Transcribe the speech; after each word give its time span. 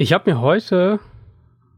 Ich 0.00 0.14
habe 0.14 0.30
mir 0.30 0.40
heute 0.40 0.98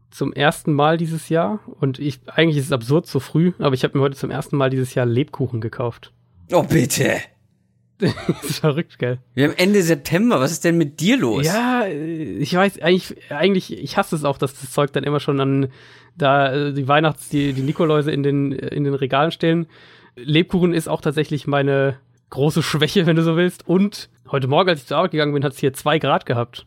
zum 0.09 0.31
ersten 0.31 0.71
Mal 0.71 0.95
dieses 0.95 1.27
Jahr, 1.27 1.59
und 1.81 1.99
ich, 1.99 2.21
eigentlich 2.25 2.55
ist 2.55 2.67
es 2.67 2.71
absurd 2.71 3.05
so 3.05 3.19
früh, 3.19 3.51
aber 3.59 3.75
ich 3.75 3.83
habe 3.83 3.97
mir 3.97 4.01
heute 4.01 4.15
zum 4.15 4.31
ersten 4.31 4.55
Mal 4.55 4.69
dieses 4.69 4.95
Jahr 4.95 5.05
Lebkuchen 5.05 5.59
gekauft. 5.59 6.13
Oh, 6.53 6.63
bitte. 6.63 7.17
das 7.97 8.13
ist 8.45 8.59
verrückt, 8.59 8.97
gell? 8.97 9.19
Wir 9.33 9.49
haben 9.49 9.57
Ende 9.57 9.83
September. 9.83 10.39
Was 10.39 10.53
ist 10.53 10.63
denn 10.63 10.77
mit 10.77 11.01
dir 11.01 11.17
los? 11.17 11.45
Ja, 11.45 11.85
ich 11.85 12.55
weiß, 12.55 12.79
eigentlich, 12.79 13.29
eigentlich, 13.29 13.77
ich 13.77 13.97
hasse 13.97 14.15
es 14.15 14.23
auch, 14.23 14.37
dass 14.37 14.57
das 14.57 14.71
Zeug 14.71 14.93
dann 14.93 15.03
immer 15.03 15.19
schon 15.19 15.41
an 15.41 15.67
da 16.15 16.53
äh, 16.53 16.73
die 16.73 16.87
Weihnachts-, 16.87 17.27
die, 17.27 17.51
die 17.51 17.61
Nikoläuse 17.61 18.11
in 18.11 18.23
den, 18.23 18.53
in 18.53 18.85
den 18.85 18.93
Regalen 18.93 19.31
stehen. 19.31 19.67
Lebkuchen 20.15 20.73
ist 20.73 20.87
auch 20.87 21.01
tatsächlich 21.01 21.45
meine 21.45 21.97
große 22.29 22.63
Schwäche, 22.63 23.05
wenn 23.05 23.17
du 23.17 23.23
so 23.23 23.35
willst. 23.35 23.67
Und 23.67 24.07
heute 24.31 24.47
Morgen, 24.47 24.69
als 24.69 24.79
ich 24.79 24.87
zur 24.87 24.95
Arbeit 24.95 25.11
gegangen 25.11 25.33
bin, 25.33 25.43
hat 25.43 25.51
es 25.51 25.59
hier 25.59 25.73
zwei 25.73 25.99
Grad 25.99 26.25
gehabt. 26.25 26.65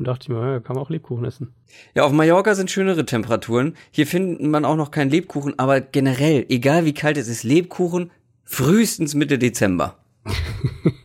Und 0.00 0.06
dachte 0.06 0.22
ich 0.22 0.28
mir, 0.30 0.40
ja, 0.40 0.60
kann 0.60 0.76
man 0.76 0.82
auch 0.82 0.88
Lebkuchen 0.88 1.26
essen. 1.26 1.52
Ja, 1.94 2.04
auf 2.04 2.12
Mallorca 2.12 2.54
sind 2.54 2.70
schönere 2.70 3.04
Temperaturen. 3.04 3.76
Hier 3.90 4.06
findet 4.06 4.40
man 4.40 4.64
auch 4.64 4.76
noch 4.76 4.90
keinen 4.90 5.10
Lebkuchen, 5.10 5.58
aber 5.58 5.82
generell, 5.82 6.46
egal 6.48 6.86
wie 6.86 6.94
kalt 6.94 7.18
es 7.18 7.28
ist, 7.28 7.42
Lebkuchen 7.42 8.10
frühestens 8.42 9.14
Mitte 9.14 9.38
Dezember. 9.38 9.98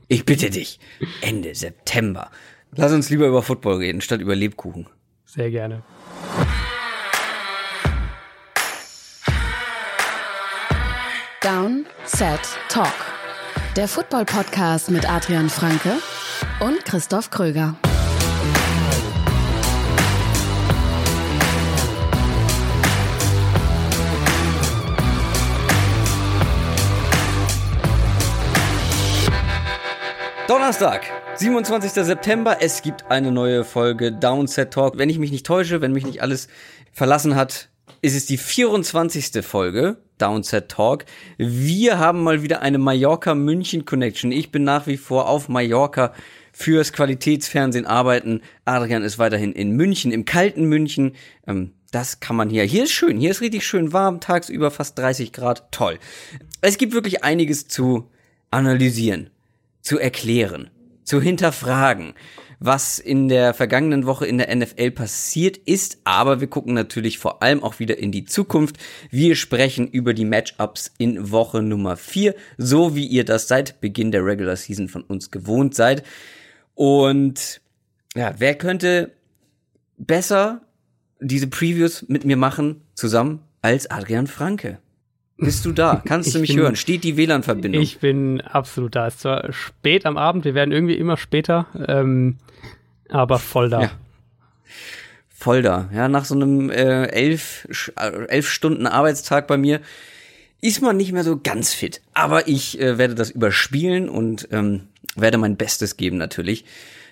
ich 0.08 0.24
bitte 0.24 0.50
dich. 0.50 0.80
Ende 1.20 1.54
September. 1.56 2.32
Lass 2.72 2.94
uns 2.94 3.10
lieber 3.10 3.28
über 3.28 3.42
Football 3.42 3.80
reden, 3.80 4.00
statt 4.00 4.22
über 4.22 4.34
Lebkuchen. 4.34 4.88
Sehr 5.26 5.52
gerne. 5.52 5.84
Down, 11.42 11.86
Set, 12.06 12.40
Talk. 12.70 12.94
Der 13.76 13.90
Football-Podcast 13.90 14.90
mit 14.90 15.10
Adrian 15.10 15.50
Franke 15.50 15.98
und 16.62 16.86
Christoph 16.86 17.30
Kröger. 17.30 17.76
Donnerstag, 30.48 31.02
27. 31.38 31.92
September. 32.06 32.58
Es 32.62 32.84
gibt 32.84 33.10
eine 33.10 33.32
neue 33.32 33.64
Folge 33.64 34.12
Downset 34.12 34.72
Talk. 34.72 34.96
Wenn 34.96 35.10
ich 35.10 35.18
mich 35.18 35.32
nicht 35.32 35.44
täusche, 35.44 35.82
wenn 35.82 35.92
mich 35.92 36.06
nicht 36.06 36.22
alles 36.22 36.50
verlassen 36.92 37.36
hat, 37.36 37.70
ist 38.04 38.16
es 38.16 38.28
die 38.28 38.38
24. 38.38 39.44
Folge 39.44 39.98
Downset 40.20 40.70
Talk. 40.70 41.06
Wir 41.40 41.98
haben 41.98 42.22
mal 42.22 42.44
wieder 42.44 42.62
eine 42.62 42.78
Mallorca-München-Connection. 42.78 44.32
Ich 44.32 44.52
bin 44.52 44.64
nach 44.64 44.86
wie 44.86 44.98
vor 44.98 45.28
auf 45.30 45.50
Mallorca 45.50 46.14
fürs 46.54 46.94
Qualitätsfernsehen 46.94 47.88
arbeiten. 47.88 48.42
Adrian 48.66 49.02
ist 49.02 49.18
weiterhin 49.18 49.52
in 49.52 49.72
München, 49.72 50.12
im 50.12 50.26
kalten 50.26 50.66
München. 50.66 51.16
Ähm, 51.48 51.74
das 51.90 52.20
kann 52.20 52.36
man 52.36 52.52
hier. 52.52 52.66
Hier 52.66 52.84
ist 52.84 52.92
schön. 52.92 53.20
Hier 53.20 53.32
ist 53.32 53.42
richtig 53.42 53.66
schön 53.66 53.94
warm. 53.94 54.20
Tagsüber 54.20 54.70
fast 54.70 54.96
30 55.00 55.34
Grad. 55.34 55.72
Toll. 55.72 55.98
Es 56.62 56.78
gibt 56.78 56.94
wirklich 56.94 57.24
einiges 57.24 57.68
zu 57.68 58.12
analysieren 58.52 59.32
zu 59.86 60.00
erklären, 60.00 60.72
zu 61.04 61.22
hinterfragen, 61.22 62.16
was 62.60 62.98
in 62.98 63.28
der 63.28 63.54
vergangenen 63.54 64.08
Woche 64.08 64.26
in 64.26 64.40
der 64.40 64.54
NFL 64.54 64.92
passiert 64.92 65.58
ist. 65.58 66.00
Aber 66.06 66.42
wir 66.42 66.48
gucken 66.48 66.74
natürlich 66.74 67.20
vor 67.20 67.44
allem 67.44 67.62
auch 67.62 67.80
wieder 67.80 68.00
in 68.00 68.12
die 68.12 68.26
Zukunft. 68.26 68.78
Wir 69.12 69.36
sprechen 69.36 69.88
über 69.88 70.16
die 70.16 70.26
Matchups 70.26 70.92
in 70.98 71.32
Woche 71.32 71.62
Nummer 71.62 71.98
4, 71.98 72.34
so 72.58 72.96
wie 72.96 73.06
ihr 73.06 73.26
das 73.26 73.48
seit 73.48 73.80
Beginn 73.80 74.12
der 74.12 74.26
Regular 74.26 74.56
Season 74.56 74.88
von 74.88 75.04
uns 75.04 75.30
gewohnt 75.30 75.76
seid. 75.76 76.04
Und 76.74 77.62
ja, 78.16 78.34
wer 78.40 78.56
könnte 78.56 79.12
besser 79.98 80.62
diese 81.20 81.48
Previews 81.48 82.06
mit 82.08 82.26
mir 82.26 82.38
machen 82.38 82.82
zusammen 82.96 83.42
als 83.62 83.90
Adrian 83.92 84.26
Franke? 84.26 84.80
Bist 85.38 85.66
du 85.66 85.72
da? 85.72 86.02
Kannst 86.06 86.34
du 86.34 86.40
mich 86.40 86.52
bin, 86.52 86.60
hören? 86.60 86.76
Steht 86.76 87.04
die 87.04 87.18
WLAN-Verbindung? 87.18 87.82
Ich 87.82 88.00
bin 88.00 88.42
absolut 88.42 88.96
da. 88.96 89.08
Es 89.08 89.16
ist 89.16 89.22
zwar 89.22 89.52
spät 89.52 90.06
am 90.06 90.18
Abend, 90.18 90.46
wir 90.46 90.54
werden 90.54 90.72
irgendwie 90.72 90.96
immer 90.96 91.18
später, 91.18 91.68
ähm, 91.88 92.38
aber 93.10 93.40
voll 93.40 93.70
da. 93.70 93.82
Ja. 93.82 93.92
Voll 95.30 95.62
da. 95.62 95.90
Ja, 95.94 96.08
nach 96.08 96.26
so 96.26 96.34
einem 96.36 96.70
äh, 96.70 97.08
elf, 97.08 97.68
äh, 97.98 98.26
elf 98.28 98.50
Stunden 98.50 98.88
Arbeitstag 98.88 99.48
bei 99.48 99.58
mir 99.58 99.82
ist 100.62 100.82
man 100.82 100.98
nicht 100.98 101.12
mehr 101.12 101.24
so 101.24 101.40
ganz 101.40 101.74
fit. 101.74 102.02
Aber 102.14 102.48
ich 102.48 102.80
äh, 102.80 102.98
werde 102.98 103.14
das 103.14 103.30
überspielen 103.30 104.10
und 104.10 104.48
ähm, 104.52 104.88
werde 105.16 105.38
mein 105.38 105.58
Bestes 105.58 105.98
geben 105.98 106.18
natürlich. 106.18 106.66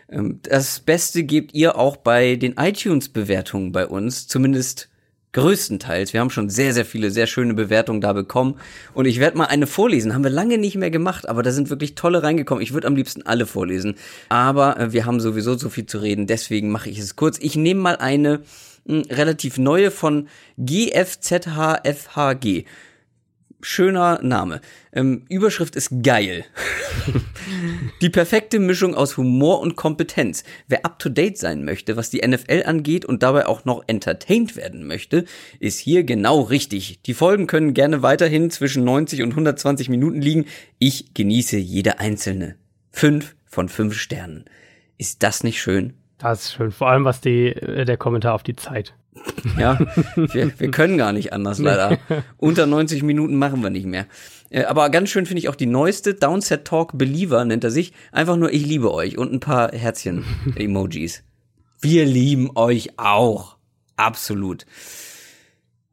Ähm, 0.10 0.40
das 0.44 0.80
Beste 0.80 1.24
gebt 1.24 1.54
ihr 1.54 1.78
auch 1.78 1.98
bei 1.98 2.36
den 2.36 2.54
iTunes-Bewertungen 2.54 3.72
bei 3.72 3.86
uns, 3.86 4.28
zumindest 4.28 4.90
Größtenteils. 5.34 6.14
Wir 6.14 6.22
haben 6.22 6.30
schon 6.30 6.50
sehr, 6.50 6.74
sehr 6.74 6.86
viele, 6.86 7.12
sehr 7.12 7.28
schöne 7.28 7.54
Bewertungen 7.54 8.02
da 8.02 8.14
bekommen. 8.14 8.56
Und 8.94 9.06
ich 9.06 9.20
werde 9.20 9.38
mal 9.38 9.46
eine 9.46 9.68
vorlesen. 9.68 10.14
Haben 10.14 10.24
wir 10.24 10.30
lange 10.30 10.58
nicht 10.58 10.76
mehr 10.76 10.92
gemacht, 10.92 11.28
aber 11.28 11.44
da 11.44 11.52
sind 11.52 11.70
wirklich 11.70 11.96
tolle 11.96 12.24
reingekommen. 12.24 12.62
Ich 12.62 12.74
würde 12.74 12.88
am 12.88 12.96
liebsten 12.96 13.24
alle 13.24 13.46
vorlesen. 13.46 13.96
Aber 14.30 14.80
äh, 14.80 14.94
wir 14.94 15.06
haben 15.06 15.20
sowieso 15.20 15.58
so 15.58 15.70
viel 15.70 15.88
zu 15.88 15.98
reden, 15.98 16.28
deswegen 16.28 16.70
mache 16.70 16.90
ich 16.90 17.00
es 17.00 17.16
kurz. 17.16 17.40
Ich 17.40 17.56
nehme 17.56 17.82
mal 17.82 17.96
eine 17.98 18.42
mh, 18.86 19.04
hm, 19.04 19.04
relativ 19.10 19.58
neue 19.58 19.92
von 19.92 20.28
GFZHFHG 20.58 21.46
schöner 23.64 24.20
Name. 24.22 24.62
Ähm, 24.92 25.26
Überschrift 25.30 25.76
ist 25.76 26.04
geil. 26.04 26.46
die 28.02 28.10
perfekte 28.10 28.60
Mischung 28.60 28.96
aus 28.96 29.18
Humor 29.18 29.60
und 29.62 29.76
Kompetenz. 29.76 30.44
Wer 30.68 30.86
up 30.86 31.00
to 31.00 31.10
date 31.10 31.38
sein 31.38 31.66
möchte, 31.66 31.98
was 31.98 32.10
die 32.10 32.26
NFL 32.26 32.64
angeht 32.66 33.06
und 33.06 33.24
dabei 33.24 33.48
auch 33.48 33.66
noch 33.66 33.84
entertained 33.88 34.56
werden 34.56 34.86
möchte, 34.86 35.26
ist 35.60 35.80
hier 35.80 36.04
genau 36.04 36.42
richtig. 36.42 37.02
Die 37.06 37.14
Folgen 37.14 37.48
können 37.48 37.74
gerne 37.74 38.02
weiterhin 38.02 38.52
zwischen 38.52 38.84
90 38.84 39.24
und 39.24 39.32
120 39.32 39.90
Minuten 39.90 40.22
liegen. 40.22 40.46
Ich 40.80 41.14
genieße 41.14 41.58
jede 41.58 42.00
einzelne. 42.00 42.56
Fünf 42.92 43.36
von 43.46 43.70
fünf 43.70 43.98
Sternen. 43.98 44.46
Ist 44.98 45.24
das 45.24 45.44
nicht 45.44 45.62
schön? 45.62 45.94
Das 46.18 46.44
ist 46.44 46.54
schön. 46.54 46.72
Vor 46.72 46.90
allem 46.90 47.06
was 47.06 47.22
die, 47.22 47.48
äh, 47.48 47.86
der 47.86 47.98
Kommentar 47.98 48.34
auf 48.34 48.44
die 48.44 48.56
Zeit. 48.56 48.94
Ja, 49.58 49.80
wir, 50.16 50.60
wir 50.60 50.72
können 50.72 50.98
gar 50.98 51.14
nicht 51.14 51.34
anders, 51.34 51.60
leider. 51.60 52.00
Unter 52.38 52.66
90 52.66 53.04
Minuten 53.04 53.36
machen 53.36 53.62
wir 53.62 53.70
nicht 53.70 53.86
mehr. 53.86 54.08
Äh, 54.50 54.64
aber 54.66 54.90
ganz 54.90 55.10
schön 55.10 55.26
finde 55.26 55.40
ich 55.40 55.50
auch 55.50 55.56
die 55.56 55.66
neueste 55.66 56.14
Downset 56.14 56.66
Talk 56.66 56.98
Believer, 56.98 57.44
nennt 57.46 57.64
er 57.64 57.72
sich. 57.72 57.94
Einfach 58.12 58.38
nur 58.38 58.52
ich 58.52 58.66
liebe 58.66 58.94
euch 58.94 59.18
und 59.18 59.34
ein 59.34 59.40
paar 59.40 59.72
Herzchen-Emojis. 59.72 61.24
Wir 61.82 62.06
lieben 62.06 62.52
euch 62.56 62.98
auch. 62.98 63.58
Absolut. 63.96 64.66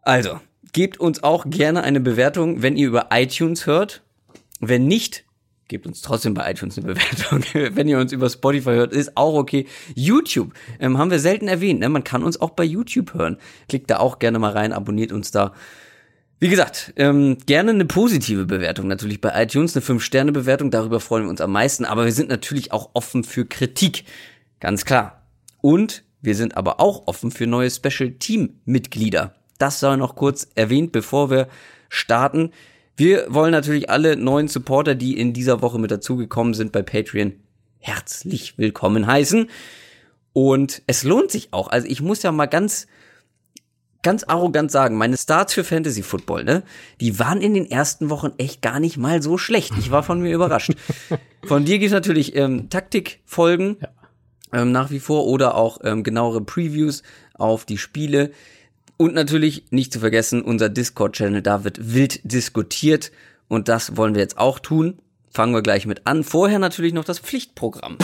Also, 0.02 0.40
gebt 0.72 1.00
uns 1.00 1.22
auch 1.22 1.48
gerne 1.48 1.82
eine 1.82 2.00
Bewertung, 2.00 2.62
wenn 2.62 2.76
ihr 2.76 2.88
über 2.88 3.08
iTunes 3.12 3.66
hört. 3.66 4.02
Wenn 4.60 4.86
nicht, 4.86 5.24
gebt 5.70 5.86
uns 5.86 6.02
trotzdem 6.02 6.34
bei 6.34 6.50
iTunes 6.50 6.76
eine 6.76 6.88
Bewertung. 6.88 7.42
Wenn 7.76 7.88
ihr 7.88 7.98
uns 7.98 8.12
über 8.12 8.28
Spotify 8.28 8.72
hört, 8.72 8.92
ist 8.92 9.16
auch 9.16 9.34
okay. 9.34 9.66
YouTube 9.94 10.52
ähm, 10.78 10.98
haben 10.98 11.10
wir 11.10 11.20
selten 11.20 11.48
erwähnt. 11.48 11.80
Ne? 11.80 11.88
Man 11.88 12.04
kann 12.04 12.22
uns 12.22 12.38
auch 12.40 12.50
bei 12.50 12.64
YouTube 12.64 13.14
hören. 13.14 13.38
Klickt 13.68 13.88
da 13.90 13.98
auch 13.98 14.18
gerne 14.18 14.38
mal 14.38 14.52
rein, 14.52 14.72
abonniert 14.72 15.12
uns 15.12 15.30
da. 15.30 15.54
Wie 16.40 16.48
gesagt, 16.48 16.92
ähm, 16.96 17.38
gerne 17.46 17.70
eine 17.70 17.84
positive 17.84 18.46
Bewertung 18.46 18.88
natürlich 18.88 19.20
bei 19.20 19.42
iTunes, 19.42 19.76
eine 19.76 19.84
5-Sterne-Bewertung, 19.84 20.70
darüber 20.70 20.98
freuen 20.98 21.24
wir 21.24 21.30
uns 21.30 21.42
am 21.42 21.52
meisten, 21.52 21.84
aber 21.84 22.06
wir 22.06 22.12
sind 22.12 22.30
natürlich 22.30 22.72
auch 22.72 22.90
offen 22.94 23.24
für 23.24 23.44
Kritik, 23.44 24.04
ganz 24.58 24.86
klar. 24.86 25.26
Und 25.60 26.02
wir 26.22 26.34
sind 26.34 26.56
aber 26.56 26.80
auch 26.80 27.06
offen 27.06 27.30
für 27.30 27.46
neue 27.46 27.70
Special 27.70 28.12
Team-Mitglieder. 28.12 29.34
Das 29.58 29.80
sei 29.80 29.96
noch 29.96 30.16
kurz 30.16 30.48
erwähnt, 30.54 30.92
bevor 30.92 31.30
wir 31.30 31.48
starten. 31.90 32.52
Wir 33.00 33.24
wollen 33.30 33.52
natürlich 33.52 33.88
alle 33.88 34.14
neuen 34.14 34.46
Supporter, 34.46 34.94
die 34.94 35.18
in 35.18 35.32
dieser 35.32 35.62
Woche 35.62 35.78
mit 35.78 35.90
dazugekommen 35.90 36.52
sind 36.52 36.70
bei 36.70 36.82
Patreon, 36.82 37.32
herzlich 37.78 38.58
willkommen 38.58 39.06
heißen. 39.06 39.48
Und 40.34 40.82
es 40.86 41.02
lohnt 41.02 41.30
sich 41.30 41.54
auch. 41.54 41.68
Also 41.68 41.88
ich 41.88 42.02
muss 42.02 42.22
ja 42.22 42.30
mal 42.30 42.44
ganz, 42.44 42.88
ganz 44.02 44.24
arrogant 44.24 44.70
sagen, 44.70 44.98
meine 44.98 45.16
Starts 45.16 45.54
für 45.54 45.64
Fantasy 45.64 46.02
Football, 46.02 46.44
ne, 46.44 46.62
die 47.00 47.18
waren 47.18 47.40
in 47.40 47.54
den 47.54 47.70
ersten 47.70 48.10
Wochen 48.10 48.32
echt 48.36 48.60
gar 48.60 48.80
nicht 48.80 48.98
mal 48.98 49.22
so 49.22 49.38
schlecht. 49.38 49.72
Ich 49.78 49.90
war 49.90 50.02
von 50.02 50.20
mir 50.20 50.34
überrascht. 50.34 50.74
Von 51.46 51.64
dir 51.64 51.78
gibt 51.78 51.92
natürlich 51.92 52.36
ähm, 52.36 52.68
Taktikfolgen 52.68 53.78
ja. 53.80 53.88
ähm, 54.60 54.72
nach 54.72 54.90
wie 54.90 55.00
vor 55.00 55.26
oder 55.26 55.54
auch 55.54 55.78
ähm, 55.84 56.02
genauere 56.02 56.42
Previews 56.42 57.02
auf 57.32 57.64
die 57.64 57.78
Spiele. 57.78 58.32
Und 59.00 59.14
natürlich 59.14 59.64
nicht 59.70 59.94
zu 59.94 60.00
vergessen, 60.00 60.42
unser 60.42 60.68
Discord-Channel, 60.68 61.40
da 61.40 61.64
wird 61.64 61.94
wild 61.94 62.20
diskutiert 62.22 63.12
und 63.48 63.68
das 63.68 63.96
wollen 63.96 64.14
wir 64.14 64.20
jetzt 64.20 64.36
auch 64.36 64.58
tun. 64.58 64.98
Fangen 65.30 65.54
wir 65.54 65.62
gleich 65.62 65.86
mit 65.86 66.06
an. 66.06 66.22
Vorher 66.22 66.58
natürlich 66.58 66.92
noch 66.92 67.04
das 67.04 67.18
Pflichtprogramm. 67.18 67.96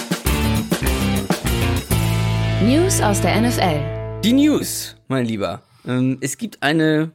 News 2.62 3.02
aus 3.02 3.20
der 3.20 3.38
NFL. 3.42 4.22
Die 4.22 4.32
News, 4.32 4.96
mein 5.06 5.26
Lieber. 5.26 5.60
Ähm, 5.86 6.16
es 6.22 6.38
gibt 6.38 6.62
eine 6.62 7.10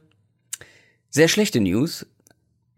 sehr 1.10 1.26
schlechte 1.26 1.60
News. 1.60 2.06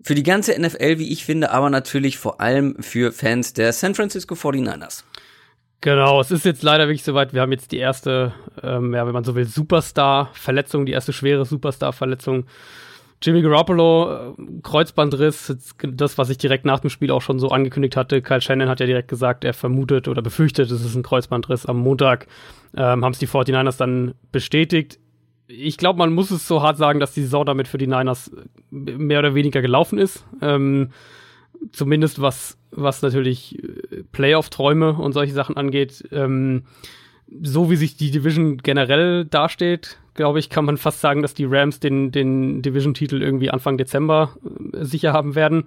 Für 0.00 0.14
die 0.14 0.22
ganze 0.22 0.58
NFL, 0.58 0.98
wie 0.98 1.12
ich 1.12 1.26
finde, 1.26 1.50
aber 1.50 1.68
natürlich 1.68 2.16
vor 2.16 2.40
allem 2.40 2.76
für 2.80 3.12
Fans 3.12 3.52
der 3.52 3.74
San 3.74 3.94
Francisco 3.94 4.36
49ers. 4.36 5.02
Genau, 5.84 6.18
es 6.18 6.30
ist 6.30 6.46
jetzt 6.46 6.62
leider 6.62 6.86
wirklich 6.86 7.04
soweit. 7.04 7.34
Wir 7.34 7.42
haben 7.42 7.52
jetzt 7.52 7.70
die 7.70 7.76
erste, 7.76 8.32
ähm, 8.62 8.94
ja, 8.94 9.06
wenn 9.06 9.12
man 9.12 9.22
so 9.22 9.34
will, 9.34 9.44
Superstar-Verletzung, 9.44 10.86
die 10.86 10.92
erste 10.92 11.12
schwere 11.12 11.44
Superstar-Verletzung. 11.44 12.46
Jimmy 13.20 13.42
Garoppolo, 13.42 14.30
äh, 14.30 14.32
Kreuzbandriss, 14.62 15.54
das, 15.82 16.16
was 16.16 16.30
ich 16.30 16.38
direkt 16.38 16.64
nach 16.64 16.80
dem 16.80 16.88
Spiel 16.88 17.10
auch 17.10 17.20
schon 17.20 17.38
so 17.38 17.50
angekündigt 17.50 17.98
hatte. 17.98 18.22
Kyle 18.22 18.40
Shannon 18.40 18.70
hat 18.70 18.80
ja 18.80 18.86
direkt 18.86 19.08
gesagt, 19.08 19.44
er 19.44 19.52
vermutet 19.52 20.08
oder 20.08 20.22
befürchtet, 20.22 20.70
es 20.70 20.82
ist 20.82 20.94
ein 20.94 21.02
Kreuzbandriss. 21.02 21.66
Am 21.66 21.80
Montag 21.80 22.28
ähm, 22.74 23.04
haben 23.04 23.12
es 23.12 23.18
die 23.18 23.28
49ers 23.28 23.76
dann 23.76 24.14
bestätigt. 24.32 24.98
Ich 25.48 25.76
glaube, 25.76 25.98
man 25.98 26.14
muss 26.14 26.30
es 26.30 26.48
so 26.48 26.62
hart 26.62 26.78
sagen, 26.78 26.98
dass 26.98 27.12
die 27.12 27.20
Saison 27.20 27.44
damit 27.44 27.68
für 27.68 27.76
die 27.76 27.88
Niners 27.88 28.30
mehr 28.70 29.18
oder 29.18 29.34
weniger 29.34 29.60
gelaufen 29.60 29.98
ist. 29.98 30.24
Ähm, 30.40 30.92
zumindest 31.72 32.20
was, 32.20 32.58
was 32.70 33.02
natürlich 33.02 33.62
äh, 33.62 34.02
Playoff-Träume 34.12 34.94
und 34.94 35.12
solche 35.12 35.32
Sachen 35.32 35.56
angeht. 35.56 36.04
Ähm, 36.12 36.64
so 37.42 37.70
wie 37.70 37.76
sich 37.76 37.96
die 37.96 38.10
Division 38.10 38.58
generell 38.58 39.24
dasteht, 39.24 39.98
glaube 40.14 40.38
ich, 40.38 40.50
kann 40.50 40.64
man 40.64 40.76
fast 40.76 41.00
sagen, 41.00 41.22
dass 41.22 41.34
die 41.34 41.46
Rams 41.46 41.80
den, 41.80 42.12
den 42.12 42.62
Division-Titel 42.62 43.22
irgendwie 43.22 43.50
Anfang 43.50 43.78
Dezember 43.78 44.36
äh, 44.72 44.84
sicher 44.84 45.12
haben 45.12 45.34
werden. 45.34 45.64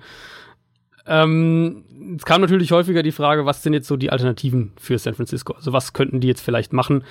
Ähm, 1.05 1.83
es 2.17 2.25
kam 2.25 2.41
natürlich 2.41 2.71
häufiger 2.71 3.03
die 3.03 3.11
Frage, 3.11 3.45
was 3.45 3.63
sind 3.63 3.73
jetzt 3.73 3.88
so 3.88 3.97
die 3.97 4.11
Alternativen 4.11 4.73
für 4.77 4.97
San 4.97 5.15
Francisco? 5.15 5.53
Also 5.53 5.73
was 5.73 5.94
könnten 5.94 6.19
die 6.19 6.27
jetzt 6.27 6.41
vielleicht 6.41 6.73
machen? 6.73 7.03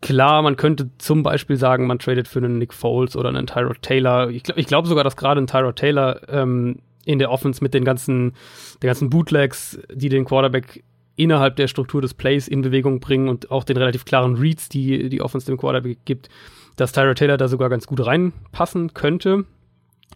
Klar, 0.00 0.42
man 0.42 0.56
könnte 0.56 0.90
zum 0.98 1.24
Beispiel 1.24 1.56
sagen, 1.56 1.88
man 1.88 1.98
tradet 1.98 2.28
für 2.28 2.38
einen 2.38 2.58
Nick 2.58 2.72
Foles 2.72 3.16
oder 3.16 3.30
einen 3.30 3.48
Tyrod 3.48 3.82
Taylor. 3.82 4.30
Ich, 4.30 4.44
ich 4.54 4.66
glaube 4.66 4.86
sogar, 4.86 5.02
dass 5.02 5.16
gerade 5.16 5.40
ein 5.40 5.48
Tyrod 5.48 5.74
Taylor 5.74 6.20
ähm, 6.28 6.78
in 7.08 7.18
der 7.18 7.30
Offense 7.30 7.64
mit 7.64 7.72
den 7.72 7.84
ganzen, 7.84 8.34
den 8.82 8.86
ganzen 8.86 9.08
Bootlegs, 9.08 9.78
die 9.90 10.10
den 10.10 10.26
Quarterback 10.26 10.84
innerhalb 11.16 11.56
der 11.56 11.66
Struktur 11.66 12.02
des 12.02 12.12
Plays 12.12 12.48
in 12.48 12.60
Bewegung 12.60 13.00
bringen 13.00 13.30
und 13.30 13.50
auch 13.50 13.64
den 13.64 13.78
relativ 13.78 14.04
klaren 14.04 14.36
Reads, 14.36 14.68
die 14.68 15.08
die 15.08 15.22
Offense 15.22 15.46
dem 15.46 15.56
Quarterback 15.56 16.04
gibt, 16.04 16.28
dass 16.76 16.92
Tyra 16.92 17.14
Taylor 17.14 17.38
da 17.38 17.48
sogar 17.48 17.70
ganz 17.70 17.86
gut 17.86 18.04
reinpassen 18.04 18.92
könnte. 18.92 19.46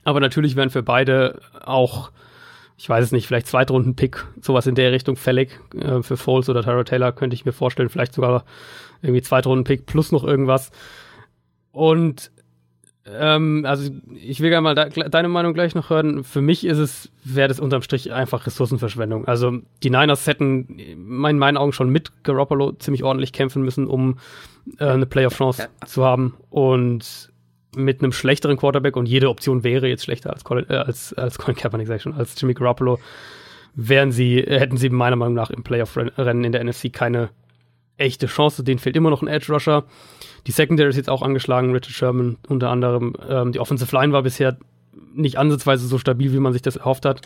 Aber 0.05 0.21
natürlich 0.21 0.55
wären 0.55 0.69
für 0.69 0.83
beide 0.83 1.41
auch, 1.63 2.13
ich 2.77 2.91
weiß 2.91 3.07
es 3.07 3.13
nicht, 3.13 3.27
vielleicht 3.27 3.47
Zweitrunden-Pick, 3.47 4.27
sowas 4.43 4.67
in 4.67 4.75
der 4.75 4.93
Richtung 4.93 5.17
fällig. 5.17 5.61
Äh, 5.75 6.03
für 6.03 6.19
Foles 6.19 6.51
oder 6.51 6.63
Tyra 6.63 6.85
Taylor 6.85 7.13
könnte 7.13 7.33
ich 7.33 7.47
mir 7.47 7.53
vorstellen, 7.53 7.89
vielleicht 7.89 8.13
sogar 8.13 8.45
irgendwie 9.01 9.23
Zweitrunden-Pick 9.23 9.87
plus 9.87 10.13
noch 10.13 10.25
irgendwas. 10.25 10.71
Und 11.71 12.31
ähm, 13.05 13.65
also 13.67 13.91
ich 14.15 14.41
will 14.41 14.51
gerne 14.51 14.63
mal 14.63 14.75
da, 14.75 14.87
deine 14.89 15.29
Meinung 15.29 15.55
gleich 15.55 15.75
noch 15.75 15.91
hören. 15.91 16.23
Für 16.23 16.41
mich 16.41 16.65
ist 16.65 16.79
es, 16.79 17.11
wäre 17.25 17.49
das 17.49 17.59
unterm 17.59 17.83
Strich 17.83 18.13
einfach 18.13 18.47
Ressourcenverschwendung. 18.47 19.27
Also 19.27 19.59
die 19.83 19.91
Niners 19.91 20.27
hätten 20.27 20.79
in 20.79 21.09
meinen 21.09 21.57
Augen 21.57 21.73
schon 21.73 21.91
mit 21.91 22.13
Garoppolo 22.23 22.73
ziemlich 22.73 23.03
ordentlich 23.03 23.33
kämpfen 23.33 23.63
müssen, 23.63 23.87
um 23.89 24.19
äh, 24.79 24.85
eine 24.85 25.07
Playoff-Chance 25.07 25.63
ja. 25.63 25.87
zu 25.87 26.05
haben. 26.05 26.35
Und 26.51 27.33
mit 27.75 28.03
einem 28.03 28.13
schlechteren 28.13 28.57
Quarterback 28.57 28.97
und 28.97 29.07
jede 29.07 29.31
Option 29.31 29.65
wäre 29.65 29.89
jetzt 29.89 30.05
schlechter 30.05 30.33
als 30.33 30.45
Colin, 30.45 30.69
äh, 30.69 30.75
als, 30.75 31.13
als 31.15 31.39
Colin 31.39 31.57
Kaepernick, 31.57 31.89
sag 31.89 31.97
ich 31.97 32.03
schon, 32.03 32.15
als 32.15 32.41
Jimmy 32.41 32.55
Garoppolo, 32.55 33.01
wären 33.75 34.13
sie, 34.13 34.43
hätten 34.47 34.77
sie 34.77 34.91
meiner 34.91 35.17
Meinung 35.17 35.35
nach 35.35 35.51
im 35.51 35.65
Playoff-Rennen 35.65 36.45
in 36.45 36.53
der 36.53 36.63
NFC 36.63 36.93
keine 36.93 37.31
echte 37.97 38.27
Chance. 38.27 38.65
Denen 38.65 38.79
fehlt 38.79 38.97
immer 38.97 39.11
noch 39.11 39.23
ein 39.23 39.29
Edge-Rusher. 39.29 39.85
Die 40.47 40.53
Secondary 40.53 40.89
ist 40.91 40.97
jetzt 40.97 41.11
auch 41.11 41.23
angeschlagen, 41.23 41.73
Richard 41.73 41.95
Sherman 41.95 42.37
unter 42.49 42.71
anderem. 42.71 43.15
Ähm, 43.29 43.53
die 43.53 43.61
Offensive 43.61 43.95
Line 43.95 44.13
war 44.13 44.23
bisher 44.23 44.57
nicht 45.15 45.39
ansatzweise 45.39 45.87
so 45.87 45.99
stabil, 45.99 46.33
wie 46.33 46.39
man 46.39 46.53
sich 46.53 46.63
das 46.63 46.77
erhofft 46.77 47.05
hat. 47.05 47.23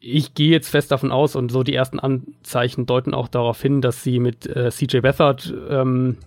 Ich 0.00 0.34
gehe 0.34 0.50
jetzt 0.50 0.68
fest 0.68 0.90
davon 0.90 1.10
aus 1.10 1.36
und 1.36 1.50
so 1.50 1.62
die 1.62 1.74
ersten 1.74 1.98
Anzeichen 1.98 2.86
deuten 2.86 3.14
auch 3.14 3.28
darauf 3.28 3.60
hin, 3.60 3.80
dass 3.80 4.02
sie 4.02 4.18
mit 4.18 4.46
äh, 4.46 4.70
CJ 4.70 5.00
Beathard 5.00 5.52
ähm, 5.68 6.18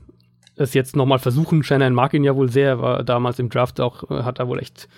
es 0.56 0.74
jetzt 0.74 0.96
nochmal 0.96 1.20
versuchen. 1.20 1.64
Shannon 1.64 1.94
mag 1.94 2.14
ihn 2.14 2.24
ja 2.24 2.36
wohl 2.36 2.50
sehr, 2.50 2.82
war 2.82 3.04
damals 3.04 3.40
im 3.40 3.50
Draft 3.50 3.80
auch, 3.80 4.10
äh, 4.10 4.24
hat 4.24 4.40
er 4.40 4.48
wohl 4.48 4.60
echt 4.60 4.90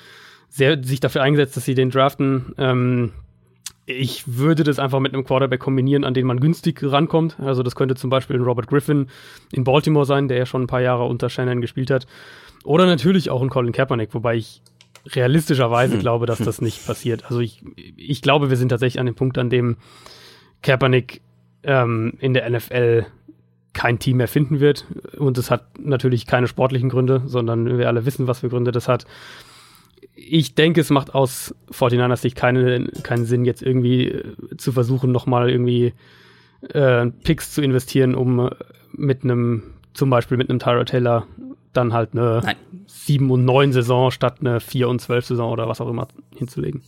sehr 0.49 0.83
sich 0.83 0.99
dafür 0.99 1.21
eingesetzt, 1.21 1.55
dass 1.55 1.65
sie 1.65 1.75
den 1.75 1.89
draften. 1.89 2.53
Ähm, 2.57 3.11
ich 3.91 4.37
würde 4.37 4.63
das 4.63 4.79
einfach 4.79 4.99
mit 4.99 5.13
einem 5.13 5.23
Quarterback 5.23 5.59
kombinieren, 5.59 6.03
an 6.03 6.13
den 6.13 6.25
man 6.25 6.39
günstig 6.39 6.81
rankommt. 6.83 7.39
Also 7.39 7.63
das 7.63 7.75
könnte 7.75 7.95
zum 7.95 8.09
Beispiel 8.09 8.35
ein 8.35 8.43
Robert 8.43 8.67
Griffin 8.67 9.07
in 9.51 9.63
Baltimore 9.63 10.05
sein, 10.05 10.27
der 10.27 10.37
ja 10.37 10.45
schon 10.45 10.63
ein 10.63 10.67
paar 10.67 10.81
Jahre 10.81 11.05
unter 11.05 11.29
Shannon 11.29 11.61
gespielt 11.61 11.91
hat. 11.91 12.07
Oder 12.63 12.85
natürlich 12.85 13.29
auch 13.29 13.41
ein 13.41 13.49
Colin 13.49 13.71
Kaepernick, 13.71 14.13
wobei 14.13 14.35
ich 14.35 14.61
realistischerweise 15.07 15.93
hm. 15.93 15.99
glaube, 15.99 16.25
dass 16.25 16.39
das 16.39 16.61
nicht 16.61 16.85
passiert. 16.85 17.25
Also 17.25 17.39
ich, 17.39 17.63
ich 17.75 18.21
glaube, 18.21 18.49
wir 18.49 18.57
sind 18.57 18.69
tatsächlich 18.69 18.99
an 18.99 19.05
dem 19.05 19.15
Punkt, 19.15 19.37
an 19.37 19.49
dem 19.49 19.77
Kaepernick 20.61 21.21
ähm, 21.63 22.13
in 22.19 22.33
der 22.33 22.49
NFL 22.49 23.05
kein 23.73 23.99
Team 23.99 24.17
mehr 24.17 24.27
finden 24.27 24.59
wird. 24.59 24.85
Und 25.17 25.37
es 25.37 25.49
hat 25.49 25.79
natürlich 25.79 26.27
keine 26.27 26.47
sportlichen 26.47 26.89
Gründe, 26.89 27.23
sondern 27.25 27.77
wir 27.77 27.87
alle 27.87 28.05
wissen, 28.05 28.27
was 28.27 28.39
für 28.39 28.49
Gründe 28.49 28.71
das 28.71 28.87
hat 28.87 29.05
ich 30.15 30.55
denke, 30.55 30.81
es 30.81 30.89
macht 30.89 31.15
aus 31.15 31.55
49ers 31.71 32.17
Sicht 32.17 32.35
keine, 32.35 32.87
keinen 33.03 33.25
Sinn, 33.25 33.45
jetzt 33.45 33.61
irgendwie 33.61 34.07
äh, 34.07 34.57
zu 34.57 34.71
versuchen, 34.71 35.11
nochmal 35.11 35.49
irgendwie 35.49 35.93
äh, 36.69 37.07
Picks 37.23 37.53
zu 37.53 37.61
investieren, 37.61 38.15
um 38.15 38.47
äh, 38.47 38.51
mit 38.93 39.23
einem, 39.23 39.63
zum 39.93 40.09
Beispiel 40.09 40.37
mit 40.37 40.49
einem 40.49 40.59
Tyra 40.59 40.83
Taylor 40.83 41.27
dann 41.73 41.93
halt 41.93 42.09
eine 42.13 42.41
Nein. 42.43 42.55
7 42.87 43.31
und 43.31 43.45
9 43.45 43.71
Saison 43.71 44.11
statt 44.11 44.37
eine 44.41 44.59
4 44.59 44.89
und 44.89 44.99
12 44.99 45.25
Saison 45.27 45.51
oder 45.51 45.67
was 45.67 45.79
auch 45.79 45.89
immer 45.89 46.07
hinzulegen. 46.35 46.81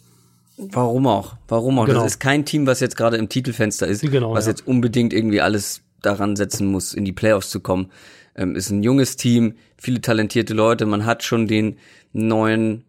Warum 0.57 1.07
auch? 1.07 1.35
Warum 1.47 1.79
auch? 1.79 1.85
Genau. 1.85 2.03
Das 2.03 2.13
ist 2.13 2.19
kein 2.19 2.45
Team, 2.45 2.67
was 2.67 2.79
jetzt 2.79 2.95
gerade 2.95 3.17
im 3.17 3.29
Titelfenster 3.29 3.87
ist, 3.87 4.01
genau, 4.01 4.33
was 4.33 4.45
ja. 4.45 4.51
jetzt 4.51 4.67
unbedingt 4.67 5.13
irgendwie 5.13 5.41
alles 5.41 5.81
daran 6.01 6.35
setzen 6.35 6.67
muss, 6.67 6.93
in 6.93 7.05
die 7.05 7.13
Playoffs 7.13 7.49
zu 7.49 7.59
kommen. 7.61 7.89
Ähm, 8.35 8.55
ist 8.55 8.69
ein 8.69 8.83
junges 8.83 9.15
Team, 9.15 9.55
viele 9.77 10.01
talentierte 10.01 10.53
Leute, 10.53 10.85
man 10.85 11.05
hat 11.05 11.23
schon 11.23 11.47
den 11.47 11.77
neuen 12.11 12.83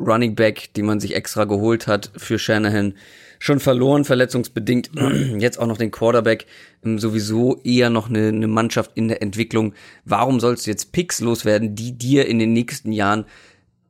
Running 0.00 0.34
Back, 0.34 0.70
die 0.74 0.82
man 0.82 1.00
sich 1.00 1.14
extra 1.14 1.44
geholt 1.44 1.86
hat 1.86 2.10
für 2.16 2.38
Shanahan, 2.38 2.94
schon 3.38 3.60
verloren, 3.60 4.04
verletzungsbedingt. 4.04 4.90
Jetzt 5.38 5.58
auch 5.58 5.66
noch 5.66 5.78
den 5.78 5.90
Quarterback, 5.90 6.46
ähm, 6.84 6.98
sowieso 6.98 7.60
eher 7.62 7.90
noch 7.90 8.08
eine, 8.08 8.28
eine 8.28 8.48
Mannschaft 8.48 8.92
in 8.94 9.08
der 9.08 9.22
Entwicklung. 9.22 9.74
Warum 10.04 10.40
sollst 10.40 10.66
du 10.66 10.70
jetzt 10.70 10.92
Picks 10.92 11.20
loswerden, 11.20 11.74
die 11.74 11.96
dir 11.96 12.26
in 12.26 12.38
den 12.38 12.52
nächsten 12.52 12.92
Jahren 12.92 13.24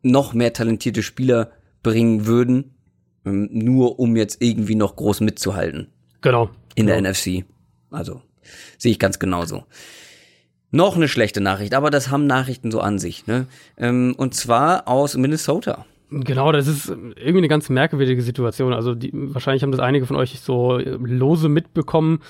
noch 0.02 0.34
mehr 0.34 0.52
talentierte 0.52 1.02
Spieler 1.02 1.52
bringen 1.82 2.26
würden, 2.26 2.74
ähm, 3.24 3.48
nur 3.52 3.98
um 3.98 4.16
jetzt 4.16 4.42
irgendwie 4.42 4.74
noch 4.74 4.96
groß 4.96 5.20
mitzuhalten? 5.20 5.88
Genau. 6.20 6.50
In 6.74 6.86
genau. 6.86 7.00
der 7.00 7.10
NFC. 7.10 7.44
Also, 7.90 8.22
sehe 8.76 8.92
ich 8.92 8.98
ganz 8.98 9.18
genauso. 9.18 9.64
Noch 10.70 10.96
eine 10.96 11.08
schlechte 11.08 11.40
Nachricht, 11.40 11.74
aber 11.74 11.90
das 11.90 12.10
haben 12.10 12.26
Nachrichten 12.26 12.70
so 12.70 12.80
an 12.80 12.98
sich. 12.98 13.26
Ne? 13.26 13.46
Ähm, 13.76 14.14
und 14.16 14.34
zwar 14.34 14.86
aus 14.86 15.16
Minnesota. 15.16 15.86
Genau, 16.10 16.52
das 16.52 16.66
ist 16.66 16.88
irgendwie 16.88 17.38
eine 17.38 17.48
ganz 17.48 17.68
merkwürdige 17.68 18.22
Situation. 18.22 18.72
Also 18.72 18.94
die, 18.94 19.10
wahrscheinlich 19.12 19.62
haben 19.62 19.72
das 19.72 19.80
einige 19.80 20.06
von 20.06 20.16
euch 20.16 20.40
so 20.40 20.78
lose 20.78 21.48
mitbekommen. 21.50 22.20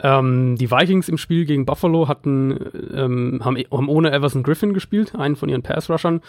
Ähm, 0.00 0.56
die 0.56 0.70
Vikings 0.70 1.08
im 1.08 1.18
Spiel 1.18 1.44
gegen 1.44 1.66
Buffalo 1.66 2.08
hatten 2.08 2.58
ähm, 2.94 3.40
haben, 3.42 3.56
haben 3.70 3.88
ohne 3.88 4.12
Everson 4.12 4.42
Griffin 4.42 4.72
gespielt, 4.72 5.14
einen 5.14 5.36
von 5.36 5.50
ihren 5.50 5.62
Pass-Rushern. 5.62 6.22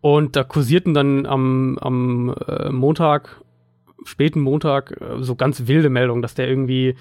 Und 0.00 0.34
da 0.34 0.42
kursierten 0.42 0.94
dann 0.94 1.26
am, 1.26 1.78
am 1.78 2.34
äh, 2.48 2.70
Montag, 2.70 3.40
späten 4.04 4.40
Montag, 4.40 5.00
äh, 5.00 5.22
so 5.22 5.36
ganz 5.36 5.68
wilde 5.68 5.90
Meldungen, 5.90 6.22
dass 6.22 6.34
der 6.34 6.48
irgendwie 6.48 6.96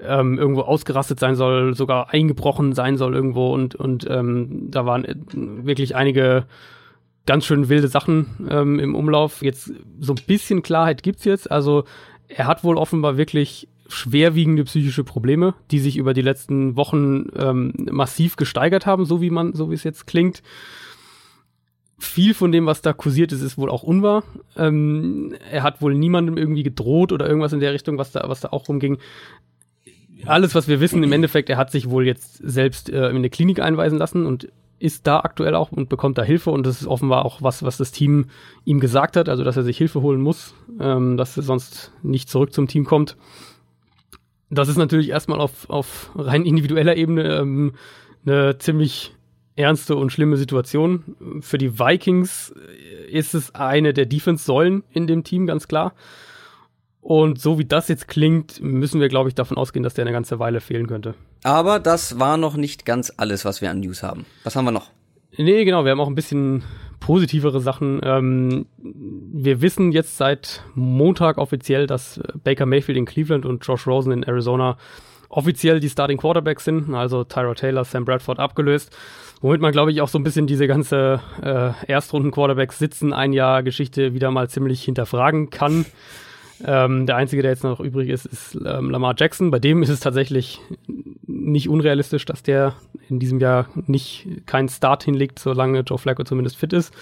ähm, 0.00 0.38
irgendwo 0.38 0.62
ausgerastet 0.62 1.20
sein 1.20 1.34
soll, 1.34 1.74
sogar 1.74 2.10
eingebrochen 2.10 2.72
sein 2.72 2.96
soll 2.96 3.14
irgendwo 3.14 3.52
und, 3.52 3.74
und 3.74 4.06
ähm, 4.08 4.70
da 4.70 4.86
waren 4.86 5.04
äh, 5.04 5.14
wirklich 5.32 5.96
einige 5.96 6.46
ganz 7.26 7.44
schön 7.44 7.68
wilde 7.68 7.88
Sachen 7.88 8.48
ähm, 8.50 8.78
im 8.78 8.94
Umlauf. 8.94 9.42
Jetzt 9.42 9.72
so 10.00 10.12
ein 10.12 10.24
bisschen 10.26 10.62
Klarheit 10.62 11.02
gibt's 11.02 11.24
jetzt. 11.24 11.50
Also 11.50 11.84
er 12.28 12.46
hat 12.46 12.64
wohl 12.64 12.76
offenbar 12.76 13.16
wirklich 13.16 13.68
schwerwiegende 13.88 14.64
psychische 14.64 15.04
Probleme, 15.04 15.54
die 15.70 15.78
sich 15.78 15.96
über 15.96 16.14
die 16.14 16.22
letzten 16.22 16.76
Wochen 16.76 17.26
ähm, 17.36 17.72
massiv 17.90 18.36
gesteigert 18.36 18.86
haben, 18.86 19.04
so 19.04 19.20
wie 19.20 19.30
man, 19.30 19.52
so 19.54 19.70
wie 19.70 19.74
es 19.74 19.84
jetzt 19.84 20.06
klingt. 20.06 20.42
Viel 21.98 22.34
von 22.34 22.50
dem, 22.50 22.66
was 22.66 22.82
da 22.82 22.92
kursiert 22.92 23.30
ist, 23.32 23.42
ist 23.42 23.58
wohl 23.58 23.70
auch 23.70 23.82
unwahr. 23.82 24.24
Ähm, 24.56 25.34
er 25.50 25.62
hat 25.62 25.82
wohl 25.82 25.94
niemandem 25.94 26.36
irgendwie 26.36 26.64
gedroht 26.64 27.12
oder 27.12 27.28
irgendwas 27.28 27.52
in 27.52 27.60
der 27.60 27.72
Richtung, 27.72 27.98
was 27.98 28.10
da, 28.10 28.24
was 28.26 28.40
da 28.40 28.48
auch 28.48 28.68
rumging 28.68 28.98
alles, 30.26 30.54
was 30.54 30.68
wir 30.68 30.80
wissen, 30.80 31.02
im 31.02 31.12
Endeffekt, 31.12 31.50
er 31.50 31.56
hat 31.56 31.70
sich 31.70 31.90
wohl 31.90 32.06
jetzt 32.06 32.36
selbst 32.42 32.90
äh, 32.90 33.08
in 33.08 33.16
eine 33.16 33.30
Klinik 33.30 33.60
einweisen 33.60 33.98
lassen 33.98 34.26
und 34.26 34.48
ist 34.78 35.06
da 35.06 35.20
aktuell 35.20 35.54
auch 35.54 35.70
und 35.70 35.88
bekommt 35.88 36.18
da 36.18 36.24
Hilfe 36.24 36.50
und 36.50 36.66
das 36.66 36.80
ist 36.80 36.88
offenbar 36.88 37.24
auch 37.24 37.40
was, 37.40 37.62
was 37.62 37.76
das 37.76 37.92
Team 37.92 38.26
ihm 38.64 38.80
gesagt 38.80 39.16
hat, 39.16 39.28
also 39.28 39.44
dass 39.44 39.56
er 39.56 39.62
sich 39.62 39.78
Hilfe 39.78 40.02
holen 40.02 40.20
muss, 40.20 40.54
ähm, 40.80 41.16
dass 41.16 41.36
er 41.36 41.44
sonst 41.44 41.92
nicht 42.02 42.28
zurück 42.28 42.52
zum 42.52 42.66
Team 42.66 42.84
kommt. 42.84 43.16
Das 44.50 44.68
ist 44.68 44.76
natürlich 44.76 45.10
erstmal 45.10 45.40
auf, 45.40 45.70
auf 45.70 46.10
rein 46.16 46.44
individueller 46.44 46.96
Ebene 46.96 47.36
ähm, 47.36 47.74
eine 48.26 48.58
ziemlich 48.58 49.14
ernste 49.54 49.96
und 49.96 50.10
schlimme 50.10 50.36
Situation. 50.36 51.40
Für 51.40 51.58
die 51.58 51.78
Vikings 51.78 52.54
ist 53.08 53.34
es 53.34 53.54
eine 53.54 53.92
der 53.92 54.06
Defense-Säulen 54.06 54.82
in 54.90 55.06
dem 55.06 55.24
Team, 55.24 55.46
ganz 55.46 55.68
klar. 55.68 55.94
Und 57.02 57.40
so 57.40 57.58
wie 57.58 57.64
das 57.64 57.88
jetzt 57.88 58.06
klingt, 58.06 58.62
müssen 58.62 59.00
wir, 59.00 59.08
glaube 59.08 59.28
ich, 59.28 59.34
davon 59.34 59.56
ausgehen, 59.56 59.82
dass 59.82 59.94
der 59.94 60.04
eine 60.04 60.12
ganze 60.12 60.38
Weile 60.38 60.60
fehlen 60.60 60.86
könnte. 60.86 61.14
Aber 61.42 61.80
das 61.80 62.20
war 62.20 62.36
noch 62.36 62.56
nicht 62.56 62.86
ganz 62.86 63.12
alles, 63.16 63.44
was 63.44 63.60
wir 63.60 63.70
an 63.70 63.80
News 63.80 64.04
haben. 64.04 64.24
Was 64.44 64.54
haben 64.54 64.64
wir 64.64 64.70
noch? 64.70 64.90
Nee, 65.36 65.64
genau, 65.64 65.84
wir 65.84 65.90
haben 65.90 66.00
auch 66.00 66.08
ein 66.08 66.14
bisschen 66.14 66.62
positivere 67.00 67.60
Sachen. 67.60 68.00
Ähm, 68.04 68.66
wir 68.78 69.60
wissen 69.60 69.90
jetzt 69.90 70.16
seit 70.16 70.62
Montag 70.76 71.38
offiziell, 71.38 71.88
dass 71.88 72.20
Baker 72.44 72.66
Mayfield 72.66 72.96
in 72.96 73.04
Cleveland 73.04 73.44
und 73.46 73.66
Josh 73.66 73.88
Rosen 73.88 74.12
in 74.12 74.22
Arizona 74.22 74.78
offiziell 75.28 75.80
die 75.80 75.88
Starting 75.88 76.18
Quarterbacks 76.18 76.64
sind, 76.64 76.94
also 76.94 77.24
Tyra 77.24 77.54
Taylor, 77.54 77.84
Sam 77.84 78.04
Bradford 78.04 78.38
abgelöst. 78.38 78.96
Womit 79.40 79.60
man, 79.60 79.72
glaube 79.72 79.90
ich, 79.90 80.00
auch 80.00 80.08
so 80.08 80.18
ein 80.18 80.22
bisschen 80.22 80.46
diese 80.46 80.68
ganze 80.68 81.20
äh, 81.42 81.70
Erstrunden-Quarterbacks 81.90 82.78
sitzen, 82.78 83.12
ein 83.12 83.32
Jahr 83.32 83.64
Geschichte 83.64 84.14
wieder 84.14 84.30
mal 84.30 84.48
ziemlich 84.48 84.84
hinterfragen 84.84 85.50
kann. 85.50 85.84
Ähm, 86.64 87.06
der 87.06 87.16
einzige, 87.16 87.42
der 87.42 87.50
jetzt 87.50 87.64
noch 87.64 87.80
übrig 87.80 88.08
ist, 88.08 88.26
ist 88.26 88.58
ähm, 88.64 88.90
Lamar 88.90 89.14
Jackson. 89.16 89.50
Bei 89.50 89.58
dem 89.58 89.82
ist 89.82 89.88
es 89.88 90.00
tatsächlich 90.00 90.60
nicht 91.26 91.68
unrealistisch, 91.68 92.24
dass 92.24 92.42
der 92.42 92.74
in 93.08 93.18
diesem 93.18 93.40
Jahr 93.40 93.68
nicht 93.86 94.26
keinen 94.46 94.68
Start 94.68 95.02
hinlegt, 95.04 95.38
solange 95.38 95.80
Joe 95.80 95.98
Flacco 95.98 96.24
zumindest 96.24 96.56
fit 96.56 96.72
ist. 96.72 96.94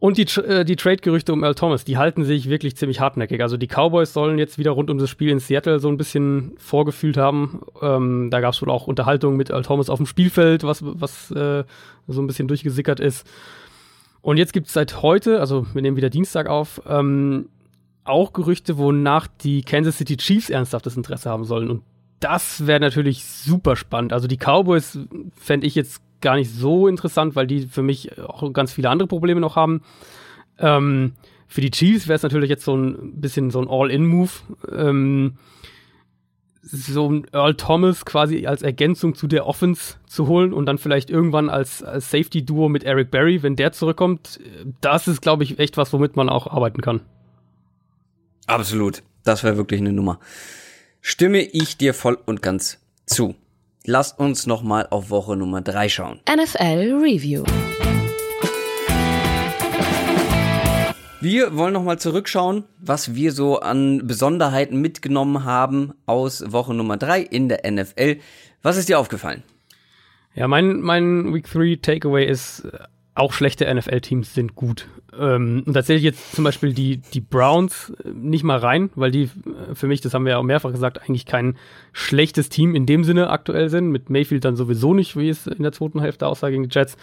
Und 0.00 0.16
die, 0.16 0.22
äh, 0.40 0.64
die 0.64 0.76
Trade-Gerüchte 0.76 1.32
um 1.32 1.44
Earl 1.44 1.54
Thomas, 1.54 1.84
die 1.84 1.98
halten 1.98 2.24
sich 2.24 2.48
wirklich 2.48 2.74
ziemlich 2.74 3.00
hartnäckig. 3.00 3.42
Also 3.42 3.58
die 3.58 3.66
Cowboys 3.66 4.14
sollen 4.14 4.38
jetzt 4.38 4.56
wieder 4.56 4.70
rund 4.70 4.88
um 4.88 4.96
das 4.96 5.10
Spiel 5.10 5.28
in 5.28 5.40
Seattle 5.40 5.78
so 5.78 5.88
ein 5.88 5.98
bisschen 5.98 6.52
vorgefühlt 6.56 7.18
haben. 7.18 7.60
Ähm, 7.82 8.30
da 8.30 8.40
gab 8.40 8.54
es 8.54 8.62
wohl 8.62 8.70
auch 8.70 8.86
Unterhaltungen 8.86 9.36
mit 9.36 9.50
Earl 9.50 9.62
Thomas 9.62 9.90
auf 9.90 9.98
dem 9.98 10.06
Spielfeld, 10.06 10.64
was, 10.64 10.82
was 10.82 11.30
äh, 11.32 11.64
so 12.08 12.22
ein 12.22 12.26
bisschen 12.26 12.48
durchgesickert 12.48 12.98
ist. 12.98 13.26
Und 14.22 14.38
jetzt 14.38 14.54
gibt 14.54 14.68
es 14.68 14.72
seit 14.72 15.02
heute, 15.02 15.40
also 15.40 15.66
wir 15.74 15.82
nehmen 15.82 15.98
wieder 15.98 16.10
Dienstag 16.10 16.48
auf, 16.48 16.80
ähm, 16.88 17.50
auch 18.04 18.32
Gerüchte, 18.32 18.78
wonach 18.78 19.26
die 19.26 19.62
Kansas 19.62 19.98
City 19.98 20.16
Chiefs 20.16 20.50
ernsthaftes 20.50 20.96
Interesse 20.96 21.30
haben 21.30 21.44
sollen. 21.44 21.70
Und 21.70 21.82
das 22.20 22.66
wäre 22.66 22.80
natürlich 22.80 23.24
super 23.24 23.76
spannend. 23.76 24.12
Also 24.12 24.28
die 24.28 24.36
Cowboys 24.36 24.98
fände 25.36 25.66
ich 25.66 25.74
jetzt 25.74 26.02
gar 26.20 26.36
nicht 26.36 26.50
so 26.50 26.86
interessant, 26.86 27.34
weil 27.34 27.46
die 27.46 27.66
für 27.66 27.82
mich 27.82 28.18
auch 28.18 28.52
ganz 28.52 28.72
viele 28.72 28.90
andere 28.90 29.08
Probleme 29.08 29.40
noch 29.40 29.56
haben. 29.56 29.82
Ähm, 30.58 31.12
für 31.46 31.62
die 31.62 31.70
Chiefs 31.70 32.08
wäre 32.08 32.16
es 32.16 32.22
natürlich 32.22 32.50
jetzt 32.50 32.64
so 32.64 32.76
ein 32.76 33.20
bisschen 33.20 33.50
so 33.50 33.60
ein 33.60 33.68
All-In-Move. 33.68 34.30
Ähm, 34.70 35.38
so 36.62 37.10
ein 37.10 37.26
Earl 37.32 37.54
Thomas 37.54 38.04
quasi 38.04 38.46
als 38.46 38.62
Ergänzung 38.62 39.14
zu 39.14 39.26
der 39.26 39.46
Offense 39.46 39.96
zu 40.06 40.28
holen 40.28 40.52
und 40.52 40.66
dann 40.66 40.78
vielleicht 40.78 41.10
irgendwann 41.10 41.48
als, 41.48 41.82
als 41.82 42.10
Safety-Duo 42.10 42.68
mit 42.68 42.84
Eric 42.84 43.10
Berry, 43.10 43.42
wenn 43.42 43.56
der 43.56 43.72
zurückkommt, 43.72 44.38
das 44.80 45.08
ist, 45.08 45.22
glaube 45.22 45.42
ich, 45.42 45.58
echt 45.58 45.78
was, 45.78 45.92
womit 45.92 46.16
man 46.16 46.28
auch 46.28 46.46
arbeiten 46.46 46.82
kann. 46.82 47.00
Absolut. 48.46 49.02
Das 49.24 49.44
wäre 49.44 49.56
wirklich 49.56 49.80
eine 49.80 49.92
Nummer. 49.92 50.18
Stimme 51.00 51.42
ich 51.42 51.76
dir 51.76 51.94
voll 51.94 52.18
und 52.26 52.42
ganz 52.42 52.78
zu. 53.06 53.34
Lasst 53.84 54.18
uns 54.18 54.46
nochmal 54.46 54.86
auf 54.90 55.10
Woche 55.10 55.36
Nummer 55.36 55.62
3 55.62 55.88
schauen. 55.88 56.20
NFL 56.30 57.00
Review. 57.02 57.44
Wir 61.22 61.54
wollen 61.54 61.74
nochmal 61.74 61.98
zurückschauen, 61.98 62.64
was 62.78 63.14
wir 63.14 63.32
so 63.32 63.60
an 63.60 64.06
Besonderheiten 64.06 64.80
mitgenommen 64.80 65.44
haben 65.44 65.92
aus 66.06 66.42
Woche 66.50 66.72
Nummer 66.72 66.96
3 66.96 67.20
in 67.20 67.50
der 67.50 67.70
NFL. 67.70 68.20
Was 68.62 68.78
ist 68.78 68.88
dir 68.88 68.98
aufgefallen? 68.98 69.42
Ja, 70.34 70.48
mein, 70.48 70.80
mein 70.80 71.34
Week 71.34 71.50
3 71.50 71.78
Takeaway 71.82 72.26
ist, 72.26 72.66
auch 73.14 73.34
schlechte 73.34 73.72
NFL-Teams 73.72 74.32
sind 74.32 74.54
gut. 74.54 74.88
Ähm, 75.18 75.64
und 75.66 75.74
da 75.74 75.82
zähle 75.82 75.98
ich 75.98 76.04
jetzt 76.04 76.34
zum 76.34 76.44
Beispiel 76.44 76.72
die, 76.72 76.98
die 76.98 77.20
Browns 77.20 77.92
äh, 78.04 78.10
nicht 78.10 78.44
mal 78.44 78.58
rein, 78.58 78.90
weil 78.94 79.10
die 79.10 79.24
äh, 79.24 79.74
für 79.74 79.86
mich, 79.86 80.00
das 80.00 80.14
haben 80.14 80.24
wir 80.24 80.32
ja 80.32 80.38
auch 80.38 80.44
mehrfach 80.44 80.70
gesagt, 80.70 81.02
eigentlich 81.02 81.26
kein 81.26 81.56
schlechtes 81.92 82.48
Team 82.48 82.74
in 82.74 82.86
dem 82.86 83.04
Sinne 83.04 83.30
aktuell 83.30 83.68
sind. 83.68 83.90
Mit 83.90 84.10
Mayfield 84.10 84.44
dann 84.44 84.56
sowieso 84.56 84.94
nicht, 84.94 85.16
wie 85.16 85.28
es 85.28 85.46
in 85.46 85.62
der 85.62 85.72
zweiten 85.72 86.00
Hälfte 86.00 86.26
aussah 86.26 86.50
gegen 86.50 86.68
die 86.68 86.74
Jets. 86.74 86.96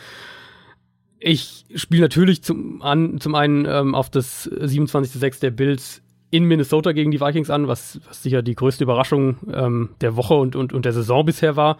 Ich 1.19 1.65
spiele 1.75 2.03
natürlich 2.03 2.43
zum, 2.43 2.81
an, 2.81 3.19
zum 3.19 3.35
einen 3.35 3.65
ähm, 3.65 3.95
auf 3.95 4.09
das 4.09 4.49
27.6 4.51 5.39
der 5.39 5.51
Bills 5.51 6.01
in 6.29 6.43
Minnesota 6.43 6.91
gegen 6.91 7.11
die 7.11 7.21
Vikings 7.21 7.49
an, 7.49 7.67
was, 7.67 7.99
was 8.07 8.21
sicher 8.21 8.41
die 8.41 8.55
größte 8.55 8.83
Überraschung 8.83 9.37
ähm, 9.51 9.89
der 10.01 10.15
Woche 10.15 10.35
und, 10.35 10.55
und, 10.55 10.73
und 10.73 10.85
der 10.85 10.93
Saison 10.93 11.25
bisher 11.25 11.55
war 11.55 11.77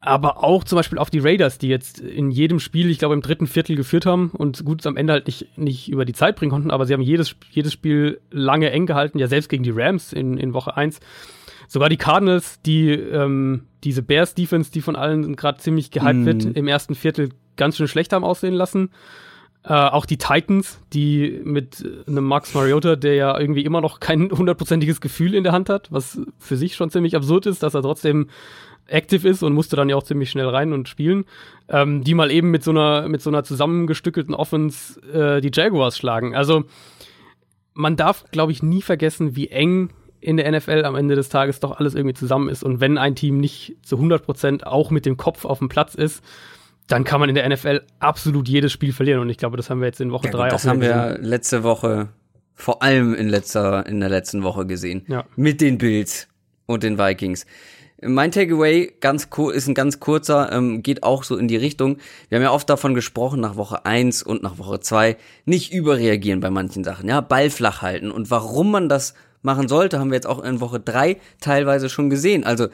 aber 0.00 0.42
auch 0.42 0.64
zum 0.64 0.76
Beispiel 0.76 0.98
auf 0.98 1.10
die 1.10 1.18
Raiders, 1.18 1.58
die 1.58 1.68
jetzt 1.68 2.00
in 2.00 2.30
jedem 2.30 2.58
Spiel, 2.58 2.90
ich 2.90 2.98
glaube, 2.98 3.14
im 3.14 3.20
dritten 3.20 3.46
Viertel 3.46 3.76
geführt 3.76 4.06
haben 4.06 4.30
und 4.30 4.64
gut 4.64 4.86
am 4.86 4.96
Ende 4.96 5.12
halt 5.12 5.26
nicht, 5.26 5.58
nicht 5.58 5.90
über 5.90 6.06
die 6.06 6.14
Zeit 6.14 6.36
bringen 6.36 6.50
konnten, 6.50 6.70
aber 6.70 6.86
sie 6.86 6.94
haben 6.94 7.02
jedes, 7.02 7.36
jedes 7.50 7.72
Spiel 7.74 8.20
lange 8.30 8.70
eng 8.70 8.86
gehalten, 8.86 9.18
ja 9.18 9.26
selbst 9.26 9.48
gegen 9.50 9.62
die 9.62 9.72
Rams 9.74 10.12
in, 10.12 10.38
in 10.38 10.54
Woche 10.54 10.74
1. 10.76 11.00
Sogar 11.68 11.90
die 11.90 11.98
Cardinals, 11.98 12.60
die 12.62 12.90
ähm, 12.90 13.66
diese 13.84 14.02
Bears-Defense, 14.02 14.72
die 14.72 14.80
von 14.80 14.96
allen 14.96 15.36
gerade 15.36 15.58
ziemlich 15.58 15.90
gehypt 15.90 16.20
mm. 16.20 16.26
wird, 16.26 16.44
im 16.56 16.66
ersten 16.66 16.94
Viertel 16.94 17.30
ganz 17.56 17.76
schön 17.76 17.86
schlecht 17.86 18.12
haben 18.12 18.24
aussehen 18.24 18.54
lassen. 18.54 18.90
Äh, 19.62 19.74
auch 19.74 20.06
die 20.06 20.16
Titans, 20.16 20.80
die 20.94 21.42
mit 21.44 21.84
einem 22.08 22.24
Max 22.24 22.54
Mariota, 22.54 22.96
der 22.96 23.14
ja 23.14 23.38
irgendwie 23.38 23.64
immer 23.64 23.82
noch 23.82 24.00
kein 24.00 24.30
hundertprozentiges 24.30 25.02
Gefühl 25.02 25.34
in 25.34 25.44
der 25.44 25.52
Hand 25.52 25.68
hat, 25.68 25.92
was 25.92 26.18
für 26.38 26.56
sich 26.56 26.74
schon 26.74 26.90
ziemlich 26.90 27.14
absurd 27.14 27.44
ist, 27.44 27.62
dass 27.62 27.74
er 27.74 27.82
trotzdem 27.82 28.30
active 28.90 29.28
ist 29.28 29.42
und 29.42 29.52
musste 29.52 29.76
dann 29.76 29.88
ja 29.88 29.96
auch 29.96 30.02
ziemlich 30.02 30.30
schnell 30.30 30.48
rein 30.48 30.72
und 30.72 30.88
spielen, 30.88 31.24
ähm, 31.68 32.02
die 32.04 32.14
mal 32.14 32.30
eben 32.30 32.50
mit 32.50 32.62
so 32.64 32.70
einer, 32.70 33.08
mit 33.08 33.22
so 33.22 33.30
einer 33.30 33.44
zusammengestückelten 33.44 34.34
Offense 34.34 35.00
äh, 35.12 35.40
die 35.40 35.50
Jaguars 35.52 35.96
schlagen. 35.96 36.34
Also 36.34 36.64
man 37.74 37.96
darf, 37.96 38.24
glaube 38.30 38.52
ich, 38.52 38.62
nie 38.62 38.82
vergessen, 38.82 39.36
wie 39.36 39.48
eng 39.48 39.90
in 40.20 40.36
der 40.36 40.50
NFL 40.50 40.84
am 40.84 40.96
Ende 40.96 41.14
des 41.14 41.30
Tages 41.30 41.60
doch 41.60 41.78
alles 41.78 41.94
irgendwie 41.94 42.14
zusammen 42.14 42.48
ist. 42.48 42.62
Und 42.62 42.80
wenn 42.80 42.98
ein 42.98 43.14
Team 43.14 43.38
nicht 43.38 43.76
zu 43.82 43.96
100 43.96 44.24
Prozent 44.24 44.66
auch 44.66 44.90
mit 44.90 45.06
dem 45.06 45.16
Kopf 45.16 45.44
auf 45.44 45.58
dem 45.58 45.68
Platz 45.68 45.94
ist, 45.94 46.22
dann 46.88 47.04
kann 47.04 47.20
man 47.20 47.28
in 47.28 47.36
der 47.36 47.48
NFL 47.48 47.82
absolut 48.00 48.48
jedes 48.48 48.72
Spiel 48.72 48.92
verlieren. 48.92 49.20
Und 49.20 49.30
ich 49.30 49.38
glaube, 49.38 49.56
das 49.56 49.70
haben 49.70 49.80
wir 49.80 49.86
jetzt 49.86 50.00
in 50.00 50.10
Woche 50.10 50.26
ja, 50.26 50.32
drei 50.32 50.46
auch 50.48 50.50
Das 50.50 50.66
haben 50.66 50.80
wir 50.80 51.18
letzte 51.20 51.62
Woche, 51.62 52.08
vor 52.54 52.82
allem 52.82 53.14
in 53.14 53.28
letzter, 53.28 53.86
in 53.86 54.00
der 54.00 54.08
letzten 54.08 54.42
Woche 54.42 54.66
gesehen. 54.66 55.04
Ja. 55.08 55.24
Mit 55.36 55.60
den 55.60 55.78
Bills 55.78 56.28
und 56.66 56.82
den 56.82 56.98
Vikings. 56.98 57.46
Mein 58.02 58.32
Takeaway 58.32 58.94
ganz 59.00 59.28
ist 59.52 59.68
ein 59.68 59.74
ganz 59.74 60.00
kurzer, 60.00 60.50
ähm, 60.52 60.82
geht 60.82 61.02
auch 61.02 61.22
so 61.22 61.36
in 61.36 61.48
die 61.48 61.56
Richtung. 61.56 61.98
Wir 62.30 62.36
haben 62.36 62.42
ja 62.42 62.52
oft 62.52 62.70
davon 62.70 62.94
gesprochen, 62.94 63.40
nach 63.40 63.56
Woche 63.56 63.84
eins 63.84 64.22
und 64.22 64.42
nach 64.42 64.56
Woche 64.56 64.80
zwei 64.80 65.18
nicht 65.44 65.70
überreagieren 65.74 66.40
bei 66.40 66.48
manchen 66.48 66.82
Sachen, 66.82 67.08
ja, 67.08 67.20
Ball 67.20 67.50
flach 67.50 67.82
halten. 67.82 68.10
Und 68.10 68.30
warum 68.30 68.70
man 68.70 68.88
das 68.88 69.12
machen 69.42 69.68
sollte, 69.68 69.98
haben 69.98 70.10
wir 70.10 70.14
jetzt 70.14 70.26
auch 70.26 70.42
in 70.42 70.60
Woche 70.60 70.80
drei 70.80 71.18
teilweise 71.40 71.90
schon 71.90 72.08
gesehen. 72.08 72.44
Also 72.44 72.68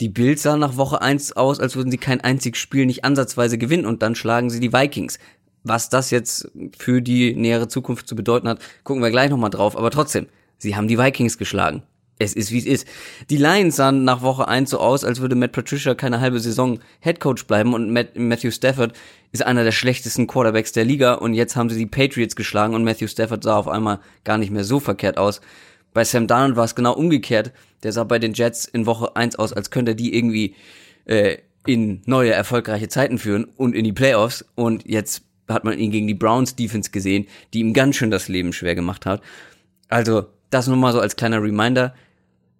die 0.00 0.08
Bills 0.08 0.42
sahen 0.42 0.58
nach 0.58 0.76
Woche 0.76 1.00
eins 1.00 1.32
aus, 1.32 1.60
als 1.60 1.76
würden 1.76 1.92
sie 1.92 1.98
kein 1.98 2.20
einziges 2.20 2.58
Spiel 2.58 2.84
nicht 2.84 3.04
ansatzweise 3.04 3.58
gewinnen 3.58 3.86
und 3.86 4.02
dann 4.02 4.16
schlagen 4.16 4.50
sie 4.50 4.58
die 4.58 4.72
Vikings. 4.72 5.20
Was 5.62 5.88
das 5.88 6.10
jetzt 6.10 6.50
für 6.76 7.00
die 7.00 7.36
nähere 7.36 7.68
Zukunft 7.68 8.08
zu 8.08 8.16
bedeuten 8.16 8.48
hat, 8.48 8.58
gucken 8.82 9.04
wir 9.04 9.10
gleich 9.10 9.30
nochmal 9.30 9.50
drauf. 9.50 9.76
Aber 9.76 9.92
trotzdem, 9.92 10.26
sie 10.58 10.74
haben 10.74 10.88
die 10.88 10.98
Vikings 10.98 11.38
geschlagen 11.38 11.84
es 12.18 12.34
ist 12.34 12.52
wie 12.52 12.58
es 12.58 12.66
ist. 12.66 12.88
Die 13.30 13.36
Lions 13.36 13.76
sahen 13.76 14.04
nach 14.04 14.22
Woche 14.22 14.46
1 14.46 14.70
so 14.70 14.78
aus, 14.78 15.04
als 15.04 15.20
würde 15.20 15.34
Matt 15.34 15.52
Patricia 15.52 15.94
keine 15.94 16.20
halbe 16.20 16.38
Saison 16.38 16.78
Headcoach 17.00 17.46
bleiben 17.46 17.74
und 17.74 17.90
Matt, 17.90 18.16
Matthew 18.16 18.52
Stafford 18.52 18.92
ist 19.32 19.44
einer 19.44 19.64
der 19.64 19.72
schlechtesten 19.72 20.26
Quarterbacks 20.26 20.72
der 20.72 20.84
Liga 20.84 21.14
und 21.14 21.34
jetzt 21.34 21.56
haben 21.56 21.70
sie 21.70 21.78
die 21.78 21.86
Patriots 21.86 22.36
geschlagen 22.36 22.74
und 22.74 22.84
Matthew 22.84 23.08
Stafford 23.08 23.42
sah 23.42 23.56
auf 23.56 23.68
einmal 23.68 23.98
gar 24.22 24.38
nicht 24.38 24.50
mehr 24.50 24.64
so 24.64 24.78
verkehrt 24.78 25.18
aus. 25.18 25.40
Bei 25.92 26.04
Sam 26.04 26.26
Darnold 26.26 26.56
war 26.56 26.64
es 26.64 26.74
genau 26.74 26.92
umgekehrt. 26.92 27.52
Der 27.82 27.92
sah 27.92 28.04
bei 28.04 28.18
den 28.18 28.32
Jets 28.32 28.64
in 28.64 28.86
Woche 28.86 29.16
1 29.16 29.36
aus, 29.36 29.52
als 29.52 29.70
könnte 29.70 29.92
er 29.92 29.96
die 29.96 30.16
irgendwie 30.16 30.54
äh, 31.04 31.38
in 31.66 32.02
neue 32.06 32.32
erfolgreiche 32.32 32.88
Zeiten 32.88 33.18
führen 33.18 33.44
und 33.56 33.74
in 33.74 33.84
die 33.84 33.92
Playoffs 33.92 34.44
und 34.54 34.86
jetzt 34.86 35.22
hat 35.48 35.64
man 35.64 35.78
ihn 35.78 35.90
gegen 35.90 36.06
die 36.06 36.14
Browns 36.14 36.56
Defense 36.56 36.90
gesehen, 36.90 37.26
die 37.52 37.60
ihm 37.60 37.74
ganz 37.74 37.96
schön 37.96 38.10
das 38.10 38.28
Leben 38.28 38.52
schwer 38.52 38.74
gemacht 38.74 39.04
hat. 39.06 39.20
Also, 39.88 40.26
das 40.50 40.66
nur 40.68 40.76
mal 40.76 40.92
so 40.92 41.00
als 41.00 41.16
kleiner 41.16 41.42
Reminder 41.42 41.94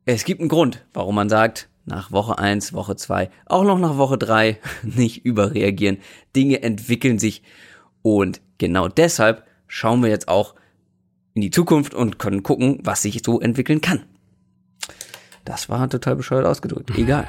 es 0.07 0.25
gibt 0.25 0.41
einen 0.41 0.49
Grund, 0.49 0.85
warum 0.93 1.15
man 1.15 1.29
sagt, 1.29 1.69
nach 1.87 2.13
Woche 2.13 2.39
1, 2.39 2.73
Woche 2.73 2.97
2, 2.97 3.31
auch 3.47 3.65
noch 3.65 3.79
nach 3.79 3.97
Woche 3.97 4.19
3 4.19 4.59
nicht 4.83 5.25
überreagieren. 5.25 5.99
Dinge 6.35 6.63
entwickeln 6.63 7.19
sich 7.19 7.43
und 8.03 8.41
genau 8.59 8.89
deshalb 8.89 9.45
schauen 9.67 10.03
wir 10.03 10.11
jetzt 10.11 10.29
auch 10.29 10.55
in 11.35 11.43
die 11.43 11.51
Zukunft 11.51 11.95
und 11.95 12.19
können 12.19 12.43
gucken, 12.43 12.79
was 12.83 13.03
sich 13.03 13.23
so 13.25 13.41
entwickeln 13.41 13.81
kann. 13.81 14.05
Das 15.45 15.69
war 15.69 15.89
total 15.91 16.17
bescheuert 16.17 16.47
ausgedrückt. 16.47 16.91
Egal. 16.97 17.27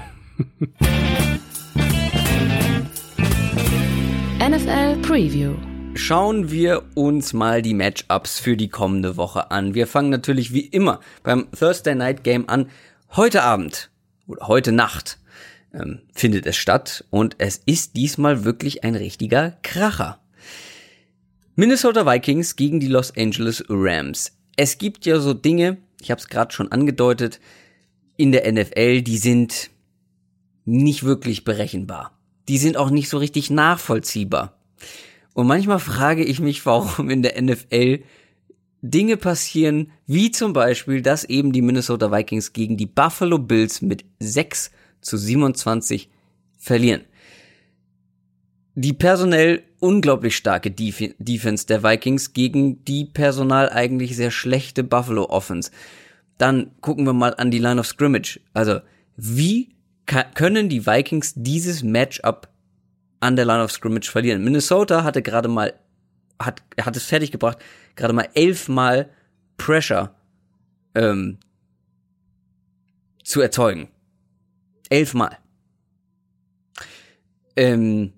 NFL 4.40 5.02
Preview. 5.02 5.56
Schauen 5.98 6.52
wir 6.52 6.84
uns 6.94 7.32
mal 7.32 7.62
die 7.62 7.74
Matchups 7.74 8.38
für 8.38 8.58
die 8.58 8.68
kommende 8.68 9.16
Woche 9.16 9.50
an. 9.50 9.76
Wir 9.76 9.88
fangen 9.88 10.10
natürlich 10.10 10.52
wie 10.52 10.66
immer 10.66 11.00
beim 11.24 11.50
Thursday 11.58 11.96
Night 11.96 12.26
Game 12.26 12.50
an. 12.50 12.70
Heute 13.16 13.44
Abend 13.44 13.90
oder 14.28 14.50
heute 14.50 14.74
Nacht 14.74 15.20
ähm, 15.74 16.02
findet 16.14 16.46
es 16.48 16.58
statt 16.58 17.06
und 17.12 17.38
es 17.38 17.62
ist 17.66 17.96
diesmal 17.96 18.44
wirklich 18.44 18.84
ein 18.84 18.96
richtiger 18.96 19.58
Kracher. 19.64 20.20
Minnesota 21.56 22.06
Vikings 22.06 22.58
gegen 22.58 22.82
die 22.82 22.88
Los 22.88 23.16
Angeles 23.16 23.64
Rams. 23.70 24.34
es 24.58 24.78
gibt 24.78 25.06
ja 25.06 25.20
so 25.20 25.34
Dinge, 25.34 25.78
ich 26.02 26.12
habe 26.12 26.20
es 26.20 26.28
gerade 26.28 26.54
schon 26.54 26.74
angedeutet, 26.74 27.40
in 28.18 28.34
der 28.34 28.52
NFL, 28.52 29.02
die 29.02 29.18
sind 29.18 29.70
nicht 30.66 31.04
wirklich 31.04 31.46
berechenbar. 31.46 32.20
Die 32.50 32.58
sind 32.58 32.76
auch 32.76 32.90
nicht 32.90 33.08
so 33.08 33.18
richtig 33.18 33.50
nachvollziehbar. 33.50 34.55
Und 35.36 35.48
manchmal 35.48 35.80
frage 35.80 36.24
ich 36.24 36.40
mich, 36.40 36.66
warum 36.66 37.10
in 37.10 37.22
der 37.22 37.40
NFL 37.40 38.00
Dinge 38.82 39.18
passieren, 39.18 39.92
wie 40.08 40.32
zum 40.32 40.54
Beispiel, 40.54 41.02
dass 41.02 41.26
eben 41.26 41.52
die 41.52 41.62
Minnesota 41.62 42.10
Vikings 42.10 42.54
gegen 42.54 42.78
die 42.78 42.86
Buffalo 42.86 43.38
Bills 43.38 43.82
mit 43.82 44.06
6 44.20 44.72
zu 45.02 45.18
27 45.18 46.10
verlieren. 46.58 47.02
Die 48.76 48.94
personell 48.94 49.64
unglaublich 49.80 50.38
starke 50.38 50.72
Def 50.72 51.04
Defense 51.20 51.68
der 51.68 51.84
Vikings 51.84 52.32
gegen 52.32 52.86
die 52.86 53.04
personal 53.04 53.70
eigentlich 53.70 54.16
sehr 54.16 54.32
schlechte 54.32 54.86
Buffalo 54.86 55.26
Offense. 55.26 55.70
Dann 56.38 56.72
gucken 56.80 57.06
wir 57.06 57.14
mal 57.14 57.36
an 57.36 57.52
die 57.52 57.60
Line 57.60 57.80
of 57.80 57.88
Scrimmage. 57.88 58.40
Also, 58.54 58.80
wie 59.18 59.76
können 60.34 60.70
die 60.70 60.86
Vikings 60.86 61.34
dieses 61.36 61.84
Matchup 61.84 62.48
an 63.20 63.36
der 63.36 63.46
Line 63.46 63.64
of 63.64 63.72
Scrimmage 63.72 64.10
verlieren? 64.10 64.44
Minnesota 64.44 65.04
hatte 65.04 65.22
gerade 65.22 65.48
mal, 65.48 65.74
hat, 66.40 66.62
hat 66.80 66.96
es 66.96 67.06
fertiggebracht, 67.06 67.58
gerade 67.96 68.14
mal 68.14 68.30
elfmal 68.34 69.10
Pressure 69.58 70.14
ähm, 70.94 71.38
zu 73.24 73.42
erzeugen. 73.42 73.90
Elfmal. 74.90 75.38
Ähm, 77.56 78.14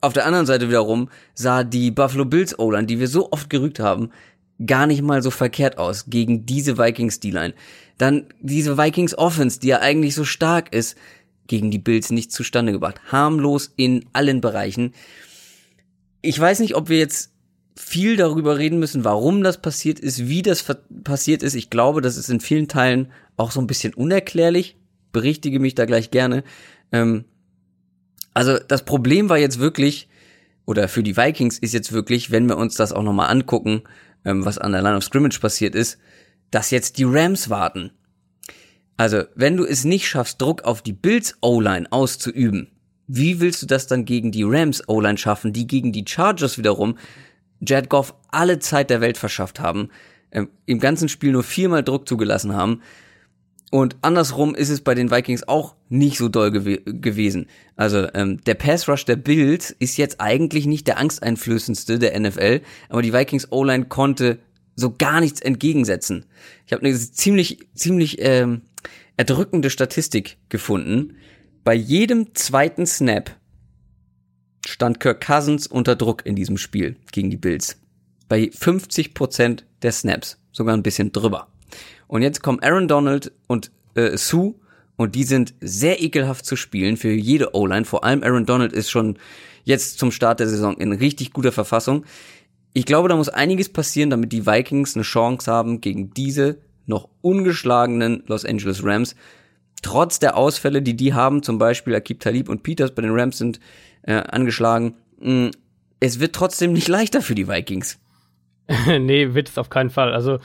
auf 0.00 0.12
der 0.14 0.26
anderen 0.26 0.46
Seite 0.46 0.68
wiederum 0.68 1.10
sah 1.34 1.62
die 1.62 1.90
Buffalo 1.90 2.24
Bills 2.24 2.58
O-Line, 2.58 2.86
die 2.86 2.98
wir 2.98 3.08
so 3.08 3.30
oft 3.32 3.50
gerügt 3.50 3.80
haben, 3.80 4.10
gar 4.64 4.86
nicht 4.86 5.02
mal 5.02 5.22
so 5.22 5.30
verkehrt 5.30 5.78
aus 5.78 6.06
gegen 6.08 6.46
diese 6.46 6.78
Vikings 6.78 7.20
D-Line. 7.20 7.54
Dann 7.98 8.26
diese 8.40 8.78
Vikings 8.78 9.16
Offense, 9.16 9.60
die 9.60 9.68
ja 9.68 9.80
eigentlich 9.80 10.14
so 10.14 10.24
stark 10.24 10.72
ist, 10.72 10.96
gegen 11.50 11.72
die 11.72 11.78
Bills 11.78 12.10
nicht 12.10 12.30
zustande 12.30 12.70
gebracht. 12.70 13.00
Harmlos 13.10 13.72
in 13.74 14.06
allen 14.12 14.40
Bereichen. 14.40 14.94
Ich 16.22 16.38
weiß 16.38 16.60
nicht, 16.60 16.76
ob 16.76 16.88
wir 16.88 16.98
jetzt 16.98 17.32
viel 17.76 18.16
darüber 18.16 18.56
reden 18.56 18.78
müssen, 18.78 19.04
warum 19.04 19.42
das 19.42 19.60
passiert 19.60 19.98
ist, 19.98 20.28
wie 20.28 20.42
das 20.42 20.64
passiert 21.02 21.42
ist. 21.42 21.54
Ich 21.54 21.68
glaube, 21.68 22.02
das 22.02 22.16
ist 22.16 22.30
in 22.30 22.38
vielen 22.38 22.68
Teilen 22.68 23.10
auch 23.36 23.50
so 23.50 23.60
ein 23.60 23.66
bisschen 23.66 23.94
unerklärlich. 23.94 24.76
Berichtige 25.12 25.58
mich 25.58 25.74
da 25.74 25.86
gleich 25.86 26.12
gerne. 26.12 26.44
Ähm, 26.92 27.24
also 28.32 28.58
das 28.58 28.84
Problem 28.84 29.28
war 29.28 29.38
jetzt 29.38 29.58
wirklich, 29.58 30.08
oder 30.66 30.86
für 30.86 31.02
die 31.02 31.16
Vikings 31.16 31.58
ist 31.58 31.74
jetzt 31.74 31.90
wirklich, 31.90 32.30
wenn 32.30 32.48
wir 32.48 32.58
uns 32.58 32.76
das 32.76 32.92
auch 32.92 33.02
nochmal 33.02 33.28
angucken, 33.28 33.82
ähm, 34.24 34.44
was 34.44 34.58
an 34.58 34.70
der 34.70 34.82
Line 34.82 34.96
of 34.96 35.04
Scrimmage 35.04 35.40
passiert 35.40 35.74
ist, 35.74 35.98
dass 36.52 36.70
jetzt 36.70 36.98
die 36.98 37.04
Rams 37.04 37.50
warten. 37.50 37.90
Also, 39.00 39.22
wenn 39.34 39.56
du 39.56 39.64
es 39.64 39.84
nicht 39.84 40.06
schaffst, 40.06 40.42
Druck 40.42 40.64
auf 40.64 40.82
die 40.82 40.92
Bills 40.92 41.34
O-Line 41.40 41.90
auszuüben, 41.90 42.68
wie 43.06 43.40
willst 43.40 43.62
du 43.62 43.66
das 43.66 43.86
dann 43.86 44.04
gegen 44.04 44.30
die 44.30 44.42
Rams 44.42 44.86
O-Line 44.90 45.16
schaffen, 45.16 45.54
die 45.54 45.66
gegen 45.66 45.90
die 45.90 46.04
Chargers 46.06 46.58
wiederum 46.58 46.98
Jared 47.60 47.88
Goff 47.88 48.14
alle 48.28 48.58
Zeit 48.58 48.90
der 48.90 49.00
Welt 49.00 49.16
verschafft 49.16 49.58
haben, 49.58 49.88
ähm, 50.32 50.50
im 50.66 50.80
ganzen 50.80 51.08
Spiel 51.08 51.32
nur 51.32 51.44
viermal 51.44 51.82
Druck 51.82 52.06
zugelassen 52.06 52.54
haben. 52.54 52.82
Und 53.70 53.96
andersrum 54.02 54.54
ist 54.54 54.68
es 54.68 54.82
bei 54.82 54.94
den 54.94 55.10
Vikings 55.10 55.48
auch 55.48 55.76
nicht 55.88 56.18
so 56.18 56.28
doll 56.28 56.50
gew 56.50 56.76
gewesen. 56.84 57.46
Also 57.76 58.06
ähm, 58.12 58.44
der 58.44 58.54
Pass 58.54 58.86
Rush 58.86 59.06
der 59.06 59.16
Bills 59.16 59.70
ist 59.70 59.96
jetzt 59.96 60.20
eigentlich 60.20 60.66
nicht 60.66 60.86
der 60.86 60.98
angsteinflößendste 60.98 61.98
der 61.98 62.20
NFL, 62.20 62.60
aber 62.90 63.00
die 63.00 63.14
Vikings 63.14 63.50
O-Line 63.50 63.86
konnte 63.86 64.40
so 64.76 64.94
gar 64.96 65.20
nichts 65.20 65.40
entgegensetzen. 65.40 66.26
Ich 66.66 66.72
habe 66.72 66.84
eine 66.84 66.94
ziemlich 66.94 67.66
ziemlich 67.74 68.16
ähm, 68.20 68.62
erdrückende 69.20 69.68
Statistik 69.68 70.38
gefunden. 70.48 71.18
Bei 71.62 71.74
jedem 71.74 72.34
zweiten 72.34 72.86
Snap 72.86 73.36
stand 74.66 74.98
Kirk 74.98 75.22
Cousins 75.22 75.66
unter 75.66 75.94
Druck 75.94 76.24
in 76.24 76.36
diesem 76.36 76.56
Spiel 76.56 76.96
gegen 77.12 77.28
die 77.28 77.36
Bills. 77.36 77.76
Bei 78.30 78.44
50% 78.44 79.64
der 79.82 79.92
Snaps, 79.92 80.38
sogar 80.52 80.74
ein 80.74 80.82
bisschen 80.82 81.12
drüber. 81.12 81.48
Und 82.06 82.22
jetzt 82.22 82.42
kommen 82.42 82.60
Aaron 82.62 82.88
Donald 82.88 83.30
und 83.46 83.70
äh, 83.94 84.16
Sue 84.16 84.54
und 84.96 85.14
die 85.14 85.24
sind 85.24 85.52
sehr 85.60 86.00
ekelhaft 86.00 86.46
zu 86.46 86.56
spielen 86.56 86.96
für 86.96 87.12
jede 87.12 87.54
O-Line. 87.54 87.84
Vor 87.84 88.04
allem 88.04 88.22
Aaron 88.22 88.46
Donald 88.46 88.72
ist 88.72 88.90
schon 88.90 89.18
jetzt 89.64 89.98
zum 89.98 90.12
Start 90.12 90.40
der 90.40 90.48
Saison 90.48 90.78
in 90.78 90.92
richtig 90.92 91.34
guter 91.34 91.52
Verfassung. 91.52 92.06
Ich 92.72 92.86
glaube, 92.86 93.10
da 93.10 93.16
muss 93.16 93.28
einiges 93.28 93.68
passieren, 93.68 94.08
damit 94.08 94.32
die 94.32 94.46
Vikings 94.46 94.96
eine 94.96 95.02
Chance 95.02 95.52
haben 95.52 95.82
gegen 95.82 96.14
diese 96.14 96.56
noch 96.86 97.08
ungeschlagenen 97.20 98.22
Los 98.26 98.44
Angeles 98.44 98.84
Rams. 98.84 99.14
Trotz 99.82 100.18
der 100.18 100.36
Ausfälle, 100.36 100.82
die 100.82 100.96
die 100.96 101.14
haben, 101.14 101.42
zum 101.42 101.58
Beispiel 101.58 101.94
Akib 101.94 102.20
Talib 102.20 102.48
und 102.48 102.62
Peters 102.62 102.94
bei 102.94 103.02
den 103.02 103.12
Rams 103.12 103.38
sind 103.38 103.60
äh, 104.02 104.14
angeschlagen. 104.14 104.94
Mm, 105.20 105.48
es 106.00 106.20
wird 106.20 106.34
trotzdem 106.34 106.72
nicht 106.72 106.88
leichter 106.88 107.22
für 107.22 107.34
die 107.34 107.48
Vikings. 107.48 107.98
nee, 108.86 109.34
wird 109.34 109.48
es 109.48 109.58
auf 109.58 109.70
keinen 109.70 109.90
Fall. 109.90 110.12
Also 110.12 110.38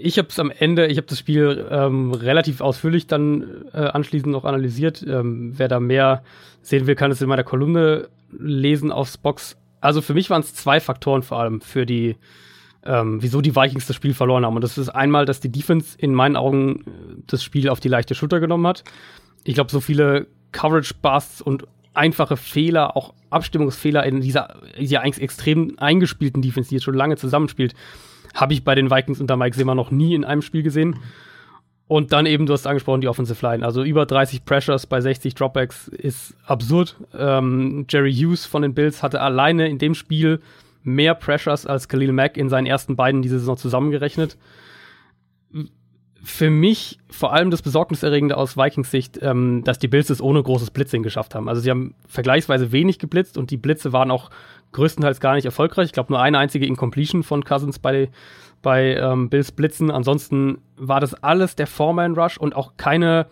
ich 0.00 0.18
habe 0.18 0.28
es 0.28 0.38
am 0.38 0.50
Ende, 0.50 0.86
ich 0.86 0.96
habe 0.96 1.06
das 1.06 1.18
Spiel 1.18 1.66
ähm, 1.70 2.12
relativ 2.12 2.60
ausführlich 2.60 3.06
dann 3.06 3.64
äh, 3.72 3.78
anschließend 3.78 4.32
noch 4.32 4.44
analysiert. 4.44 5.04
Ähm, 5.06 5.52
wer 5.56 5.68
da 5.68 5.80
mehr 5.80 6.22
sehen 6.62 6.86
will, 6.86 6.94
kann 6.94 7.10
es 7.10 7.22
in 7.22 7.28
meiner 7.28 7.44
Kolumne 7.44 8.08
lesen 8.36 8.90
aufs 8.92 9.16
Box. 9.16 9.56
Also 9.80 10.02
für 10.02 10.14
mich 10.14 10.30
waren 10.30 10.40
es 10.40 10.54
zwei 10.54 10.80
Faktoren 10.80 11.22
vor 11.22 11.38
allem 11.38 11.60
für 11.60 11.86
die, 11.86 12.16
ähm, 12.84 13.22
wieso 13.22 13.40
die 13.40 13.54
Vikings 13.54 13.86
das 13.86 13.96
Spiel 13.96 14.14
verloren 14.14 14.44
haben. 14.44 14.56
Und 14.56 14.62
das 14.62 14.78
ist 14.78 14.88
einmal, 14.88 15.24
dass 15.24 15.40
die 15.40 15.50
Defense 15.50 15.96
in 15.98 16.14
meinen 16.14 16.36
Augen 16.36 16.80
äh, 16.80 17.22
das 17.26 17.42
Spiel 17.42 17.68
auf 17.68 17.80
die 17.80 17.88
leichte 17.88 18.14
Schulter 18.14 18.40
genommen 18.40 18.66
hat. 18.66 18.84
Ich 19.44 19.54
glaube, 19.54 19.70
so 19.70 19.80
viele 19.80 20.26
Coverage-Busts 20.52 21.42
und 21.42 21.66
einfache 21.94 22.36
Fehler, 22.36 22.96
auch 22.96 23.12
Abstimmungsfehler 23.30 24.04
in 24.04 24.20
dieser, 24.20 24.56
dieser 24.78 25.02
eigentlich 25.02 25.22
extrem 25.22 25.74
eingespielten 25.78 26.42
Defense, 26.42 26.68
die 26.68 26.76
jetzt 26.76 26.84
schon 26.84 26.94
lange 26.94 27.16
zusammenspielt, 27.16 27.74
habe 28.34 28.52
ich 28.52 28.64
bei 28.64 28.74
den 28.74 28.90
Vikings 28.90 29.20
unter 29.20 29.36
Mike 29.36 29.56
Zimmer 29.56 29.74
noch 29.74 29.90
nie 29.90 30.14
in 30.14 30.24
einem 30.24 30.42
Spiel 30.42 30.62
gesehen. 30.62 30.96
Und 31.88 32.12
dann 32.12 32.26
eben, 32.26 32.44
du 32.44 32.52
hast 32.52 32.66
angesprochen, 32.66 33.00
die 33.00 33.08
Offensive 33.08 33.44
Line. 33.44 33.64
Also 33.64 33.82
über 33.82 34.04
30 34.04 34.44
Pressures 34.44 34.86
bei 34.86 35.00
60 35.00 35.34
Dropbacks 35.34 35.88
ist 35.88 36.34
absurd. 36.44 36.96
Ähm, 37.16 37.86
Jerry 37.88 38.14
Hughes 38.14 38.44
von 38.44 38.60
den 38.60 38.74
Bills 38.74 39.02
hatte 39.02 39.22
alleine 39.22 39.68
in 39.68 39.78
dem 39.78 39.94
Spiel 39.94 40.40
mehr 40.82 41.14
Pressures 41.14 41.66
als 41.66 41.88
Khalil 41.88 42.12
Mack 42.12 42.36
in 42.36 42.48
seinen 42.48 42.66
ersten 42.66 42.96
beiden 42.96 43.22
diese 43.22 43.38
Saison 43.38 43.56
zusammengerechnet. 43.56 44.36
Für 46.22 46.50
mich 46.50 46.98
vor 47.10 47.32
allem 47.32 47.50
das 47.50 47.62
Besorgniserregende 47.62 48.36
aus 48.36 48.56
Vikings 48.56 48.90
Sicht, 48.90 49.18
ähm, 49.22 49.62
dass 49.64 49.78
die 49.78 49.88
Bills 49.88 50.10
es 50.10 50.20
ohne 50.20 50.42
großes 50.42 50.70
Blitzing 50.70 51.02
geschafft 51.02 51.34
haben. 51.34 51.48
Also 51.48 51.60
sie 51.60 51.70
haben 51.70 51.94
vergleichsweise 52.06 52.72
wenig 52.72 52.98
geblitzt 52.98 53.38
und 53.38 53.50
die 53.50 53.56
Blitze 53.56 53.92
waren 53.92 54.10
auch 54.10 54.30
größtenteils 54.72 55.20
gar 55.20 55.34
nicht 55.34 55.44
erfolgreich. 55.44 55.86
Ich 55.86 55.92
glaube, 55.92 56.12
nur 56.12 56.20
eine 56.20 56.38
einzige 56.38 56.66
Incompletion 56.66 57.22
von 57.22 57.44
Cousins 57.44 57.78
bei, 57.78 58.10
bei 58.62 58.96
ähm, 58.96 59.30
Bills 59.30 59.52
Blitzen. 59.52 59.90
Ansonsten 59.90 60.58
war 60.76 61.00
das 61.00 61.14
alles 61.22 61.56
der 61.56 61.66
Foreman 61.66 62.14
Rush 62.14 62.36
und 62.36 62.54
auch 62.54 62.72
keine 62.76 63.26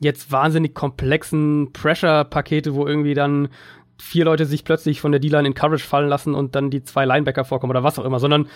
jetzt 0.00 0.32
wahnsinnig 0.32 0.74
komplexen 0.74 1.72
Pressure-Pakete, 1.72 2.74
wo 2.74 2.86
irgendwie 2.86 3.14
dann 3.14 3.48
vier 3.98 4.24
Leute 4.24 4.46
sich 4.46 4.64
plötzlich 4.64 5.00
von 5.00 5.12
der 5.12 5.20
D-Line 5.20 5.48
in 5.48 5.54
Coverage 5.54 5.84
fallen 5.84 6.08
lassen 6.08 6.34
und 6.34 6.54
dann 6.54 6.70
die 6.70 6.82
zwei 6.82 7.04
Linebacker 7.04 7.44
vorkommen 7.44 7.70
oder 7.70 7.84
was 7.84 7.98
auch 7.98 8.04
immer, 8.04 8.18
sondern 8.18 8.48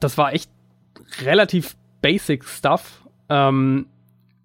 das 0.00 0.18
war 0.18 0.32
echt 0.32 0.50
relativ 1.22 1.76
basic 2.02 2.44
Stuff. 2.44 3.02
Ähm, 3.28 3.86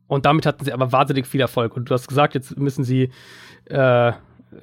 und 0.08 0.26
damit 0.26 0.46
hatten 0.46 0.64
sie 0.64 0.74
aber 0.74 0.92
wahnsinnig 0.92 1.26
viel 1.26 1.42
Erfolg. 1.42 1.76
Und 1.76 1.90
du 1.90 1.94
hast 1.94 2.08
gesagt, 2.08 2.36
jetzt 2.36 2.58
müssen 2.58 2.84
sie 2.84 3.10
äh, 3.66 4.12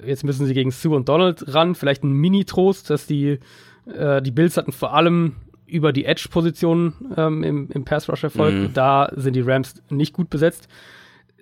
jetzt 0.05 0.25
müssen 0.25 0.47
sie 0.47 0.55
gegen 0.55 0.71
Sue 0.71 0.95
und 0.95 1.09
Donald 1.09 1.55
ran. 1.55 1.75
Vielleicht 1.75 2.03
ein 2.05 2.13
Mini-Trost, 2.13 2.91
dass 2.91 3.07
die, 3.07 3.39
äh, 3.87 4.23
die 4.23 4.31
Bills 4.31 4.57
hatten 4.57 4.73
vor 4.73 4.95
allem 4.95 5.37
über 5.67 5.93
die 5.93 6.05
Edge-Position 6.05 6.95
ähm, 7.17 7.43
im, 7.43 7.71
im 7.71 7.85
Pass-Rush-Erfolg. 7.85 8.55
Mhm. 8.55 8.73
Da 8.75 9.11
sind 9.15 9.35
die 9.35 9.41
Rams 9.41 9.83
nicht 9.91 10.13
gut 10.13 10.31
besetzt. 10.31 10.69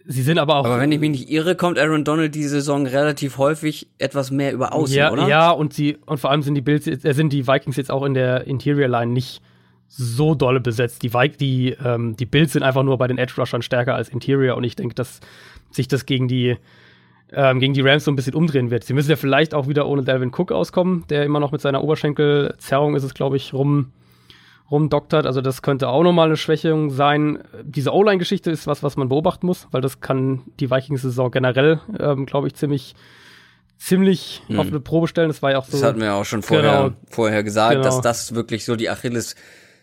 Sie 0.07 0.23
sind 0.23 0.39
aber 0.39 0.57
auch. 0.57 0.65
Aber 0.65 0.81
wenn 0.81 0.93
ich 0.93 1.01
mich 1.01 1.11
nicht 1.11 1.31
irre, 1.31 1.55
kommt 1.55 1.79
Aaron 1.79 2.05
Donald 2.05 2.35
diese 2.35 2.49
Saison 2.49 2.87
relativ 2.87 3.39
häufig 3.39 3.89
etwas 3.99 4.31
mehr 4.31 4.53
über 4.53 4.73
Außen, 4.73 4.97
ja, 4.97 5.13
oder? 5.13 5.29
Ja, 5.29 5.51
und 5.51 5.73
sie, 5.73 5.99
und 6.07 6.19
vor 6.19 6.31
allem 6.31 6.43
sind 6.43 6.55
die 6.55 6.61
Bills, 6.61 6.87
äh, 6.87 7.13
sind 7.13 7.33
die 7.33 7.47
Vikings 7.47 7.77
jetzt 7.77 7.91
auch 7.91 8.05
in 8.05 8.15
der 8.15 8.47
Interior 8.47 8.89
Line 8.89 9.13
nicht 9.13 9.43
so 9.89 10.35
dolle 10.35 10.61
besetzt. 10.61 11.03
Die, 11.03 11.11
die, 11.39 11.77
ähm, 11.85 12.17
die 12.17 12.27
Bills 12.27 12.53
sind 12.53 12.63
einfach 12.63 12.83
nur 12.83 12.97
bei 12.97 13.09
den 13.09 13.19
Edge 13.19 13.35
Rushern 13.37 13.63
stärker 13.63 13.95
als 13.95 14.09
Interior 14.09 14.57
und 14.57 14.65
ich 14.65 14.77
denke, 14.77 14.95
dass 14.95 15.21
sich 15.71 15.89
das 15.89 16.07
gegen 16.07 16.29
die 16.29 16.57
ähm, 17.33 17.61
gegen 17.61 17.75
die 17.75 17.81
Rams 17.81 18.05
so 18.05 18.11
ein 18.11 18.17
bisschen 18.17 18.35
umdrehen 18.35 18.71
wird. 18.71 18.85
Sie 18.85 18.93
müssen 18.93 19.11
ja 19.11 19.17
vielleicht 19.17 19.55
auch 19.55 19.69
wieder 19.69 19.87
ohne 19.87 20.03
Dalvin 20.03 20.33
Cook 20.37 20.51
auskommen, 20.53 21.05
der 21.11 21.25
immer 21.25 21.39
noch 21.39 21.53
mit 21.53 21.61
seiner 21.61 21.83
Oberschenkelzerrung 21.83 22.97
ist 22.97 23.05
es, 23.05 23.15
glaube 23.15 23.37
ich, 23.37 23.53
rum 23.55 23.93
rumdoktert. 24.71 25.27
Also 25.27 25.41
das 25.41 25.63
könnte 25.63 25.89
auch 25.89 26.03
nochmal 26.03 26.27
eine 26.27 26.37
Schwächung 26.37 26.91
sein. 26.91 27.43
Diese 27.63 27.93
O-Line-Geschichte 27.93 28.51
ist 28.51 28.67
was, 28.67 28.83
was 28.83 28.97
man 28.97 29.09
beobachten 29.09 29.47
muss, 29.47 29.67
weil 29.71 29.81
das 29.81 30.01
kann 30.01 30.43
die 30.61 30.71
Vikings-Saison 30.71 31.31
generell, 31.31 31.81
ähm, 31.99 32.27
glaube 32.27 32.47
ich, 32.47 32.55
ziemlich 32.55 32.95
ziemlich 33.79 34.43
hm. 34.47 34.61
auf 34.61 34.67
eine 34.67 34.79
Probe 34.79 35.09
stellen. 35.09 35.29
Das 35.29 35.43
war 35.43 35.53
ja 35.53 35.59
auch 35.59 35.65
so. 35.65 35.73
Das 35.73 35.83
hatten 35.83 36.01
wir 36.01 36.07
ja 36.07 36.15
auch 36.15 36.25
schon 36.25 36.43
vorher, 36.43 36.83
genau, 36.85 36.97
vorher 37.09 37.43
gesagt, 37.43 37.73
genau. 37.73 37.85
dass 37.85 38.01
das 38.01 38.35
wirklich 38.35 38.65
so 38.65 38.77
die 38.77 38.91
Achilles 38.91 39.37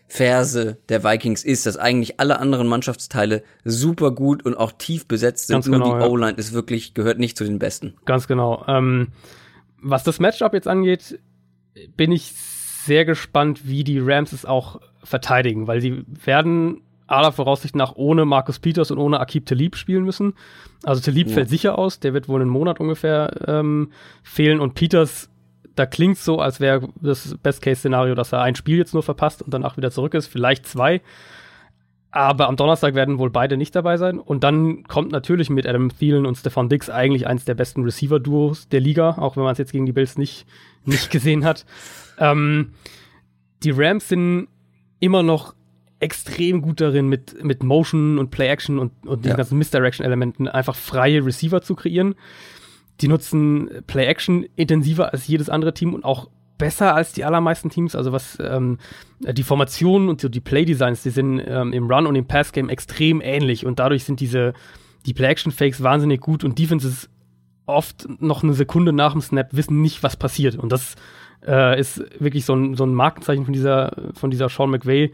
Ferse 0.06 0.78
der 0.88 1.04
Vikings 1.04 1.44
ist, 1.44 1.66
dass 1.66 1.76
eigentlich 1.76 2.18
alle 2.18 2.38
anderen 2.38 2.66
Mannschaftsteile 2.66 3.42
super 3.64 4.10
gut 4.10 4.44
und 4.44 4.54
auch 4.54 4.72
tief 4.72 5.06
besetzt 5.06 5.48
sind. 5.48 5.56
Ganz 5.56 5.66
Nur 5.66 5.80
genau, 5.80 5.96
die 5.96 6.04
ja. 6.04 6.08
O-Line 6.08 6.38
ist 6.38 6.54
wirklich, 6.54 6.94
gehört 6.94 7.18
nicht 7.18 7.36
zu 7.36 7.44
den 7.44 7.58
besten. 7.58 7.94
Ganz 8.06 8.26
genau. 8.26 8.64
Ähm, 8.66 9.08
was 9.82 10.04
das 10.04 10.18
Matchup 10.18 10.54
jetzt 10.54 10.66
angeht, 10.66 11.18
bin 11.96 12.10
ich 12.10 12.32
sehr 12.88 13.04
gespannt, 13.04 13.68
wie 13.68 13.84
die 13.84 14.00
Rams 14.00 14.32
es 14.32 14.44
auch 14.44 14.80
verteidigen, 15.04 15.68
weil 15.68 15.80
sie 15.80 16.04
werden 16.24 16.80
aller 17.06 17.30
Voraussicht 17.32 17.76
nach 17.76 17.94
ohne 17.94 18.24
Marcus 18.24 18.58
Peters 18.58 18.90
und 18.90 18.98
ohne 18.98 19.20
Akib 19.20 19.46
Talib 19.46 19.76
spielen 19.76 20.04
müssen. 20.04 20.34
Also 20.82 21.00
Talib 21.00 21.28
Ja. 21.28 21.34
fällt 21.34 21.48
sicher 21.48 21.78
aus, 21.78 22.00
der 22.00 22.12
wird 22.12 22.28
wohl 22.28 22.40
einen 22.40 22.50
Monat 22.50 22.80
ungefähr 22.80 23.30
ähm, 23.46 23.92
fehlen 24.22 24.60
und 24.60 24.74
Peters, 24.74 25.30
da 25.74 25.86
klingt 25.86 26.18
so, 26.18 26.40
als 26.40 26.58
wäre 26.60 26.88
das 27.00 27.36
Best-Case-Szenario, 27.42 28.14
dass 28.16 28.32
er 28.32 28.42
ein 28.42 28.56
Spiel 28.56 28.76
jetzt 28.78 28.94
nur 28.94 29.04
verpasst 29.04 29.42
und 29.42 29.54
danach 29.54 29.76
wieder 29.76 29.92
zurück 29.92 30.14
ist, 30.14 30.26
vielleicht 30.26 30.66
zwei. 30.66 31.00
Aber 32.10 32.48
am 32.48 32.56
Donnerstag 32.56 32.94
werden 32.94 33.18
wohl 33.18 33.30
beide 33.30 33.56
nicht 33.56 33.76
dabei 33.76 33.96
sein. 33.96 34.18
Und 34.18 34.42
dann 34.42 34.82
kommt 34.84 35.12
natürlich 35.12 35.50
mit 35.50 35.66
Adam 35.66 35.90
Thielen 35.96 36.26
und 36.26 36.36
Stefan 36.36 36.68
Dix 36.68 36.90
eigentlich 36.90 37.26
eins 37.26 37.44
der 37.44 37.54
besten 37.54 37.84
Receiver-Duos 37.84 38.68
der 38.70 38.80
Liga, 38.80 39.10
auch 39.18 39.36
wenn 39.36 39.44
man 39.44 39.52
es 39.52 39.58
jetzt 39.58 39.72
gegen 39.72 39.86
die 39.86 39.92
Bills 39.92 40.16
nicht, 40.18 40.46
nicht 40.84 41.10
gesehen 41.10 41.44
hat. 41.44 41.64
Ähm, 42.18 42.72
die 43.62 43.70
Rams 43.70 44.08
sind 44.08 44.48
immer 45.00 45.22
noch 45.22 45.54
extrem 46.00 46.62
gut 46.62 46.80
darin, 46.80 47.08
mit, 47.08 47.42
mit 47.42 47.62
Motion 47.62 48.18
und 48.18 48.30
Play-Action 48.30 48.78
und, 48.78 48.92
und 49.06 49.20
diesen 49.24 49.30
Ja. 49.30 49.36
ganzen 49.36 49.58
Misdirection-Elementen 49.58 50.46
einfach 50.46 50.76
freie 50.76 51.24
Receiver 51.24 51.60
zu 51.60 51.74
kreieren. 51.74 52.14
Die 53.00 53.08
nutzen 53.08 53.68
Play-Action 53.86 54.46
intensiver 54.56 55.12
als 55.12 55.26
jedes 55.26 55.48
andere 55.48 55.74
Team 55.74 55.94
und 55.94 56.04
auch 56.04 56.30
besser 56.56 56.94
als 56.94 57.12
die 57.12 57.24
allermeisten 57.24 57.70
Teams. 57.70 57.94
Also 57.94 58.12
was 58.12 58.38
ähm, 58.40 58.78
die 59.20 59.42
Formationen 59.42 60.08
und 60.08 60.20
so 60.20 60.28
die 60.28 60.40
Play-Designs, 60.40 61.02
die 61.02 61.10
sind 61.10 61.40
ähm, 61.44 61.72
im 61.72 61.90
Run- 61.90 62.06
und 62.06 62.16
im 62.16 62.26
Pass-Game 62.26 62.68
extrem 62.68 63.20
ähnlich 63.20 63.66
und 63.66 63.78
dadurch 63.78 64.04
sind 64.04 64.20
diese 64.20 64.54
die 65.06 65.14
Play-Action-Fakes 65.14 65.82
wahnsinnig 65.82 66.20
gut 66.20 66.42
und 66.44 66.58
Defenses 66.58 67.08
oft 67.66 68.08
noch 68.20 68.42
eine 68.42 68.54
Sekunde 68.54 68.92
nach 68.92 69.12
dem 69.12 69.20
Snap 69.20 69.48
wissen 69.52 69.80
nicht, 69.80 70.02
was 70.02 70.16
passiert. 70.16 70.56
Und 70.56 70.72
das 70.72 70.96
äh, 71.46 71.78
ist 71.78 72.02
wirklich 72.20 72.44
so 72.44 72.54
ein, 72.54 72.74
so 72.74 72.84
ein 72.84 72.94
Markenzeichen 72.94 73.44
von 73.44 73.52
dieser, 73.52 73.92
von 74.14 74.30
dieser 74.30 74.48
Sean 74.48 74.70
McVay 74.70 75.12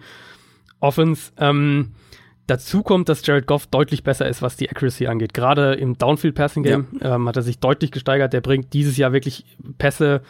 Offense. 0.81 1.33
Ähm, 1.39 1.93
dazu 2.47 2.83
kommt, 2.83 3.09
dass 3.09 3.27
Jared 3.27 3.47
Goff 3.47 3.67
deutlich 3.67 4.03
besser 4.05 4.29
ist, 4.29 4.43
was 4.43 4.57
die 4.57 4.71
Accuracy 4.71 5.07
angeht. 5.07 5.35
Gerade 5.35 5.75
im 5.75 5.97
Downfield-Passing-Game 5.97 6.87
ähm, 7.01 7.29
hat 7.29 7.37
er 7.37 7.43
sich 7.43 7.59
deutlich 7.59 7.91
gesteigert. 7.91 8.33
Der 8.33 8.41
bringt 8.41 8.73
dieses 8.73 8.97
Jahr 8.97 9.13
wirklich 9.13 9.45
Pässe 9.79 10.23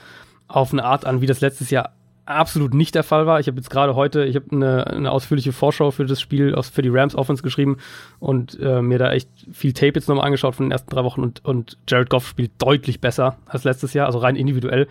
auf 0.46 0.72
eine 0.72 0.84
Art 0.84 1.04
an, 1.04 1.20
wie 1.20 1.26
das 1.26 1.40
letztes 1.40 1.70
Jahr 1.70 1.94
absolut 2.26 2.72
nicht 2.72 2.94
der 2.94 3.02
Fall 3.02 3.26
war. 3.26 3.40
Ich 3.40 3.46
habe 3.48 3.58
jetzt 3.58 3.70
gerade 3.70 3.94
heute, 3.94 4.24
ich 4.24 4.36
habe 4.36 4.46
eine, 4.50 4.86
eine 4.86 5.10
ausführliche 5.10 5.52
Vorschau 5.52 5.90
für 5.90 6.06
das 6.06 6.20
Spiel 6.20 6.54
aus, 6.54 6.68
für 6.68 6.82
die 6.82 6.88
Rams 6.88 7.14
Offense 7.14 7.42
geschrieben 7.42 7.78
und 8.18 8.58
äh, 8.60 8.80
mir 8.80 8.98
da 8.98 9.12
echt 9.12 9.28
viel 9.52 9.72
Tape 9.72 9.92
jetzt 9.94 10.08
nochmal 10.08 10.26
angeschaut 10.26 10.54
von 10.54 10.66
den 10.66 10.72
ersten 10.72 10.90
drei 10.90 11.04
Wochen 11.04 11.22
und, 11.22 11.44
und 11.44 11.76
Jared 11.86 12.08
Goff 12.08 12.26
spielt 12.26 12.52
deutlich 12.58 13.00
besser 13.00 13.36
als 13.46 13.64
letztes 13.64 13.92
Jahr, 13.92 14.06
also 14.06 14.18
rein 14.18 14.36
individuell. 14.36 14.88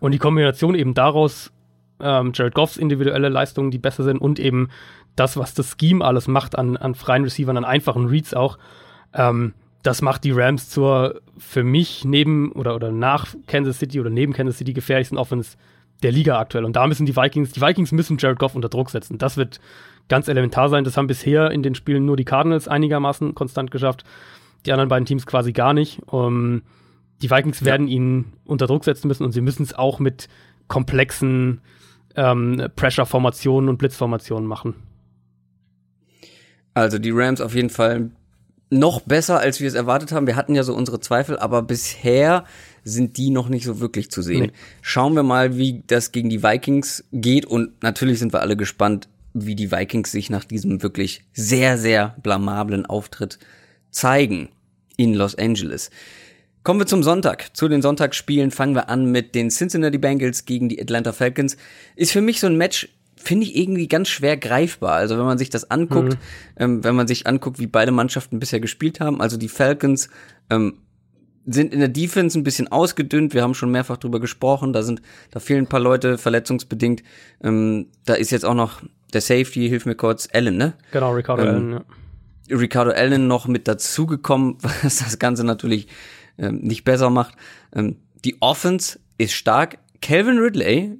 Und 0.00 0.12
die 0.12 0.18
Kombination 0.18 0.74
eben 0.74 0.94
daraus, 0.94 1.52
ähm, 2.00 2.32
Jared 2.34 2.54
Goffs 2.54 2.76
individuelle 2.76 3.28
Leistungen, 3.28 3.70
die 3.70 3.78
besser 3.78 4.04
sind 4.04 4.18
und 4.18 4.38
eben 4.38 4.68
das, 5.14 5.36
was 5.36 5.54
das 5.54 5.76
Scheme 5.80 6.04
alles 6.04 6.28
macht 6.28 6.58
an, 6.58 6.76
an 6.76 6.94
freien 6.94 7.24
Receivern, 7.24 7.56
an 7.56 7.64
einfachen 7.64 8.06
Reads 8.06 8.34
auch, 8.34 8.58
ähm, 9.14 9.54
das 9.82 10.02
macht 10.02 10.24
die 10.24 10.32
Rams 10.32 10.68
zur 10.68 11.20
für 11.38 11.62
mich 11.62 12.04
neben 12.04 12.50
oder, 12.52 12.74
oder 12.74 12.90
nach 12.90 13.34
Kansas 13.46 13.78
City 13.78 14.00
oder 14.00 14.10
neben 14.10 14.32
Kansas 14.32 14.58
City 14.58 14.72
gefährlichsten 14.72 15.16
Offense 15.16 15.56
der 16.02 16.12
Liga 16.12 16.38
aktuell. 16.38 16.64
Und 16.64 16.76
da 16.76 16.86
müssen 16.86 17.06
die 17.06 17.16
Vikings, 17.16 17.52
die 17.52 17.60
Vikings 17.60 17.92
müssen 17.92 18.18
Jared 18.18 18.38
Goff 18.38 18.54
unter 18.54 18.68
Druck 18.68 18.90
setzen. 18.90 19.16
Das 19.18 19.36
wird 19.36 19.60
ganz 20.08 20.28
elementar 20.28 20.68
sein. 20.68 20.84
Das 20.84 20.96
haben 20.96 21.06
bisher 21.06 21.50
in 21.50 21.62
den 21.62 21.74
Spielen 21.74 22.04
nur 22.04 22.16
die 22.16 22.24
Cardinals 22.24 22.68
einigermaßen 22.68 23.34
konstant 23.34 23.70
geschafft. 23.70 24.04
Die 24.66 24.72
anderen 24.72 24.88
beiden 24.88 25.06
Teams 25.06 25.24
quasi 25.24 25.52
gar 25.52 25.72
nicht. 25.72 26.00
Um, 26.06 26.62
die 27.22 27.30
Vikings 27.30 27.64
werden 27.64 27.88
ihn 27.88 28.32
unter 28.44 28.66
Druck 28.66 28.84
setzen 28.84 29.08
müssen 29.08 29.24
und 29.24 29.32
sie 29.32 29.40
müssen 29.40 29.62
es 29.62 29.74
auch 29.74 29.98
mit 29.98 30.28
komplexen 30.68 31.60
ähm, 32.14 32.68
Pressure-Formationen 32.76 33.68
und 33.68 33.78
Blitzformationen 33.78 34.46
machen. 34.46 34.74
Also 36.74 36.98
die 36.98 37.10
Rams 37.10 37.40
auf 37.40 37.54
jeden 37.54 37.70
Fall 37.70 38.10
noch 38.68 39.00
besser, 39.00 39.38
als 39.38 39.60
wir 39.60 39.68
es 39.68 39.74
erwartet 39.74 40.12
haben. 40.12 40.26
Wir 40.26 40.36
hatten 40.36 40.54
ja 40.54 40.62
so 40.62 40.74
unsere 40.74 41.00
Zweifel, 41.00 41.38
aber 41.38 41.62
bisher 41.62 42.44
sind 42.84 43.16
die 43.16 43.30
noch 43.30 43.48
nicht 43.48 43.64
so 43.64 43.80
wirklich 43.80 44.10
zu 44.10 44.22
sehen. 44.22 44.46
Nee. 44.46 44.52
Schauen 44.82 45.14
wir 45.14 45.22
mal, 45.22 45.56
wie 45.56 45.84
das 45.86 46.12
gegen 46.12 46.28
die 46.28 46.42
Vikings 46.42 47.04
geht 47.12 47.46
und 47.46 47.82
natürlich 47.82 48.18
sind 48.18 48.32
wir 48.32 48.40
alle 48.40 48.56
gespannt, 48.56 49.08
wie 49.34 49.54
die 49.54 49.70
Vikings 49.70 50.10
sich 50.10 50.30
nach 50.30 50.44
diesem 50.44 50.82
wirklich 50.82 51.24
sehr, 51.32 51.78
sehr 51.78 52.16
blamablen 52.22 52.86
Auftritt 52.86 53.38
zeigen 53.90 54.48
in 54.96 55.14
Los 55.14 55.36
Angeles. 55.36 55.90
Kommen 56.66 56.80
wir 56.80 56.86
zum 56.88 57.04
Sonntag. 57.04 57.56
Zu 57.56 57.68
den 57.68 57.80
Sonntagsspielen 57.80 58.50
fangen 58.50 58.74
wir 58.74 58.88
an 58.88 59.12
mit 59.12 59.36
den 59.36 59.50
Cincinnati 59.50 59.98
Bengals 59.98 60.46
gegen 60.46 60.68
die 60.68 60.82
Atlanta 60.82 61.12
Falcons. 61.12 61.56
Ist 61.94 62.10
für 62.10 62.20
mich 62.20 62.40
so 62.40 62.48
ein 62.48 62.56
Match, 62.56 62.88
finde 63.14 63.46
ich 63.46 63.54
irgendwie 63.54 63.86
ganz 63.86 64.08
schwer 64.08 64.36
greifbar. 64.36 64.94
Also 64.94 65.16
wenn 65.16 65.26
man 65.26 65.38
sich 65.38 65.48
das 65.48 65.70
anguckt, 65.70 66.18
ähm, 66.56 66.82
wenn 66.82 66.96
man 66.96 67.06
sich 67.06 67.28
anguckt, 67.28 67.60
wie 67.60 67.68
beide 67.68 67.92
Mannschaften 67.92 68.40
bisher 68.40 68.58
gespielt 68.58 68.98
haben, 68.98 69.20
also 69.20 69.36
die 69.36 69.46
Falcons 69.46 70.08
ähm, 70.50 70.78
sind 71.46 71.72
in 71.72 71.78
der 71.78 71.88
Defense 71.88 72.36
ein 72.36 72.42
bisschen 72.42 72.66
ausgedünnt. 72.66 73.32
Wir 73.32 73.44
haben 73.44 73.54
schon 73.54 73.70
mehrfach 73.70 73.98
drüber 73.98 74.18
gesprochen. 74.18 74.72
Da 74.72 74.82
sind, 74.82 75.02
da 75.30 75.38
fehlen 75.38 75.66
ein 75.66 75.68
paar 75.68 75.78
Leute 75.78 76.18
verletzungsbedingt. 76.18 77.04
Ähm, 77.44 77.90
da 78.06 78.14
ist 78.14 78.32
jetzt 78.32 78.44
auch 78.44 78.54
noch 78.54 78.82
der 79.12 79.20
Safety, 79.20 79.68
hilf 79.68 79.86
mir 79.86 79.94
kurz, 79.94 80.28
Allen, 80.32 80.56
ne? 80.56 80.74
Genau, 80.90 81.12
Ricardo 81.12 81.44
Ähm, 81.44 81.48
Allen, 81.48 81.70
ja. 81.70 82.56
Ricardo 82.58 82.90
Allen 82.90 83.28
noch 83.28 83.46
mit 83.46 83.68
dazugekommen, 83.68 84.58
was 84.82 84.98
das 84.98 85.20
Ganze 85.20 85.44
natürlich 85.44 85.86
ähm, 86.38 86.58
nicht 86.62 86.84
besser 86.84 87.10
macht. 87.10 87.34
Ähm, 87.74 87.96
die 88.24 88.40
Offense 88.40 88.98
ist 89.18 89.32
stark. 89.32 89.78
Calvin 90.00 90.38
Ridley 90.38 90.98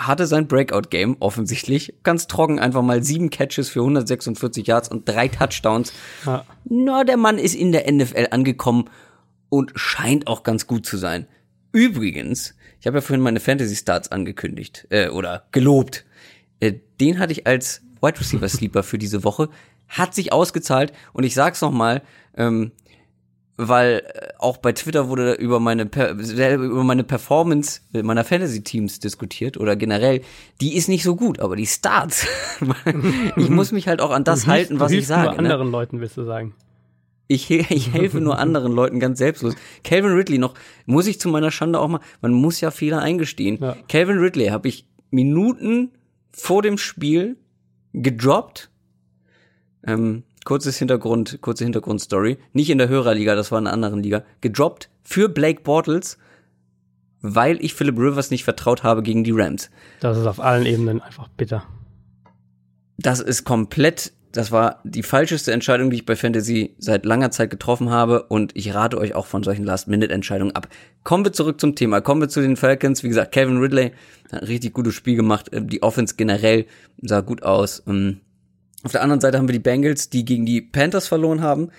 hatte 0.00 0.26
sein 0.26 0.46
Breakout-Game 0.46 1.16
offensichtlich. 1.20 1.94
Ganz 2.02 2.26
trocken, 2.26 2.58
einfach 2.58 2.82
mal 2.82 3.02
sieben 3.02 3.30
Catches 3.30 3.68
für 3.68 3.80
146 3.80 4.66
Yards 4.66 4.88
und 4.88 5.08
drei 5.08 5.28
Touchdowns. 5.28 5.92
Ja. 6.24 6.44
Na, 6.64 7.04
der 7.04 7.16
Mann 7.16 7.38
ist 7.38 7.54
in 7.54 7.72
der 7.72 7.90
NFL 7.90 8.28
angekommen 8.30 8.90
und 9.48 9.72
scheint 9.74 10.26
auch 10.26 10.42
ganz 10.42 10.66
gut 10.66 10.86
zu 10.86 10.96
sein. 10.96 11.26
Übrigens, 11.72 12.54
ich 12.80 12.86
habe 12.86 12.98
ja 12.98 13.00
vorhin 13.00 13.22
meine 13.22 13.40
Fantasy-Starts 13.40 14.12
angekündigt 14.12 14.86
äh, 14.90 15.08
oder 15.08 15.46
gelobt. 15.52 16.04
Äh, 16.60 16.74
den 17.00 17.18
hatte 17.18 17.32
ich 17.32 17.46
als 17.46 17.82
Wide 18.00 18.20
Receiver 18.20 18.48
Sleeper 18.48 18.82
für 18.82 18.98
diese 18.98 19.24
Woche. 19.24 19.48
Hat 19.88 20.14
sich 20.14 20.32
ausgezahlt 20.32 20.92
und 21.12 21.24
ich 21.24 21.34
sag's 21.34 21.60
noch 21.60 21.72
mal, 21.72 22.02
ähm, 22.36 22.72
weil 23.56 24.02
äh, 24.14 24.28
auch 24.38 24.58
bei 24.58 24.72
Twitter 24.72 25.08
wurde 25.08 25.32
über 25.34 25.60
meine 25.60 25.82
über 25.84 26.84
meine 26.84 27.04
Performance 27.04 27.80
meiner 27.92 28.24
Fantasy 28.24 28.62
Teams 28.62 28.98
diskutiert 29.00 29.56
oder 29.56 29.76
generell, 29.76 30.20
die 30.60 30.76
ist 30.76 30.88
nicht 30.88 31.02
so 31.04 31.16
gut, 31.16 31.40
aber 31.40 31.56
die 31.56 31.66
Starts, 31.66 32.26
ich 33.36 33.48
muss 33.48 33.72
mich 33.72 33.88
halt 33.88 34.00
auch 34.00 34.10
an 34.10 34.24
das 34.24 34.44
Du 34.44 34.50
hilfst- 34.52 34.70
halten, 34.70 34.80
was 34.80 34.88
du 34.88 34.98
ich 34.98 35.06
hilfst 35.06 35.08
sage. 35.08 35.28
Nur 35.30 35.42
ne? 35.42 35.48
anderen 35.52 35.70
Leuten, 35.70 36.00
willst 36.00 36.16
du 36.16 36.24
sagen. 36.24 36.54
Ich, 37.28 37.50
ich 37.70 37.92
helfe 37.92 38.20
nur 38.20 38.38
anderen 38.38 38.72
Leuten 38.72 39.00
ganz 39.00 39.18
selbstlos. 39.18 39.54
Calvin 39.82 40.12
Ridley 40.12 40.38
noch, 40.38 40.54
muss 40.84 41.06
ich 41.06 41.18
zu 41.18 41.28
meiner 41.28 41.50
Schande 41.50 41.80
auch 41.80 41.88
mal, 41.88 42.00
man 42.20 42.32
muss 42.32 42.60
ja 42.60 42.70
Fehler 42.70 43.00
eingestehen. 43.00 43.58
Ja. 43.60 43.76
Calvin 43.88 44.18
Ridley 44.18 44.48
habe 44.48 44.68
ich 44.68 44.86
Minuten 45.10 45.92
vor 46.32 46.62
dem 46.62 46.78
Spiel 46.78 47.36
gedroppt. 47.94 48.70
Ähm, 49.86 50.24
kurzes 50.46 50.78
Hintergrund, 50.78 51.40
kurze 51.42 51.64
Hintergrundstory. 51.64 52.38
Nicht 52.54 52.70
in 52.70 52.78
der 52.78 52.88
Hörerliga, 52.88 53.34
das 53.34 53.52
war 53.52 53.58
in 53.58 53.66
einer 53.66 53.74
anderen 53.74 54.02
Liga. 54.02 54.22
Gedroppt 54.40 54.88
für 55.02 55.28
Blake 55.28 55.60
Bortles, 55.62 56.16
weil 57.20 57.62
ich 57.62 57.74
Philip 57.74 57.98
Rivers 57.98 58.30
nicht 58.30 58.44
vertraut 58.44 58.82
habe 58.82 59.02
gegen 59.02 59.24
die 59.24 59.32
Rams. 59.32 59.70
Das 60.00 60.16
ist 60.16 60.26
auf 60.26 60.40
allen 60.40 60.64
Ebenen 60.64 61.02
einfach 61.02 61.28
bitter. 61.28 61.64
das 62.98 63.20
ist 63.20 63.44
komplett, 63.44 64.12
das 64.32 64.52
war 64.52 64.80
die 64.84 65.02
falscheste 65.02 65.52
Entscheidung, 65.52 65.90
die 65.90 65.96
ich 65.96 66.06
bei 66.06 66.16
Fantasy 66.16 66.74
seit 66.78 67.04
langer 67.04 67.30
Zeit 67.30 67.50
getroffen 67.50 67.90
habe 67.90 68.22
und 68.24 68.52
ich 68.54 68.74
rate 68.74 68.98
euch 68.98 69.14
auch 69.14 69.26
von 69.26 69.42
solchen 69.42 69.64
Last-Minute-Entscheidungen 69.64 70.54
ab. 70.54 70.68
Kommen 71.02 71.24
wir 71.24 71.32
zurück 71.32 71.60
zum 71.60 71.74
Thema, 71.74 72.00
kommen 72.00 72.20
wir 72.20 72.28
zu 72.28 72.40
den 72.40 72.56
Falcons. 72.56 73.02
Wie 73.02 73.08
gesagt, 73.08 73.32
Kevin 73.32 73.58
Ridley 73.58 73.92
hat 74.30 74.42
ein 74.42 74.46
richtig 74.46 74.72
gutes 74.72 74.94
Spiel 74.94 75.16
gemacht, 75.16 75.52
äh, 75.52 75.62
die 75.62 75.82
Offense 75.82 76.14
generell 76.16 76.66
sah 77.02 77.20
gut 77.20 77.42
aus. 77.42 77.82
Ähm, 77.86 78.20
Auf 78.86 78.92
der 78.92 79.02
anderen 79.02 79.20
Seite 79.20 79.36
haben 79.36 79.48
wir 79.48 79.52
die 79.52 79.58
Bengals, 79.58 80.10
die 80.10 80.24
gegen 80.24 80.46
die 80.46 80.62
Panthers 80.62 81.08
verloren 81.08 81.40
haben. 81.40 81.70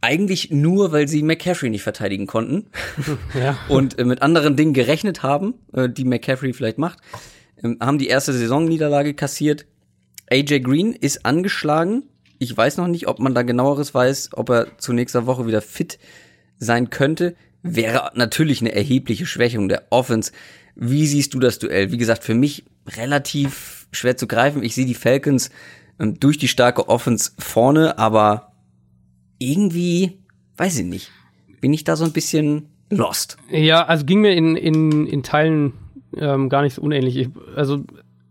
Eigentlich 0.00 0.50
nur, 0.50 0.90
weil 0.92 1.08
sie 1.08 1.22
McCaffrey 1.22 1.68
nicht 1.68 1.82
verteidigen 1.82 2.26
konnten 2.26 2.64
Ja. 3.34 3.58
und 3.68 3.98
äh, 3.98 4.04
mit 4.06 4.22
anderen 4.22 4.56
Dingen 4.56 4.72
gerechnet 4.72 5.22
haben, 5.22 5.52
äh, 5.74 5.90
die 5.90 6.04
McCaffrey 6.06 6.54
vielleicht 6.54 6.78
macht, 6.78 7.00
ähm, 7.62 7.76
haben 7.82 7.98
die 7.98 8.06
erste 8.08 8.32
Saisonniederlage 8.32 9.12
kassiert. 9.12 9.66
AJ 10.30 10.60
Green 10.60 10.94
ist 10.94 11.26
angeschlagen. 11.26 12.04
Ich 12.38 12.56
weiß 12.56 12.78
noch 12.78 12.86
nicht, 12.88 13.08
ob 13.08 13.18
man 13.18 13.34
da 13.34 13.42
genaueres 13.42 13.92
weiß, 13.92 14.30
ob 14.32 14.48
er 14.48 14.78
zu 14.78 14.94
nächster 14.94 15.26
Woche 15.26 15.46
wieder 15.46 15.60
fit 15.60 15.98
sein 16.58 16.88
könnte. 16.88 17.36
wäre 17.62 18.10
natürlich 18.14 18.62
eine 18.62 18.74
erhebliche 18.74 19.26
Schwächung 19.26 19.68
der 19.68 19.82
Offense. 19.90 20.32
Wie 20.76 21.06
siehst 21.06 21.34
du 21.34 21.40
das 21.40 21.58
Duell? 21.58 21.92
Wie 21.92 21.98
gesagt, 21.98 22.24
für 22.24 22.34
mich 22.34 22.64
relativ 22.86 23.86
schwer 23.92 24.16
zu 24.16 24.26
greifen. 24.26 24.62
Ich 24.62 24.74
sehe 24.74 24.86
die 24.86 24.94
Falcons 24.94 25.50
durch 25.98 26.38
die 26.38 26.48
starke 26.48 26.88
Offense 26.88 27.32
vorne, 27.38 27.98
aber 27.98 28.52
irgendwie, 29.38 30.18
weiß 30.56 30.78
ich 30.80 30.86
nicht, 30.86 31.10
bin 31.60 31.72
ich 31.72 31.84
da 31.84 31.96
so 31.96 32.04
ein 32.04 32.12
bisschen 32.12 32.68
lost. 32.90 33.36
Ja, 33.50 33.84
also 33.84 34.04
ging 34.04 34.20
mir 34.20 34.34
in, 34.34 34.56
in, 34.56 35.06
in 35.06 35.22
Teilen 35.22 35.72
ähm, 36.16 36.48
gar 36.48 36.62
nicht 36.62 36.74
so 36.74 36.82
unähnlich. 36.82 37.16
Ich, 37.16 37.28
also 37.54 37.84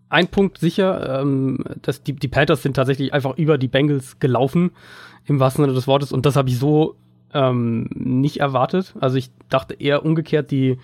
ein 0.10 0.28
Punkt 0.28 0.60
sicher, 0.60 1.22
ähm, 1.22 1.64
dass 1.82 2.04
die, 2.04 2.14
die 2.14 2.28
Panthers 2.28 2.62
sind 2.62 2.76
tatsächlich 2.76 3.14
einfach 3.14 3.38
über 3.38 3.58
die 3.58 3.68
Bengals 3.68 4.20
gelaufen, 4.20 4.72
im 5.26 5.40
wahrsten 5.40 5.64
Sinne 5.64 5.74
des 5.74 5.88
Wortes. 5.88 6.12
Und 6.12 6.26
das 6.26 6.36
habe 6.36 6.50
ich 6.50 6.60
so 6.60 6.96
ähm, 7.34 7.90
nicht 7.94 8.40
erwartet. 8.40 8.94
Also 9.00 9.18
ich 9.18 9.32
dachte 9.50 9.74
eher 9.74 10.06
umgekehrt, 10.06 10.52
die, 10.52 10.78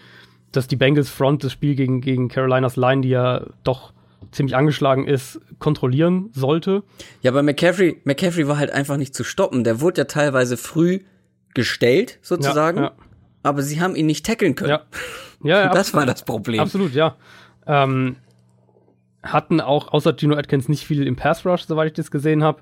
dass 0.52 0.68
die 0.68 0.76
Bengals 0.76 1.10
Front 1.10 1.44
das 1.44 1.52
Spiel 1.52 1.76
gegen, 1.76 2.02
gegen 2.02 2.28
Carolinas 2.28 2.76
Line, 2.76 3.02
die 3.02 3.10
ja 3.10 3.46
doch 3.64 3.94
ziemlich 4.32 4.56
angeschlagen 4.56 5.08
ist, 5.08 5.40
kontrollieren 5.60 6.30
sollte. 6.34 6.84
Ja, 7.22 7.32
aber 7.32 7.44
McCaffrey, 7.44 8.02
McCaffrey 8.04 8.48
war 8.48 8.58
halt 8.58 8.72
einfach 8.72 8.98
nicht 8.98 9.16
zu 9.16 9.24
stoppen. 9.24 9.64
Der 9.64 9.82
wurde 9.82 10.02
ja 10.02 10.06
teilweise 10.06 10.58
früh 10.58 11.00
gestellt, 11.54 12.20
sozusagen. 12.22 12.78
Ja, 12.78 12.84
ja. 12.86 12.92
Aber 13.44 13.62
sie 13.62 13.82
haben 13.82 13.96
ihn 13.96 14.06
nicht 14.06 14.26
tackeln 14.26 14.56
können. 14.56 14.70
Ja. 14.70 14.82
Ja, 15.44 15.64
ja 15.66 15.70
das 15.74 15.94
war 15.94 16.06
das 16.06 16.24
Problem. 16.24 16.60
Absolut, 16.60 16.94
ja. 16.94 17.16
Ähm, 17.66 18.16
hatten 19.24 19.62
auch 19.62 19.92
außer 19.94 20.16
Gino 20.18 20.36
Atkins 20.36 20.70
nicht 20.70 20.86
viel 20.86 21.06
im 21.06 21.16
Pass 21.16 21.46
Rush, 21.46 21.64
soweit 21.66 21.88
ich 21.88 21.94
das 21.94 22.12
gesehen 22.12 22.44
habe. 22.44 22.62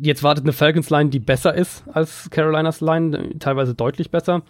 Jetzt 0.00 0.22
wartet 0.22 0.44
eine 0.44 0.52
Falcons 0.52 0.90
Line, 0.90 1.10
die 1.10 1.20
besser 1.20 1.54
ist 1.54 1.84
als 1.92 2.28
Carolinas 2.30 2.80
Line, 2.80 3.38
teilweise 3.38 3.74
deutlich 3.74 4.10
besser. 4.10 4.42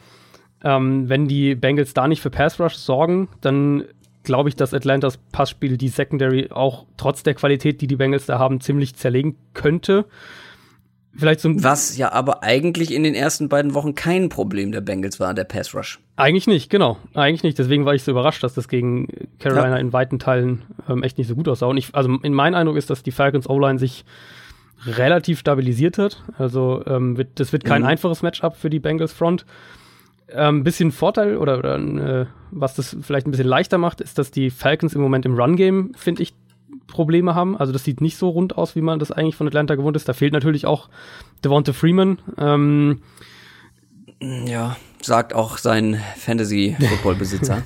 Ähm, 0.64 1.09
wenn 1.09 1.29
die 1.29 1.55
Bengals 1.55 1.95
da 1.95 2.09
nicht 2.09 2.23
für 2.23 2.31
Pass 2.31 2.59
Rush 2.59 2.75
sorgen, 2.75 3.29
dann 3.40 3.85
glaube 4.27 4.51
ich, 4.51 4.57
dass 4.57 4.75
Atlantas 4.75 5.17
Passspiel 5.33 5.79
die 5.79 5.89
Secondary 5.89 6.49
auch 6.51 6.85
trotz 6.99 7.23
der 7.23 7.35
Qualität, 7.35 7.81
die 7.81 7.87
die 7.87 7.97
Bengals 7.97 8.27
da 8.27 8.39
haben, 8.39 8.61
ziemlich 8.61 8.95
zerlegen 8.97 9.37
könnte. 9.55 10.05
Vielleicht 11.17 11.41
zum 11.41 11.65
Was 11.65 11.97
ja 11.97 12.12
aber 12.12 12.43
eigentlich 12.43 12.93
in 12.93 13.03
den 13.03 13.15
ersten 13.15 13.49
beiden 13.49 13.73
Wochen 13.73 13.95
kein 13.95 14.29
Problem 14.29 14.71
der 14.73 14.83
Bengals 14.83 15.19
war, 15.19 15.33
der 15.33 15.45
Pass 15.45 15.75
Rush. 15.75 15.99
Eigentlich 16.17 16.47
nicht, 16.47 16.69
genau. 16.69 16.99
Eigentlich 17.15 17.43
nicht. 17.43 17.59
Deswegen 17.59 17.87
war 17.87 17.95
ich 17.95 18.03
so 18.03 18.11
überrascht, 18.11 18.43
dass 18.43 18.53
das 18.53 18.69
gegen 18.69 19.09
Carolina 19.39 19.77
ja. 19.77 19.77
in 19.77 19.95
weiten 19.95 20.19
Teilen 20.19 20.62
ähm, 20.89 21.03
echt 21.03 21.17
nicht 21.17 21.29
so 21.29 21.35
gut 21.35 21.49
aussah. 21.49 21.67
Und 21.67 21.79
ich, 21.79 21.95
also 21.95 22.19
in 22.23 22.35
meinem 22.35 22.55
Eindruck 22.55 22.77
ist, 22.77 22.91
dass 22.91 23.03
die 23.03 23.12
Falcons 23.12 23.49
O-Line 23.49 23.79
sich 23.79 24.05
relativ 24.85 25.39
stabilisiert 25.39 25.97
hat. 25.97 26.23
Also 26.37 26.83
ähm, 26.87 27.17
wird, 27.17 27.41
das 27.41 27.53
wird 27.53 27.65
kein 27.65 27.83
mhm. 27.83 27.89
einfaches 27.89 28.23
Matchup 28.23 28.57
für 28.57 28.69
die 28.69 28.81
Bengals 28.81 29.15
Front. 29.15 29.47
Ein 30.29 30.57
ähm, 30.57 30.65
bisschen 30.65 30.91
Vorteil 30.91 31.37
oder, 31.37 31.59
oder 31.59 31.77
äh, 31.77 32.27
was 32.51 32.75
das 32.75 32.97
vielleicht 33.01 33.27
ein 33.27 33.31
bisschen 33.31 33.47
leichter 33.47 33.79
macht, 33.79 34.01
ist, 34.01 34.19
dass 34.19 34.31
die 34.31 34.51
Falcons 34.51 34.95
im 34.95 35.01
Moment 35.01 35.25
im 35.25 35.39
Run-Game, 35.39 35.93
finde 35.95 36.23
ich, 36.23 36.35
Probleme 36.87 37.35
haben. 37.35 37.57
Also 37.57 37.73
das 37.73 37.85
sieht 37.85 38.01
nicht 38.01 38.17
so 38.17 38.29
rund 38.31 38.57
aus, 38.57 38.75
wie 38.77 38.81
man 38.81 38.99
das 38.99 39.12
eigentlich 39.12 39.37
von 39.37 39.47
Atlanta 39.47 39.75
gewohnt 39.75 39.97
ist. 39.97 40.09
Da 40.09 40.12
fehlt 40.12 40.33
natürlich 40.33 40.67
auch 40.67 40.89
Devonta 41.45 41.73
Freeman. 41.73 42.19
Ähm, 42.39 43.03
ja, 44.21 44.77
sagt 45.03 45.35
auch 45.35 45.59
sein 45.59 46.01
Fantasy-Football-Besitzer. 46.17 47.62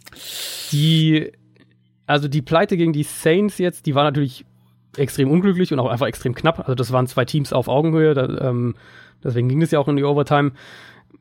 die, 0.72 1.32
also 2.06 2.28
die 2.28 2.42
Pleite 2.42 2.76
gegen 2.76 2.92
die 2.92 3.02
Saints 3.02 3.58
jetzt, 3.58 3.86
die 3.86 3.94
war 3.94 4.04
natürlich 4.04 4.44
extrem 4.96 5.30
unglücklich 5.30 5.72
und 5.72 5.78
auch 5.78 5.90
einfach 5.90 6.06
extrem 6.06 6.34
knapp. 6.34 6.60
Also 6.60 6.74
das 6.74 6.92
waren 6.92 7.06
zwei 7.06 7.24
Teams 7.24 7.52
auf 7.52 7.68
Augenhöhe. 7.68 8.14
Da, 8.14 8.48
ähm, 8.48 8.74
deswegen 9.22 9.48
ging 9.48 9.62
es 9.62 9.70
ja 9.70 9.78
auch 9.78 9.88
in 9.88 9.96
die 9.96 10.04
Overtime. 10.04 10.52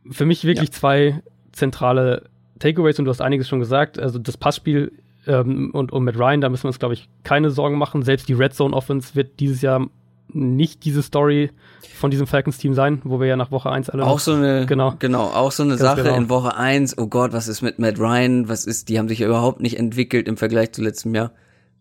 Für 0.09 0.25
mich 0.25 0.43
wirklich 0.43 0.69
ja. 0.69 0.75
zwei 0.75 1.23
zentrale 1.51 2.29
Takeaways 2.59 2.99
und 2.99 3.05
du 3.05 3.11
hast 3.11 3.21
einiges 3.21 3.47
schon 3.47 3.59
gesagt. 3.59 3.99
Also 3.99 4.19
das 4.19 4.37
Passspiel 4.37 4.91
ähm, 5.27 5.71
und, 5.73 5.91
und 5.91 6.03
mit 6.03 6.17
Ryan, 6.17 6.41
da 6.41 6.49
müssen 6.49 6.63
wir 6.63 6.69
uns, 6.69 6.79
glaube 6.79 6.93
ich, 6.93 7.09
keine 7.23 7.51
Sorgen 7.51 7.77
machen. 7.77 8.03
Selbst 8.03 8.27
die 8.27 8.33
Red 8.33 8.53
Zone 8.53 8.75
Offense 8.75 9.15
wird 9.15 9.39
dieses 9.39 9.61
Jahr 9.61 9.87
nicht 10.29 10.85
diese 10.85 11.03
Story 11.03 11.51
von 11.95 12.09
diesem 12.09 12.27
Falcons-Team 12.27 12.73
sein, 12.73 13.01
wo 13.03 13.19
wir 13.19 13.27
ja 13.27 13.35
nach 13.35 13.51
Woche 13.51 13.69
1 13.69 13.89
alle. 13.89 14.05
Auch 14.05 14.19
so 14.19 14.33
eine, 14.33 14.65
genau, 14.65 14.95
genau 14.97 15.25
auch 15.25 15.51
so 15.51 15.63
eine 15.63 15.77
Sache 15.77 16.03
genau. 16.03 16.15
in 16.15 16.29
Woche 16.29 16.55
1. 16.55 16.97
Oh 16.97 17.07
Gott, 17.07 17.33
was 17.33 17.47
ist 17.47 17.61
mit 17.61 17.79
Matt 17.79 17.99
Ryan? 17.99 18.49
Was 18.49 18.65
ist, 18.65 18.89
die 18.89 18.97
haben 18.97 19.07
sich 19.07 19.19
ja 19.19 19.27
überhaupt 19.27 19.61
nicht 19.61 19.77
entwickelt 19.77 20.27
im 20.27 20.37
Vergleich 20.37 20.71
zu 20.71 20.81
letztem 20.81 21.13
Jahr. 21.13 21.31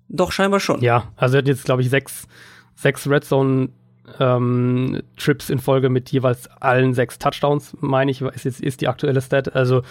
Doch, 0.09 0.33
scheinbar 0.33 0.61
schon. 0.61 0.83
Ja, 0.83 1.13
also 1.17 1.37
er 1.37 1.39
hat 1.39 1.49
jetzt, 1.49 1.65
glaube 1.65 1.83
ich, 1.83 1.89
sechs, 1.89 2.27
sechs 2.75 3.09
Red 3.09 3.25
Zone 3.25 3.71
ähm, 4.19 5.03
Trips 5.17 5.51
in 5.51 5.59
Folge 5.59 5.89
mit 5.89 6.11
jeweils 6.11 6.49
allen 6.61 6.95
sechs 6.95 7.19
Touchdowns, 7.19 7.77
meine 7.81 8.11
ich, 8.11 8.21
ist 8.21 8.45
jetzt 8.45 8.61
ist 8.61 8.81
die 8.81 8.89
aktuelle 8.89 9.21
Stat. 9.21 9.55
Also 9.55 9.83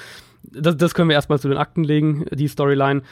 das, 0.43 0.77
das 0.77 0.93
können 0.93 1.09
wir 1.09 1.15
erstmal 1.15 1.39
zu 1.39 1.49
den 1.49 1.57
Akten 1.57 1.83
legen, 1.83 2.25
die 2.31 2.47
Storyline. 2.47 3.03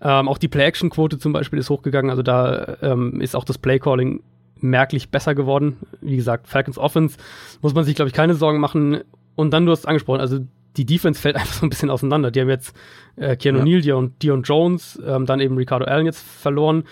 Ähm, 0.00 0.28
auch 0.28 0.38
die 0.38 0.48
Play-Action-Quote 0.48 1.18
zum 1.18 1.32
Beispiel 1.32 1.58
ist 1.58 1.70
hochgegangen. 1.70 2.10
Also 2.10 2.22
da 2.22 2.76
ähm, 2.82 3.20
ist 3.20 3.34
auch 3.34 3.44
das 3.44 3.58
Play-Calling 3.58 4.22
merklich 4.60 5.10
besser 5.10 5.34
geworden. 5.34 5.76
Wie 6.00 6.16
gesagt, 6.16 6.46
Falcons 6.48 6.78
Offense 6.78 7.16
muss 7.62 7.74
man 7.74 7.84
sich, 7.84 7.94
glaube 7.94 8.08
ich, 8.08 8.14
keine 8.14 8.34
Sorgen 8.34 8.60
machen. 8.60 9.00
Und 9.34 9.52
dann, 9.52 9.66
du 9.66 9.72
hast 9.72 9.80
es 9.80 9.86
angesprochen, 9.86 10.20
also 10.20 10.40
die 10.76 10.86
Defense 10.86 11.20
fällt 11.20 11.36
einfach 11.36 11.54
so 11.54 11.66
ein 11.66 11.70
bisschen 11.70 11.90
auseinander. 11.90 12.30
Die 12.30 12.40
haben 12.40 12.48
jetzt 12.48 12.76
äh, 13.16 13.36
Keanu 13.36 13.58
ja. 13.58 13.64
Neal, 13.64 13.80
Dion, 13.80 14.14
Dion 14.20 14.42
Jones, 14.42 15.00
ähm, 15.06 15.26
dann 15.26 15.40
eben 15.40 15.56
Ricardo 15.56 15.86
Allen 15.86 16.06
jetzt 16.06 16.22
verloren. 16.22 16.84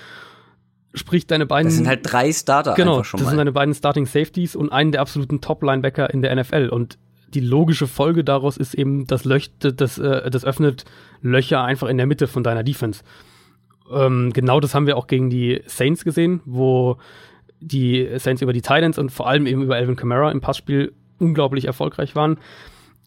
Sprich, 0.94 1.26
deine 1.26 1.46
beiden. 1.46 1.68
Das 1.68 1.76
sind 1.76 1.88
halt 1.88 2.00
drei 2.02 2.32
Starter 2.32 2.74
genau, 2.74 2.98
einfach 2.98 3.04
schon 3.06 3.20
mal. 3.20 3.24
Das 3.24 3.30
sind 3.30 3.38
deine 3.38 3.52
beiden 3.52 3.74
Starting 3.74 4.06
Safeties 4.06 4.54
und 4.54 4.70
einen 4.70 4.92
der 4.92 5.00
absoluten 5.00 5.40
Top-Linebacker 5.40 6.12
in 6.12 6.20
der 6.20 6.34
NFL. 6.36 6.68
Und 6.70 6.98
die 7.32 7.40
logische 7.40 7.86
Folge 7.86 8.24
daraus 8.24 8.56
ist 8.56 8.74
eben, 8.74 9.06
das, 9.06 9.24
Löchte, 9.24 9.72
das, 9.72 9.98
äh, 9.98 10.30
das 10.30 10.44
öffnet 10.44 10.84
Löcher 11.22 11.62
einfach 11.62 11.88
in 11.88 11.96
der 11.96 12.06
Mitte 12.06 12.26
von 12.26 12.44
deiner 12.44 12.62
Defense. 12.62 13.02
Ähm, 13.90 14.32
genau 14.32 14.60
das 14.60 14.74
haben 14.74 14.86
wir 14.86 14.96
auch 14.96 15.06
gegen 15.06 15.30
die 15.30 15.62
Saints 15.66 16.04
gesehen, 16.04 16.40
wo 16.44 16.98
die 17.60 18.08
Saints 18.16 18.42
über 18.42 18.52
die 18.52 18.62
Titans 18.62 18.98
und 18.98 19.10
vor 19.10 19.28
allem 19.28 19.46
eben 19.46 19.62
über 19.62 19.76
Alvin 19.76 19.96
Kamara 19.96 20.30
im 20.30 20.40
Passspiel 20.40 20.92
unglaublich 21.18 21.66
erfolgreich 21.66 22.14
waren. 22.14 22.38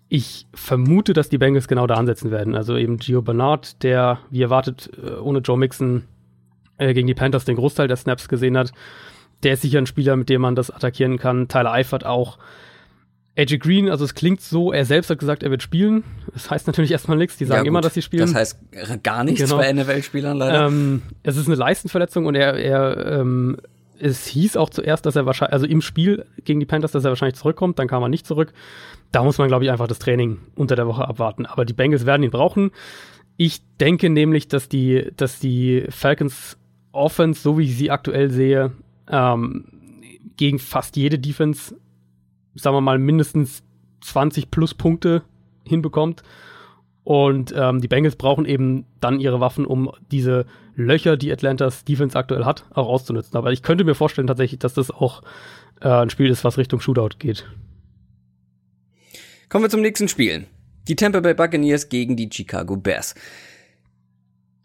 Ich 0.07 0.47
vermute, 0.53 1.13
dass 1.13 1.29
die 1.29 1.37
Bengals 1.37 1.67
genau 1.67 1.87
da 1.87 1.95
ansetzen 1.95 2.31
werden. 2.31 2.55
Also 2.55 2.77
eben 2.77 2.97
Gio 2.97 3.21
Bernard, 3.21 3.83
der, 3.83 4.19
wie 4.29 4.41
erwartet, 4.41 4.89
äh, 5.03 5.15
ohne 5.15 5.39
Joe 5.39 5.57
Mixon 5.57 6.03
äh, 6.77 6.93
gegen 6.93 7.07
die 7.07 7.13
Panthers 7.13 7.45
den 7.45 7.55
Großteil 7.55 7.87
der 7.87 7.97
Snaps 7.97 8.27
gesehen 8.27 8.57
hat. 8.57 8.71
Der 9.43 9.53
ist 9.53 9.61
sicher 9.61 9.79
ein 9.79 9.85
Spieler, 9.85 10.15
mit 10.15 10.29
dem 10.29 10.41
man 10.41 10.55
das 10.55 10.71
attackieren 10.71 11.17
kann. 11.17 11.47
Tyler 11.47 11.71
Eifert 11.71 12.05
auch. 12.05 12.37
AJ 13.37 13.57
Green, 13.57 13.89
also 13.89 14.05
es 14.05 14.15
klingt 14.15 14.39
so, 14.39 14.71
er 14.71 14.85
selbst 14.85 15.09
hat 15.09 15.19
gesagt, 15.19 15.43
er 15.43 15.51
wird 15.51 15.61
spielen. 15.61 16.05
Das 16.33 16.49
heißt 16.49 16.67
natürlich 16.67 16.91
erstmal 16.91 17.17
nichts, 17.17 17.35
die 17.35 17.43
sagen 17.45 17.65
ja, 17.65 17.67
immer, 17.67 17.81
dass 17.81 17.93
sie 17.93 18.01
spielen. 18.01 18.21
Das 18.21 18.33
heißt 18.33 18.59
gar 19.03 19.25
nichts 19.25 19.41
genau. 19.41 19.57
bei 19.57 19.71
NFL-Spielern 19.73 20.37
leider. 20.37 20.67
Ähm, 20.67 21.01
es 21.23 21.35
ist 21.35 21.47
eine 21.47 21.55
Leistenverletzung 21.55 22.27
und 22.27 22.35
er, 22.35 22.53
er 22.53 23.19
ähm, 23.19 23.57
es 23.99 24.25
hieß 24.27 24.57
auch 24.57 24.69
zuerst, 24.69 25.05
dass 25.05 25.15
er 25.15 25.25
wahrscheinlich, 25.25 25.53
also 25.53 25.65
im 25.65 25.81
Spiel 25.81 26.25
gegen 26.43 26.59
die 26.59 26.65
Panthers, 26.65 26.91
dass 26.91 27.03
er 27.03 27.09
wahrscheinlich 27.09 27.35
zurückkommt, 27.35 27.77
dann 27.79 27.87
kam 27.87 28.03
er 28.03 28.09
nicht 28.09 28.25
zurück. 28.25 28.53
Da 29.11 29.23
muss 29.23 29.37
man, 29.37 29.47
glaube 29.47 29.65
ich, 29.65 29.71
einfach 29.71 29.87
das 29.87 29.99
Training 29.99 30.39
unter 30.55 30.75
der 30.75 30.87
Woche 30.87 31.07
abwarten. 31.07 31.45
Aber 31.45 31.65
die 31.65 31.73
Bengals 31.73 32.05
werden 32.05 32.23
ihn 32.23 32.31
brauchen. 32.31 32.71
Ich 33.37 33.61
denke 33.79 34.09
nämlich, 34.09 34.47
dass 34.47 34.69
die, 34.69 35.11
dass 35.17 35.39
die 35.39 35.85
Falcons 35.89 36.57
Offense, 36.95 37.41
so 37.41 37.57
wie 37.57 37.63
ich 37.63 37.77
sie 37.77 37.91
aktuell 37.91 38.31
sehe, 38.31 38.71
ähm, 39.09 39.65
gegen 40.37 40.59
fast 40.59 40.95
jede 40.95 41.19
Defense 41.19 41.75
sagen 42.55 42.75
wir 42.75 42.81
mal, 42.81 42.97
mindestens 42.97 43.63
20 44.01 44.49
plus 44.49 44.73
Punkte 44.73 45.23
hinbekommt. 45.67 46.23
Und 47.03 47.53
ähm, 47.55 47.81
die 47.81 47.87
Bengals 47.87 48.15
brauchen 48.15 48.45
eben 48.45 48.85
dann 48.99 49.19
ihre 49.19 49.39
Waffen, 49.39 49.65
um 49.65 49.91
diese 50.11 50.47
Löcher, 50.75 51.17
die 51.17 51.31
Atlantas 51.31 51.85
Defense 51.85 52.17
aktuell 52.17 52.45
hat, 52.45 52.65
auch 52.73 52.87
auszunutzen. 52.87 53.37
Aber 53.37 53.51
ich 53.51 53.61
könnte 53.61 53.83
mir 53.83 53.93
vorstellen 53.93 54.27
tatsächlich, 54.27 54.59
dass 54.59 54.73
das 54.73 54.89
auch 54.89 55.21
äh, 55.81 55.89
ein 55.89 56.09
Spiel 56.09 56.29
ist, 56.29 56.43
was 56.43 56.57
Richtung 56.57 56.79
Shootout 56.79 57.17
geht. 57.19 57.45
Kommen 59.49 59.65
wir 59.65 59.69
zum 59.69 59.81
nächsten 59.81 60.07
Spiel. 60.07 60.47
Die 60.87 60.95
Tampa 60.95 61.19
Bay 61.19 61.35
Buccaneers 61.35 61.89
gegen 61.89 62.15
die 62.15 62.29
Chicago 62.31 62.75
Bears. 62.75 63.13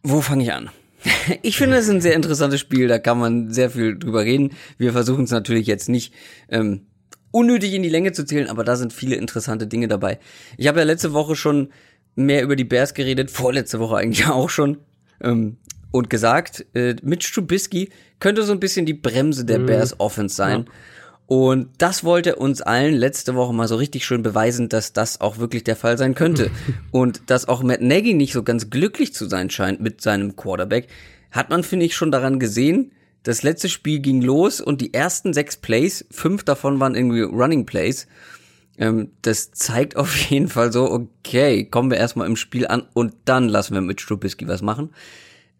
Wo 0.02 0.22
fange 0.22 0.44
ich 0.44 0.52
an? 0.52 0.70
Ich 1.42 1.56
finde 1.56 1.76
es 1.76 1.88
ein 1.88 2.00
sehr 2.00 2.14
interessantes 2.14 2.60
Spiel, 2.60 2.88
da 2.88 2.98
kann 2.98 3.18
man 3.18 3.50
sehr 3.50 3.70
viel 3.70 3.98
drüber 3.98 4.24
reden. 4.24 4.52
Wir 4.78 4.92
versuchen 4.92 5.24
es 5.24 5.30
natürlich 5.30 5.66
jetzt 5.66 5.88
nicht 5.88 6.12
ähm, 6.48 6.86
unnötig 7.30 7.74
in 7.74 7.82
die 7.82 7.88
Länge 7.88 8.12
zu 8.12 8.24
zählen, 8.24 8.48
aber 8.48 8.64
da 8.64 8.76
sind 8.76 8.92
viele 8.92 9.16
interessante 9.16 9.66
Dinge 9.66 9.88
dabei. 9.88 10.18
Ich 10.56 10.68
habe 10.68 10.80
ja 10.80 10.84
letzte 10.84 11.12
Woche 11.12 11.36
schon 11.36 11.70
mehr 12.14 12.42
über 12.42 12.56
die 12.56 12.64
Bears 12.64 12.94
geredet, 12.94 13.30
vorletzte 13.30 13.78
Woche 13.78 13.96
eigentlich 13.96 14.26
auch 14.28 14.50
schon, 14.50 14.78
ähm, 15.22 15.56
und 15.92 16.10
gesagt, 16.10 16.66
äh, 16.74 16.94
Mitch 17.02 17.32
Trubisky 17.32 17.90
könnte 18.20 18.42
so 18.42 18.52
ein 18.52 18.60
bisschen 18.60 18.86
die 18.86 18.94
Bremse 18.94 19.44
der 19.44 19.58
mhm. 19.58 19.66
Bears 19.66 19.98
Offense 19.98 20.34
sein. 20.34 20.66
Ja. 20.66 20.72
Und 21.30 21.68
das 21.78 22.02
wollte 22.02 22.34
uns 22.34 22.60
allen 22.60 22.92
letzte 22.92 23.36
Woche 23.36 23.54
mal 23.54 23.68
so 23.68 23.76
richtig 23.76 24.04
schön 24.04 24.24
beweisen, 24.24 24.68
dass 24.68 24.92
das 24.92 25.20
auch 25.20 25.38
wirklich 25.38 25.62
der 25.62 25.76
Fall 25.76 25.96
sein 25.96 26.16
könnte. 26.16 26.50
und 26.90 27.22
dass 27.26 27.46
auch 27.46 27.62
Matt 27.62 27.82
Nagy 27.82 28.14
nicht 28.14 28.32
so 28.32 28.42
ganz 28.42 28.68
glücklich 28.68 29.14
zu 29.14 29.28
sein 29.28 29.48
scheint 29.48 29.80
mit 29.80 30.00
seinem 30.00 30.34
Quarterback, 30.34 30.88
hat 31.30 31.48
man, 31.48 31.62
finde 31.62 31.86
ich, 31.86 31.94
schon 31.94 32.10
daran 32.10 32.40
gesehen, 32.40 32.90
das 33.22 33.44
letzte 33.44 33.68
Spiel 33.68 34.00
ging 34.00 34.22
los 34.22 34.60
und 34.60 34.80
die 34.80 34.92
ersten 34.92 35.32
sechs 35.32 35.56
Plays, 35.56 36.04
fünf 36.10 36.42
davon 36.42 36.80
waren 36.80 36.96
irgendwie 36.96 37.22
Running 37.22 37.64
Plays, 37.64 38.08
Ähm, 38.76 39.12
das 39.22 39.52
zeigt 39.52 39.94
auf 39.94 40.16
jeden 40.16 40.48
Fall 40.48 40.72
so, 40.72 40.90
okay, 40.90 41.64
kommen 41.64 41.92
wir 41.92 41.98
erstmal 41.98 42.26
im 42.26 42.34
Spiel 42.34 42.66
an 42.66 42.88
und 42.92 43.14
dann 43.24 43.48
lassen 43.48 43.74
wir 43.74 43.82
mit 43.82 44.00
Strubisky 44.00 44.48
was 44.48 44.62
machen. 44.62 44.90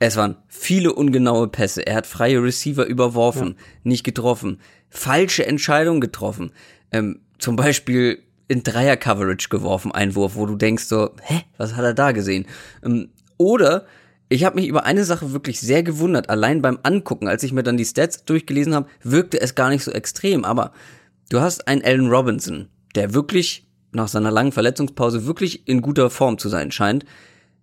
Es 0.01 0.17
waren 0.17 0.37
viele 0.49 0.95
ungenaue 0.95 1.49
Pässe. 1.49 1.87
Er 1.87 1.97
hat 1.97 2.07
freie 2.07 2.43
Receiver 2.43 2.87
überworfen, 2.87 3.49
ja. 3.49 3.65
nicht 3.85 4.03
getroffen, 4.03 4.59
falsche 4.89 5.47
Entscheidungen 5.47 6.01
getroffen. 6.01 6.53
Ähm, 6.91 7.21
zum 7.39 7.55
Beispiel 7.57 8.19
in 8.49 8.63
Dreier-Coverage 8.63 9.51
geworfen, 9.51 9.93
Einwurf, 9.93 10.35
wo 10.35 10.47
du 10.47 10.57
denkst 10.57 10.85
so, 10.85 11.11
hä, 11.23 11.43
was 11.59 11.77
hat 11.77 11.85
er 11.85 11.95
da 11.95 12.13
gesehen? 12.13 12.47
Ähm, 12.83 13.11
oder 13.37 13.87
ich 14.31 14.45
habe 14.45 14.57
mich 14.57 14.69
über 14.69 14.85
eine 14.85 15.05
Sache 15.05 15.33
wirklich 15.33 15.61
sehr 15.61 15.83
gewundert, 15.83 16.31
allein 16.31 16.63
beim 16.63 16.79
Angucken, 16.83 17.29
als 17.29 17.43
ich 17.43 17.53
mir 17.53 17.63
dann 17.63 17.77
die 17.77 17.85
Stats 17.85 18.25
durchgelesen 18.25 18.75
habe, 18.75 18.89
wirkte 19.03 19.41
es 19.41 19.55
gar 19.55 19.69
nicht 19.69 19.85
so 19.85 19.91
extrem, 19.91 20.45
aber 20.45 20.73
du 21.29 21.41
hast 21.41 21.69
einen 21.69 21.85
Allen 21.85 22.09
Robinson, 22.09 22.69
der 22.95 23.13
wirklich 23.13 23.69
nach 23.93 24.09
seiner 24.09 24.31
langen 24.31 24.53
Verletzungspause 24.53 25.27
wirklich 25.27 25.69
in 25.69 25.83
guter 25.83 26.11
Form 26.11 26.39
zu 26.39 26.49
sein 26.49 26.71
scheint, 26.71 27.05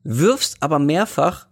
wirfst 0.03 0.57
aber 0.59 0.77
mehrfach 0.77 1.46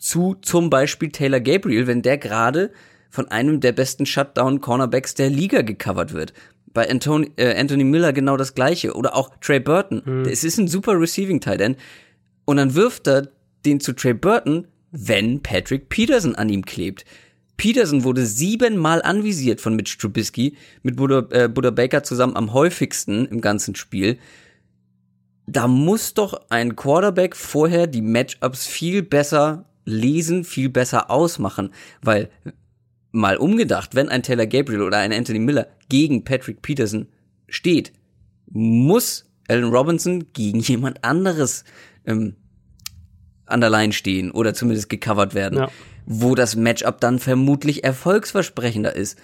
zu 0.00 0.36
zum 0.40 0.70
Beispiel 0.70 1.10
Taylor 1.10 1.40
Gabriel, 1.40 1.86
wenn 1.86 2.02
der 2.02 2.18
gerade 2.18 2.70
von 3.10 3.28
einem 3.28 3.60
der 3.60 3.72
besten 3.72 4.06
Shutdown-Cornerbacks 4.06 5.14
der 5.14 5.30
Liga 5.30 5.62
gecovert 5.62 6.12
wird. 6.12 6.32
Bei 6.72 6.88
Anthony, 6.88 7.32
äh, 7.36 7.58
Anthony 7.58 7.84
Miller 7.84 8.12
genau 8.12 8.36
das 8.36 8.54
gleiche. 8.54 8.94
Oder 8.94 9.16
auch 9.16 9.30
Trey 9.40 9.60
Burton. 9.60 10.02
Mhm. 10.04 10.24
Es 10.24 10.44
ist 10.44 10.58
ein 10.58 10.68
super 10.68 10.98
Receiving 10.98 11.40
Tight 11.40 11.60
End. 11.60 11.76
Und 12.44 12.58
dann 12.58 12.74
wirft 12.74 13.08
er 13.08 13.28
den 13.64 13.80
zu 13.80 13.92
Trey 13.92 14.14
Burton, 14.14 14.68
wenn 14.92 15.42
Patrick 15.42 15.88
Peterson 15.88 16.36
an 16.36 16.48
ihm 16.48 16.64
klebt. 16.64 17.04
Peterson 17.56 18.04
wurde 18.04 18.24
siebenmal 18.24 19.02
anvisiert 19.02 19.60
von 19.60 19.76
Mitch 19.76 19.98
Trubisky, 19.98 20.56
mit 20.82 20.96
Buddha, 20.96 21.26
äh, 21.30 21.48
Buddha 21.48 21.70
Baker 21.70 22.02
zusammen 22.02 22.36
am 22.36 22.54
häufigsten 22.54 23.26
im 23.26 23.40
ganzen 23.40 23.74
Spiel. 23.74 24.18
Da 25.46 25.66
muss 25.68 26.14
doch 26.14 26.40
ein 26.48 26.76
Quarterback 26.76 27.36
vorher 27.36 27.86
die 27.86 28.02
Matchups 28.02 28.66
viel 28.66 29.02
besser 29.02 29.66
lesen, 29.90 30.44
viel 30.44 30.68
besser 30.68 31.10
ausmachen, 31.10 31.70
weil 32.02 32.30
mal 33.12 33.36
umgedacht, 33.36 33.94
wenn 33.94 34.08
ein 34.08 34.22
Taylor 34.22 34.46
Gabriel 34.46 34.82
oder 34.82 34.98
ein 34.98 35.12
Anthony 35.12 35.40
Miller 35.40 35.66
gegen 35.88 36.24
Patrick 36.24 36.62
Peterson 36.62 37.08
steht, 37.48 37.92
muss 38.46 39.26
Allen 39.48 39.70
Robinson 39.70 40.26
gegen 40.32 40.60
jemand 40.60 41.02
anderes 41.04 41.64
ähm, 42.06 42.36
an 43.46 43.60
der 43.60 43.70
Line 43.70 43.92
stehen 43.92 44.30
oder 44.30 44.54
zumindest 44.54 44.88
gecovert 44.88 45.34
werden, 45.34 45.58
ja. 45.58 45.68
wo 46.06 46.34
das 46.34 46.54
Matchup 46.54 47.00
dann 47.00 47.18
vermutlich 47.18 47.82
erfolgsversprechender 47.82 48.94
ist. 48.94 49.18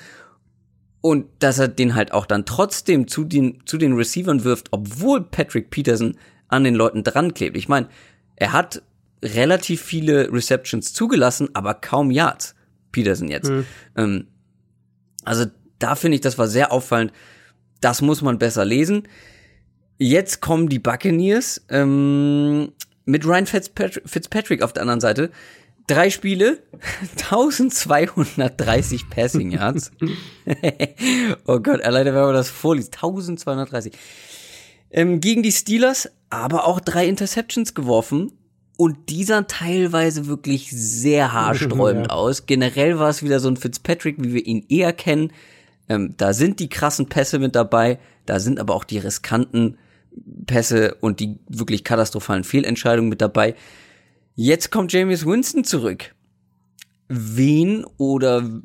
Und 1.00 1.26
dass 1.38 1.60
er 1.60 1.68
den 1.68 1.94
halt 1.94 2.10
auch 2.12 2.26
dann 2.26 2.44
trotzdem 2.44 3.06
zu 3.06 3.22
den, 3.22 3.62
zu 3.66 3.78
den 3.78 3.92
Receivern 3.92 4.42
wirft, 4.42 4.68
obwohl 4.72 5.22
Patrick 5.22 5.70
Peterson 5.70 6.16
an 6.48 6.64
den 6.64 6.74
Leuten 6.74 7.04
dran 7.04 7.32
klebt. 7.32 7.56
Ich 7.56 7.68
meine, 7.68 7.88
er 8.34 8.52
hat 8.52 8.82
relativ 9.34 9.82
viele 9.82 10.32
Receptions 10.32 10.92
zugelassen, 10.92 11.48
aber 11.54 11.74
kaum 11.74 12.10
Yards. 12.10 12.54
Peterson 12.96 13.28
jetzt. 13.28 13.50
Mhm. 13.50 13.66
Ähm, 13.96 14.26
also 15.24 15.44
da 15.78 15.94
finde 15.94 16.14
ich, 16.14 16.22
das 16.22 16.38
war 16.38 16.48
sehr 16.48 16.72
auffallend. 16.72 17.12
Das 17.80 18.00
muss 18.00 18.22
man 18.22 18.38
besser 18.38 18.64
lesen. 18.64 19.06
Jetzt 19.98 20.40
kommen 20.40 20.70
die 20.70 20.78
Buccaneers 20.78 21.66
ähm, 21.68 22.72
mit 23.04 23.26
Ryan 23.26 23.46
Fitzpatrick, 23.46 24.08
Fitzpatrick 24.08 24.62
auf 24.62 24.72
der 24.72 24.82
anderen 24.82 25.00
Seite. 25.00 25.30
Drei 25.86 26.08
Spiele, 26.10 26.62
1230 27.16 29.10
Passing 29.10 29.50
Yards. 29.50 29.92
oh 31.46 31.60
Gott, 31.60 31.82
alleine 31.82 32.14
wenn 32.14 32.22
man 32.22 32.32
das 32.32 32.48
vorliest, 32.48 32.94
1230. 32.94 33.92
Ähm, 34.90 35.20
gegen 35.20 35.42
die 35.42 35.52
Steelers, 35.52 36.08
aber 36.30 36.66
auch 36.66 36.80
drei 36.80 37.06
Interceptions 37.06 37.74
geworfen 37.74 38.32
und 38.76 39.08
dieser 39.08 39.46
teilweise 39.46 40.26
wirklich 40.26 40.70
sehr 40.70 41.32
haarsträubend 41.32 42.08
ja. 42.08 42.12
aus. 42.12 42.46
Generell 42.46 42.98
war 42.98 43.08
es 43.08 43.22
wieder 43.22 43.40
so 43.40 43.48
ein 43.48 43.56
Fitzpatrick, 43.56 44.16
wie 44.18 44.34
wir 44.34 44.46
ihn 44.46 44.66
eher 44.68 44.92
kennen. 44.92 45.32
Ähm, 45.88 46.14
da 46.16 46.32
sind 46.32 46.60
die 46.60 46.68
krassen 46.68 47.08
Pässe 47.08 47.38
mit 47.38 47.54
dabei, 47.54 47.98
da 48.26 48.40
sind 48.40 48.58
aber 48.58 48.74
auch 48.74 48.84
die 48.84 48.98
riskanten 48.98 49.78
Pässe 50.46 50.94
und 51.00 51.20
die 51.20 51.38
wirklich 51.48 51.84
katastrophalen 51.84 52.44
Fehlentscheidungen 52.44 53.08
mit 53.08 53.20
dabei. 53.20 53.54
Jetzt 54.34 54.70
kommt 54.70 54.92
James 54.92 55.24
Winston 55.24 55.64
zurück. 55.64 56.14
Wen 57.08 57.84
oder 57.96 58.60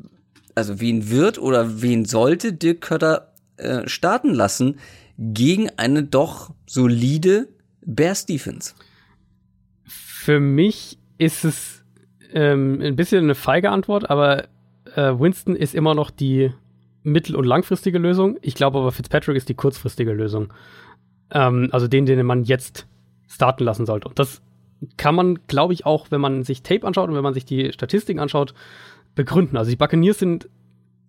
also 0.55 0.79
wen 0.79 1.09
wird 1.09 1.37
oder 1.37 1.81
wen 1.81 2.05
sollte 2.05 2.53
Dirk 2.53 2.81
Kötter 2.81 3.33
äh, 3.57 3.87
starten 3.87 4.33
lassen 4.33 4.79
gegen 5.17 5.69
eine 5.77 6.03
doch 6.03 6.53
solide 6.65 7.47
Bears 7.85 8.25
Defense? 8.25 8.73
Für 10.23 10.39
mich 10.39 10.99
ist 11.17 11.45
es 11.45 11.83
ähm, 12.31 12.79
ein 12.79 12.95
bisschen 12.95 13.23
eine 13.23 13.33
feige 13.33 13.71
Antwort, 13.71 14.07
aber 14.11 14.43
äh, 14.95 15.13
Winston 15.17 15.55
ist 15.55 15.73
immer 15.73 15.95
noch 15.95 16.11
die 16.11 16.51
mittel- 17.01 17.35
und 17.35 17.45
langfristige 17.45 17.97
Lösung. 17.97 18.37
Ich 18.43 18.53
glaube 18.53 18.77
aber, 18.77 18.91
Fitzpatrick 18.91 19.35
ist 19.35 19.49
die 19.49 19.55
kurzfristige 19.55 20.13
Lösung. 20.13 20.53
Ähm, 21.31 21.69
also 21.71 21.87
den, 21.87 22.05
den 22.05 22.23
man 22.23 22.43
jetzt 22.43 22.85
starten 23.27 23.63
lassen 23.63 23.87
sollte. 23.87 24.09
Und 24.09 24.19
das 24.19 24.43
kann 24.95 25.15
man, 25.15 25.39
glaube 25.47 25.73
ich, 25.73 25.87
auch, 25.87 26.11
wenn 26.11 26.21
man 26.21 26.43
sich 26.43 26.61
Tape 26.61 26.85
anschaut 26.85 27.09
und 27.09 27.15
wenn 27.15 27.23
man 27.23 27.33
sich 27.33 27.45
die 27.45 27.73
Statistiken 27.73 28.19
anschaut, 28.19 28.53
begründen. 29.15 29.57
Also 29.57 29.71
die 29.71 29.77
Buccaneers 29.77 30.19
sind 30.19 30.49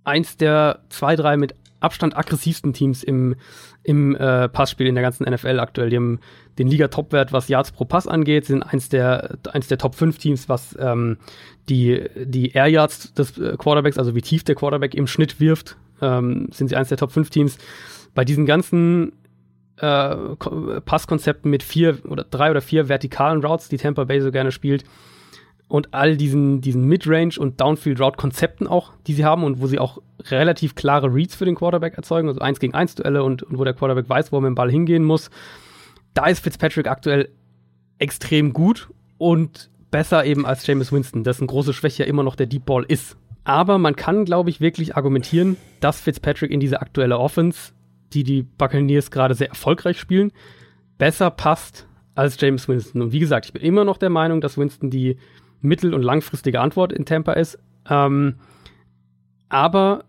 eins 0.04 0.38
der 0.38 0.80
zwei, 0.88 1.16
drei 1.16 1.36
mit 1.36 1.54
Abstand 1.82 2.16
aggressivsten 2.16 2.72
Teams 2.72 3.02
im, 3.02 3.34
im 3.82 4.14
äh, 4.16 4.48
Passspiel 4.48 4.86
in 4.86 4.94
der 4.94 5.02
ganzen 5.02 5.24
NFL 5.28 5.60
aktuell. 5.60 5.90
Die 5.90 5.96
haben 5.96 6.20
den 6.58 6.68
Liga-Topwert, 6.68 7.32
was 7.32 7.48
Yards 7.48 7.72
pro 7.72 7.84
Pass 7.84 8.06
angeht, 8.06 8.46
sind 8.46 8.62
eins 8.62 8.88
der, 8.88 9.38
eins 9.52 9.68
der 9.68 9.78
Top 9.78 9.94
5 9.94 10.18
Teams, 10.18 10.48
was 10.48 10.76
ähm, 10.78 11.18
die, 11.68 12.04
die 12.16 12.50
Air 12.52 12.68
Yards 12.68 13.14
des 13.14 13.38
äh, 13.38 13.56
Quarterbacks, 13.56 13.98
also 13.98 14.14
wie 14.14 14.22
tief 14.22 14.44
der 14.44 14.54
Quarterback 14.54 14.94
im 14.94 15.06
Schnitt 15.06 15.40
wirft, 15.40 15.76
ähm, 16.00 16.48
sind 16.52 16.68
sie 16.68 16.76
eins 16.76 16.88
der 16.88 16.98
Top 16.98 17.12
5 17.12 17.30
Teams. 17.30 17.58
Bei 18.14 18.24
diesen 18.24 18.46
ganzen 18.46 19.12
äh, 19.78 20.16
Passkonzepten 20.84 21.50
mit 21.50 21.62
vier 21.62 21.98
oder 22.08 22.24
drei 22.24 22.50
oder 22.50 22.60
vier 22.60 22.88
vertikalen 22.88 23.44
Routes, 23.44 23.68
die 23.68 23.78
Tampa 23.78 24.04
Bay 24.04 24.20
so 24.20 24.30
gerne 24.30 24.52
spielt, 24.52 24.84
und 25.72 25.94
all 25.94 26.18
diesen, 26.18 26.60
diesen 26.60 26.86
Midrange- 26.86 27.38
und 27.38 27.58
Downfield-Route-Konzepten 27.58 28.66
auch, 28.66 28.92
die 29.06 29.14
sie 29.14 29.24
haben 29.24 29.42
und 29.42 29.62
wo 29.62 29.66
sie 29.66 29.78
auch 29.78 30.02
relativ 30.28 30.74
klare 30.74 31.06
Reads 31.06 31.34
für 31.34 31.46
den 31.46 31.54
Quarterback 31.54 31.94
erzeugen, 31.94 32.28
also 32.28 32.40
1 32.40 32.60
gegen 32.60 32.74
1 32.74 32.96
Duelle 32.96 33.24
und, 33.24 33.42
und 33.42 33.58
wo 33.58 33.64
der 33.64 33.72
Quarterback 33.72 34.06
weiß, 34.06 34.32
wo 34.32 34.36
er 34.36 34.42
mit 34.42 34.48
dem 34.48 34.54
Ball 34.54 34.70
hingehen 34.70 35.02
muss. 35.02 35.30
Da 36.12 36.26
ist 36.26 36.40
Fitzpatrick 36.40 36.88
aktuell 36.88 37.30
extrem 37.96 38.52
gut 38.52 38.90
und 39.16 39.70
besser 39.90 40.26
eben 40.26 40.44
als 40.44 40.66
Jameis 40.66 40.92
Winston, 40.92 41.24
dessen 41.24 41.46
große 41.46 41.72
Schwäche 41.72 42.02
ja 42.02 42.08
immer 42.10 42.22
noch 42.22 42.36
der 42.36 42.48
Deep 42.48 42.66
Ball 42.66 42.84
ist. 42.86 43.16
Aber 43.44 43.78
man 43.78 43.96
kann, 43.96 44.26
glaube 44.26 44.50
ich, 44.50 44.60
wirklich 44.60 44.94
argumentieren, 44.94 45.56
dass 45.80 46.02
Fitzpatrick 46.02 46.50
in 46.50 46.60
diese 46.60 46.82
aktuelle 46.82 47.18
Offense, 47.18 47.72
die 48.12 48.24
die 48.24 48.42
Buccaneers 48.42 49.10
gerade 49.10 49.34
sehr 49.34 49.48
erfolgreich 49.48 49.98
spielen, 49.98 50.32
besser 50.98 51.30
passt 51.30 51.86
als 52.14 52.38
James 52.38 52.68
Winston. 52.68 53.00
Und 53.00 53.12
wie 53.12 53.20
gesagt, 53.20 53.46
ich 53.46 53.54
bin 53.54 53.62
immer 53.62 53.86
noch 53.86 53.96
der 53.96 54.10
Meinung, 54.10 54.42
dass 54.42 54.58
Winston 54.58 54.90
die 54.90 55.16
mittel- 55.62 55.94
und 55.94 56.02
langfristige 56.02 56.60
Antwort 56.60 56.92
in 56.92 57.04
Tampa 57.04 57.32
ist. 57.32 57.58
Ähm, 57.88 58.36
aber, 59.48 60.04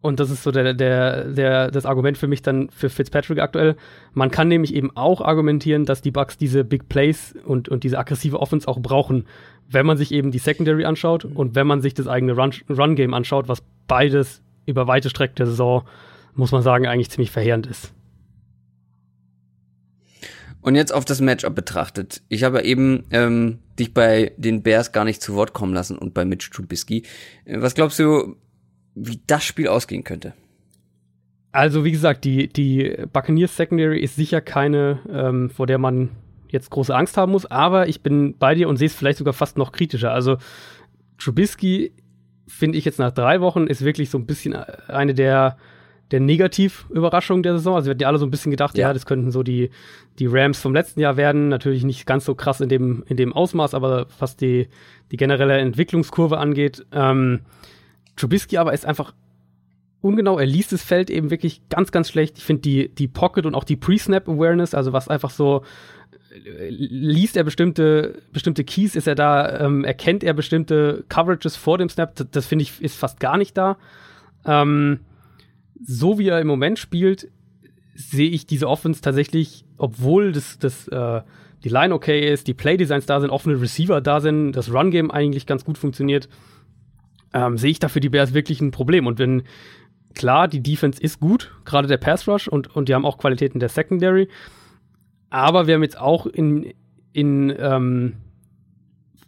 und 0.00 0.20
das 0.20 0.30
ist 0.30 0.42
so 0.42 0.50
der, 0.50 0.74
der, 0.74 1.24
der, 1.24 1.70
das 1.70 1.86
Argument 1.86 2.18
für 2.18 2.26
mich 2.26 2.42
dann 2.42 2.68
für 2.70 2.90
Fitzpatrick 2.90 3.40
aktuell, 3.40 3.76
man 4.12 4.30
kann 4.30 4.48
nämlich 4.48 4.74
eben 4.74 4.94
auch 4.96 5.20
argumentieren, 5.20 5.84
dass 5.84 6.02
die 6.02 6.10
Bucks 6.10 6.36
diese 6.36 6.64
Big 6.64 6.88
Plays 6.88 7.34
und, 7.44 7.68
und 7.68 7.84
diese 7.84 7.98
aggressive 7.98 8.40
Offense 8.40 8.68
auch 8.68 8.80
brauchen, 8.80 9.26
wenn 9.68 9.86
man 9.86 9.96
sich 9.96 10.12
eben 10.12 10.30
die 10.30 10.38
Secondary 10.38 10.84
anschaut 10.84 11.24
und 11.24 11.54
wenn 11.54 11.66
man 11.66 11.80
sich 11.80 11.94
das 11.94 12.06
eigene 12.06 12.32
Run-Game 12.32 13.10
Run 13.10 13.14
anschaut, 13.14 13.48
was 13.48 13.62
beides 13.88 14.42
über 14.64 14.86
weite 14.86 15.10
Strecken 15.10 15.36
der 15.36 15.46
Saison, 15.46 15.82
muss 16.34 16.52
man 16.52 16.62
sagen, 16.62 16.86
eigentlich 16.86 17.10
ziemlich 17.10 17.30
verheerend 17.30 17.66
ist. 17.66 17.92
Und 20.66 20.74
jetzt 20.74 20.92
auf 20.92 21.04
das 21.04 21.20
Matchup 21.20 21.54
betrachtet. 21.54 22.22
Ich 22.28 22.42
habe 22.42 22.64
eben 22.64 23.04
ähm, 23.12 23.60
dich 23.78 23.94
bei 23.94 24.32
den 24.36 24.64
Bears 24.64 24.90
gar 24.90 25.04
nicht 25.04 25.22
zu 25.22 25.34
Wort 25.36 25.52
kommen 25.52 25.72
lassen 25.72 25.96
und 25.96 26.12
bei 26.12 26.24
Mitch 26.24 26.50
Trubisky. 26.50 27.04
Äh, 27.44 27.60
was 27.60 27.74
glaubst 27.74 28.00
du, 28.00 28.34
wie 28.96 29.20
das 29.28 29.44
Spiel 29.44 29.68
ausgehen 29.68 30.02
könnte? 30.02 30.32
Also 31.52 31.84
wie 31.84 31.92
gesagt, 31.92 32.24
die, 32.24 32.48
die 32.48 32.96
Buccaneers 33.12 33.56
Secondary 33.56 34.00
ist 34.00 34.16
sicher 34.16 34.40
keine, 34.40 34.98
ähm, 35.08 35.50
vor 35.50 35.68
der 35.68 35.78
man 35.78 36.10
jetzt 36.48 36.70
große 36.70 36.92
Angst 36.92 37.16
haben 37.16 37.30
muss, 37.30 37.46
aber 37.46 37.86
ich 37.86 38.00
bin 38.00 38.36
bei 38.36 38.56
dir 38.56 38.68
und 38.68 38.76
sehe 38.76 38.86
es 38.86 38.94
vielleicht 38.94 39.18
sogar 39.18 39.34
fast 39.34 39.56
noch 39.58 39.70
kritischer. 39.70 40.10
Also 40.10 40.36
Trubisky 41.16 41.92
finde 42.48 42.76
ich 42.76 42.84
jetzt 42.84 42.98
nach 42.98 43.12
drei 43.12 43.40
Wochen 43.40 43.68
ist 43.68 43.84
wirklich 43.84 44.10
so 44.10 44.18
ein 44.18 44.26
bisschen 44.26 44.54
eine 44.56 45.14
der 45.14 45.58
der 46.10 46.20
Negativ-Überraschung 46.20 47.42
der 47.42 47.54
Saison. 47.54 47.74
Also 47.74 47.86
wir 47.86 47.90
hatten 47.90 48.02
ja 48.02 48.08
alle 48.08 48.18
so 48.18 48.26
ein 48.26 48.30
bisschen 48.30 48.50
gedacht, 48.50 48.78
ja. 48.78 48.88
ja, 48.88 48.92
das 48.92 49.06
könnten 49.06 49.30
so 49.30 49.42
die, 49.42 49.70
die 50.18 50.26
Rams 50.26 50.60
vom 50.60 50.72
letzten 50.72 51.00
Jahr 51.00 51.16
werden. 51.16 51.48
Natürlich 51.48 51.84
nicht 51.84 52.06
ganz 52.06 52.24
so 52.24 52.34
krass 52.34 52.60
in 52.60 52.68
dem, 52.68 53.04
in 53.06 53.16
dem 53.16 53.32
Ausmaß, 53.32 53.74
aber 53.74 54.06
was 54.18 54.36
die, 54.36 54.68
die 55.10 55.16
generelle 55.16 55.58
Entwicklungskurve 55.58 56.38
angeht. 56.38 56.86
Ähm, 56.92 57.40
Trubisky 58.16 58.56
aber 58.56 58.72
ist 58.72 58.86
einfach 58.86 59.14
ungenau. 60.00 60.38
Er 60.38 60.46
liest 60.46 60.72
das 60.72 60.82
Feld 60.82 61.10
eben 61.10 61.30
wirklich 61.30 61.68
ganz, 61.68 61.90
ganz 61.90 62.08
schlecht. 62.08 62.38
Ich 62.38 62.44
finde 62.44 62.62
die, 62.62 62.88
die 62.88 63.08
Pocket 63.08 63.44
und 63.44 63.54
auch 63.54 63.64
die 63.64 63.76
Pre-Snap-Awareness, 63.76 64.74
also 64.74 64.92
was 64.92 65.08
einfach 65.08 65.30
so 65.30 65.62
liest 66.68 67.36
er 67.36 67.44
bestimmte, 67.44 68.22
bestimmte 68.32 68.64
Keys, 68.64 68.94
ist 68.94 69.06
er 69.06 69.14
da, 69.14 69.60
ähm, 69.60 69.84
erkennt 69.84 70.22
er 70.22 70.34
bestimmte 70.34 71.04
Coverages 71.08 71.56
vor 71.56 71.78
dem 71.78 71.88
Snap, 71.88 72.14
das, 72.14 72.26
das 72.30 72.46
finde 72.46 72.64
ich 72.64 72.80
ist 72.82 72.96
fast 72.96 73.20
gar 73.20 73.36
nicht 73.36 73.56
da. 73.56 73.78
Ähm, 74.44 75.00
so 75.84 76.18
wie 76.18 76.28
er 76.28 76.40
im 76.40 76.46
Moment 76.46 76.78
spielt, 76.78 77.28
sehe 77.94 78.30
ich 78.30 78.46
diese 78.46 78.68
Offense 78.68 79.00
tatsächlich, 79.00 79.64
obwohl 79.78 80.32
das, 80.32 80.58
das, 80.58 80.88
äh, 80.88 81.22
die 81.64 81.68
Line 81.68 81.94
okay 81.94 82.32
ist, 82.32 82.46
die 82.46 82.54
Playdesigns 82.54 83.06
da 83.06 83.20
sind, 83.20 83.30
offene 83.30 83.60
Receiver 83.60 84.00
da 84.00 84.20
sind, 84.20 84.52
das 84.52 84.72
Run-Game 84.72 85.10
eigentlich 85.10 85.46
ganz 85.46 85.64
gut 85.64 85.78
funktioniert, 85.78 86.28
ähm, 87.32 87.58
sehe 87.58 87.70
ich 87.70 87.78
da 87.78 87.88
für 87.88 88.00
die 88.00 88.08
Bears 88.08 88.34
wirklich 88.34 88.60
ein 88.60 88.70
Problem. 88.70 89.06
Und 89.06 89.18
wenn, 89.18 89.42
klar, 90.14 90.48
die 90.48 90.62
Defense 90.62 91.00
ist 91.00 91.20
gut, 91.20 91.52
gerade 91.64 91.88
der 91.88 91.96
Pass 91.96 92.28
Rush 92.28 92.48
und, 92.48 92.74
und 92.74 92.88
die 92.88 92.94
haben 92.94 93.04
auch 93.04 93.18
Qualitäten 93.18 93.60
der 93.60 93.68
Secondary, 93.68 94.28
aber 95.30 95.66
wir 95.66 95.74
haben 95.74 95.82
jetzt 95.82 95.98
auch 95.98 96.26
in, 96.26 96.72
in, 97.12 97.54
ähm, 97.58 98.14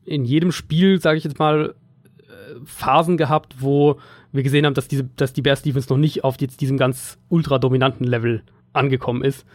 in 0.05 0.25
jedem 0.25 0.53
Spiel, 0.53 1.01
sage 1.01 1.19
ich 1.19 1.25
jetzt 1.25 1.39
mal, 1.39 1.75
äh, 2.19 2.55
Phasen 2.65 3.17
gehabt, 3.17 3.57
wo 3.61 3.99
wir 4.33 4.43
gesehen 4.43 4.67
haben, 4.67 4.75
dass, 4.75 4.89
diese, 4.89 5.05
dass 5.05 5.33
die 5.33 5.43
Bears 5.43 5.63
Defense 5.63 5.89
noch 5.91 5.99
nicht 5.99 6.25
auf 6.25 6.37
jetzt 6.41 6.61
diesem 6.61 6.77
ganz 6.77 7.19
ultra 7.29 7.59
dominanten 7.59 8.07
Level 8.07 8.43
angekommen 8.73 9.23
ist. 9.23 9.47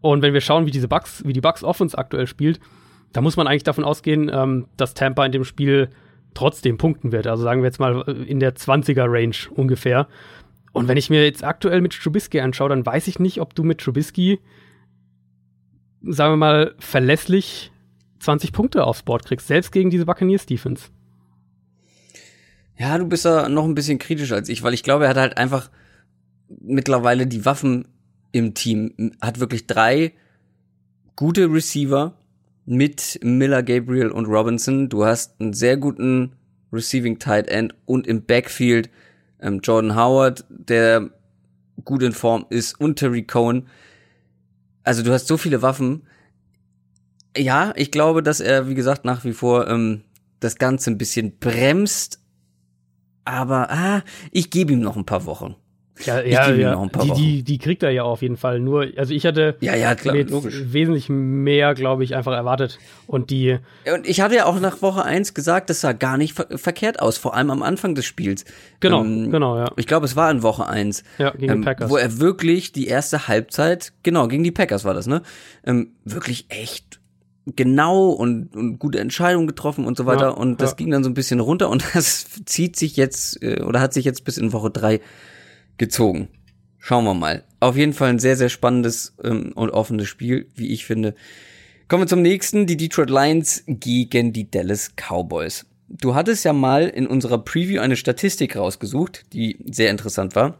Und 0.00 0.22
wenn 0.22 0.34
wir 0.34 0.40
schauen, 0.40 0.66
wie 0.66 0.70
diese 0.70 0.88
Bucks, 0.88 1.22
wie 1.26 1.32
die 1.32 1.40
Bucks 1.40 1.64
Offense 1.64 1.96
aktuell 1.96 2.26
spielt, 2.26 2.60
da 3.12 3.20
muss 3.20 3.36
man 3.36 3.46
eigentlich 3.46 3.64
davon 3.64 3.84
ausgehen, 3.84 4.30
ähm, 4.32 4.66
dass 4.76 4.94
Tampa 4.94 5.24
in 5.24 5.32
dem 5.32 5.44
Spiel 5.44 5.90
trotzdem 6.34 6.78
punkten 6.78 7.12
wird. 7.12 7.26
Also 7.26 7.42
sagen 7.42 7.62
wir 7.62 7.66
jetzt 7.66 7.80
mal 7.80 8.04
äh, 8.06 8.12
in 8.24 8.40
der 8.40 8.54
20er 8.54 9.06
Range 9.10 9.36
ungefähr. 9.54 10.06
Und 10.72 10.88
wenn 10.88 10.98
ich 10.98 11.08
mir 11.08 11.24
jetzt 11.24 11.42
aktuell 11.42 11.80
mit 11.80 11.92
Trubisky 11.92 12.40
anschaue, 12.40 12.68
dann 12.68 12.84
weiß 12.84 13.08
ich 13.08 13.18
nicht, 13.18 13.40
ob 13.40 13.54
du 13.54 13.64
mit 13.64 13.80
Trubisky, 13.80 14.40
sagen 16.02 16.34
wir 16.34 16.36
mal, 16.36 16.74
verlässlich 16.78 17.72
20 18.20 18.52
Punkte 18.52 18.84
aufs 18.84 19.02
Board 19.02 19.24
kriegst, 19.24 19.46
selbst 19.46 19.72
gegen 19.72 19.88
diese 19.88 20.04
Buccaneers 20.04 20.46
Defense. 20.46 20.90
Ja, 22.78 22.98
du 22.98 23.06
bist 23.06 23.24
da 23.24 23.48
noch 23.48 23.64
ein 23.64 23.74
bisschen 23.74 23.98
kritischer 23.98 24.36
als 24.36 24.48
ich, 24.48 24.62
weil 24.62 24.74
ich 24.74 24.82
glaube, 24.82 25.04
er 25.04 25.10
hat 25.10 25.16
halt 25.16 25.38
einfach 25.38 25.70
mittlerweile 26.48 27.26
die 27.26 27.44
Waffen 27.44 27.88
im 28.32 28.54
Team. 28.54 29.12
Hat 29.20 29.40
wirklich 29.40 29.66
drei 29.66 30.12
gute 31.16 31.50
Receiver 31.50 32.14
mit 32.66 33.18
Miller, 33.22 33.62
Gabriel 33.62 34.10
und 34.10 34.26
Robinson. 34.26 34.88
Du 34.88 35.04
hast 35.04 35.40
einen 35.40 35.54
sehr 35.54 35.76
guten 35.76 36.32
Receiving 36.72 37.18
Tight 37.18 37.48
End 37.48 37.74
und 37.86 38.06
im 38.06 38.24
Backfield 38.24 38.90
ähm, 39.40 39.60
Jordan 39.62 39.96
Howard, 39.96 40.44
der 40.48 41.10
gut 41.84 42.02
in 42.02 42.12
Form 42.12 42.46
ist 42.50 42.78
und 42.80 42.98
Terry 42.98 43.22
Cohen. 43.22 43.68
Also 44.82 45.02
du 45.02 45.12
hast 45.12 45.26
so 45.26 45.36
viele 45.36 45.62
Waffen. 45.62 46.02
Ja, 47.36 47.72
ich 47.76 47.90
glaube, 47.90 48.22
dass 48.22 48.40
er, 48.40 48.68
wie 48.68 48.74
gesagt, 48.74 49.04
nach 49.04 49.24
wie 49.24 49.32
vor 49.32 49.68
ähm, 49.68 50.02
das 50.40 50.56
Ganze 50.56 50.90
ein 50.90 50.98
bisschen 50.98 51.38
bremst, 51.38 52.20
aber 53.26 53.70
ah, 53.70 54.02
ich 54.30 54.50
gebe 54.50 54.72
ihm 54.72 54.80
noch 54.80 54.96
ein 54.96 55.04
paar 55.04 55.26
Wochen. 55.26 55.56
Ja, 56.04 56.20
ja, 56.20 56.50
ja. 56.50 56.86
Die, 57.02 57.12
die, 57.12 57.42
die 57.42 57.58
kriegt 57.58 57.82
er 57.82 57.90
ja 57.90 58.02
auf 58.02 58.20
jeden 58.20 58.36
Fall. 58.36 58.60
Nur, 58.60 58.88
also 58.96 59.14
ich 59.14 59.24
hatte 59.24 59.56
ja, 59.60 59.74
ja, 59.74 59.94
klar, 59.94 60.14
wesentlich 60.14 61.08
mehr, 61.08 61.74
glaube 61.74 62.04
ich, 62.04 62.14
einfach 62.14 62.34
erwartet. 62.34 62.78
Und 63.06 63.30
die. 63.30 63.58
Und 63.90 64.06
ich 64.06 64.20
hatte 64.20 64.34
ja 64.34 64.44
auch 64.44 64.60
nach 64.60 64.82
Woche 64.82 65.04
eins 65.04 65.32
gesagt, 65.32 65.70
das 65.70 65.80
sah 65.80 65.92
gar 65.92 66.18
nicht 66.18 66.34
ver 66.34 66.46
verkehrt 66.58 67.00
aus, 67.00 67.16
vor 67.16 67.34
allem 67.34 67.50
am 67.50 67.62
Anfang 67.62 67.94
des 67.94 68.04
Spiels. 68.04 68.44
Genau, 68.80 69.02
ähm, 69.02 69.30
genau, 69.30 69.56
ja. 69.56 69.70
Ich 69.76 69.86
glaube, 69.86 70.04
es 70.04 70.16
war 70.16 70.30
in 70.30 70.42
Woche 70.42 70.66
eins, 70.66 71.02
Ja, 71.18 71.30
gegen 71.30 71.52
ähm, 71.52 71.60
die 71.60 71.64
Packers. 71.64 71.90
Wo 71.90 71.96
er 71.96 72.18
wirklich 72.18 72.72
die 72.72 72.88
erste 72.88 73.26
Halbzeit, 73.26 73.92
genau, 74.02 74.28
gegen 74.28 74.44
die 74.44 74.52
Packers 74.52 74.84
war 74.84 74.92
das, 74.92 75.06
ne? 75.06 75.22
Ähm, 75.64 75.92
wirklich 76.04 76.46
echt 76.50 77.00
genau 77.54 78.08
und, 78.08 78.56
und 78.56 78.78
gute 78.78 78.98
Entscheidungen 78.98 79.46
getroffen 79.46 79.84
und 79.84 79.96
so 79.96 80.06
weiter. 80.06 80.28
Ja, 80.28 80.30
und 80.30 80.60
das 80.60 80.72
ja. 80.72 80.76
ging 80.76 80.90
dann 80.90 81.04
so 81.04 81.10
ein 81.10 81.14
bisschen 81.14 81.40
runter 81.40 81.70
und 81.70 81.84
das 81.94 82.26
zieht 82.44 82.76
sich 82.76 82.96
jetzt 82.96 83.42
äh, 83.42 83.62
oder 83.62 83.80
hat 83.80 83.94
sich 83.94 84.04
jetzt 84.04 84.24
bis 84.24 84.38
in 84.38 84.52
Woche 84.52 84.70
drei 84.70 85.00
gezogen. 85.78 86.28
Schauen 86.78 87.04
wir 87.04 87.14
mal. 87.14 87.44
Auf 87.60 87.76
jeden 87.76 87.92
Fall 87.92 88.10
ein 88.10 88.18
sehr, 88.18 88.36
sehr 88.36 88.48
spannendes 88.48 89.14
ähm, 89.22 89.52
und 89.54 89.70
offenes 89.70 90.08
Spiel, 90.08 90.48
wie 90.54 90.72
ich 90.72 90.84
finde. 90.84 91.14
Kommen 91.88 92.02
wir 92.02 92.08
zum 92.08 92.22
nächsten, 92.22 92.66
die 92.66 92.76
Detroit 92.76 93.10
Lions 93.10 93.62
gegen 93.66 94.32
die 94.32 94.50
Dallas 94.50 94.92
Cowboys. 94.96 95.66
Du 95.88 96.16
hattest 96.16 96.44
ja 96.44 96.52
mal 96.52 96.88
in 96.88 97.06
unserer 97.06 97.38
Preview 97.38 97.80
eine 97.80 97.96
Statistik 97.96 98.56
rausgesucht, 98.56 99.32
die 99.32 99.58
sehr 99.70 99.90
interessant 99.90 100.34
war. 100.34 100.58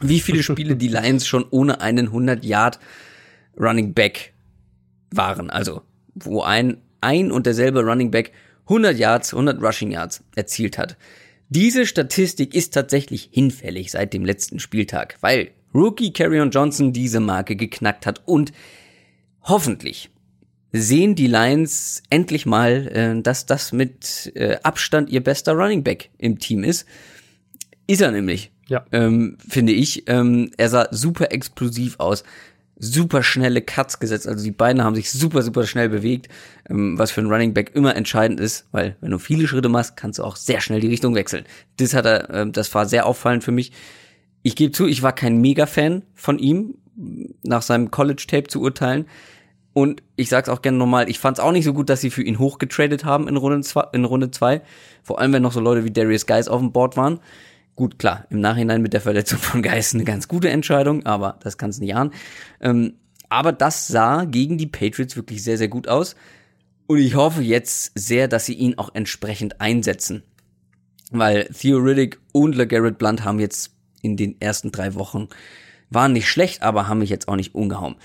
Wie 0.00 0.20
viele 0.20 0.42
Spiele 0.44 0.76
die 0.76 0.88
Lions 0.88 1.26
schon 1.26 1.44
ohne 1.50 1.80
einen 1.80 2.06
100 2.06 2.44
Yard 2.44 2.78
Running 3.58 3.94
Back 3.94 4.32
waren. 5.10 5.50
Also 5.50 5.82
wo 6.14 6.42
ein, 6.42 6.78
ein 7.00 7.30
und 7.30 7.46
derselbe 7.46 7.82
Running 7.82 8.10
Back 8.10 8.32
100 8.64 8.96
Yards, 8.98 9.32
100 9.32 9.62
Rushing 9.62 9.90
Yards 9.90 10.24
erzielt 10.34 10.78
hat. 10.78 10.96
Diese 11.48 11.86
Statistik 11.86 12.54
ist 12.54 12.72
tatsächlich 12.72 13.28
hinfällig 13.32 13.90
seit 13.90 14.12
dem 14.14 14.24
letzten 14.24 14.58
Spieltag, 14.58 15.18
weil 15.20 15.50
Rookie 15.74 16.12
Carrion 16.12 16.50
Johnson 16.50 16.92
diese 16.92 17.20
Marke 17.20 17.56
geknackt 17.56 18.06
hat 18.06 18.22
und 18.24 18.52
hoffentlich 19.42 20.10
sehen 20.72 21.14
die 21.14 21.26
Lions 21.26 22.02
endlich 22.10 22.46
mal, 22.46 22.88
äh, 22.88 23.22
dass 23.22 23.46
das 23.46 23.72
mit 23.72 24.32
äh, 24.34 24.56
Abstand 24.62 25.10
ihr 25.10 25.22
bester 25.22 25.52
Running 25.52 25.84
Back 25.84 26.10
im 26.18 26.38
Team 26.38 26.64
ist. 26.64 26.86
Ist 27.86 28.00
er 28.00 28.10
nämlich. 28.10 28.50
Ja. 28.66 28.84
Ähm, 28.92 29.36
finde 29.46 29.72
ich. 29.72 30.08
Ähm, 30.08 30.50
er 30.56 30.68
sah 30.68 30.88
super 30.90 31.30
explosiv 31.30 32.00
aus 32.00 32.24
super 32.84 33.22
schnelle 33.22 33.62
Cuts 33.62 33.98
gesetzt. 33.98 34.28
Also 34.28 34.44
die 34.44 34.50
Beine 34.50 34.84
haben 34.84 34.94
sich 34.94 35.10
super, 35.10 35.42
super 35.42 35.66
schnell 35.66 35.88
bewegt, 35.88 36.28
ähm, 36.68 36.98
was 36.98 37.10
für 37.10 37.20
einen 37.20 37.30
Running 37.30 37.54
Back 37.54 37.72
immer 37.74 37.96
entscheidend 37.96 38.40
ist, 38.40 38.66
weil 38.72 38.96
wenn 39.00 39.10
du 39.10 39.18
viele 39.18 39.48
Schritte 39.48 39.68
machst, 39.68 39.96
kannst 39.96 40.18
du 40.18 40.24
auch 40.24 40.36
sehr 40.36 40.60
schnell 40.60 40.80
die 40.80 40.88
Richtung 40.88 41.14
wechseln. 41.14 41.44
Das 41.78 41.94
hat 41.94 42.06
er, 42.06 42.30
äh, 42.30 42.50
das 42.50 42.74
war 42.74 42.86
sehr 42.86 43.06
auffallend 43.06 43.44
für 43.44 43.52
mich. 43.52 43.72
Ich 44.42 44.56
gebe 44.56 44.72
zu, 44.72 44.86
ich 44.86 45.02
war 45.02 45.12
kein 45.12 45.40
Mega-Fan 45.40 46.02
von 46.14 46.38
ihm, 46.38 46.74
nach 47.42 47.62
seinem 47.62 47.90
College-Tape 47.90 48.48
zu 48.48 48.60
urteilen. 48.60 49.06
Und 49.72 50.02
ich 50.14 50.28
sag's 50.28 50.48
auch 50.48 50.62
gerne 50.62 50.78
nochmal, 50.78 51.10
ich 51.10 51.18
fand's 51.18 51.40
auch 51.40 51.50
nicht 51.50 51.64
so 51.64 51.72
gut, 51.72 51.90
dass 51.90 52.00
sie 52.00 52.10
für 52.10 52.22
ihn 52.22 52.38
hochgetradet 52.38 53.04
haben 53.04 53.26
in 53.26 53.36
Runde 53.36 53.60
zwei, 53.62 53.84
in 53.92 54.04
Runde 54.04 54.30
zwei. 54.30 54.62
Vor 55.02 55.18
allem, 55.18 55.32
wenn 55.32 55.42
noch 55.42 55.52
so 55.52 55.60
Leute 55.60 55.84
wie 55.84 55.90
Darius 55.90 56.26
Guys 56.26 56.46
auf 56.46 56.60
dem 56.60 56.70
Board 56.70 56.96
waren. 56.96 57.18
Gut, 57.76 57.98
klar, 57.98 58.26
im 58.30 58.40
Nachhinein 58.40 58.82
mit 58.82 58.92
der 58.92 59.00
Verletzung 59.00 59.38
von 59.38 59.62
Geist 59.62 59.94
eine 59.94 60.04
ganz 60.04 60.28
gute 60.28 60.48
Entscheidung, 60.48 61.06
aber 61.06 61.38
das 61.42 61.58
kann 61.58 61.70
es 61.70 61.80
nicht 61.80 61.94
ahnen. 61.94 62.12
Ähm, 62.60 62.94
aber 63.28 63.52
das 63.52 63.88
sah 63.88 64.24
gegen 64.24 64.58
die 64.58 64.66
Patriots 64.66 65.16
wirklich 65.16 65.42
sehr, 65.42 65.58
sehr 65.58 65.68
gut 65.68 65.88
aus. 65.88 66.14
Und 66.86 66.98
ich 66.98 67.14
hoffe 67.14 67.42
jetzt 67.42 67.92
sehr, 67.94 68.28
dass 68.28 68.46
sie 68.46 68.54
ihn 68.54 68.78
auch 68.78 68.94
entsprechend 68.94 69.60
einsetzen. 69.60 70.22
Weil 71.10 71.46
Theo 71.46 71.78
Riddick 71.78 72.20
und 72.32 72.54
LeGarrette 72.54 72.96
Blunt 72.96 73.24
haben 73.24 73.40
jetzt 73.40 73.72
in 74.02 74.16
den 74.16 74.40
ersten 74.40 74.70
drei 74.70 74.94
Wochen, 74.94 75.28
waren 75.90 76.12
nicht 76.12 76.28
schlecht, 76.28 76.62
aber 76.62 76.86
haben 76.86 76.98
mich 76.98 77.10
jetzt 77.10 77.28
auch 77.28 77.36
nicht 77.36 77.54
umgehauen. 77.54 77.96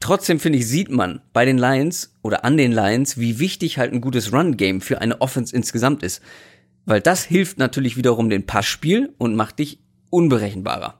Trotzdem 0.00 0.40
finde 0.40 0.58
ich, 0.58 0.66
sieht 0.66 0.90
man 0.90 1.20
bei 1.32 1.44
den 1.44 1.58
Lions 1.58 2.16
oder 2.22 2.44
an 2.44 2.56
den 2.56 2.72
Lions, 2.72 3.18
wie 3.18 3.38
wichtig 3.38 3.78
halt 3.78 3.92
ein 3.92 4.00
gutes 4.00 4.32
Run-Game 4.32 4.80
für 4.80 5.00
eine 5.00 5.20
Offense 5.20 5.54
insgesamt 5.54 6.02
ist. 6.02 6.22
Weil 6.84 7.00
das 7.00 7.24
hilft 7.24 7.58
natürlich 7.58 7.96
wiederum 7.96 8.30
dem 8.30 8.46
Passspiel 8.46 9.14
und 9.18 9.36
macht 9.36 9.58
dich 9.58 9.78
unberechenbarer. 10.10 10.98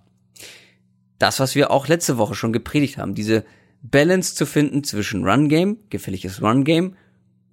Das, 1.18 1.40
was 1.40 1.54
wir 1.54 1.70
auch 1.70 1.88
letzte 1.88 2.16
Woche 2.16 2.34
schon 2.34 2.52
gepredigt 2.52 2.98
haben, 2.98 3.14
diese 3.14 3.44
Balance 3.82 4.34
zu 4.34 4.46
finden 4.46 4.84
zwischen 4.84 5.24
Run 5.24 5.48
Game, 5.48 5.78
gefälliges 5.90 6.42
Run 6.42 6.64
Game 6.64 6.96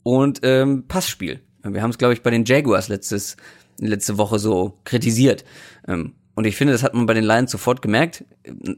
und 0.04 0.40
ähm, 0.44 0.86
Passspiel. 0.88 1.42
Wir 1.64 1.82
haben 1.82 1.90
es, 1.90 1.98
glaube 1.98 2.14
ich, 2.14 2.22
bei 2.22 2.32
den 2.32 2.46
Jaguars 2.46 2.88
letztes, 2.88 3.36
letzte 3.80 4.18
Woche 4.18 4.40
so 4.40 4.80
kritisiert. 4.84 5.44
Ähm, 5.88 6.14
und 6.36 6.46
ich 6.46 6.56
finde, 6.56 6.74
das 6.74 6.84
hat 6.84 6.94
man 6.94 7.08
bei 7.08 7.14
den 7.14 7.24
Lions 7.24 7.52
sofort 7.52 7.82
gemerkt. 7.82 8.24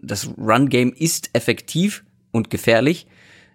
Das 0.02 0.30
Run 0.38 0.70
Game 0.70 0.94
ist 0.94 1.30
effektiv 1.34 2.04
und 2.32 2.50
gefährlich. 2.50 3.08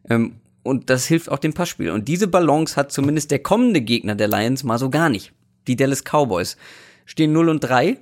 Ähm, 0.08 0.36
und 0.62 0.90
das 0.90 1.06
hilft 1.06 1.30
auch 1.30 1.38
dem 1.38 1.52
Passspiel. 1.52 1.90
Und 1.90 2.08
diese 2.08 2.28
Balance 2.28 2.76
hat 2.76 2.92
zumindest 2.92 3.30
der 3.30 3.40
kommende 3.40 3.80
Gegner 3.80 4.14
der 4.14 4.28
Lions 4.28 4.62
mal 4.62 4.78
so 4.78 4.90
gar 4.90 5.08
nicht 5.08 5.32
die 5.66 5.76
Dallas 5.76 6.02
Cowboys, 6.04 6.56
stehen 7.04 7.32
0 7.32 7.48
und 7.48 7.60
3. 7.60 7.98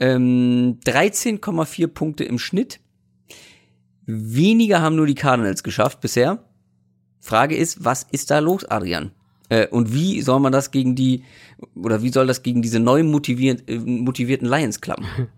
Ähm, 0.00 0.78
13,4 0.84 1.88
Punkte 1.88 2.24
im 2.24 2.38
Schnitt. 2.38 2.80
Weniger 4.06 4.80
haben 4.80 4.96
nur 4.96 5.06
die 5.06 5.14
Cardinals 5.14 5.62
geschafft 5.62 6.00
bisher. 6.00 6.44
Frage 7.20 7.56
ist, 7.56 7.84
was 7.84 8.04
ist 8.10 8.30
da 8.30 8.38
los, 8.38 8.64
Adrian? 8.64 9.10
Äh, 9.48 9.66
und 9.68 9.92
wie 9.92 10.20
soll 10.22 10.40
man 10.40 10.52
das 10.52 10.70
gegen 10.70 10.94
die, 10.94 11.24
oder 11.74 12.02
wie 12.02 12.10
soll 12.10 12.26
das 12.26 12.42
gegen 12.42 12.62
diese 12.62 12.80
neu 12.80 13.02
motivierten, 13.02 13.66
äh, 13.68 13.78
motivierten 13.78 14.48
Lions 14.48 14.80
klappen? 14.80 15.06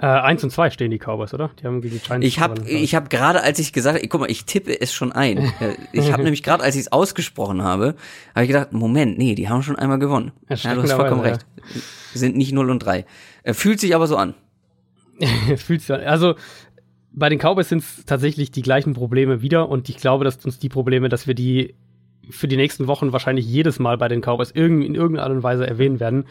Äh, 0.00 0.06
eins 0.06 0.44
und 0.44 0.50
zwei 0.50 0.70
stehen 0.70 0.92
die 0.92 0.98
Cowboys, 0.98 1.34
oder? 1.34 1.50
Die 1.60 1.66
haben 1.66 1.80
gegen 1.80 1.94
die 1.96 2.00
Giants 2.00 2.24
Ich 2.24 2.38
habe 2.38 2.68
ich 2.68 2.94
hab 2.94 3.10
gerade, 3.10 3.42
als 3.42 3.58
ich 3.58 3.72
gesagt 3.72 3.96
habe, 3.98 4.06
guck 4.06 4.20
mal, 4.20 4.30
ich 4.30 4.44
tippe 4.44 4.80
es 4.80 4.92
schon 4.92 5.12
ein. 5.12 5.38
Äh, 5.60 5.74
ich 5.92 6.12
habe 6.12 6.22
nämlich 6.24 6.44
gerade, 6.44 6.62
als 6.62 6.76
ich 6.76 6.82
es 6.82 6.92
ausgesprochen 6.92 7.62
habe, 7.62 7.96
habe 8.34 8.44
ich 8.44 8.48
gedacht, 8.48 8.72
Moment, 8.72 9.18
nee, 9.18 9.34
die 9.34 9.48
haben 9.48 9.62
schon 9.62 9.76
einmal 9.76 9.98
gewonnen. 9.98 10.30
Ja, 10.48 10.74
du 10.74 10.82
hast 10.82 10.92
vollkommen 10.92 11.24
ja. 11.24 11.32
recht. 11.32 11.46
Sind 12.14 12.36
nicht 12.36 12.52
0 12.52 12.70
und 12.70 12.78
3. 12.78 13.04
Fühlt 13.52 13.80
sich 13.80 13.94
aber 13.94 14.06
so 14.06 14.16
an. 14.16 14.34
Fühlt 15.56 15.80
sich 15.80 15.92
an. 15.92 16.02
Also, 16.02 16.36
bei 17.12 17.28
den 17.28 17.38
Cowboys 17.40 17.68
sind 17.68 17.78
es 17.78 18.04
tatsächlich 18.04 18.52
die 18.52 18.62
gleichen 18.62 18.94
Probleme 18.94 19.42
wieder 19.42 19.68
und 19.68 19.88
ich 19.88 19.96
glaube, 19.96 20.24
dass 20.24 20.44
uns 20.44 20.60
die 20.60 20.68
Probleme, 20.68 21.08
dass 21.08 21.26
wir 21.26 21.34
die 21.34 21.74
für 22.30 22.46
die 22.46 22.56
nächsten 22.56 22.86
Wochen 22.86 23.12
wahrscheinlich 23.12 23.46
jedes 23.46 23.78
Mal 23.78 23.96
bei 23.98 24.06
den 24.06 24.20
Cowboys 24.20 24.50
in 24.50 24.94
irgendeiner 24.94 25.24
Art 25.24 25.32
und 25.32 25.42
Weise 25.42 25.66
erwähnen 25.66 25.98
werden. 25.98 26.26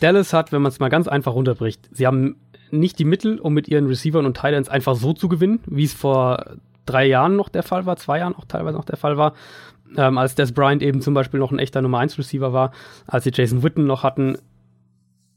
Dallas 0.00 0.32
hat, 0.32 0.52
wenn 0.52 0.62
man 0.62 0.70
es 0.70 0.80
mal 0.80 0.88
ganz 0.88 1.08
einfach 1.08 1.34
runterbricht, 1.34 1.88
sie 1.92 2.06
haben 2.06 2.36
nicht 2.72 2.98
die 2.98 3.04
Mittel, 3.04 3.38
um 3.38 3.54
mit 3.54 3.68
ihren 3.68 3.86
Receivern 3.86 4.26
und 4.26 4.34
Titans 4.34 4.68
einfach 4.68 4.94
so 4.94 5.12
zu 5.12 5.28
gewinnen, 5.28 5.60
wie 5.66 5.84
es 5.84 5.92
vor 5.92 6.56
drei 6.86 7.06
Jahren 7.06 7.36
noch 7.36 7.48
der 7.48 7.62
Fall 7.62 7.86
war, 7.86 7.96
zwei 7.96 8.18
Jahren 8.18 8.34
auch 8.34 8.44
teilweise 8.44 8.76
noch 8.76 8.84
der 8.84 8.96
Fall 8.96 9.16
war, 9.16 9.34
ähm, 9.96 10.18
als 10.18 10.34
Des 10.34 10.52
Bryant 10.52 10.82
eben 10.82 11.00
zum 11.00 11.14
Beispiel 11.14 11.40
noch 11.40 11.52
ein 11.52 11.58
echter 11.58 11.82
Nummer 11.82 11.98
1 11.98 12.18
Receiver 12.18 12.52
war, 12.52 12.72
als 13.06 13.24
sie 13.24 13.32
Jason 13.32 13.62
Witten 13.62 13.86
noch 13.86 14.02
hatten. 14.02 14.36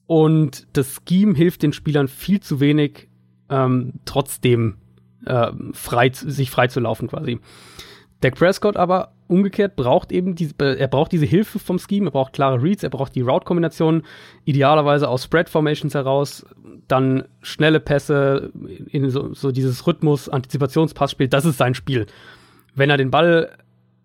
Und 0.06 0.68
das 0.74 1.02
Scheme 1.08 1.36
hilft 1.36 1.64
den 1.64 1.74
Spielern 1.74 2.08
viel 2.08 2.40
zu 2.40 2.60
wenig, 2.60 3.08
ähm, 3.50 3.94
trotzdem 4.06 4.78
äh, 5.26 5.52
frei, 5.74 6.12
sich 6.14 6.52
frei 6.52 6.68
zu 6.68 6.80
laufen 6.80 7.08
quasi. 7.08 7.40
Dak 8.24 8.36
Prescott 8.36 8.78
aber 8.78 9.14
umgekehrt 9.28 9.76
braucht 9.76 10.12
eben 10.12 10.36
diese, 10.36 10.54
er 10.58 10.88
braucht 10.88 11.12
diese 11.12 11.26
Hilfe 11.26 11.60
vom 11.60 11.78
Scheme, 11.80 12.08
er 12.08 12.12
braucht 12.12 12.34
klare 12.34 12.62
Reads, 12.62 12.84
er 12.84 12.90
braucht 12.90 13.16
die 13.16 13.22
Route-Kombinationen, 13.22 14.04
idealerweise 14.46 15.10
aus 15.10 15.26
Spread-Formations 15.26 15.94
heraus, 15.94 16.46
dann 16.88 17.24
schnelle 17.42 17.80
Pässe 17.80 18.52
in 18.88 19.10
so, 19.10 19.34
so 19.34 19.52
dieses 19.52 19.86
Rhythmus, 19.88 20.30
Antizipationspassspiel, 20.30 21.28
das 21.28 21.46
ist 21.46 21.58
sein 21.58 21.76
Spiel. 21.76 22.08
Wenn 22.76 22.90
er 22.90 22.98
den 22.98 23.12
Ball 23.12 23.58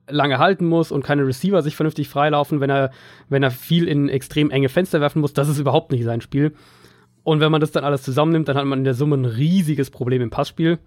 lange 0.09 0.39
halten 0.39 0.67
muss 0.67 0.91
und 0.91 1.05
keine 1.05 1.27
Receiver 1.27 1.63
sich 1.63 1.77
vernünftig 1.77 2.09
freilaufen, 2.09 2.61
wenn 2.61 2.71
er, 2.71 2.91
wenn 3.29 3.43
er 3.43 3.51
viel 3.51 3.87
in 3.87 4.09
extrem 4.09 4.51
enge 4.51 4.69
Fenster 4.69 5.01
werfen 5.01 5.21
muss, 5.21 5.35
das 5.35 5.49
ist 5.49 5.59
überhaupt 5.59 5.93
nicht 5.93 6.05
sein 6.05 6.21
Spiel. 6.21 6.55
Und 7.25 7.41
wenn 7.41 7.53
man 7.53 7.61
das 7.61 7.73
dann 7.73 7.85
alles 7.85 8.03
zusammennimmt, 8.03 8.49
dann 8.49 8.57
hat 8.57 8.65
man 8.65 8.79
in 8.79 8.85
der 8.85 8.95
Summe 8.95 9.17
ein 9.17 9.27
riesiges 9.27 9.91
Problem 9.91 10.23
im 10.23 10.31
Passspiel. 10.31 10.79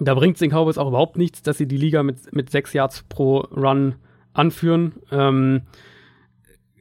Da 0.00 0.14
bringt 0.14 0.36
es 0.36 0.40
den 0.40 0.50
Cowboys 0.50 0.78
auch 0.78 0.88
überhaupt 0.88 1.16
nichts, 1.16 1.42
dass 1.42 1.58
sie 1.58 1.68
die 1.68 1.76
Liga 1.76 2.02
mit, 2.02 2.34
mit 2.34 2.50
sechs 2.50 2.72
Yards 2.72 3.04
pro 3.08 3.40
Run 3.40 3.94
anführen. 4.32 4.94
Ähm, 5.10 5.62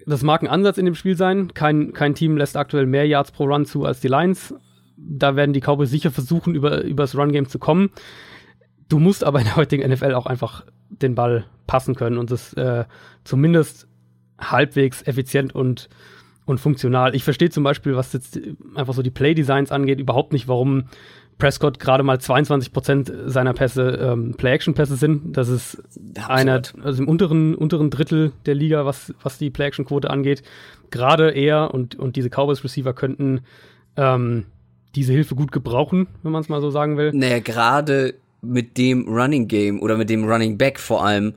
das 0.05 0.23
mag 0.23 0.41
ein 0.41 0.47
Ansatz 0.47 0.77
in 0.77 0.85
dem 0.85 0.95
Spiel 0.95 1.15
sein. 1.15 1.53
Kein, 1.53 1.93
kein 1.93 2.15
Team 2.15 2.37
lässt 2.37 2.57
aktuell 2.57 2.85
mehr 2.85 3.07
Yards 3.07 3.31
pro 3.31 3.45
Run 3.45 3.65
zu 3.65 3.85
als 3.85 3.99
die 3.99 4.07
Lions. 4.07 4.53
Da 4.97 5.35
werden 5.35 5.53
die 5.53 5.61
Cowboys 5.61 5.89
sicher 5.89 6.11
versuchen, 6.11 6.55
über, 6.55 6.83
über 6.83 7.03
das 7.03 7.17
Run-Game 7.17 7.47
zu 7.47 7.59
kommen. 7.59 7.89
Du 8.87 8.99
musst 8.99 9.23
aber 9.23 9.39
in 9.39 9.45
der 9.45 9.55
heutigen 9.55 9.89
NFL 9.89 10.13
auch 10.13 10.25
einfach 10.25 10.65
den 10.89 11.15
Ball 11.15 11.45
passen 11.67 11.95
können 11.95 12.17
und 12.17 12.29
das 12.31 12.53
äh, 12.53 12.85
zumindest 13.23 13.87
halbwegs 14.39 15.01
effizient 15.01 15.55
und, 15.55 15.89
und 16.45 16.59
funktional. 16.59 17.15
Ich 17.15 17.23
verstehe 17.23 17.49
zum 17.49 17.63
Beispiel, 17.63 17.95
was 17.95 18.13
jetzt 18.13 18.39
einfach 18.75 18.93
so 18.93 19.01
die 19.01 19.11
Play-Designs 19.11 19.71
angeht, 19.71 19.99
überhaupt 19.99 20.33
nicht, 20.33 20.47
warum 20.47 20.85
Prescott 21.37 21.79
gerade 21.79 22.03
mal 22.03 22.19
22 22.19 22.71
Prozent 22.71 23.11
seiner 23.25 23.53
Pässe 23.53 23.99
ähm, 24.01 24.35
Play-Action-Pässe 24.37 24.95
sind. 24.95 25.35
Das 25.35 25.49
ist 25.49 25.77
Absolut. 26.15 26.29
einer, 26.29 26.61
also 26.83 27.03
im 27.03 27.09
unteren, 27.09 27.55
unteren 27.55 27.89
Drittel 27.89 28.31
der 28.45 28.55
Liga, 28.55 28.85
was, 28.85 29.13
was 29.21 29.37
die 29.37 29.49
Play-Action-Quote 29.49 30.09
angeht. 30.09 30.43
Gerade 30.91 31.31
er 31.31 31.73
und, 31.73 31.95
und 31.95 32.15
diese 32.15 32.29
Cowboys-Receiver 32.29 32.93
könnten 32.93 33.41
ähm, 33.97 34.45
diese 34.95 35.11
Hilfe 35.11 35.35
gut 35.35 35.51
gebrauchen, 35.51 36.07
wenn 36.23 36.31
man 36.31 36.41
es 36.41 36.49
mal 36.49 36.61
so 36.61 36.69
sagen 36.69 36.97
will. 36.97 37.11
Naja, 37.13 37.39
gerade 37.39 38.15
mit 38.41 38.77
dem 38.77 39.07
Running 39.07 39.47
Game 39.47 39.81
oder 39.81 39.97
mit 39.97 40.09
dem 40.09 40.23
Running 40.23 40.57
Back 40.57 40.79
vor 40.79 41.05
allem, 41.05 41.33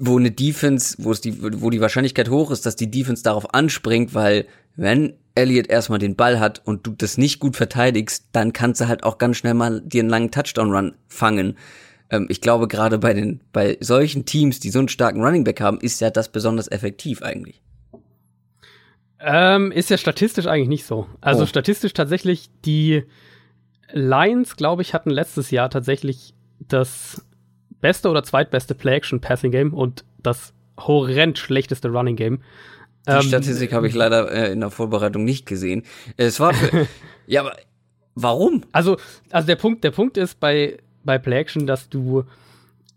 wo 0.00 0.18
eine 0.18 0.30
Defense, 0.30 0.96
wo 0.98 1.12
es 1.12 1.20
die, 1.20 1.62
wo 1.62 1.68
die 1.68 1.80
Wahrscheinlichkeit 1.80 2.30
hoch 2.30 2.50
ist, 2.50 2.64
dass 2.64 2.74
die 2.74 2.90
Defense 2.90 3.22
darauf 3.22 3.52
anspringt, 3.54 4.14
weil 4.14 4.46
wenn 4.74 5.12
Elliott 5.34 5.68
erstmal 5.68 5.98
den 5.98 6.16
Ball 6.16 6.40
hat 6.40 6.62
und 6.64 6.86
du 6.86 6.92
das 6.96 7.18
nicht 7.18 7.38
gut 7.38 7.54
verteidigst, 7.54 8.24
dann 8.32 8.54
kannst 8.54 8.80
du 8.80 8.88
halt 8.88 9.04
auch 9.04 9.18
ganz 9.18 9.36
schnell 9.36 9.52
mal 9.52 9.82
dir 9.82 10.00
einen 10.00 10.08
langen 10.08 10.30
Touchdown-Run 10.30 10.94
fangen. 11.06 11.58
Ähm, 12.08 12.26
ich 12.30 12.40
glaube, 12.40 12.66
gerade 12.66 12.98
bei 12.98 13.12
den, 13.12 13.40
bei 13.52 13.76
solchen 13.80 14.24
Teams, 14.24 14.58
die 14.58 14.70
so 14.70 14.78
einen 14.78 14.88
starken 14.88 15.22
Running 15.22 15.44
Back 15.44 15.60
haben, 15.60 15.78
ist 15.80 16.00
ja 16.00 16.08
das 16.08 16.32
besonders 16.32 16.68
effektiv 16.68 17.22
eigentlich. 17.22 17.60
Ähm, 19.20 19.70
ist 19.70 19.90
ja 19.90 19.98
statistisch 19.98 20.46
eigentlich 20.46 20.68
nicht 20.68 20.86
so. 20.86 21.06
Also 21.20 21.42
oh. 21.42 21.46
statistisch 21.46 21.92
tatsächlich, 21.92 22.48
die 22.64 23.04
Lions, 23.92 24.56
glaube 24.56 24.80
ich, 24.80 24.94
hatten 24.94 25.10
letztes 25.10 25.50
Jahr 25.50 25.68
tatsächlich 25.68 26.32
das 26.58 27.22
beste 27.80 28.08
oder 28.08 28.22
zweitbeste 28.22 28.74
Play-Action-Passing-Game 28.74 29.72
und 29.72 30.04
das 30.22 30.52
horrend 30.78 31.38
schlechteste 31.38 31.88
Running-Game. 31.88 32.40
Die 33.06 33.12
ähm, 33.12 33.22
Statistik 33.22 33.72
habe 33.72 33.88
ich 33.88 33.94
leider 33.94 34.30
äh, 34.30 34.52
in 34.52 34.60
der 34.60 34.70
Vorbereitung 34.70 35.24
nicht 35.24 35.46
gesehen. 35.46 35.84
Es 36.16 36.40
war 36.40 36.52
für, 36.52 36.86
ja, 37.26 37.40
aber 37.40 37.56
warum? 38.14 38.64
Also, 38.72 38.98
also 39.30 39.46
der 39.46 39.56
Punkt, 39.56 39.84
der 39.84 39.90
Punkt 39.90 40.16
ist 40.16 40.38
bei 40.40 40.78
bei 41.02 41.18
Play 41.18 41.38
Action, 41.38 41.66
dass 41.66 41.88
du 41.88 42.24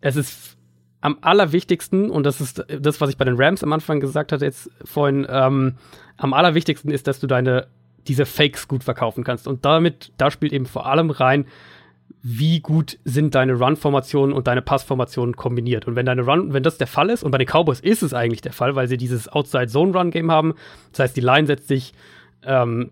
es 0.02 0.16
ist 0.16 0.58
am 1.02 1.18
allerwichtigsten 1.22 2.10
und 2.10 2.24
das 2.24 2.42
ist 2.42 2.66
das, 2.68 3.02
was 3.02 3.10
ich 3.10 3.18
bei 3.18 3.26
den 3.26 3.36
Rams 3.38 3.64
am 3.64 3.74
Anfang 3.74 4.00
gesagt 4.00 4.32
hatte 4.32 4.46
jetzt 4.46 4.70
vorhin. 4.84 5.26
Ähm, 5.30 5.76
am 6.18 6.34
allerwichtigsten 6.34 6.92
ist, 6.92 7.08
dass 7.08 7.20
du 7.20 7.28
deine 7.28 7.68
diese 8.08 8.26
Fakes 8.26 8.68
gut 8.68 8.84
verkaufen 8.84 9.24
kannst 9.24 9.48
und 9.48 9.64
damit 9.66 10.12
da 10.18 10.30
spielt 10.30 10.52
eben 10.52 10.66
vor 10.66 10.86
allem 10.86 11.10
rein, 11.10 11.46
wie 12.26 12.62
gut 12.62 12.98
sind 13.04 13.36
deine 13.36 13.54
Run-Formationen 13.54 14.34
und 14.34 14.48
deine 14.48 14.62
Pass-Formationen 14.62 15.36
kombiniert. 15.36 15.88
Und 15.88 15.98
wenn 15.98 16.06
deine 16.06 16.22
Run, 16.22 16.54
wenn 16.54 16.64
das 16.64 16.78
der 16.78 16.88
Fall 16.88 17.10
ist, 17.10 17.22
und 17.22 17.32
bei 17.32 17.38
den 17.38 17.48
Cowboys 17.48 17.82
ist 17.82 18.02
es 18.02 18.14
eigentlich 18.14 18.42
der 18.42 18.54
Fall, 18.54 18.76
weil 18.76 18.88
sie 18.88 18.96
dieses 18.96 19.28
Outside-Zone-Run-Game 19.28 20.32
haben, 20.32 20.54
das 20.92 21.00
heißt, 21.00 21.18
die 21.18 21.22
Line 21.22 21.46
setzt 21.46 21.68
sich 21.68 21.94
ähm, 22.46 22.92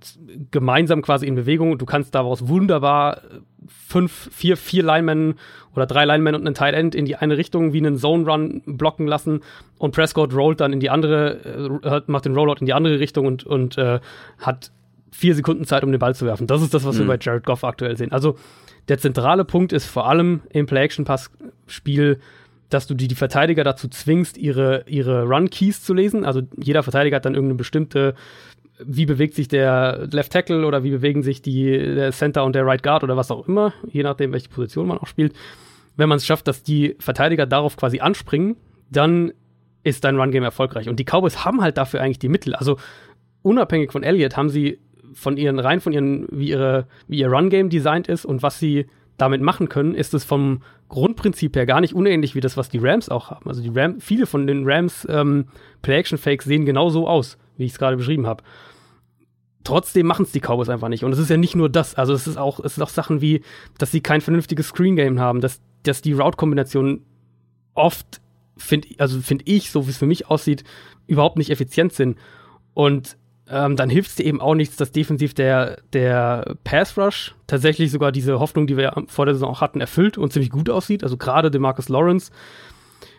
gemeinsam 0.52 1.02
quasi 1.02 1.28
in 1.28 1.36
Bewegung 1.36 1.72
und 1.72 1.82
du 1.82 1.86
kannst 1.86 2.14
daraus 2.14 2.50
wunderbar 2.50 3.22
fünf, 3.68 4.30
vier, 4.34 4.58
vier 4.58 4.84
Linemen 4.84 5.36
oder 5.76 5.86
drei 5.86 6.04
Linemen 6.04 6.36
und 6.36 6.46
einen 6.46 6.56
Tight 6.56 6.74
End 6.74 6.94
in 6.94 7.06
die 7.06 7.16
eine 7.16 7.38
Richtung 7.38 7.72
wie 7.72 7.78
einen 7.78 7.98
Zone 7.98 8.26
Run 8.30 8.62
blocken 8.66 9.08
lassen 9.08 9.42
und 9.78 9.96
Prescott 9.96 10.34
rollt 10.34 10.60
dann 10.60 10.74
in 10.74 10.82
die 10.82 10.90
andere, 10.90 11.82
äh, 11.84 12.02
macht 12.08 12.26
den 12.26 12.36
Rollout 12.36 12.60
in 12.60 12.66
die 12.66 12.74
andere 12.74 13.00
Richtung 13.00 13.26
und, 13.26 13.46
und 13.46 13.78
äh, 13.78 14.00
hat 14.40 14.72
vier 15.12 15.36
Sekunden 15.36 15.66
Zeit, 15.66 15.84
um 15.84 15.92
den 15.92 16.00
Ball 16.00 16.16
zu 16.16 16.26
werfen. 16.26 16.48
Das 16.48 16.62
ist 16.62 16.74
das, 16.74 16.86
was 16.86 16.96
mhm. 16.96 17.02
wir 17.02 17.08
bei 17.08 17.18
Jared 17.20 17.46
Goff 17.46 17.64
aktuell 17.64 17.98
sehen. 17.98 18.12
Also 18.12 18.38
der 18.88 18.98
zentrale 18.98 19.46
Punkt 19.46 19.74
ist 19.74 19.86
vor 19.86 20.08
allem 20.08 20.42
im 20.50 20.66
Play-Action-Pass-Spiel, 20.66 22.20
dass 22.70 22.88
du 22.88 22.94
die, 22.94 23.08
die 23.08 23.16
Verteidiger 23.16 23.64
dazu 23.64 23.90
zwingst, 23.90 24.38
ihre, 24.38 24.86
ihre 24.88 25.24
Run-Keys 25.24 25.84
zu 25.84 25.94
lesen. 25.94 26.26
Also 26.26 26.42
jeder 26.58 26.84
Verteidiger 26.84 27.18
hat 27.18 27.26
dann 27.26 27.36
irgendeine 27.36 27.58
bestimmte, 27.58 28.16
wie 28.84 29.06
bewegt 29.06 29.36
sich 29.36 29.50
der 29.50 30.08
Left 30.10 30.32
Tackle 30.32 30.66
oder 30.66 30.84
wie 30.84 30.92
bewegen 30.92 31.22
sich 31.22 31.42
die, 31.42 31.78
der 31.78 32.14
Center 32.14 32.46
und 32.46 32.56
der 32.56 32.66
Right 32.66 32.82
Guard 32.82 33.04
oder 33.04 33.18
was 33.18 33.30
auch 33.30 33.48
immer, 33.48 33.74
je 33.88 34.04
nachdem, 34.04 34.32
welche 34.32 34.50
Position 34.50 34.88
man 34.88 34.98
auch 34.98 35.08
spielt. 35.08 35.34
Wenn 35.98 36.08
man 36.08 36.18
es 36.18 36.26
schafft, 36.26 36.48
dass 36.48 36.64
die 36.64 36.96
Verteidiger 37.00 37.46
darauf 37.46 37.76
quasi 37.76 38.00
anspringen, 38.00 38.56
dann 38.90 39.34
ist 39.84 40.04
dein 40.06 40.18
Run-Game 40.18 40.44
erfolgreich. 40.44 40.88
Und 40.88 40.98
die 41.00 41.06
Cowboys 41.06 41.44
haben 41.44 41.62
halt 41.62 41.78
dafür 41.78 42.02
eigentlich 42.02 42.20
die 42.20 42.30
Mittel. 42.30 42.56
Also 42.56 42.78
unabhängig 43.42 43.92
von 43.92 44.04
Elliott 44.04 44.38
haben 44.38 44.50
sie 44.50 44.80
von 45.14 45.38
ihren 45.38 45.60
rein 45.60 45.82
von 45.82 45.94
ihren 45.94 46.28
wie 46.32 46.50
ihre 46.50 46.88
wie 47.08 47.20
ihr 47.20 47.30
Run 47.30 47.50
Game 47.50 47.70
designt 47.70 48.08
ist 48.08 48.26
und 48.26 48.44
was 48.44 48.60
sie 48.60 48.88
damit 49.18 49.42
machen 49.42 49.70
können, 49.70 49.94
ist 49.94 50.14
es 50.14 50.24
vom 50.24 50.62
Grundprinzip 50.90 51.56
her 51.56 51.66
gar 51.66 51.80
nicht 51.80 51.94
unähnlich 51.94 52.36
wie 52.36 52.42
das, 52.42 52.58
was 52.58 52.70
die 52.70 52.80
Rams 52.80 53.08
auch 53.08 53.30
haben. 53.30 53.48
Also 53.48 53.62
die 53.62 53.70
Ram, 53.70 54.00
viele 54.02 54.26
von 54.26 54.48
den 54.48 54.64
Rams 54.66 55.08
ähm, 55.10 55.46
Play-Action-Fakes 55.84 56.46
sehen 56.46 56.66
genau 56.66 56.90
so 56.90 57.08
aus, 57.08 57.38
wie 57.58 57.66
ich 57.66 57.72
es 57.72 57.80
gerade 57.80 57.98
beschrieben 57.98 58.26
habe. 58.26 58.44
Trotzdem 59.64 60.08
machen 60.08 60.24
es 60.24 60.32
die 60.32 60.40
Cowboys 60.40 60.70
einfach 60.70 60.90
nicht. 60.90 61.04
Und 61.04 61.14
es 61.14 61.20
ist 61.20 61.30
ja 61.30 61.38
nicht 61.38 61.56
nur 61.56 61.70
das. 61.70 61.94
Also 61.96 62.14
es 62.14 62.26
ist 62.26 62.38
auch, 62.38 62.60
es 62.60 62.78
ist 62.78 62.82
auch 62.82 62.90
Sachen 62.90 63.22
wie, 63.22 63.42
dass 63.78 63.92
sie 63.92 64.02
kein 64.02 64.22
vernünftiges 64.22 64.70
Screen-Game 64.70 65.20
haben, 65.20 65.40
dass, 65.40 65.62
dass 65.84 66.02
die 66.02 66.14
Route-Kombinationen 66.14 67.06
oft, 67.76 68.22
finde 68.58 68.88
also 68.98 69.22
finde 69.22 69.46
ich, 69.48 69.70
so 69.70 69.86
wie 69.86 69.92
es 69.92 69.98
für 69.98 70.08
mich 70.08 70.28
aussieht, 70.30 70.64
überhaupt 71.06 71.38
nicht 71.38 71.52
effizient 71.52 71.94
sind. 71.94 72.18
Und 72.74 73.18
ähm, 73.52 73.76
dann 73.76 73.90
hilft 73.90 74.12
es 74.12 74.16
dir 74.16 74.26
eben 74.26 74.40
auch 74.40 74.56
nichts, 74.56 74.78
dass 74.78 74.94
defensiv 74.94 75.34
der, 75.34 75.82
der 75.92 76.56
Pass 76.64 76.98
Rush 76.98 77.36
tatsächlich 77.48 77.92
sogar 77.92 78.14
diese 78.14 78.40
Hoffnung, 78.40 78.66
die 78.66 78.78
wir 78.78 78.94
vor 79.08 79.26
der 79.26 79.36
Saison 79.36 79.50
auch 79.50 79.60
hatten, 79.62 79.82
erfüllt 79.82 80.18
und 80.18 80.32
ziemlich 80.32 80.52
gut 80.52 80.70
aussieht. 80.70 81.04
Also 81.04 81.18
gerade 81.18 81.52
Demarcus 81.52 81.90
Lawrence, 81.90 82.32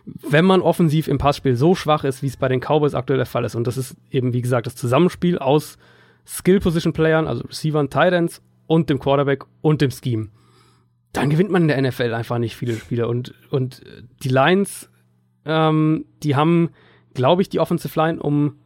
wenn 0.06 0.46
man 0.46 0.62
offensiv 0.62 1.06
im 1.06 1.18
Passspiel 1.18 1.54
so 1.54 1.74
schwach 1.74 2.04
ist, 2.04 2.22
wie 2.22 2.28
es 2.28 2.38
bei 2.38 2.48
den 2.48 2.60
Cowboys 2.60 2.94
aktuell 2.94 3.18
der 3.18 3.26
Fall 3.26 3.44
ist, 3.44 3.54
und 3.54 3.66
das 3.66 3.76
ist 3.76 3.94
eben, 4.10 4.32
wie 4.32 4.40
gesagt, 4.40 4.66
das 4.66 4.74
Zusammenspiel 4.74 5.38
aus 5.38 5.76
Skill-Position-Playern, 6.26 7.28
also 7.28 7.44
Receivern, 7.44 7.90
Titans 7.90 8.40
und 8.66 8.88
dem 8.88 8.98
Quarterback 8.98 9.44
und 9.60 9.82
dem 9.82 9.90
Scheme, 9.90 10.28
dann 11.12 11.28
gewinnt 11.28 11.50
man 11.50 11.62
in 11.62 11.68
der 11.68 11.82
NFL 11.82 12.14
einfach 12.14 12.38
nicht 12.38 12.56
viele 12.56 12.74
Spiele. 12.76 13.06
Und, 13.06 13.34
und 13.50 13.82
die 14.22 14.30
Lions, 14.30 14.88
ähm, 15.44 16.06
die 16.22 16.36
haben, 16.36 16.70
glaube 17.12 17.42
ich, 17.42 17.50
die 17.50 17.60
Offensive 17.60 18.00
Line, 18.00 18.18
um 18.18 18.56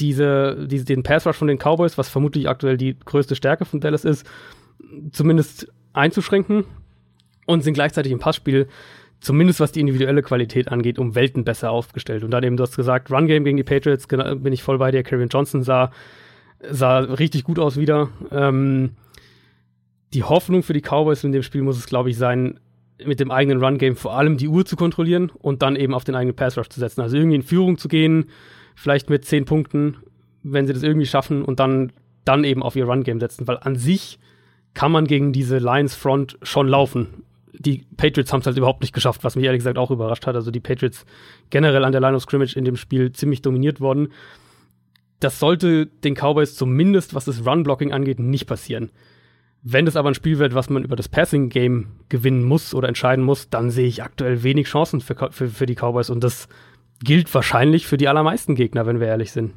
diese, 0.00 0.66
diese, 0.66 0.84
den 0.84 1.02
Pass 1.02 1.26
Rush 1.26 1.36
von 1.36 1.48
den 1.48 1.58
Cowboys, 1.58 1.98
was 1.98 2.08
vermutlich 2.08 2.48
aktuell 2.48 2.76
die 2.76 2.96
größte 2.98 3.36
Stärke 3.36 3.64
von 3.64 3.80
Dallas 3.80 4.04
ist, 4.04 4.26
zumindest 5.12 5.68
einzuschränken 5.92 6.64
und 7.46 7.62
sind 7.62 7.74
gleichzeitig 7.74 8.12
im 8.12 8.18
Passspiel, 8.18 8.68
zumindest 9.20 9.60
was 9.60 9.72
die 9.72 9.80
individuelle 9.80 10.22
Qualität 10.22 10.68
angeht, 10.68 10.98
um 10.98 11.14
Welten 11.14 11.44
besser 11.44 11.70
aufgestellt. 11.70 12.24
Und 12.24 12.30
dann 12.30 12.42
eben, 12.42 12.56
du 12.56 12.62
hast 12.62 12.76
gesagt, 12.76 13.10
Run 13.10 13.26
Game 13.26 13.44
gegen 13.44 13.56
die 13.56 13.62
Patriots, 13.62 14.06
bin 14.06 14.52
ich 14.52 14.62
voll 14.62 14.78
bei 14.78 14.90
dir. 14.90 15.02
Karen 15.02 15.28
Johnson 15.28 15.62
sah, 15.62 15.92
sah 16.68 16.98
richtig 16.98 17.44
gut 17.44 17.58
aus 17.58 17.76
wieder. 17.76 18.08
Ähm, 18.30 18.92
die 20.12 20.24
Hoffnung 20.24 20.62
für 20.62 20.72
die 20.72 20.82
Cowboys 20.82 21.24
in 21.24 21.32
dem 21.32 21.42
Spiel 21.42 21.62
muss 21.62 21.78
es, 21.78 21.86
glaube 21.86 22.10
ich, 22.10 22.16
sein, 22.16 22.58
mit 23.04 23.20
dem 23.20 23.30
eigenen 23.30 23.62
Run-Game 23.62 23.96
vor 23.96 24.16
allem 24.16 24.36
die 24.36 24.48
Uhr 24.48 24.64
zu 24.64 24.76
kontrollieren 24.76 25.30
und 25.40 25.62
dann 25.62 25.76
eben 25.76 25.94
auf 25.94 26.04
den 26.04 26.14
eigenen 26.14 26.36
Pass-Rush 26.36 26.68
zu 26.68 26.80
setzen. 26.80 27.00
Also 27.00 27.16
irgendwie 27.16 27.36
in 27.36 27.42
Führung 27.42 27.78
zu 27.78 27.88
gehen, 27.88 28.26
vielleicht 28.74 29.10
mit 29.10 29.24
zehn 29.24 29.44
Punkten, 29.44 29.96
wenn 30.42 30.66
sie 30.66 30.72
das 30.72 30.82
irgendwie 30.82 31.06
schaffen 31.06 31.44
und 31.44 31.60
dann, 31.60 31.92
dann 32.24 32.44
eben 32.44 32.62
auf 32.62 32.76
ihr 32.76 32.86
Run-Game 32.86 33.20
setzen, 33.20 33.46
weil 33.46 33.58
an 33.58 33.76
sich 33.76 34.18
kann 34.74 34.92
man 34.92 35.06
gegen 35.06 35.32
diese 35.32 35.58
Lions-Front 35.58 36.38
schon 36.42 36.68
laufen. 36.68 37.24
Die 37.52 37.84
Patriots 37.96 38.32
haben 38.32 38.40
es 38.40 38.46
halt 38.46 38.56
überhaupt 38.56 38.80
nicht 38.80 38.94
geschafft, 38.94 39.24
was 39.24 39.36
mich 39.36 39.44
ehrlich 39.44 39.60
gesagt 39.60 39.78
auch 39.78 39.90
überrascht 39.90 40.26
hat. 40.26 40.34
Also 40.34 40.50
die 40.50 40.60
Patriots 40.60 41.04
generell 41.50 41.84
an 41.84 41.92
der 41.92 42.00
Line 42.00 42.16
of 42.16 42.22
Scrimmage 42.22 42.56
in 42.56 42.64
dem 42.64 42.76
Spiel 42.76 43.12
ziemlich 43.12 43.42
dominiert 43.42 43.80
worden. 43.80 44.08
Das 45.20 45.38
sollte 45.38 45.86
den 45.86 46.14
Cowboys 46.14 46.56
zumindest, 46.56 47.14
was 47.14 47.26
das 47.26 47.46
Run-Blocking 47.46 47.92
angeht, 47.92 48.18
nicht 48.18 48.46
passieren. 48.46 48.90
Wenn 49.62 49.86
es 49.86 49.94
aber 49.94 50.08
ein 50.08 50.14
Spiel 50.14 50.38
wird, 50.38 50.54
was 50.54 50.70
man 50.70 50.82
über 50.82 50.96
das 50.96 51.08
Passing-Game 51.08 51.86
gewinnen 52.08 52.42
muss 52.42 52.74
oder 52.74 52.88
entscheiden 52.88 53.24
muss, 53.24 53.48
dann 53.48 53.70
sehe 53.70 53.86
ich 53.86 54.02
aktuell 54.02 54.42
wenig 54.42 54.66
Chancen 54.66 55.00
für, 55.00 55.14
für, 55.30 55.48
für 55.48 55.66
die 55.66 55.76
Cowboys. 55.76 56.10
Und 56.10 56.24
das 56.24 56.48
gilt 57.04 57.32
wahrscheinlich 57.34 57.86
für 57.86 57.96
die 57.96 58.08
allermeisten 58.08 58.54
Gegner, 58.54 58.86
wenn 58.86 59.00
wir 59.00 59.06
ehrlich 59.06 59.32
sind. 59.32 59.52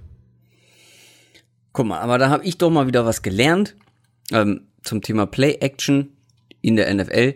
Guck 1.74 1.88
mal, 1.88 2.00
aber 2.00 2.18
da 2.18 2.30
habe 2.30 2.46
ich 2.46 2.58
doch 2.58 2.70
mal 2.70 2.88
wieder 2.88 3.06
was 3.06 3.22
gelernt 3.22 3.76
ähm, 4.32 4.68
zum 4.82 5.02
Thema 5.02 5.26
Play-Action 5.26 6.10
in 6.62 6.76
der 6.78 6.94
NFL. 6.94 7.36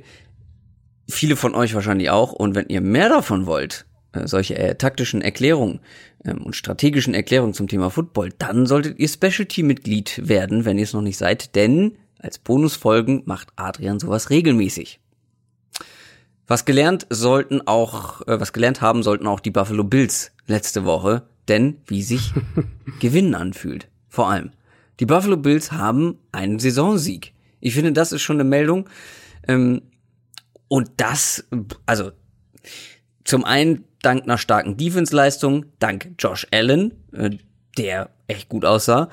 Viele 1.10 1.36
von 1.36 1.56
euch 1.56 1.74
wahrscheinlich 1.74 2.10
auch. 2.10 2.32
Und 2.32 2.56
wenn 2.56 2.68
ihr 2.70 2.82
mehr 2.82 3.10
davon 3.10 3.46
wollt, 3.46 3.86
äh, 4.14 4.28
solche 4.28 4.58
äh, 4.58 4.76
taktischen 4.76 5.22
Erklärungen 5.22 5.82
ähm, 6.26 6.44
und 6.44 6.56
strategischen 6.56 7.14
Erklärungen 7.14 7.54
zum 7.54 7.68
Thema 7.68 7.90
Football, 7.90 8.30
dann 8.38 8.66
solltet 8.66 8.98
ihr 8.98 9.08
Specialty-Mitglied 9.08 10.28
werden, 10.28 10.66
wenn 10.66 10.78
ihr 10.78 10.86
es 10.86 10.94
noch 10.94 11.02
nicht 11.02 11.18
seid, 11.18 11.56
denn 11.56 11.98
als 12.18 12.40
Bonusfolgen 12.40 13.24
macht 13.26 13.50
Adrian 13.56 14.00
sowas 14.00 14.30
regelmäßig. 14.30 15.00
Was 16.50 16.66
gelernt 16.66 17.06
sollten 17.12 17.62
auch, 17.68 18.22
äh, 18.28 18.40
was 18.40 18.54
gelernt 18.54 18.82
haben 18.82 19.04
sollten 19.04 19.28
auch 19.28 19.40
die 19.40 19.52
Buffalo 19.52 19.84
Bills 19.84 20.32
letzte 20.48 20.84
Woche, 20.84 21.22
denn 21.48 21.78
wie 21.86 22.02
sich 22.02 22.34
Gewinnen 23.00 23.36
anfühlt. 23.36 23.88
Vor 24.08 24.32
allem. 24.32 24.50
Die 25.00 25.06
Buffalo 25.06 25.38
Bills 25.38 25.72
haben 25.72 26.18
einen 26.32 26.58
Saisonsieg. 26.58 27.34
Ich 27.60 27.76
finde, 27.76 27.92
das 27.94 28.12
ist 28.12 28.24
schon 28.24 28.38
eine 28.38 28.50
Meldung. 28.50 28.90
Ähm, 29.48 29.84
und 30.68 30.90
das, 30.98 31.46
also 31.86 32.12
zum 33.24 33.46
einen 33.46 33.86
dank 34.02 34.24
einer 34.24 34.40
starken 34.40 34.76
Defense-Leistung, 34.76 35.68
dank 35.78 36.16
Josh 36.18 36.48
Allen, 36.52 36.94
äh, 37.14 37.30
der 37.78 38.10
echt 38.26 38.50
gut 38.50 38.66
aussah. 38.66 39.10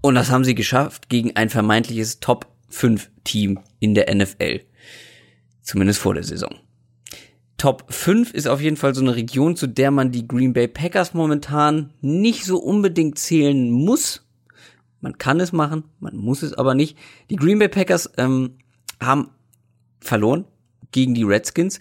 Und 0.00 0.16
das 0.16 0.28
haben 0.28 0.42
sie 0.42 0.56
geschafft 0.56 1.08
gegen 1.08 1.36
ein 1.36 1.50
vermeintliches 1.50 2.18
Top 2.18 2.48
5 2.68 3.10
Team 3.22 3.60
in 3.78 3.94
der 3.94 4.12
NFL. 4.12 4.62
Zumindest 5.62 6.00
vor 6.00 6.14
der 6.14 6.24
Saison. 6.24 6.63
Top 7.56 7.84
5 7.88 8.32
ist 8.34 8.48
auf 8.48 8.60
jeden 8.60 8.76
Fall 8.76 8.94
so 8.94 9.00
eine 9.00 9.14
Region, 9.14 9.56
zu 9.56 9.66
der 9.66 9.90
man 9.90 10.10
die 10.10 10.26
Green 10.26 10.52
Bay 10.52 10.68
Packers 10.68 11.14
momentan 11.14 11.92
nicht 12.00 12.44
so 12.44 12.58
unbedingt 12.58 13.18
zählen 13.18 13.70
muss. 13.70 14.26
Man 15.00 15.18
kann 15.18 15.38
es 15.40 15.52
machen, 15.52 15.84
man 16.00 16.16
muss 16.16 16.42
es 16.42 16.54
aber 16.54 16.74
nicht. 16.74 16.96
Die 17.30 17.36
Green 17.36 17.58
Bay 17.58 17.68
Packers 17.68 18.10
ähm, 18.16 18.58
haben 19.00 19.30
verloren 20.00 20.46
gegen 20.92 21.14
die 21.14 21.24
Redskins. 21.24 21.78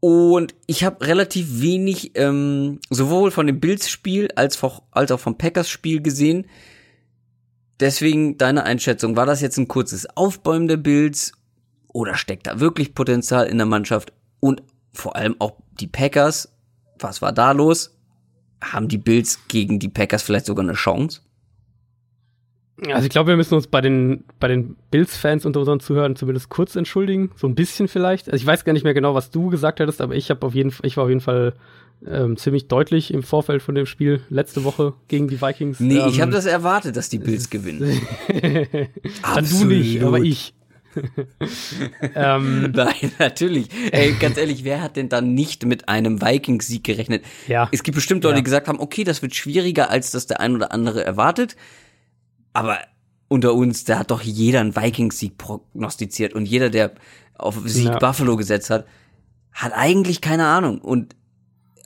Und 0.00 0.54
ich 0.66 0.82
habe 0.82 1.06
relativ 1.06 1.60
wenig 1.60 2.12
ähm, 2.16 2.80
sowohl 2.90 3.30
von 3.30 3.46
dem 3.46 3.60
Bills-Spiel 3.60 4.30
als, 4.34 4.60
als 4.90 5.12
auch 5.12 5.20
vom 5.20 5.38
Packers-Spiel 5.38 6.02
gesehen. 6.02 6.46
Deswegen 7.78 8.36
deine 8.36 8.64
Einschätzung, 8.64 9.16
war 9.16 9.26
das 9.26 9.40
jetzt 9.40 9.58
ein 9.58 9.68
kurzes 9.68 10.06
Aufbäumen 10.16 10.68
der 10.68 10.76
Bills 10.76 11.32
oder 11.86 12.16
steckt 12.16 12.46
da 12.46 12.58
wirklich 12.58 12.94
Potenzial 12.94 13.46
in 13.46 13.58
der 13.58 13.66
Mannschaft? 13.66 14.12
Und 14.42 14.60
vor 14.92 15.14
allem 15.14 15.36
auch 15.38 15.52
die 15.78 15.86
Packers, 15.86 16.52
was 16.98 17.22
war 17.22 17.32
da 17.32 17.52
los? 17.52 17.96
Haben 18.60 18.88
die 18.88 18.98
Bills 18.98 19.38
gegen 19.46 19.78
die 19.78 19.88
Packers 19.88 20.22
vielleicht 20.22 20.46
sogar 20.46 20.64
eine 20.64 20.74
Chance? 20.74 21.20
Also 22.90 23.04
ich 23.04 23.10
glaube, 23.10 23.28
wir 23.28 23.36
müssen 23.36 23.54
uns 23.54 23.68
bei 23.68 23.80
den, 23.80 24.24
bei 24.40 24.48
den 24.48 24.74
Bills-Fans 24.90 25.46
unter 25.46 25.60
unseren 25.60 25.78
Zuhörern 25.78 26.16
zumindest 26.16 26.48
kurz 26.48 26.74
entschuldigen. 26.74 27.30
So 27.36 27.46
ein 27.46 27.54
bisschen 27.54 27.86
vielleicht. 27.86 28.28
Also 28.28 28.42
ich 28.42 28.46
weiß 28.46 28.64
gar 28.64 28.72
nicht 28.72 28.82
mehr 28.82 28.94
genau, 28.94 29.14
was 29.14 29.30
du 29.30 29.48
gesagt 29.48 29.78
hattest, 29.78 30.00
aber 30.00 30.16
ich 30.16 30.28
habe 30.30 30.44
auf 30.44 30.56
jeden 30.56 30.72
Fall, 30.72 30.86
ich 30.86 30.96
war 30.96 31.04
auf 31.04 31.10
jeden 31.10 31.20
Fall 31.20 31.54
ähm, 32.04 32.36
ziemlich 32.36 32.66
deutlich 32.66 33.14
im 33.14 33.22
Vorfeld 33.22 33.62
von 33.62 33.76
dem 33.76 33.86
Spiel 33.86 34.22
letzte 34.28 34.64
Woche 34.64 34.94
gegen 35.06 35.28
die 35.28 35.40
Vikings. 35.40 35.78
Nee, 35.78 35.98
ähm, 35.98 36.08
ich 36.08 36.20
habe 36.20 36.32
das 36.32 36.46
erwartet, 36.46 36.96
dass 36.96 37.08
die 37.08 37.18
Bills 37.18 37.48
gewinnen. 37.48 38.00
Dann 39.22 39.48
du 39.48 39.64
nicht, 39.66 40.02
aber 40.02 40.18
ich. 40.18 40.54
ähm, 42.14 42.72
Nein, 42.74 43.12
natürlich. 43.18 43.68
Ey, 43.90 44.14
ganz 44.14 44.36
ehrlich, 44.36 44.64
wer 44.64 44.80
hat 44.80 44.96
denn 44.96 45.08
dann 45.08 45.34
nicht 45.34 45.64
mit 45.64 45.88
einem 45.88 46.20
Vikings-Sieg 46.20 46.84
gerechnet? 46.84 47.24
Ja. 47.48 47.68
Es 47.72 47.82
gibt 47.82 47.94
bestimmt 47.94 48.24
Leute, 48.24 48.34
ja. 48.34 48.40
die 48.40 48.44
gesagt 48.44 48.68
haben, 48.68 48.80
okay, 48.80 49.04
das 49.04 49.22
wird 49.22 49.34
schwieriger, 49.34 49.90
als 49.90 50.10
das 50.10 50.26
der 50.26 50.40
ein 50.40 50.54
oder 50.54 50.72
andere 50.72 51.04
erwartet. 51.04 51.56
Aber 52.52 52.78
unter 53.28 53.54
uns, 53.54 53.84
da 53.84 53.98
hat 53.98 54.10
doch 54.10 54.22
jeder 54.22 54.60
einen 54.60 54.76
Vikings-Sieg 54.76 55.38
prognostiziert 55.38 56.34
und 56.34 56.46
jeder, 56.46 56.70
der 56.70 56.92
auf 57.34 57.58
Sieg 57.64 57.86
ja. 57.86 57.98
Buffalo 57.98 58.36
gesetzt 58.36 58.70
hat, 58.70 58.86
hat 59.52 59.72
eigentlich 59.74 60.20
keine 60.20 60.46
Ahnung. 60.46 60.80
Und 60.80 61.16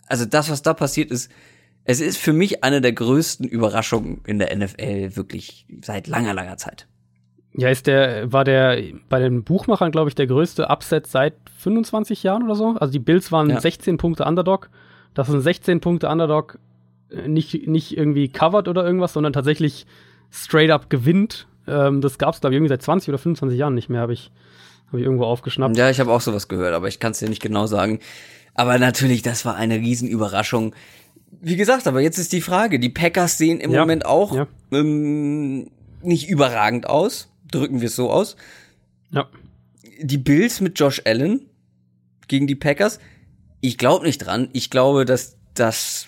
also 0.06 0.24
das, 0.24 0.50
was 0.50 0.62
da 0.62 0.74
passiert 0.74 1.10
ist, 1.10 1.30
es 1.84 2.00
ist 2.00 2.18
für 2.18 2.32
mich 2.32 2.64
eine 2.64 2.80
der 2.80 2.92
größten 2.92 3.46
Überraschungen 3.46 4.20
in 4.26 4.38
der 4.38 4.54
NFL 4.56 5.14
wirklich 5.14 5.66
seit 5.82 6.08
langer, 6.08 6.34
langer 6.34 6.56
Zeit. 6.56 6.88
Ja, 7.56 7.70
ist 7.70 7.86
der, 7.86 8.30
war 8.32 8.44
der 8.44 8.82
bei 9.08 9.18
den 9.18 9.42
Buchmachern, 9.42 9.90
glaube 9.90 10.08
ich, 10.10 10.14
der 10.14 10.26
größte 10.26 10.68
Upset 10.68 11.06
seit 11.06 11.34
25 11.58 12.22
Jahren 12.22 12.42
oder 12.42 12.54
so. 12.54 12.76
Also 12.78 12.92
die 12.92 12.98
Bills 12.98 13.32
waren 13.32 13.48
ja. 13.48 13.60
16 13.60 13.96
Punkte 13.96 14.24
Underdog. 14.24 14.68
Das 15.14 15.28
sind 15.28 15.40
16 15.40 15.80
Punkte 15.80 16.08
Underdog 16.08 16.58
äh, 17.10 17.28
nicht, 17.28 17.66
nicht 17.66 17.96
irgendwie 17.96 18.28
covered 18.28 18.68
oder 18.68 18.84
irgendwas, 18.84 19.14
sondern 19.14 19.32
tatsächlich 19.32 19.86
straight 20.30 20.70
up 20.70 20.90
gewinnt. 20.90 21.46
Ähm, 21.66 22.02
das 22.02 22.18
gab 22.18 22.34
es, 22.34 22.40
glaube 22.40 22.54
ich, 22.54 22.58
irgendwie 22.58 22.68
seit 22.68 22.82
20 22.82 23.08
oder 23.08 23.18
25 23.18 23.58
Jahren 23.58 23.74
nicht 23.74 23.88
mehr, 23.88 24.02
habe 24.02 24.12
ich, 24.12 24.30
hab 24.88 24.98
ich 24.98 25.04
irgendwo 25.04 25.24
aufgeschnappt. 25.24 25.76
Ja, 25.78 25.88
ich 25.88 25.98
habe 25.98 26.12
auch 26.12 26.20
sowas 26.20 26.48
gehört, 26.48 26.74
aber 26.74 26.88
ich 26.88 27.00
kann 27.00 27.12
es 27.12 27.18
dir 27.18 27.28
nicht 27.28 27.42
genau 27.42 27.66
sagen. 27.66 28.00
Aber 28.54 28.78
natürlich, 28.78 29.22
das 29.22 29.44
war 29.44 29.54
eine 29.54 29.76
Riesenüberraschung. 29.76 30.74
Wie 31.40 31.56
gesagt, 31.56 31.86
aber 31.86 32.00
jetzt 32.00 32.18
ist 32.18 32.32
die 32.32 32.40
Frage, 32.40 32.78
die 32.78 32.88
Packers 32.88 33.38
sehen 33.38 33.60
im 33.60 33.70
ja. 33.70 33.80
Moment 33.80 34.06
auch 34.06 34.34
ja. 34.34 34.46
ähm, 34.72 35.70
nicht 36.02 36.28
überragend 36.28 36.88
aus, 36.88 37.28
drücken 37.56 37.80
wir 37.80 37.88
es 37.88 37.96
so 37.96 38.10
aus. 38.10 38.36
Ja. 39.10 39.28
Die 40.00 40.18
Bills 40.18 40.60
mit 40.60 40.78
Josh 40.78 41.02
Allen 41.04 41.48
gegen 42.28 42.46
die 42.46 42.54
Packers, 42.54 42.98
ich 43.60 43.78
glaube 43.78 44.04
nicht 44.04 44.18
dran. 44.18 44.48
Ich 44.52 44.70
glaube, 44.70 45.04
dass 45.04 45.36
das, 45.54 46.06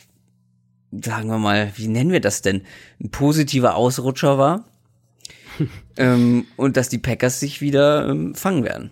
sagen 0.91 1.29
wir 1.29 1.39
mal, 1.39 1.73
wie 1.77 1.89
nennen 1.89 2.13
wir 2.13 2.21
das 2.21 2.43
denn, 2.43 2.63
ein 3.01 3.11
positiver 3.11 3.77
Ausrutscher 3.77 4.39
war. 4.39 4.65
ähm, 5.97 6.47
und 6.57 6.77
dass 6.77 6.89
die 6.89 6.99
Packers 6.99 7.41
sich 7.41 7.61
wieder 7.61 8.09
ähm, 8.09 8.35
fangen 8.35 8.65
werden. 8.65 8.91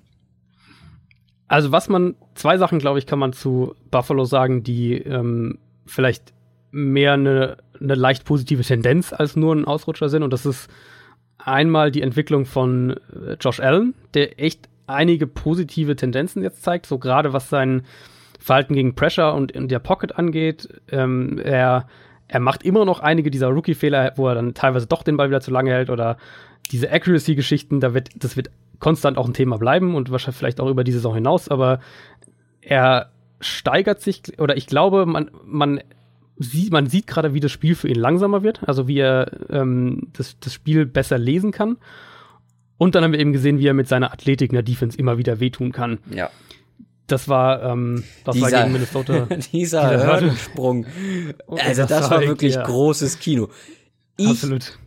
Also 1.48 1.70
was 1.70 1.88
man, 1.88 2.16
zwei 2.34 2.58
Sachen, 2.58 2.80
glaube 2.80 2.98
ich, 2.98 3.06
kann 3.06 3.20
man 3.20 3.32
zu 3.32 3.76
Buffalo 3.90 4.24
sagen, 4.24 4.64
die 4.64 4.94
ähm, 4.94 5.58
vielleicht 5.86 6.32
mehr 6.72 7.12
eine, 7.12 7.58
eine 7.80 7.94
leicht 7.94 8.24
positive 8.24 8.62
Tendenz 8.62 9.12
als 9.12 9.36
nur 9.36 9.54
ein 9.54 9.64
Ausrutscher 9.64 10.08
sind. 10.08 10.24
Und 10.24 10.32
das 10.32 10.44
ist 10.44 10.68
einmal 11.38 11.90
die 11.90 12.02
Entwicklung 12.02 12.46
von 12.46 12.90
äh, 12.90 13.36
Josh 13.40 13.60
Allen, 13.60 13.94
der 14.14 14.40
echt 14.40 14.68
einige 14.86 15.26
positive 15.26 15.96
Tendenzen 15.96 16.42
jetzt 16.42 16.62
zeigt, 16.62 16.86
so 16.86 16.98
gerade 16.98 17.32
was 17.32 17.48
sein 17.48 17.82
Verhalten 18.38 18.74
gegen 18.74 18.94
Pressure 18.94 19.34
und 19.34 19.52
in 19.52 19.68
der 19.68 19.80
Pocket 19.80 20.16
angeht. 20.16 20.68
Ähm, 20.90 21.40
er, 21.42 21.88
er 22.28 22.40
macht 22.40 22.62
immer 22.62 22.84
noch 22.84 23.00
einige 23.00 23.30
dieser 23.30 23.48
Rookie-Fehler, 23.48 24.12
wo 24.16 24.28
er 24.28 24.36
dann 24.36 24.54
teilweise 24.54 24.86
doch 24.86 25.02
den 25.02 25.16
Ball 25.16 25.28
wieder 25.28 25.40
zu 25.40 25.50
lange 25.50 25.72
hält 25.72 25.90
oder 25.90 26.16
diese 26.70 26.90
Accuracy-Geschichten, 26.90 27.80
da 27.80 27.94
wird, 27.94 28.10
das 28.16 28.36
wird 28.36 28.50
konstant 28.78 29.18
auch 29.18 29.26
ein 29.26 29.34
Thema 29.34 29.56
bleiben 29.58 29.94
und 29.94 30.10
wahrscheinlich 30.10 30.38
vielleicht 30.38 30.60
auch 30.60 30.68
über 30.68 30.84
die 30.84 30.92
Saison 30.92 31.14
hinaus, 31.14 31.48
aber 31.48 31.80
er 32.60 33.10
steigert 33.40 34.00
sich, 34.00 34.38
oder 34.38 34.56
ich 34.56 34.66
glaube, 34.66 35.06
man, 35.06 35.30
man 35.44 35.80
sieht, 36.38 36.72
man 36.72 36.86
sieht 36.86 37.06
gerade, 37.06 37.34
wie 37.34 37.40
das 37.40 37.52
Spiel 37.52 37.74
für 37.74 37.88
ihn 37.88 37.96
langsamer 37.96 38.42
wird, 38.42 38.68
also 38.68 38.88
wie 38.88 38.98
er 38.98 39.30
ähm, 39.50 40.08
das, 40.12 40.38
das 40.38 40.52
Spiel 40.52 40.86
besser 40.86 41.18
lesen 41.18 41.52
kann. 41.52 41.78
Und 42.78 42.94
dann 42.94 43.04
haben 43.04 43.12
wir 43.12 43.20
eben 43.20 43.32
gesehen, 43.32 43.58
wie 43.58 43.66
er 43.66 43.74
mit 43.74 43.88
seiner 43.88 44.12
Athletik 44.12 44.50
in 44.50 44.54
der 44.54 44.62
Defense 44.62 44.98
immer 44.98 45.18
wieder 45.18 45.40
wehtun 45.40 45.72
kann. 45.72 45.98
Ja. 46.10 46.30
Das 47.06 47.28
war, 47.28 47.62
ähm, 47.62 48.04
das 48.24 48.34
dieser, 48.34 48.52
war 48.52 48.60
gegen 48.60 48.72
Minnesota. 48.72 49.26
dieser, 49.52 49.90
dieser 49.90 50.06
Hürdensprung. 50.06 50.86
Also 51.48 51.82
das, 51.82 51.88
das 51.88 52.10
war, 52.10 52.20
wirklich 52.20 52.56
ja. 52.56 52.64
großes 52.64 53.18
Kino. 53.18 53.48
Ich, 54.16 54.28
Absolut. 54.28 54.78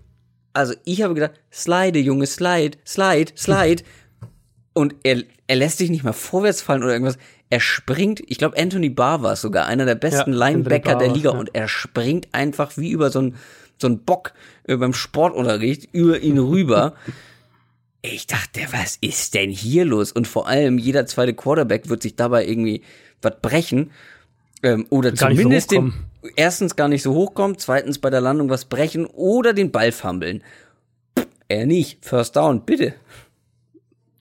Also 0.54 0.74
ich 0.84 1.02
habe 1.02 1.14
gedacht, 1.14 1.40
slide, 1.52 1.98
Junge, 2.00 2.28
slide, 2.28 2.78
slide, 2.86 3.32
slide. 3.36 3.84
Und 4.74 4.96
er, 5.04 5.24
er 5.48 5.56
lässt 5.56 5.80
sich 5.80 5.90
nicht 5.90 6.04
mal 6.04 6.14
vorwärts 6.14 6.62
fallen 6.62 6.84
oder 6.84 6.94
irgendwas. 6.94 7.18
Er 7.50 7.60
springt, 7.60 8.22
ich 8.28 8.38
glaube, 8.38 8.58
Anthony 8.58 8.90
Barr 8.90 9.24
war 9.24 9.36
sogar 9.36 9.66
einer 9.66 9.86
der 9.86 9.96
besten 9.96 10.34
ja, 10.34 10.48
Linebacker 10.48 10.96
der 10.96 11.12
Liga 11.12 11.32
ja. 11.32 11.38
und 11.38 11.56
er 11.56 11.68
springt 11.68 12.28
einfach 12.32 12.78
wie 12.78 12.92
über 12.92 13.10
so 13.10 13.22
ein 13.22 13.36
so 13.82 13.88
ein 13.88 14.00
Bock 14.00 14.34
äh, 14.66 14.76
beim 14.76 14.94
Sportunterricht 14.94 15.90
über 15.94 16.20
ihn 16.20 16.38
rüber. 16.38 16.94
ich 18.02 18.28
dachte, 18.28 18.62
was 18.72 18.98
ist 19.02 19.34
denn 19.34 19.50
hier 19.50 19.86
los? 19.86 20.12
Und 20.12 20.28
vor 20.28 20.48
allem 20.48 20.78
jeder 20.78 21.06
zweite 21.06 21.34
Quarterback 21.34 21.90
wird 21.90 22.04
sich 22.04 22.16
dabei 22.16 22.46
irgendwie 22.46 22.82
was 23.22 23.40
brechen. 23.42 23.92
Ähm, 24.62 24.86
oder 24.90 25.12
gar 25.12 25.30
zumindest 25.30 25.70
so 25.72 25.78
den, 25.78 25.94
erstens 26.36 26.76
gar 26.76 26.90
nicht 26.90 27.02
so 27.02 27.14
hochkommen, 27.14 27.58
zweitens 27.58 28.00
bei 28.00 28.10
der 28.10 28.22
Landung 28.22 28.50
was 28.50 28.66
brechen 28.66 29.06
oder 29.06 29.54
den 29.54 29.72
Ball 29.72 29.92
fummeln. 29.92 30.44
Er 31.48 31.66
nicht. 31.66 32.06
First 32.06 32.36
down, 32.36 32.66
bitte. 32.66 32.94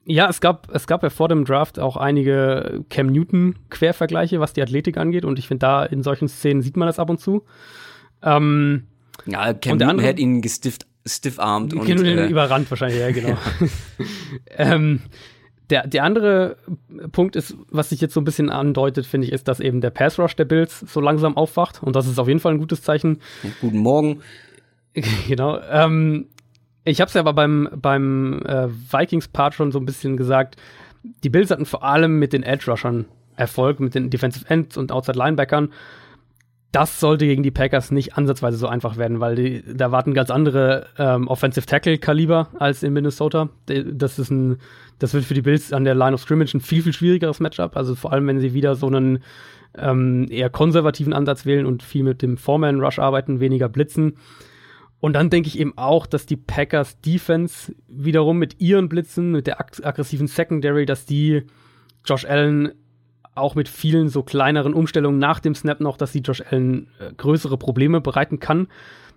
Ja, 0.05 0.27
es 0.27 0.41
gab, 0.41 0.73
es 0.73 0.87
gab 0.87 1.03
ja 1.03 1.09
vor 1.09 1.27
dem 1.27 1.45
Draft 1.45 1.79
auch 1.79 1.95
einige 1.97 2.83
Cam 2.89 3.07
Newton-Quervergleiche, 3.07 4.39
was 4.39 4.53
die 4.53 4.61
Athletik 4.61 4.97
angeht. 4.97 5.25
Und 5.25 5.37
ich 5.37 5.47
finde, 5.47 5.59
da 5.59 5.85
in 5.85 6.03
solchen 6.03 6.27
Szenen 6.27 6.61
sieht 6.61 6.77
man 6.77 6.87
das 6.87 6.99
ab 6.99 7.09
und 7.09 7.19
zu. 7.19 7.43
Ähm, 8.23 8.87
ja, 9.25 9.53
Cam 9.53 9.77
Newton 9.77 9.89
andere, 9.89 10.07
hat 10.07 10.19
ihn 10.19 10.41
gestifft, 10.41 10.87
stiffarmt 11.05 11.73
und 11.73 11.87
äh, 11.87 12.27
überrannt 12.27 12.69
wahrscheinlich, 12.71 12.99
ja, 12.99 13.11
genau. 13.11 13.37
ähm, 14.57 15.01
der, 15.69 15.85
der 15.87 16.03
andere 16.03 16.57
Punkt 17.11 17.35
ist, 17.35 17.55
was 17.69 17.89
sich 17.89 18.01
jetzt 18.01 18.13
so 18.13 18.21
ein 18.21 18.23
bisschen 18.23 18.49
andeutet, 18.49 19.05
finde 19.05 19.27
ich, 19.27 19.33
ist, 19.33 19.47
dass 19.47 19.59
eben 19.59 19.81
der 19.81 19.91
Pass 19.91 20.17
Rush 20.17 20.35
der 20.35 20.45
Bills 20.45 20.79
so 20.79 20.99
langsam 20.99 21.37
aufwacht. 21.37 21.83
Und 21.83 21.95
das 21.95 22.07
ist 22.07 22.17
auf 22.17 22.27
jeden 22.27 22.39
Fall 22.39 22.53
ein 22.53 22.59
gutes 22.59 22.81
Zeichen. 22.81 23.21
Guten 23.61 23.79
Morgen. 23.79 24.21
genau. 25.27 25.59
Ähm, 25.69 26.27
ich 26.89 27.01
habe 27.01 27.07
es 27.07 27.13
ja 27.13 27.21
aber 27.21 27.33
beim, 27.33 27.69
beim 27.75 28.41
äh, 28.45 28.67
Vikings-Part 28.69 29.53
schon 29.53 29.71
so 29.71 29.79
ein 29.79 29.85
bisschen 29.85 30.17
gesagt. 30.17 30.57
Die 31.23 31.29
Bills 31.29 31.51
hatten 31.51 31.65
vor 31.65 31.83
allem 31.83 32.19
mit 32.19 32.33
den 32.33 32.43
Edge-Rushern 32.43 33.05
Erfolg, 33.35 33.79
mit 33.79 33.95
den 33.95 34.09
Defensive 34.09 34.45
Ends 34.49 34.75
und 34.75 34.91
Outside-Linebackern 34.91 35.69
das 36.71 36.99
sollte 36.99 37.25
gegen 37.25 37.41
die 37.41 37.51
Packers 37.51 37.89
nicht 37.89 38.15
ansatzweise 38.15 38.57
so 38.57 38.67
einfach 38.67 38.97
werden, 38.97 39.19
weil 39.19 39.35
die, 39.35 39.63
da 39.65 39.91
warten 39.91 40.13
ganz 40.13 40.29
andere 40.29 40.87
ähm, 40.99 41.27
Offensive 41.27 41.65
Tackle 41.65 41.97
Kaliber 41.97 42.49
als 42.59 42.83
in 42.83 42.93
Minnesota. 42.93 43.49
Das 43.65 44.19
ist 44.19 44.29
ein, 44.29 44.57
das 44.99 45.13
wird 45.13 45.25
für 45.25 45.33
die 45.33 45.41
Bills 45.41 45.73
an 45.73 45.83
der 45.83 45.95
Line 45.95 46.13
of 46.13 46.21
Scrimmage 46.21 46.53
ein 46.53 46.61
viel 46.61 46.83
viel 46.83 46.93
schwierigeres 46.93 47.39
Matchup. 47.39 47.75
Also 47.75 47.95
vor 47.95 48.13
allem, 48.13 48.27
wenn 48.27 48.39
sie 48.39 48.53
wieder 48.53 48.75
so 48.75 48.85
einen 48.85 49.23
ähm, 49.75 50.27
eher 50.29 50.51
konservativen 50.51 51.13
Ansatz 51.13 51.45
wählen 51.45 51.65
und 51.65 51.81
viel 51.81 52.03
mit 52.03 52.21
dem 52.21 52.37
Foreman 52.37 52.81
Rush 52.81 52.99
arbeiten, 52.99 53.39
weniger 53.39 53.67
blitzen. 53.67 54.17
Und 54.99 55.13
dann 55.13 55.29
denke 55.29 55.47
ich 55.47 55.57
eben 55.59 55.77
auch, 55.77 56.05
dass 56.05 56.25
die 56.25 56.35
Packers 56.35 56.99
Defense 57.01 57.73
wiederum 57.87 58.37
mit 58.37 58.59
ihren 58.59 58.89
Blitzen, 58.89 59.31
mit 59.31 59.47
der 59.47 59.59
ag 59.61 59.71
aggressiven 59.83 60.27
Secondary, 60.27 60.85
dass 60.85 61.05
die 61.05 61.43
Josh 62.05 62.25
Allen 62.25 62.73
auch 63.35 63.55
mit 63.55 63.69
vielen 63.69 64.09
so 64.09 64.23
kleineren 64.23 64.73
Umstellungen 64.73 65.19
nach 65.19 65.39
dem 65.39 65.55
Snap 65.55 65.79
noch, 65.79 65.97
dass 65.97 66.11
sie 66.11 66.19
Josh 66.19 66.41
Allen 66.41 66.87
äh, 66.99 67.13
größere 67.15 67.57
Probleme 67.57 68.01
bereiten 68.01 68.39
kann. 68.39 68.67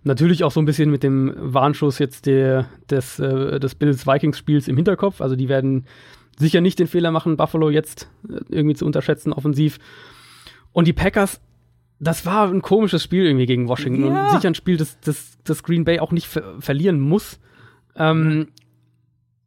Natürlich 0.05 0.45
auch 0.45 0.51
so 0.51 0.61
ein 0.61 0.67
bisschen 0.67 0.91
mit 0.91 1.03
dem 1.03 1.33
Warnschuss 1.37 1.99
jetzt 1.99 2.27
der, 2.27 2.69
des, 2.91 3.19
äh, 3.19 3.59
des 3.59 3.75
Bills-Vikings-Spiels 3.75 4.69
im 4.69 4.77
Hinterkopf. 4.77 5.21
Also 5.21 5.37
die 5.37 5.49
werden 5.49 5.87
sicher 6.39 6.61
nicht 6.61 6.79
den 6.79 6.87
Fehler 6.87 7.11
machen, 7.11 7.37
Buffalo 7.37 7.71
jetzt 7.71 8.09
äh, 8.29 8.41
irgendwie 8.49 8.77
zu 8.77 8.87
unterschätzen 8.87 9.33
offensiv. 9.33 9.79
Und 10.73 10.87
die 10.87 10.93
Packers, 10.93 11.41
das 12.03 12.27
war 12.27 12.49
ein 12.49 12.63
komisches 12.63 13.05
Spiel 13.05 13.25
irgendwie 13.25 13.47
gegen 13.47 13.69
Washington. 13.69 14.07
Ja. 14.07 14.27
Und 14.27 14.33
sicher 14.33 14.49
ein 14.49 14.57
Spiel, 14.57 14.77
das, 14.77 14.99
das, 15.01 15.39
das 15.45 15.63
Green 15.63 15.85
Bay 15.85 16.01
auch 16.01 16.11
nicht 16.11 16.27
ver 16.27 16.61
verlieren 16.61 16.99
muss. 16.99 17.39
Ähm, 17.95 18.49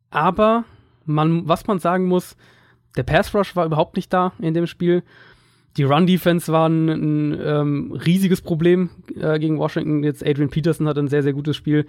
aber 0.09 0.63
man, 1.05 1.45
was 1.49 1.67
man 1.67 1.79
sagen 1.79 2.05
muss, 2.05 2.37
der 2.95 3.03
Pass 3.03 3.35
Rush 3.35 3.57
war 3.57 3.65
überhaupt 3.65 3.97
nicht 3.97 4.13
da 4.13 4.31
in 4.39 4.53
dem 4.53 4.67
Spiel. 4.67 5.03
Die 5.75 5.83
Run 5.83 6.07
Defense 6.07 6.49
war 6.49 6.69
ein, 6.69 6.87
ein 6.87 7.41
ähm, 7.43 7.91
riesiges 7.91 8.41
Problem 8.41 8.89
äh, 9.19 9.37
gegen 9.37 9.57
Washington. 9.57 10.05
Jetzt 10.05 10.25
Adrian 10.25 10.49
Peterson 10.49 10.87
hat 10.87 10.97
ein 10.97 11.09
sehr, 11.09 11.23
sehr 11.23 11.33
gutes 11.33 11.57
Spiel. 11.57 11.85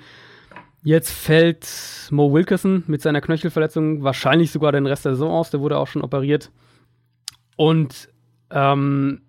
Jetzt 0.82 1.12
fällt 1.12 1.68
Mo 2.10 2.32
Wilkerson 2.32 2.82
mit 2.88 3.02
seiner 3.02 3.20
Knöchelverletzung 3.20 4.02
wahrscheinlich 4.02 4.50
sogar 4.50 4.72
den 4.72 4.86
Rest 4.86 5.04
der 5.04 5.12
Saison 5.12 5.30
aus. 5.30 5.50
Der 5.50 5.60
wurde 5.60 5.78
auch 5.78 5.86
schon 5.86 6.02
operiert. 6.02 6.50
Und 7.54 8.08
ähm, 8.50 9.20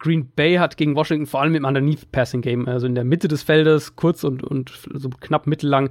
Green 0.00 0.30
Bay 0.34 0.56
hat 0.56 0.76
gegen 0.76 0.96
Washington 0.96 1.26
vor 1.26 1.42
allem 1.42 1.54
im 1.54 1.64
Underneath 1.64 2.10
Passing 2.10 2.40
Game, 2.40 2.66
also 2.66 2.86
in 2.86 2.94
der 2.94 3.04
Mitte 3.04 3.28
des 3.28 3.42
Feldes, 3.42 3.94
kurz 3.94 4.24
und, 4.24 4.42
und 4.42 4.72
so 4.94 5.10
knapp 5.10 5.46
mittellang, 5.46 5.90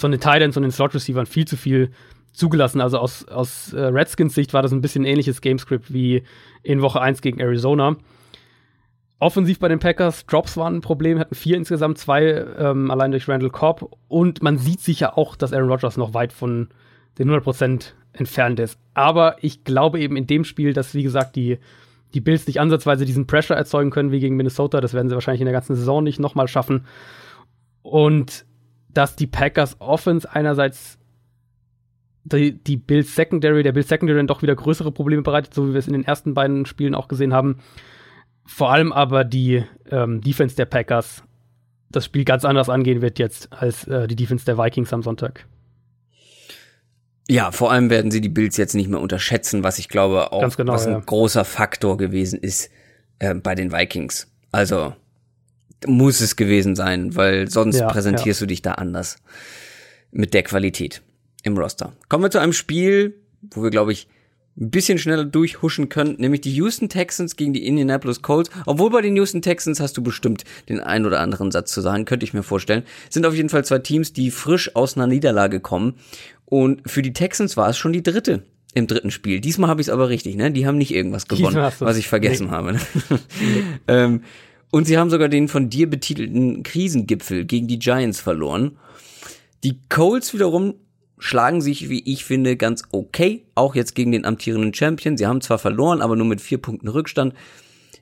eine 0.00 0.18
Tight 0.18 0.40
Ends 0.40 0.56
und 0.56 0.62
den 0.62 0.70
Slot 0.70 0.94
Receivern 0.94 1.26
viel 1.26 1.46
zu 1.46 1.56
viel 1.56 1.90
zugelassen. 2.32 2.80
Also 2.80 2.98
aus, 2.98 3.26
aus 3.26 3.72
äh, 3.72 3.80
Redskins 3.80 4.34
Sicht 4.34 4.54
war 4.54 4.62
das 4.62 4.72
ein 4.72 4.80
bisschen 4.80 5.04
ähnliches 5.04 5.40
Gamescript 5.40 5.92
wie 5.92 6.22
in 6.62 6.80
Woche 6.82 7.00
1 7.00 7.20
gegen 7.20 7.40
Arizona. 7.40 7.96
Offensiv 9.18 9.58
bei 9.58 9.66
den 9.66 9.80
Packers, 9.80 10.24
Drops 10.26 10.56
waren 10.56 10.76
ein 10.76 10.80
Problem, 10.80 11.18
hatten 11.18 11.34
vier 11.34 11.56
insgesamt, 11.56 11.98
zwei 11.98 12.46
ähm, 12.56 12.92
allein 12.92 13.10
durch 13.10 13.28
Randall 13.28 13.50
Cobb. 13.50 13.98
Und 14.06 14.40
man 14.42 14.58
sieht 14.58 14.80
sicher 14.80 15.18
auch, 15.18 15.34
dass 15.34 15.52
Aaron 15.52 15.68
Rodgers 15.68 15.96
noch 15.96 16.14
weit 16.14 16.32
von 16.32 16.68
den 17.18 17.28
100% 17.28 17.94
entfernt 18.12 18.60
ist. 18.60 18.78
Aber 18.94 19.36
ich 19.40 19.64
glaube 19.64 19.98
eben 19.98 20.16
in 20.16 20.28
dem 20.28 20.44
Spiel, 20.44 20.72
dass, 20.72 20.94
wie 20.94 21.02
gesagt, 21.02 21.34
die, 21.34 21.58
die 22.14 22.20
Bills 22.20 22.46
nicht 22.46 22.60
ansatzweise 22.60 23.04
diesen 23.04 23.26
Pressure 23.26 23.56
erzeugen 23.56 23.90
können 23.90 24.12
wie 24.12 24.20
gegen 24.20 24.36
Minnesota. 24.36 24.80
Das 24.80 24.94
werden 24.94 25.08
sie 25.08 25.14
wahrscheinlich 25.14 25.40
in 25.40 25.46
der 25.46 25.52
ganzen 25.52 25.76
Saison 25.76 26.02
nicht 26.02 26.18
nochmal 26.18 26.48
schaffen. 26.48 26.86
Und 27.82 28.46
dass 28.88 29.16
die 29.16 29.26
Packers 29.26 29.76
Offense 29.80 30.30
einerseits 30.30 30.98
die, 32.24 32.52
die 32.52 32.76
Bills 32.76 33.14
Secondary, 33.14 33.62
der 33.62 33.72
Bills 33.72 33.88
Secondary 33.88 34.18
dann 34.18 34.26
doch 34.26 34.42
wieder 34.42 34.54
größere 34.54 34.92
Probleme 34.92 35.22
bereitet, 35.22 35.54
so 35.54 35.68
wie 35.68 35.72
wir 35.72 35.78
es 35.78 35.86
in 35.86 35.94
den 35.94 36.04
ersten 36.04 36.34
beiden 36.34 36.66
Spielen 36.66 36.94
auch 36.94 37.08
gesehen 37.08 37.32
haben. 37.32 37.58
Vor 38.44 38.70
allem 38.70 38.92
aber 38.92 39.24
die 39.24 39.64
ähm, 39.90 40.20
Defense 40.20 40.56
der 40.56 40.66
Packers 40.66 41.22
das 41.90 42.04
Spiel 42.04 42.24
ganz 42.24 42.44
anders 42.44 42.68
angehen 42.68 43.00
wird 43.00 43.18
jetzt 43.18 43.52
als 43.52 43.86
äh, 43.88 44.06
die 44.06 44.16
Defense 44.16 44.44
der 44.44 44.58
Vikings 44.58 44.92
am 44.92 45.02
Sonntag. 45.02 45.46
Ja, 47.30 47.52
vor 47.52 47.70
allem 47.70 47.90
werden 47.90 48.10
sie 48.10 48.20
die 48.20 48.30
Bills 48.30 48.56
jetzt 48.56 48.74
nicht 48.74 48.88
mehr 48.88 49.00
unterschätzen, 49.00 49.62
was 49.62 49.78
ich 49.78 49.88
glaube 49.88 50.32
auch 50.32 50.56
genau, 50.56 50.72
was 50.72 50.86
ein 50.86 50.94
ja. 50.94 51.00
großer 51.00 51.44
Faktor 51.44 51.98
gewesen 51.98 52.38
ist 52.38 52.70
äh, 53.18 53.34
bei 53.34 53.54
den 53.54 53.70
Vikings. 53.70 54.28
Also 54.50 54.94
muss 55.86 56.20
es 56.20 56.36
gewesen 56.36 56.74
sein, 56.74 57.14
weil 57.16 57.50
sonst 57.50 57.78
ja, 57.78 57.86
präsentierst 57.86 58.40
ja. 58.40 58.44
du 58.44 58.48
dich 58.48 58.62
da 58.62 58.72
anders 58.72 59.16
mit 60.10 60.32
der 60.34 60.42
Qualität 60.42 61.02
im 61.42 61.56
Roster. 61.56 61.92
Kommen 62.08 62.24
wir 62.24 62.30
zu 62.30 62.40
einem 62.40 62.52
Spiel, 62.52 63.14
wo 63.50 63.62
wir, 63.62 63.70
glaube 63.70 63.92
ich, 63.92 64.08
ein 64.60 64.70
bisschen 64.70 64.98
schneller 64.98 65.24
durchhuschen 65.24 65.88
können, 65.88 66.16
nämlich 66.18 66.40
die 66.40 66.52
Houston 66.54 66.88
Texans 66.88 67.36
gegen 67.36 67.52
die 67.52 67.64
Indianapolis 67.64 68.22
Colts. 68.22 68.50
Obwohl 68.66 68.90
bei 68.90 69.02
den 69.02 69.14
Houston 69.14 69.40
Texans 69.40 69.78
hast 69.78 69.96
du 69.96 70.02
bestimmt 70.02 70.42
den 70.68 70.80
einen 70.80 71.06
oder 71.06 71.20
anderen 71.20 71.52
Satz 71.52 71.70
zu 71.72 71.80
sagen, 71.80 72.04
könnte 72.06 72.24
ich 72.24 72.34
mir 72.34 72.42
vorstellen. 72.42 72.82
Sind 73.08 73.24
auf 73.24 73.34
jeden 73.34 73.50
Fall 73.50 73.64
zwei 73.64 73.78
Teams, 73.78 74.12
die 74.12 74.32
frisch 74.32 74.74
aus 74.74 74.96
einer 74.96 75.06
Niederlage 75.06 75.60
kommen. 75.60 75.94
Und 76.48 76.90
für 76.90 77.02
die 77.02 77.12
Texans 77.12 77.58
war 77.58 77.68
es 77.68 77.76
schon 77.76 77.92
die 77.92 78.02
dritte 78.02 78.42
im 78.72 78.86
dritten 78.86 79.10
Spiel. 79.10 79.40
Diesmal 79.40 79.68
habe 79.68 79.82
ich 79.82 79.88
es 79.88 79.92
aber 79.92 80.08
richtig, 80.08 80.36
ne? 80.36 80.50
Die 80.50 80.66
haben 80.66 80.78
nicht 80.78 80.94
irgendwas 80.94 81.28
gewonnen, 81.28 81.56
was 81.78 81.96
ich 81.98 82.08
vergessen 82.08 82.46
nee. 82.46 82.52
habe. 82.52 82.72
Ne? 82.72 82.80
ähm, 83.88 84.22
und 84.70 84.86
sie 84.86 84.96
haben 84.96 85.10
sogar 85.10 85.28
den 85.28 85.48
von 85.48 85.68
dir 85.68 85.88
betitelten 85.90 86.62
Krisengipfel 86.62 87.44
gegen 87.44 87.68
die 87.68 87.78
Giants 87.78 88.20
verloren. 88.20 88.78
Die 89.62 89.78
Colts 89.90 90.32
wiederum 90.32 90.74
schlagen 91.18 91.60
sich, 91.60 91.90
wie 91.90 92.02
ich 92.10 92.24
finde, 92.24 92.56
ganz 92.56 92.82
okay. 92.92 93.44
Auch 93.54 93.74
jetzt 93.74 93.94
gegen 93.94 94.12
den 94.12 94.24
amtierenden 94.24 94.72
Champion. 94.72 95.18
Sie 95.18 95.26
haben 95.26 95.40
zwar 95.40 95.58
verloren, 95.58 96.00
aber 96.00 96.16
nur 96.16 96.26
mit 96.26 96.40
vier 96.40 96.58
Punkten 96.58 96.88
Rückstand. 96.88 97.34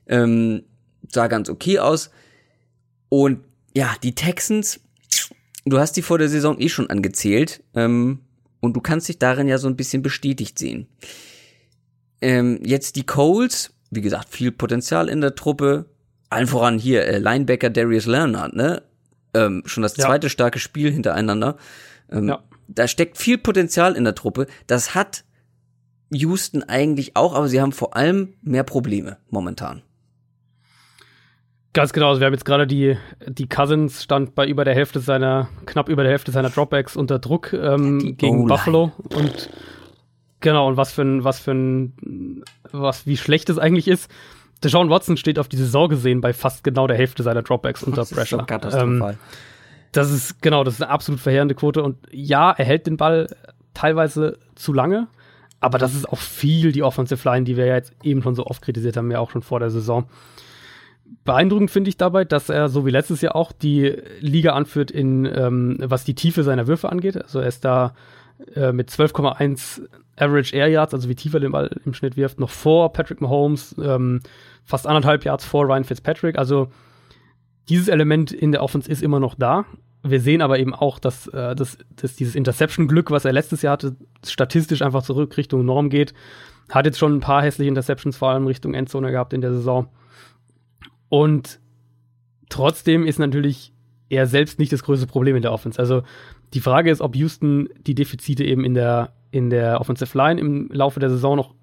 Ähm, 0.07 0.63
sah 1.09 1.27
ganz 1.27 1.49
okay 1.49 1.81
aus. 1.81 2.11
Und 3.09 3.41
ja, 3.75 3.95
die 4.03 4.15
Texans, 4.15 4.81
du 5.65 5.79
hast 5.79 5.97
die 5.97 6.03
vor 6.03 6.19
der 6.19 6.29
Saison 6.29 6.61
eh 6.61 6.69
schon 6.69 6.91
angezählt. 6.91 7.63
Ähm, 7.75 8.21
und 8.67 8.75
du 8.75 8.81
kannst 8.81 9.09
dich 9.09 9.19
darin 9.19 9.49
ja 9.49 9.59
so 9.59 9.69
ein 9.69 9.77
bisschen 9.77 10.03
bestätigt 10.03 10.59
sehen. 10.59 10.87
Ähm, 12.21 12.61
jetzt 12.63 12.97
die 12.97 13.07
Coles, 13.07 13.73
wie 13.91 14.03
gesagt, 14.03 14.29
viel 14.29 14.53
Potenzial 14.53 15.09
in 15.09 15.21
der 15.21 15.35
Truppe. 15.35 15.87
Allen 16.29 16.47
voran 16.47 16.79
hier, 16.79 17.07
äh, 17.07 17.19
Linebacker 17.19 17.71
Darius 17.71 18.07
Leonard, 18.07 18.55
ne? 18.55 18.83
Ähm, 19.33 19.63
schon 19.67 19.83
das 19.83 19.95
zweite 19.95 20.27
ja. 20.27 20.31
starke 20.31 20.59
Spiel 20.59 20.91
hintereinander. 20.91 21.57
Ähm, 22.11 22.29
ja 22.29 22.43
da 22.69 22.89
steckt 22.89 23.19
viel 23.19 23.39
Potenzial 23.39 23.97
in 23.97 24.05
der 24.05 24.15
Truppe. 24.15 24.47
Das 24.67 24.95
hat 24.95 25.25
Houston 26.11 26.63
eigentlich 26.63 27.17
auch, 27.17 27.35
aber 27.35 27.49
sie 27.49 27.61
haben 27.61 27.73
vor 27.73 27.97
allem 27.97 28.35
mehr 28.43 28.65
Probleme 28.65 29.19
momentan. 29.31 29.83
Ganz 31.77 31.93
genau, 31.93 32.09
also 32.09 32.21
wir 32.21 32.27
haben 32.27 32.33
jetzt 32.33 32.47
gerade 32.47 32.67
die, 32.67 32.97
die 33.27 33.49
Cousins 33.51 34.03
stand 34.03 34.35
bei 34.35 34.47
über 34.47 34.65
der 34.65 34.75
Hälfte 34.75 34.99
seiner, 34.99 35.49
knapp 35.67 35.91
über 35.91 36.05
der 36.05 36.13
Hälfte 36.13 36.33
seiner 36.33 36.49
Dropbacks 36.49 36.97
unter 36.97 37.19
Druck 37.19 37.53
ähm, 37.53 38.17
gegen 38.17 38.47
Buffalo 38.47 38.93
und 39.15 39.51
Genau, 40.41 40.69
und 40.69 40.77
was 40.77 40.93
für 40.93 41.03
ein, 41.03 41.25
was 41.25 41.39
für 41.39 41.53
ein, 41.53 42.45
was, 42.73 43.07
wie 43.07 43.17
schlecht 43.17 43.51
es 43.51 43.59
eigentlich 43.59 43.89
ist. 43.89 44.11
Deshaun 44.65 44.89
Watson 44.89 45.19
steht 45.19 45.39
auf 45.39 45.49
die 45.49 45.57
Saison 45.57 45.89
gesehen 45.89 46.23
bei 46.23 46.33
fast 46.33 46.65
genau 46.65 46.87
der 46.87 46.97
Hälfte 46.97 47.23
seiner 47.23 47.43
Dropbacks 47.43 47.83
unter 47.83 47.97
Das 47.97 48.11
ist 48.11 48.17
Pressure. 48.17 48.39
schon 48.39 48.47
katastrophal. 48.47 49.13
Ähm, 49.13 49.19
das 49.93 50.11
ist, 50.11 50.41
genau, 50.43 50.65
das 50.65 50.75
ist 50.75 50.83
eine 50.83 50.91
absolut 50.91 51.21
verheerende 51.21 51.55
Quote. 51.55 51.83
Und 51.83 51.99
ja, 52.11 52.53
er 52.53 52.65
hält 52.65 52.87
den 52.87 52.97
Ball 52.97 53.27
teilweise 53.75 54.39
zu 54.55 54.73
lange, 54.73 55.09
aber 55.61 55.79
das 55.79 55.95
ist 55.95 56.09
auch 56.09 56.19
viel 56.19 56.73
die 56.73 56.83
Offensive 56.83 57.29
Line, 57.29 57.45
die 57.45 57.57
wir 57.57 57.67
ja 57.67 57.75
jetzt 57.75 57.93
eben 58.03 58.23
schon 58.23 58.35
so 58.35 58.47
oft 58.47 58.63
kritisiert 58.63 58.97
haben, 58.97 59.11
ja 59.11 59.19
auch 59.19 59.31
schon 59.31 59.43
vor 59.43 59.61
der 59.61 59.71
Saison. 59.71 60.07
Beeindruckend 61.25 61.71
finde 61.71 61.89
ich 61.89 61.97
dabei, 61.97 62.25
dass 62.25 62.49
er, 62.49 62.69
so 62.69 62.87
wie 62.87 62.91
letztes 62.91 63.21
Jahr 63.21 63.35
auch, 63.35 63.53
die 63.53 63.97
Liga 64.21 64.53
anführt, 64.53 64.91
in 64.91 65.25
ähm, 65.25 65.77
was 65.81 66.05
die 66.05 66.15
Tiefe 66.15 66.43
seiner 66.43 66.67
Würfe 66.67 66.91
angeht. 66.91 67.21
Also 67.21 67.41
er 67.41 67.49
ist 67.49 67.65
da 67.65 67.95
äh, 68.55 68.73
mit 68.73 68.91
12,1 68.91 69.83
Average 70.17 70.55
Air 70.55 70.69
Yards, 70.69 70.95
also 70.95 71.09
wie 71.09 71.15
tief 71.15 71.35
er 71.35 71.41
den 71.41 71.53
Ball 71.53 71.71
im 71.85 71.95
Schnitt 71.95 72.17
wirft, 72.17 72.41
noch 72.41 72.51
vor 72.51 72.93
Patrick 72.93 73.21
Mahomes, 73.21 73.75
ähm, 73.83 74.21
fast 74.65 74.87
anderthalb 74.87 75.25
Yards 75.25 75.45
vor 75.45 75.67
Ryan 75.67 75.85
Fitzpatrick. 75.85 76.39
Also 76.39 76.69
dieses 77.69 77.89
Element 77.89 78.33
in 78.33 78.53
der 78.53 78.63
Offense 78.63 78.91
ist 78.91 79.03
immer 79.03 79.21
noch 79.21 79.35
da. 79.35 79.65
Wir 80.03 80.21
sehen 80.21 80.41
aber 80.41 80.59
eben 80.59 80.75
auch, 80.75 80.99
dass, 80.99 81.27
äh, 81.29 81.55
dass, 81.55 81.79
dass 81.97 82.15
dieses 82.15 82.35
Interception-Glück, 82.35 83.11
was 83.11 83.25
er 83.25 83.33
letztes 83.33 83.63
Jahr 83.63 83.73
hatte, 83.73 83.97
statistisch 84.25 84.83
einfach 84.83 85.03
zurück 85.03 85.37
Richtung 85.37 85.65
Norm 85.65 85.91
geht. 85.91 86.15
Hat 86.71 86.87
jetzt 86.87 86.99
schon 86.99 87.15
ein 87.15 87.21
paar 87.21 87.43
hässliche 87.43 87.69
Interceptions, 87.69 88.17
vor 88.17 88.31
allem 88.31 88.47
Richtung 88.47 88.75
Endzone 88.75 89.11
gehabt 89.11 89.33
in 89.33 89.41
der 89.41 89.53
Saison. 89.53 89.89
Und 91.09 91.61
trotzdem 92.49 93.07
ist 93.07 93.19
natürlich 93.19 93.73
er 94.09 94.27
selbst 94.27 94.59
nicht 94.59 94.73
das 94.73 94.83
größte 94.83 95.07
Problem 95.07 95.37
in 95.37 95.43
der 95.43 95.53
Offense. 95.53 95.79
Also 95.79 96.03
die 96.55 96.61
Frage 96.61 96.91
ist, 96.91 97.01
ob 97.01 97.17
Houston 97.17 97.69
die 97.79 97.95
Defizite 97.95 98.45
eben 98.45 98.65
in 98.65 98.75
der, 98.75 99.13
in 99.31 99.51
der 99.51 99.81
Offensive 99.81 100.17
Line 100.17 100.41
im 100.41 100.69
Laufe 100.71 101.01
der 101.01 101.11
Saison 101.11 101.37
noch 101.37 101.55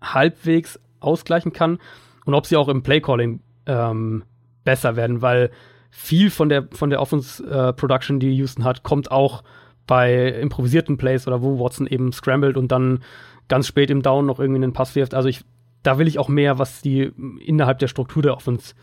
halbwegs 0.00 0.80
ausgleichen 1.00 1.52
kann 1.52 1.78
und 2.24 2.34
ob 2.34 2.46
sie 2.46 2.56
auch 2.56 2.68
im 2.68 2.82
Playcalling 2.82 3.40
ähm, 3.66 4.24
besser 4.64 4.96
werden, 4.96 5.22
weil 5.22 5.50
viel 5.90 6.30
von 6.30 6.48
der, 6.48 6.68
von 6.72 6.90
der 6.90 7.00
Offense-Production, 7.00 8.18
die 8.18 8.32
Houston 8.36 8.64
hat, 8.64 8.82
kommt 8.82 9.10
auch 9.10 9.44
bei 9.86 10.28
improvisierten 10.28 10.96
Plays 10.96 11.26
oder 11.26 11.42
wo 11.42 11.58
Watson 11.58 11.86
eben 11.86 12.12
scrambled 12.12 12.56
und 12.56 12.72
dann 12.72 13.00
ganz 13.48 13.66
spät 13.66 13.90
im 13.90 14.02
Down 14.02 14.26
noch 14.26 14.40
irgendwie 14.40 14.62
einen 14.62 14.72
Pass 14.72 14.94
wirft. 14.94 15.14
Also 15.14 15.28
ich, 15.28 15.44
da 15.82 15.98
will 15.98 16.08
ich 16.08 16.18
auch 16.18 16.28
mehr, 16.28 16.58
was 16.58 16.80
die 16.80 17.12
innerhalb 17.40 17.78
der 17.78 17.88
Struktur 17.88 18.22
der 18.22 18.34
Offense 18.34 18.74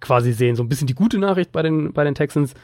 quasi 0.00 0.32
sehen. 0.32 0.56
So 0.56 0.62
ein 0.62 0.68
bisschen 0.68 0.86
die 0.86 0.94
gute 0.94 1.18
Nachricht 1.18 1.52
bei 1.52 1.62
den, 1.62 1.92
bei 1.92 2.04
den 2.04 2.14
Texans. 2.14 2.54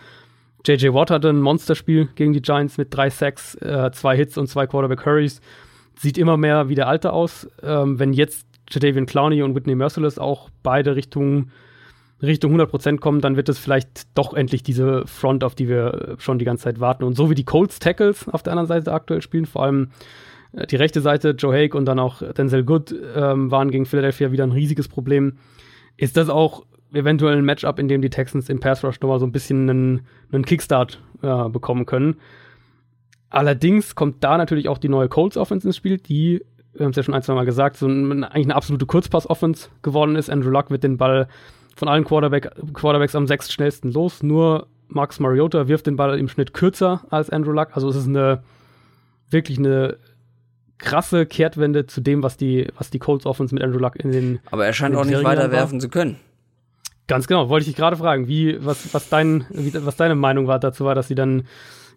JJ 0.66 0.93
Watt 0.93 1.11
hatte 1.11 1.28
ein 1.28 1.41
Monsterspiel 1.41 2.09
gegen 2.14 2.33
die 2.33 2.43
Giants 2.43 2.78
mit 2.78 2.95
drei 2.95 3.11
Sacks, 3.11 3.55
äh, 3.57 3.91
zwei 3.93 4.16
Hits 4.16 4.39
und 4.39 4.47
zwei 4.47 4.66
Quarterback 4.66 5.05
Hurries. 5.05 5.41
Sieht 5.99 6.18
immer 6.18 6.37
mehr 6.37 6.68
wie 6.68 6.74
der 6.74 6.89
Alte 6.89 7.12
aus. 7.12 7.49
Ähm, 7.62 7.99
wenn 7.99 8.12
jetzt 8.12 8.47
Jadavian 8.70 9.07
Clowney 9.07 9.43
und 9.43 9.55
Whitney 9.55 9.74
Merciless 9.74 10.18
auch 10.18 10.51
beide 10.62 10.95
Richtung, 10.95 11.51
Richtung 12.22 12.55
100% 12.55 12.99
kommen, 12.99 13.20
dann 13.20 13.37
wird 13.37 13.49
es 13.49 13.59
vielleicht 13.59 14.07
doch 14.16 14.35
endlich 14.35 14.62
diese 14.62 15.07
Front, 15.07 15.43
auf 15.43 15.55
die 15.55 15.68
wir 15.68 16.16
schon 16.18 16.39
die 16.39 16.45
ganze 16.45 16.64
Zeit 16.64 16.80
warten. 16.80 17.03
Und 17.05 17.16
so 17.16 17.28
wie 17.28 17.35
die 17.35 17.45
Colts 17.45 17.80
Tackles 17.80 18.28
auf 18.28 18.43
der 18.43 18.53
anderen 18.53 18.68
Seite 18.68 18.93
aktuell 18.93 19.20
spielen, 19.20 19.47
vor 19.47 19.64
allem 19.64 19.91
äh, 20.53 20.66
die 20.66 20.76
rechte 20.76 21.01
Seite, 21.01 21.30
Joe 21.30 21.53
Haig 21.53 21.74
und 21.74 21.87
dann 21.87 21.99
auch 21.99 22.22
Denzel 22.33 22.64
Good 22.64 22.95
ähm, 23.16 23.51
waren 23.51 23.70
gegen 23.70 23.87
Philadelphia 23.87 24.30
wieder 24.30 24.45
ein 24.45 24.53
riesiges 24.53 24.89
Problem, 24.89 25.39
ist 25.97 26.16
das 26.16 26.28
auch 26.28 26.64
eventuell 26.93 27.36
ein 27.36 27.45
Matchup, 27.45 27.78
in 27.78 27.88
dem 27.88 28.03
die 28.03 28.11
Texans 28.11 28.49
im 28.49 28.61
Pass 28.61 28.84
Rush 28.84 29.01
nochmal 29.01 29.18
so 29.18 29.26
ein 29.26 29.32
bisschen 29.32 29.68
einen, 29.68 30.07
einen 30.30 30.45
Kickstart 30.45 31.01
äh, 31.22 31.49
bekommen 31.49 31.86
können. 31.86 32.16
Allerdings 33.30 33.95
kommt 33.95 34.22
da 34.22 34.36
natürlich 34.36 34.68
auch 34.68 34.78
die 34.78 34.88
neue 34.90 35.09
Colts 35.09 35.36
Offense 35.36 35.66
ins 35.66 35.76
Spiel, 35.76 35.99
die, 35.99 36.45
wir 36.74 36.84
haben 36.84 36.90
es 36.90 36.97
ja 36.97 37.03
schon 37.03 37.14
ein, 37.14 37.22
zwei 37.22 37.34
Mal 37.34 37.47
gesagt, 37.47 37.76
so 37.76 37.86
ein, 37.86 38.24
eigentlich 38.24 38.47
eine 38.47 38.57
absolute 38.57 38.86
Kurzpass-Offense 38.86 39.68
geworden 39.82 40.16
ist. 40.16 40.28
Andrew 40.28 40.51
Luck 40.51 40.70
wird 40.70 40.84
den 40.84 40.99
Ball 40.99 41.28
von 41.74 41.88
allen 41.88 42.05
Quarterback, 42.05 42.51
Quarterbacks 42.74 43.14
am 43.14 43.26
sechs 43.26 43.51
schnellsten 43.51 43.90
los. 43.90 44.22
Nur 44.22 44.66
Max 44.88 45.18
Mariota 45.18 45.68
wirft 45.68 45.86
den 45.86 45.97
Ball 45.97 46.18
im 46.18 46.28
Schnitt 46.28 46.53
kürzer 46.53 47.05
als 47.09 47.30
Andrew 47.30 47.53
Luck. 47.53 47.70
Also 47.72 47.88
es 47.88 47.97
ist 47.97 48.09
eine 48.09 48.43
wirklich 49.30 49.59
eine 49.59 49.97
krasse 50.76 51.24
Kehrtwende 51.24 51.86
zu 51.86 52.03
dem, 52.03 52.22
was 52.22 52.36
die, 52.36 52.68
was 52.76 52.90
die 52.90 52.99
Colts 52.99 53.24
Offense 53.24 53.55
mit 53.55 53.64
Andrew 53.64 53.78
Luck 53.78 53.97
in 53.97 54.12
den. 54.12 54.40
Aber 54.51 54.66
er 54.66 54.72
scheint 54.74 54.93
in 54.93 55.01
auch 55.01 55.05
nicht 55.05 55.16
Serien 55.16 55.26
weiter 55.26 55.45
war. 55.45 55.53
werfen 55.53 55.80
zu 55.80 55.88
können. 55.88 56.16
Ganz 57.09 57.26
genau, 57.26 57.48
wollte 57.48 57.62
ich 57.62 57.68
dich 57.68 57.76
gerade 57.76 57.96
fragen, 57.96 58.28
wie, 58.28 58.64
was, 58.64 58.94
was, 58.94 59.09
dein, 59.09 59.44
wie, 59.50 59.72
was 59.84 59.96
deine 59.96 60.14
Meinung 60.14 60.46
war 60.46 60.59
dazu 60.59 60.84
war, 60.84 60.94
dass 60.94 61.09
sie 61.09 61.14
dann 61.14 61.44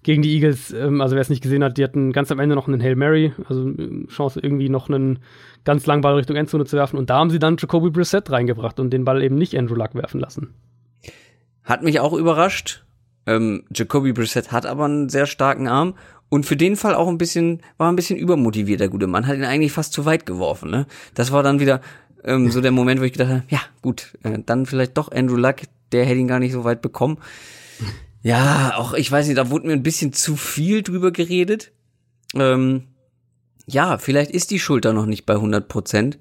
gegen 0.03 0.21
die 0.21 0.33
Eagles, 0.35 0.71
ähm, 0.71 1.01
also 1.01 1.15
wer 1.15 1.21
es 1.21 1.29
nicht 1.29 1.41
gesehen 1.41 1.63
hat, 1.63 1.77
die 1.77 1.83
hatten 1.83 2.11
ganz 2.11 2.31
am 2.31 2.39
Ende 2.39 2.55
noch 2.55 2.67
einen 2.67 2.81
Hail 2.81 2.95
Mary, 2.95 3.33
also 3.49 3.69
äh, 3.69 4.05
Chance 4.07 4.39
irgendwie 4.39 4.69
noch 4.69 4.87
einen 4.87 5.19
ganz 5.63 5.85
langen 5.87 6.01
Ball 6.01 6.15
Richtung 6.15 6.35
Endzone 6.35 6.65
zu 6.65 6.77
werfen 6.77 6.97
und 6.97 7.09
da 7.09 7.17
haben 7.17 7.31
sie 7.31 7.39
dann 7.39 7.57
Jacoby 7.57 7.89
Brissett 7.89 8.29
reingebracht 8.29 8.79
und 8.79 8.91
den 8.91 9.03
Ball 9.03 9.23
eben 9.23 9.35
nicht 9.35 9.57
Andrew 9.57 9.75
Luck 9.75 9.95
werfen 9.95 10.19
lassen. 10.19 10.53
Hat 11.63 11.81
mich 11.81 11.99
auch 11.99 12.13
überrascht. 12.13 12.85
Ähm, 13.25 13.63
Jacoby 13.73 14.13
Brissett 14.13 14.51
hat 14.51 14.67
aber 14.67 14.85
einen 14.85 15.09
sehr 15.09 15.25
starken 15.25 15.67
Arm 15.67 15.95
und 16.29 16.45
für 16.45 16.55
den 16.55 16.75
Fall 16.75 16.93
auch 16.93 17.07
ein 17.07 17.17
bisschen, 17.17 17.61
war 17.77 17.91
ein 17.91 17.95
bisschen 17.95 18.17
übermotiviert, 18.17 18.79
der 18.79 18.89
gute 18.89 19.07
Mann. 19.07 19.25
Hat 19.25 19.37
ihn 19.37 19.43
eigentlich 19.43 19.71
fast 19.71 19.93
zu 19.93 20.05
weit 20.05 20.25
geworfen, 20.25 20.69
ne? 20.69 20.85
Das 21.13 21.31
war 21.31 21.41
dann 21.41 21.59
wieder 21.59 21.81
ähm, 22.25 22.51
so 22.51 22.61
der 22.61 22.71
Moment, 22.71 22.99
wo 22.99 23.05
ich 23.05 23.13
gedacht 23.13 23.29
habe, 23.29 23.43
ja, 23.49 23.61
gut, 23.81 24.17
äh, 24.23 24.39
dann 24.45 24.65
vielleicht 24.65 24.97
doch 24.97 25.11
Andrew 25.11 25.37
Luck, 25.37 25.57
der 25.91 26.05
hätte 26.05 26.19
ihn 26.19 26.27
gar 26.27 26.39
nicht 26.39 26.51
so 26.51 26.63
weit 26.63 26.81
bekommen. 26.81 27.17
Ja, 28.21 28.73
auch, 28.77 28.93
ich 28.93 29.11
weiß 29.11 29.27
nicht, 29.27 29.37
da 29.37 29.51
wurde 29.51 29.67
mir 29.67 29.73
ein 29.73 29.83
bisschen 29.83 30.11
zu 30.11 30.35
viel 30.35 30.81
drüber 30.81 31.11
geredet. 31.11 31.71
Ähm, 32.33 32.87
ja, 33.67 33.99
vielleicht 33.99 34.31
ist 34.31 34.49
die 34.49 34.59
Schulter 34.59 34.93
noch 34.93 35.05
nicht 35.05 35.27
bei 35.27 35.35
100 35.35 35.67
Prozent. 35.67 36.17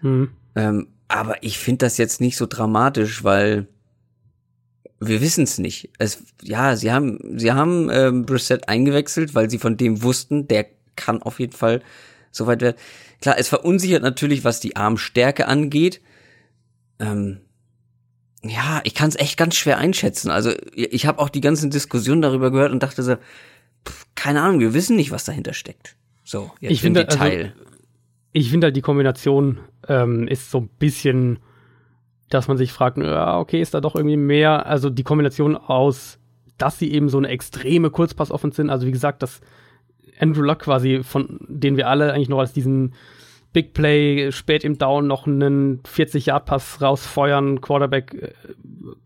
Hm. 0.00 0.30
Ähm, 0.56 0.88
aber 1.06 1.42
ich 1.44 1.58
finde 1.58 1.86
das 1.86 1.98
jetzt 1.98 2.20
nicht 2.20 2.36
so 2.36 2.46
dramatisch, 2.46 3.22
weil 3.22 3.68
wir 4.98 5.20
wissen 5.20 5.44
es 5.44 5.58
nicht. 5.58 5.90
Es, 5.98 6.24
ja, 6.42 6.74
sie 6.74 6.90
haben, 6.90 7.38
sie 7.38 7.52
haben 7.52 7.90
ähm, 7.92 8.26
Brissett 8.26 8.68
eingewechselt, 8.68 9.34
weil 9.34 9.48
sie 9.48 9.58
von 9.58 9.76
dem 9.76 10.02
wussten, 10.02 10.48
der 10.48 10.66
kann 10.96 11.22
auf 11.22 11.38
jeden 11.38 11.52
Fall 11.52 11.82
so 12.36 12.46
weit 12.46 12.60
werden. 12.60 12.76
Klar, 13.20 13.36
es 13.38 13.48
verunsichert 13.48 14.02
natürlich, 14.02 14.44
was 14.44 14.60
die 14.60 14.76
Armstärke 14.76 15.48
angeht. 15.48 16.00
Ähm, 16.98 17.40
ja, 18.42 18.80
ich 18.84 18.94
kann 18.94 19.08
es 19.08 19.16
echt 19.16 19.36
ganz 19.36 19.56
schwer 19.56 19.78
einschätzen. 19.78 20.30
Also 20.30 20.52
ich 20.74 21.06
habe 21.06 21.18
auch 21.18 21.28
die 21.28 21.40
ganzen 21.40 21.70
Diskussionen 21.70 22.22
darüber 22.22 22.50
gehört 22.50 22.72
und 22.72 22.82
dachte 22.82 23.02
so, 23.02 23.16
pff, 23.86 24.06
keine 24.14 24.42
Ahnung, 24.42 24.60
wir 24.60 24.74
wissen 24.74 24.96
nicht, 24.96 25.10
was 25.10 25.24
dahinter 25.24 25.52
steckt. 25.52 25.96
So, 26.24 26.50
jetzt 26.60 26.72
Ich 26.72 26.80
finde, 26.80 27.00
im 27.00 27.08
Detail. 27.08 27.54
Ich 28.32 28.50
finde 28.50 28.66
halt, 28.66 28.76
die 28.76 28.82
Kombination 28.82 29.60
ähm, 29.88 30.28
ist 30.28 30.50
so 30.50 30.58
ein 30.58 30.68
bisschen, 30.78 31.38
dass 32.28 32.48
man 32.48 32.58
sich 32.58 32.72
fragt, 32.72 32.98
ja, 32.98 33.38
okay, 33.38 33.62
ist 33.62 33.72
da 33.72 33.80
doch 33.80 33.94
irgendwie 33.94 34.18
mehr, 34.18 34.66
also 34.66 34.90
die 34.90 35.04
Kombination 35.04 35.56
aus, 35.56 36.18
dass 36.58 36.78
sie 36.78 36.92
eben 36.92 37.08
so 37.08 37.18
eine 37.18 37.28
extreme 37.28 37.90
Kurzpass-Offense 37.90 38.56
sind, 38.56 38.70
also 38.70 38.86
wie 38.86 38.92
gesagt, 38.92 39.22
dass 39.22 39.40
Andrew 40.18 40.42
Luck 40.42 40.60
quasi, 40.60 41.02
von 41.02 41.38
den 41.48 41.76
wir 41.76 41.88
alle 41.88 42.12
eigentlich 42.12 42.28
noch 42.28 42.38
als 42.38 42.52
diesen 42.52 42.94
Big 43.52 43.72
Play 43.72 44.32
spät 44.32 44.64
im 44.64 44.76
Down 44.76 45.06
noch 45.06 45.26
einen 45.26 45.82
40-Yard-Pass 45.82 46.82
rausfeuern, 46.82 47.60
Quarterback 47.60 48.14
äh, 48.14 48.30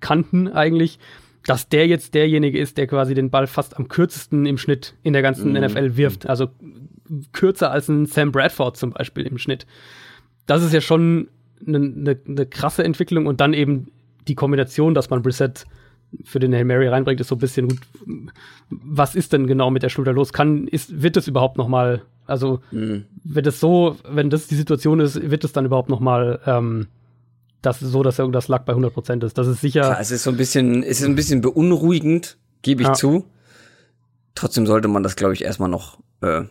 kannten 0.00 0.48
eigentlich, 0.48 0.98
dass 1.46 1.68
der 1.68 1.86
jetzt 1.86 2.14
derjenige 2.14 2.58
ist, 2.58 2.76
der 2.76 2.86
quasi 2.86 3.14
den 3.14 3.30
Ball 3.30 3.46
fast 3.46 3.76
am 3.76 3.88
kürzesten 3.88 4.46
im 4.46 4.58
Schnitt 4.58 4.94
in 5.02 5.12
der 5.12 5.22
ganzen 5.22 5.52
Mhm. 5.52 5.64
NFL 5.64 5.96
wirft. 5.96 6.28
Also 6.28 6.48
kürzer 7.32 7.70
als 7.70 7.88
ein 7.88 8.06
Sam 8.06 8.32
Bradford 8.32 8.76
zum 8.76 8.90
Beispiel 8.90 9.26
im 9.26 9.38
Schnitt. 9.38 9.66
Das 10.46 10.62
ist 10.62 10.72
ja 10.72 10.80
schon 10.80 11.28
eine 11.66 11.78
ne, 11.78 12.18
ne 12.24 12.46
krasse 12.46 12.84
Entwicklung 12.84 13.26
und 13.26 13.40
dann 13.40 13.54
eben 13.54 13.88
die 14.28 14.34
Kombination, 14.34 14.94
dass 14.94 15.10
man 15.10 15.22
Brissett 15.22 15.64
für 16.24 16.38
den 16.40 16.52
Hail 16.54 16.64
Mary 16.64 16.88
reinbringt, 16.88 17.20
ist 17.20 17.28
so 17.28 17.36
ein 17.36 17.38
bisschen 17.38 17.68
gut. 17.68 17.78
Was 18.70 19.14
ist 19.14 19.32
denn 19.32 19.46
genau 19.46 19.70
mit 19.70 19.82
der 19.82 19.88
Schulter 19.88 20.12
los? 20.12 20.32
Kann, 20.32 20.66
ist, 20.66 21.02
wird 21.02 21.16
es 21.16 21.28
überhaupt 21.28 21.56
noch 21.56 21.68
mal, 21.68 22.02
also 22.26 22.60
Mhm. 22.72 23.04
wenn 23.24 23.44
das 23.44 23.60
so, 23.60 23.96
wenn 24.08 24.30
das 24.30 24.46
die 24.46 24.54
Situation 24.56 25.00
ist, 25.00 25.30
wird 25.30 25.44
es 25.44 25.52
dann 25.52 25.64
überhaupt 25.64 25.88
noch 25.88 26.00
mal 26.00 26.40
ähm, 26.46 26.86
das 27.62 27.78
so, 27.80 28.02
dass 28.02 28.16
das 28.16 28.48
Lack 28.48 28.64
bei 28.64 28.72
100% 28.74 29.24
ist? 29.24 29.36
Das 29.38 29.46
ist 29.46 29.60
sicher. 29.60 29.82
Klar, 29.82 30.00
es 30.00 30.10
ist 30.10 30.22
so 30.24 30.30
ein 30.30 30.36
bisschen, 30.36 30.82
es 30.82 31.00
ist 31.00 31.06
ein 31.06 31.14
bisschen 31.14 31.40
beunruhigend, 31.40 32.38
gebe 32.62 32.82
ich 32.82 32.88
Ja. 32.88 32.94
zu. 32.94 33.24
Trotzdem 34.34 34.66
sollte 34.66 34.88
man 34.88 35.02
das, 35.02 35.16
glaube 35.16 35.34
ich, 35.34 35.42
erstmal 35.44 35.68
noch 35.68 35.98
äh, 36.22 36.42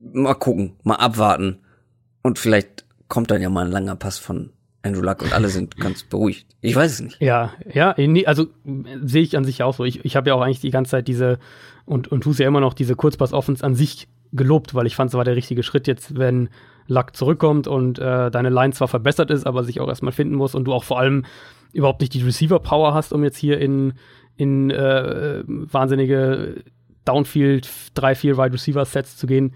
mal 0.00 0.34
gucken, 0.34 0.74
mal 0.82 0.96
abwarten. 0.96 1.58
Und 2.22 2.38
vielleicht 2.38 2.84
kommt 3.08 3.30
dann 3.30 3.40
ja 3.40 3.48
mal 3.48 3.64
ein 3.66 3.72
langer 3.72 3.96
Pass 3.96 4.18
von 4.18 4.50
Andrew 4.82 5.02
Luck 5.02 5.22
und 5.22 5.32
alle 5.32 5.48
sind 5.48 5.76
ganz 5.76 6.04
beruhigt. 6.04 6.46
Ich 6.60 6.74
weiß 6.74 6.92
es 6.92 7.00
nicht. 7.00 7.20
Ja, 7.20 7.52
ja, 7.72 7.94
nee, 7.96 8.26
also 8.26 8.46
sehe 9.02 9.22
ich 9.22 9.36
an 9.36 9.44
sich 9.44 9.62
auch 9.62 9.74
so. 9.74 9.84
Ich, 9.84 10.04
ich 10.04 10.16
habe 10.16 10.30
ja 10.30 10.34
auch 10.34 10.40
eigentlich 10.40 10.60
die 10.60 10.70
ganze 10.70 10.92
Zeit 10.92 11.08
diese 11.08 11.38
und 11.84 12.08
und 12.08 12.22
tue 12.22 12.34
ja 12.34 12.46
immer 12.46 12.60
noch 12.60 12.74
diese 12.74 12.94
Kurzpass-Offense 12.94 13.64
an 13.64 13.74
sich 13.74 14.08
gelobt, 14.32 14.74
weil 14.74 14.86
ich 14.86 14.94
fand, 14.94 15.10
es 15.10 15.14
war 15.14 15.24
der 15.24 15.36
richtige 15.36 15.62
Schritt 15.62 15.86
jetzt, 15.86 16.16
wenn 16.16 16.48
Luck 16.86 17.16
zurückkommt 17.16 17.66
und 17.66 17.98
äh, 17.98 18.30
deine 18.30 18.50
Line 18.50 18.72
zwar 18.72 18.88
verbessert 18.88 19.30
ist, 19.30 19.46
aber 19.46 19.64
sich 19.64 19.80
auch 19.80 19.88
erstmal 19.88 20.12
finden 20.12 20.34
muss 20.34 20.54
und 20.54 20.64
du 20.64 20.72
auch 20.72 20.84
vor 20.84 20.98
allem 20.98 21.24
überhaupt 21.72 22.00
nicht 22.00 22.14
die 22.14 22.22
Receiver-Power 22.22 22.94
hast, 22.94 23.12
um 23.12 23.24
jetzt 23.24 23.36
hier 23.36 23.58
in 23.58 23.94
in 24.36 24.70
äh, 24.70 25.42
wahnsinnige 25.46 26.62
Downfield, 27.04 27.68
drei, 27.94 28.14
vier 28.14 28.36
Wide 28.38 28.52
Receiver 28.52 28.84
Sets 28.84 29.16
zu 29.16 29.26
gehen, 29.26 29.54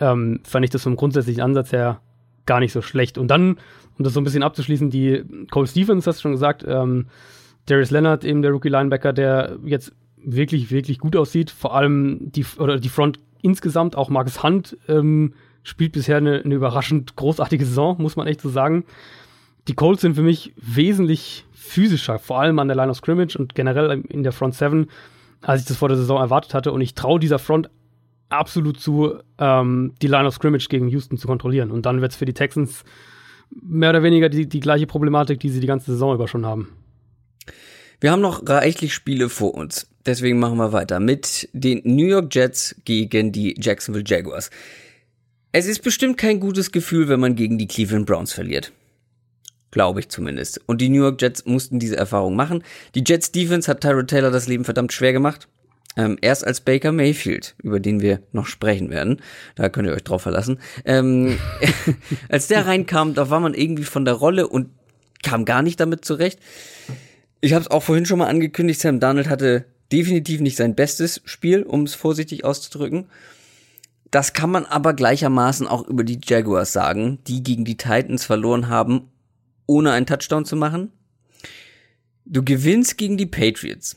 ähm, 0.00 0.40
fand 0.42 0.64
ich 0.64 0.70
das 0.70 0.82
vom 0.82 0.96
grundsätzlichen 0.96 1.42
Ansatz 1.42 1.72
her 1.72 2.00
gar 2.46 2.60
nicht 2.60 2.72
so 2.72 2.82
schlecht. 2.82 3.16
Und 3.16 3.28
dann, 3.28 3.58
um 3.98 4.04
das 4.04 4.12
so 4.12 4.20
ein 4.20 4.24
bisschen 4.24 4.42
abzuschließen, 4.42 4.90
die 4.90 5.22
Cole 5.50 5.66
Stevens, 5.66 6.06
hast 6.06 6.18
du 6.18 6.22
schon 6.22 6.32
gesagt, 6.32 6.64
ähm, 6.66 7.06
Darius 7.66 7.90
Leonard, 7.90 8.24
eben 8.24 8.42
der 8.42 8.50
Rookie 8.50 8.68
Linebacker, 8.68 9.12
der 9.12 9.58
jetzt 9.64 9.92
wirklich, 10.16 10.70
wirklich 10.70 10.98
gut 10.98 11.16
aussieht. 11.16 11.50
Vor 11.50 11.74
allem 11.74 12.32
die, 12.32 12.44
oder 12.58 12.78
die 12.78 12.88
Front 12.88 13.18
insgesamt, 13.42 13.96
auch 13.96 14.08
Marcus 14.08 14.42
Hunt, 14.42 14.76
ähm, 14.88 15.34
spielt 15.62 15.92
bisher 15.92 16.18
eine, 16.18 16.42
eine 16.42 16.54
überraschend 16.54 17.16
großartige 17.16 17.64
Saison, 17.64 18.00
muss 18.00 18.16
man 18.16 18.26
echt 18.26 18.40
so 18.40 18.48
sagen. 18.48 18.84
Die 19.68 19.74
Colts 19.74 20.02
sind 20.02 20.14
für 20.14 20.22
mich 20.22 20.52
wesentlich 20.56 21.46
physischer, 21.52 22.18
vor 22.18 22.40
allem 22.40 22.58
an 22.58 22.68
der 22.68 22.76
Line 22.76 22.90
of 22.90 22.98
Scrimmage 22.98 23.36
und 23.36 23.54
generell 23.54 24.02
in 24.08 24.22
der 24.22 24.32
Front 24.32 24.54
Seven, 24.54 24.88
als 25.40 25.62
ich 25.62 25.66
das 25.66 25.78
vor 25.78 25.88
der 25.88 25.96
Saison 25.96 26.20
erwartet 26.20 26.52
hatte. 26.52 26.72
Und 26.72 26.82
ich 26.82 26.94
traue 26.94 27.18
dieser 27.18 27.38
Front 27.38 27.70
absolut 28.28 28.78
zu, 28.78 29.14
ähm, 29.38 29.94
die 30.02 30.06
Line 30.06 30.26
of 30.26 30.34
Scrimmage 30.34 30.68
gegen 30.68 30.88
Houston 30.88 31.16
zu 31.16 31.26
kontrollieren. 31.26 31.70
Und 31.70 31.86
dann 31.86 32.02
wird 32.02 32.12
es 32.12 32.18
für 32.18 32.26
die 32.26 32.34
Texans 32.34 32.84
mehr 33.50 33.90
oder 33.90 34.02
weniger 34.02 34.28
die, 34.28 34.46
die 34.46 34.60
gleiche 34.60 34.86
Problematik, 34.86 35.40
die 35.40 35.50
sie 35.50 35.60
die 35.60 35.66
ganze 35.66 35.92
Saison 35.92 36.14
über 36.14 36.28
schon 36.28 36.46
haben. 36.46 36.68
Wir 38.00 38.10
haben 38.10 38.20
noch 38.20 38.46
reichlich 38.48 38.92
Spiele 38.92 39.28
vor 39.28 39.54
uns. 39.54 39.86
Deswegen 40.04 40.38
machen 40.38 40.58
wir 40.58 40.72
weiter 40.72 41.00
mit 41.00 41.48
den 41.52 41.80
New 41.84 42.06
York 42.06 42.34
Jets 42.34 42.76
gegen 42.84 43.32
die 43.32 43.54
Jacksonville 43.58 44.04
Jaguars. 44.06 44.50
Es 45.52 45.66
ist 45.66 45.82
bestimmt 45.82 46.18
kein 46.18 46.40
gutes 46.40 46.72
Gefühl, 46.72 47.08
wenn 47.08 47.20
man 47.20 47.36
gegen 47.36 47.58
die 47.58 47.68
Cleveland 47.68 48.06
Browns 48.06 48.32
verliert. 48.32 48.72
Glaube 49.70 50.00
ich 50.00 50.08
zumindest. 50.08 50.60
Und 50.66 50.80
die 50.80 50.88
New 50.88 51.02
York 51.02 51.22
Jets 51.22 51.46
mussten 51.46 51.78
diese 51.78 51.96
Erfahrung 51.96 52.36
machen. 52.36 52.62
Die 52.94 53.04
Jets 53.06 53.32
Defense 53.32 53.70
hat 53.70 53.80
Tyrod 53.80 54.08
Taylor 54.08 54.30
das 54.30 54.48
Leben 54.48 54.64
verdammt 54.64 54.92
schwer 54.92 55.12
gemacht. 55.12 55.48
Ähm, 55.96 56.18
erst 56.20 56.44
als 56.44 56.60
Baker 56.60 56.90
Mayfield, 56.90 57.54
über 57.62 57.78
den 57.78 58.00
wir 58.00 58.20
noch 58.32 58.46
sprechen 58.46 58.90
werden. 58.90 59.20
Da 59.54 59.68
könnt 59.68 59.86
ihr 59.86 59.94
euch 59.94 60.02
drauf 60.02 60.22
verlassen. 60.22 60.58
Ähm, 60.84 61.38
als 62.28 62.48
der 62.48 62.66
reinkam, 62.66 63.14
da 63.14 63.30
war 63.30 63.40
man 63.40 63.54
irgendwie 63.54 63.84
von 63.84 64.04
der 64.04 64.14
Rolle 64.14 64.48
und 64.48 64.70
kam 65.22 65.44
gar 65.44 65.62
nicht 65.62 65.78
damit 65.78 66.04
zurecht. 66.04 66.40
Ich 67.40 67.52
habe 67.52 67.62
es 67.62 67.70
auch 67.70 67.82
vorhin 67.82 68.06
schon 68.06 68.18
mal 68.18 68.28
angekündigt, 68.28 68.80
Sam 68.80 69.00
Darnold 69.00 69.28
hatte 69.28 69.66
definitiv 69.92 70.40
nicht 70.40 70.56
sein 70.56 70.74
bestes 70.74 71.20
Spiel, 71.24 71.62
um 71.62 71.82
es 71.84 71.94
vorsichtig 71.94 72.44
auszudrücken. 72.44 73.06
Das 74.10 74.32
kann 74.32 74.50
man 74.50 74.64
aber 74.64 74.94
gleichermaßen 74.94 75.66
auch 75.66 75.86
über 75.86 76.04
die 76.04 76.20
Jaguars 76.24 76.72
sagen, 76.72 77.18
die 77.26 77.42
gegen 77.42 77.64
die 77.64 77.76
Titans 77.76 78.24
verloren 78.24 78.68
haben, 78.68 79.10
ohne 79.66 79.92
einen 79.92 80.06
Touchdown 80.06 80.44
zu 80.44 80.56
machen. 80.56 80.92
Du 82.24 82.42
gewinnst 82.42 82.96
gegen 82.96 83.16
die 83.16 83.26
Patriots. 83.26 83.96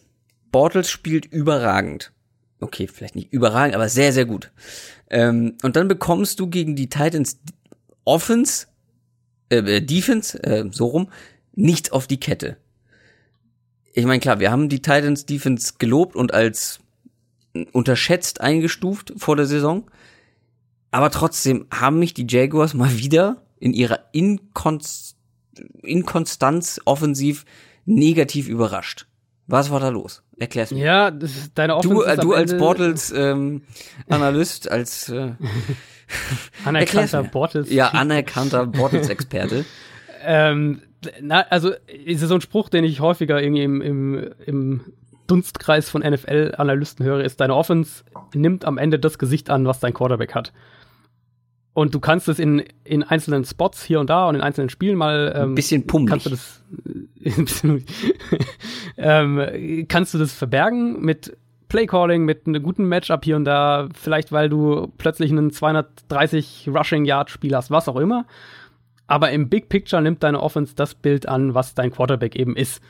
Bortles 0.58 0.90
spielt 0.90 1.26
überragend. 1.26 2.12
Okay, 2.60 2.88
vielleicht 2.88 3.16
nicht 3.16 3.32
überragend, 3.32 3.76
aber 3.76 3.90
sehr, 3.90 4.12
sehr 4.12 4.26
gut. 4.26 4.52
Ähm, 5.10 5.58
und 5.62 5.76
dann 5.76 5.88
bekommst 5.88 6.40
du 6.40 6.48
gegen 6.48 6.76
die 6.76 6.90
Titans 6.90 7.40
Offense, 8.04 8.68
äh, 9.50 9.58
äh 9.58 9.82
Defense, 9.82 10.42
äh, 10.44 10.66
so 10.72 10.88
rum, 10.88 11.10
nichts 11.54 11.92
auf 11.92 12.08
die 12.08 12.20
Kette 12.20 12.58
ich 13.98 14.06
meine, 14.06 14.20
klar, 14.20 14.40
wir 14.40 14.52
haben 14.52 14.70
die 14.70 14.84
Titans 14.84 15.26
Defense 15.26 15.74
gelobt 15.80 16.16
und 16.16 16.32
als 16.32 16.82
unterschätzt 17.72 18.42
eingestuft 18.42 19.12
vor 19.18 19.36
der 19.36 19.48
Saison. 19.48 19.90
Aber 20.92 21.10
trotzdem 21.10 21.66
haben 21.74 21.98
mich 21.98 22.14
die 22.14 22.28
Jaguars 22.30 22.76
mal 22.76 22.96
wieder 23.00 23.42
in 23.60 23.74
ihrer 23.74 24.02
Inkonst 24.12 25.18
Inkonstanz 25.82 26.80
offensiv 26.86 27.46
negativ 27.86 28.48
überrascht. 28.48 29.08
Was 29.48 29.72
war 29.72 29.80
da 29.80 29.90
los? 29.90 30.24
Erklär's 30.38 30.72
mir. 30.72 30.84
Ja, 30.84 31.12
das 31.12 31.32
ist 31.32 31.58
deine 31.58 31.76
Offense. 31.76 31.96
Du, 31.96 32.04
äh, 32.04 32.18
du 32.18 32.34
als 32.34 32.58
Bortles 32.58 33.12
ähm, 33.16 33.62
Analyst, 34.10 34.70
als 34.70 35.10
äh, 35.10 35.32
anerkannter 36.66 37.24
Bortles. 37.24 37.72
Ja, 37.72 37.90
anerkannter 37.90 38.68
Bortles 38.68 39.10
Experte. 39.10 39.66
ähm, 40.26 40.82
na, 41.22 41.42
also 41.50 41.72
ist 41.88 42.22
so 42.22 42.36
ein 42.36 42.42
Spruch, 42.42 42.70
den 42.70 42.84
ich 42.84 43.00
häufiger 43.00 43.42
irgendwie 43.42 43.64
im, 43.64 43.82
im, 43.82 44.34
im 44.46 44.82
Dunstkreis 45.28 45.90
von 45.90 46.02
NFL-Analysten 46.02 47.06
höre, 47.06 47.24
ist, 47.24 47.40
deine 47.40 47.56
Offense 47.56 48.04
nimmt 48.34 48.66
am 48.66 48.78
Ende 48.78 49.00
das 49.00 49.18
Gesicht 49.18 49.50
an, 49.50 49.66
was 49.66 49.80
dein 49.80 49.94
Quarterback 49.94 50.36
hat. 50.36 50.54
Und 51.78 51.94
du 51.94 52.00
kannst 52.00 52.28
es 52.28 52.40
in, 52.40 52.64
in 52.86 53.04
einzelnen 53.04 53.46
Spots 53.46 53.84
hier 53.84 54.00
und 54.00 54.10
da 54.10 54.28
und 54.28 54.34
in 54.34 54.42
einzelnen 54.42 54.72
Spielen 54.72 54.98
mal 54.98 55.32
ähm, 55.36 55.52
ein 55.52 55.54
bisschen 55.54 55.86
pummelig. 55.86 56.24
Kannst 56.24 56.26
du 56.26 56.30
das 56.32 57.84
ähm, 58.98 59.86
kannst 59.88 60.16
du 60.16 60.18
das 60.18 60.34
verbergen 60.34 61.00
mit 61.02 61.38
Playcalling, 61.70 62.26
mit 62.26 62.48
einem 62.48 62.64
guten 62.64 62.86
Matchup 62.86 63.24
hier 63.26 63.36
und 63.36 63.46
da, 63.46 63.90
vielleicht 63.94 64.32
weil 64.32 64.50
du 64.50 64.92
plötzlich 64.98 65.30
einen 65.30 65.52
230 65.52 66.68
Rushing 66.74 67.06
Yard 67.06 67.30
Spiel 67.30 67.56
hast, 67.56 67.70
was 67.70 67.88
auch 67.88 67.98
immer. 67.98 68.26
Aber 69.06 69.30
im 69.30 69.48
Big 69.48 69.70
Picture 69.70 70.02
nimmt 70.02 70.24
deine 70.24 70.42
Offense 70.42 70.74
das 70.76 70.96
Bild 70.96 71.28
an, 71.30 71.54
was 71.54 71.76
dein 71.76 71.92
Quarterback 71.92 72.36
eben 72.36 72.56
ist. 72.56 72.82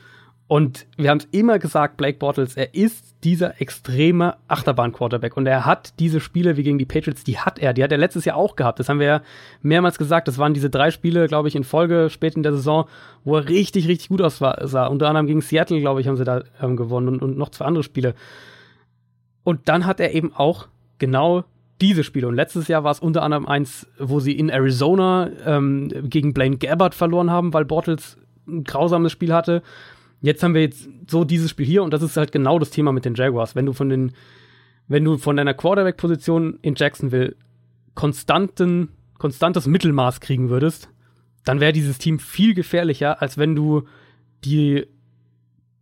Und 0.48 0.86
wir 0.96 1.10
haben 1.10 1.18
es 1.18 1.28
immer 1.30 1.58
gesagt, 1.58 1.98
Blake 1.98 2.16
Bortles, 2.18 2.56
er 2.56 2.74
ist 2.74 3.22
dieser 3.22 3.60
extreme 3.60 4.36
Achterbahn-Quarterback. 4.48 5.36
Und 5.36 5.46
er 5.46 5.66
hat 5.66 5.92
diese 5.98 6.20
Spiele 6.20 6.56
wie 6.56 6.62
gegen 6.62 6.78
die 6.78 6.86
Patriots, 6.86 7.22
die 7.22 7.38
hat 7.38 7.58
er. 7.58 7.74
Die 7.74 7.84
hat 7.84 7.92
er 7.92 7.98
letztes 7.98 8.24
Jahr 8.24 8.36
auch 8.36 8.56
gehabt. 8.56 8.80
Das 8.80 8.88
haben 8.88 8.98
wir 8.98 9.06
ja 9.06 9.22
mehrmals 9.60 9.98
gesagt. 9.98 10.26
Das 10.26 10.38
waren 10.38 10.54
diese 10.54 10.70
drei 10.70 10.90
Spiele, 10.90 11.26
glaube 11.26 11.48
ich, 11.48 11.54
in 11.54 11.64
Folge 11.64 12.08
spät 12.08 12.34
in 12.34 12.42
der 12.42 12.52
Saison, 12.52 12.86
wo 13.24 13.36
er 13.36 13.46
richtig, 13.46 13.88
richtig 13.88 14.08
gut 14.08 14.22
aussah. 14.22 14.86
Unter 14.86 15.08
anderem 15.08 15.26
gegen 15.26 15.42
Seattle, 15.42 15.80
glaube 15.80 16.00
ich, 16.00 16.08
haben 16.08 16.16
sie 16.16 16.24
da 16.24 16.42
ähm, 16.62 16.76
gewonnen 16.78 17.08
und, 17.08 17.22
und 17.22 17.36
noch 17.36 17.50
zwei 17.50 17.66
andere 17.66 17.84
Spiele. 17.84 18.14
Und 19.44 19.68
dann 19.68 19.84
hat 19.84 20.00
er 20.00 20.14
eben 20.14 20.32
auch 20.34 20.68
genau 20.98 21.44
diese 21.82 22.04
Spiele. 22.04 22.26
Und 22.26 22.36
letztes 22.36 22.68
Jahr 22.68 22.84
war 22.84 22.92
es 22.92 23.00
unter 23.00 23.22
anderem 23.22 23.46
eins, 23.46 23.86
wo 23.98 24.18
sie 24.18 24.32
in 24.32 24.48
Arizona 24.48 25.28
ähm, 25.44 25.90
gegen 26.04 26.32
Blaine 26.32 26.56
Gabbard 26.56 26.94
verloren 26.94 27.30
haben, 27.30 27.52
weil 27.52 27.66
Bortles 27.66 28.16
ein 28.46 28.64
grausames 28.64 29.12
Spiel 29.12 29.34
hatte. 29.34 29.62
Jetzt 30.20 30.42
haben 30.42 30.54
wir 30.54 30.62
jetzt 30.62 30.88
so 31.08 31.24
dieses 31.24 31.50
Spiel 31.50 31.66
hier 31.66 31.82
und 31.82 31.92
das 31.92 32.02
ist 32.02 32.16
halt 32.16 32.32
genau 32.32 32.58
das 32.58 32.70
Thema 32.70 32.92
mit 32.92 33.04
den 33.04 33.14
Jaguars. 33.14 33.54
Wenn 33.54 33.66
du 33.66 33.72
von 33.72 33.88
den, 33.88 34.12
wenn 34.88 35.04
du 35.04 35.18
von 35.18 35.36
deiner 35.36 35.54
Quarterback-Position 35.54 36.58
in 36.62 36.74
Jacksonville 36.76 37.36
konstanten, 37.94 38.90
konstantes 39.18 39.66
Mittelmaß 39.66 40.20
kriegen 40.20 40.50
würdest, 40.50 40.88
dann 41.44 41.60
wäre 41.60 41.72
dieses 41.72 41.98
Team 41.98 42.18
viel 42.18 42.54
gefährlicher, 42.54 43.22
als 43.22 43.38
wenn 43.38 43.54
du 43.54 43.84
die, 44.44 44.86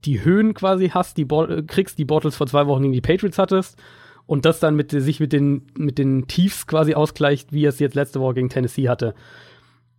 die 0.05 0.25
Höhen 0.25 0.55
quasi 0.55 0.91
hast, 0.91 1.17
die 1.17 1.25
Bo 1.25 1.47
kriegst, 1.67 1.99
die 1.99 2.05
Bortles 2.05 2.37
vor 2.37 2.47
zwei 2.47 2.67
Wochen 2.67 2.83
gegen 2.83 2.93
die 2.93 3.01
Patriots 3.01 3.39
hattest 3.39 3.79
und 4.27 4.45
das 4.45 4.61
dann 4.61 4.77
mit 4.77 4.91
sich 4.91 5.19
mit 5.19 5.33
den, 5.33 5.67
mit 5.77 5.99
den 5.99 6.27
Tiefs 6.27 6.67
quasi 6.67 6.95
ausgleicht, 6.95 7.53
wie 7.53 7.65
er 7.65 7.71
es 7.71 7.79
jetzt 7.79 7.95
letzte 7.95 8.21
Woche 8.21 8.35
gegen 8.35 8.49
Tennessee 8.49 8.89
hatte. 8.89 9.15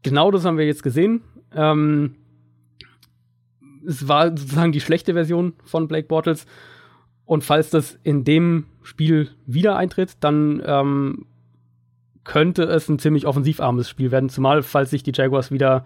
Genau 0.04 0.32
das 0.32 0.46
haben 0.46 0.58
wir 0.58 0.66
jetzt 0.66 0.84
gesehen. 0.84 1.22
Ähm, 1.56 2.16
es 3.88 4.08
war 4.08 4.30
sozusagen 4.30 4.72
die 4.72 4.82
schlechte 4.82 5.14
Version 5.14 5.54
von 5.64 5.88
Blake 5.88 6.08
Bortles. 6.08 6.46
Und 7.26 7.44
falls 7.44 7.70
das 7.70 7.98
in 8.04 8.24
dem 8.24 8.66
Spiel 8.84 9.30
wieder 9.46 9.76
eintritt, 9.76 10.18
dann 10.20 10.62
ähm, 10.66 11.26
könnte 12.24 12.64
es 12.64 12.90
ein 12.90 13.00
ziemlich 13.00 13.26
offensivarmes 13.26 13.90
Spiel 13.90 14.12
werden, 14.12 14.30
zumal 14.30 14.62
falls 14.62 14.90
sich 14.90 15.04
die 15.04 15.14
Jaguars 15.14 15.52
wieder 15.52 15.86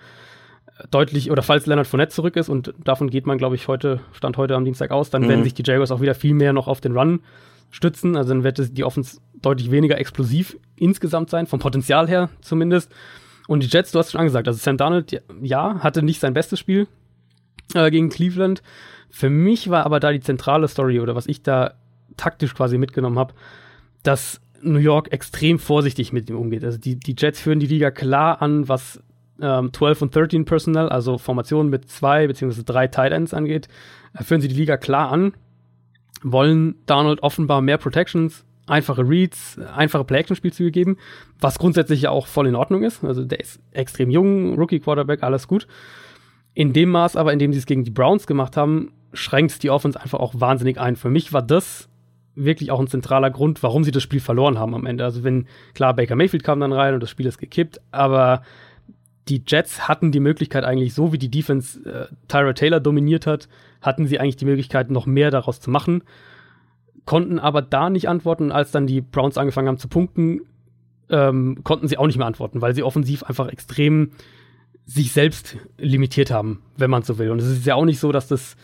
deutlich 0.90 1.30
oder 1.30 1.44
falls 1.44 1.68
Leonard 1.68 1.88
Fournette 1.88 2.14
zurück 2.14 2.36
ist 2.36 2.50
und 2.50 2.74
davon 2.84 3.10
geht 3.10 3.28
man, 3.28 3.38
glaube 3.38 3.56
ich, 3.56 3.68
heute, 3.68 4.00
stand 4.14 4.38
heute 4.38 4.56
am 4.56 4.66
Dienstag 4.66 4.90
aus, 4.90 5.12
dann 5.12 5.24
mhm. 5.24 5.30
werden 5.30 5.44
sich 5.44 5.54
die 5.54 5.64
Jaguars 5.64 5.92
auch 5.92 6.02
wieder 6.02 6.16
viel 6.16 6.34
mehr 6.34 6.54
noch 6.54 6.68
auf 6.68 6.82
den 6.82 6.98
Run 6.98 7.22
stützen. 7.70 8.18
Also 8.18 8.34
dann 8.34 8.44
wird 8.44 8.78
die 8.78 8.84
Offense 8.84 9.20
deutlich 9.42 9.72
weniger 9.72 9.98
explosiv 10.00 10.58
insgesamt 10.76 11.30
sein, 11.30 11.48
vom 11.48 11.60
Potenzial 11.60 12.08
her 12.08 12.30
zumindest. 12.42 12.92
Und 13.48 13.64
die 13.64 13.68
Jets, 13.68 13.92
du 13.92 14.00
hast 14.00 14.12
schon 14.12 14.20
angesagt, 14.20 14.48
also 14.48 14.60
Sam 14.60 14.78
Darnold, 14.78 15.24
ja, 15.42 15.80
hatte 15.80 16.04
nicht 16.04 16.20
sein 16.20 16.34
bestes 16.34 16.60
Spiel 16.60 16.88
äh, 17.76 17.92
gegen 17.92 18.10
Cleveland. 18.10 18.62
Für 19.10 19.30
mich 19.30 19.70
war 19.70 19.86
aber 19.86 20.00
da 20.00 20.12
die 20.12 20.22
zentrale 20.22 20.68
Story 20.68 21.00
oder 21.00 21.16
was 21.16 21.28
ich 21.28 21.44
da 21.44 21.74
taktisch 22.18 22.54
quasi 22.54 22.78
mitgenommen 22.78 23.20
habe, 23.20 23.34
dass 24.04 24.42
New 24.62 24.80
York 24.80 25.12
extrem 25.12 25.60
vorsichtig 25.60 26.14
mit 26.14 26.30
ihm 26.30 26.38
umgeht. 26.38 26.64
Also 26.64 26.78
die, 26.78 26.98
die 26.98 27.16
Jets 27.18 27.42
führen 27.42 27.60
die 27.60 27.68
Liga 27.68 27.92
klar 27.92 28.42
an, 28.42 28.68
was 28.68 29.02
ähm, 29.42 29.74
12 29.74 30.04
und 30.04 30.16
13 30.16 30.46
Personal, 30.46 30.90
also 30.90 31.18
Formationen 31.18 31.70
mit 31.70 31.90
zwei 31.90 32.28
beziehungsweise 32.28 32.64
drei 32.64 32.88
Tight 32.88 33.12
Ends 33.12 33.34
angeht, 33.34 33.68
äh, 34.14 34.24
führen 34.24 34.42
sie 34.42 34.48
die 34.48 34.56
Liga 34.56 34.78
klar 34.78 35.12
an 35.12 35.34
wollen 36.24 36.76
Donald 36.86 37.24
offenbar 37.24 37.62
mehr 37.62 37.78
Protections, 37.78 38.46
einfache 38.68 39.08
Reads, 39.08 39.60
einfache 39.76 40.04
Play-Action-Spielzüge 40.04 40.72
geben, 40.72 40.98
was 41.40 41.60
grundsätzlich 41.60 42.04
ja 42.04 42.12
auch 42.12 42.28
voll 42.28 42.48
in 42.48 42.56
Ordnung 42.56 42.84
ist. 42.84 43.04
Also 43.04 43.24
der 43.24 43.40
ist 43.40 43.60
extrem 43.72 44.10
jung, 44.10 44.56
Rookie-Quarterback, 44.56 45.24
alles 45.24 45.48
gut. 45.48 45.68
In 46.54 46.74
dem 46.74 46.90
Maß 46.90 47.16
aber, 47.16 47.32
in 47.34 47.40
dem 47.40 47.54
sie 47.54 47.60
es 47.60 47.66
gegen 47.66 47.84
die 47.84 47.92
Browns 47.92 48.28
gemacht 48.28 48.58
haben, 48.58 48.92
schränkt 49.14 49.52
es 49.52 49.60
die 49.60 49.70
Offense 49.70 50.00
einfach 50.00 50.20
auch 50.20 50.34
wahnsinnig 50.38 50.80
ein. 50.80 50.96
Für 50.96 51.10
mich 51.10 51.34
war 51.34 51.42
das 51.42 51.90
wirklich 52.36 52.72
auch 52.72 52.80
ein 52.80 52.88
zentraler 52.88 53.30
Grund, 53.30 53.62
warum 53.64 53.84
sie 53.84 53.92
das 53.92 54.04
Spiel 54.04 54.20
verloren 54.20 54.58
haben 54.58 54.74
am 54.74 54.86
Ende. 54.86 55.04
Also 55.04 55.24
wenn, 55.24 55.48
klar, 55.74 55.94
Baker 55.96 56.16
Mayfield 56.16 56.44
kam 56.44 56.60
dann 56.60 56.74
rein 56.74 56.94
und 56.94 57.02
das 57.02 57.10
Spiel 57.10 57.26
ist 57.26 57.38
gekippt, 57.38 57.82
aber 57.92 58.44
die 59.28 59.44
Jets 59.46 59.88
hatten 59.88 60.12
die 60.12 60.20
Möglichkeit 60.20 60.64
eigentlich, 60.64 60.94
so 60.94 61.14
wie 61.14 61.18
die 61.18 61.30
Defense 61.30 61.80
äh, 61.90 62.08
Tyra 62.28 62.54
Taylor 62.54 62.80
dominiert 62.80 63.28
hat, 63.28 63.48
hatten 63.82 64.08
sie 64.08 64.20
eigentlich 64.20 64.38
die 64.38 64.46
Möglichkeit, 64.46 64.92
noch 64.92 65.06
mehr 65.06 65.32
daraus 65.32 65.60
zu 65.60 65.70
machen. 65.70 66.04
konnten 67.06 67.40
aber 67.40 67.62
da 67.62 67.90
nicht 67.90 68.08
antworten. 68.08 68.52
Als 68.52 68.72
dann 68.72 68.88
die 68.88 69.02
Browns 69.02 69.38
angefangen 69.38 69.68
haben 69.68 69.78
zu 69.78 69.88
punkten, 69.88 70.42
ähm, 71.10 71.64
konnten 71.64 71.88
sie 71.88 71.98
auch 71.98 72.08
nicht 72.08 72.18
mehr 72.18 72.28
antworten, 72.28 72.62
weil 72.62 72.74
sie 72.74 72.84
offensiv 72.84 73.24
einfach 73.24 73.50
extrem 73.50 74.12
sich 74.86 75.12
selbst 75.12 75.58
limitiert 75.78 76.32
haben, 76.32 76.62
wenn 76.78 76.90
man 76.90 77.04
so 77.04 77.18
will. 77.18 77.32
Und 77.32 77.40
es 77.40 77.48
ist 77.48 77.66
ja 77.66 77.76
auch 77.76 77.86
nicht 77.86 78.00
so, 78.00 78.12
dass 78.12 78.28
das, 78.28 78.56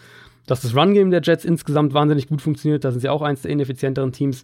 dass 0.45 0.61
das 0.61 0.75
Run-Game 0.75 1.11
der 1.11 1.21
Jets 1.21 1.45
insgesamt 1.45 1.93
wahnsinnig 1.93 2.27
gut 2.27 2.41
funktioniert. 2.41 2.83
Da 2.83 2.91
sind 2.91 3.01
sie 3.01 3.09
auch 3.09 3.21
eins 3.21 3.43
der 3.43 3.51
ineffizienteren 3.51 4.11
Teams. 4.11 4.43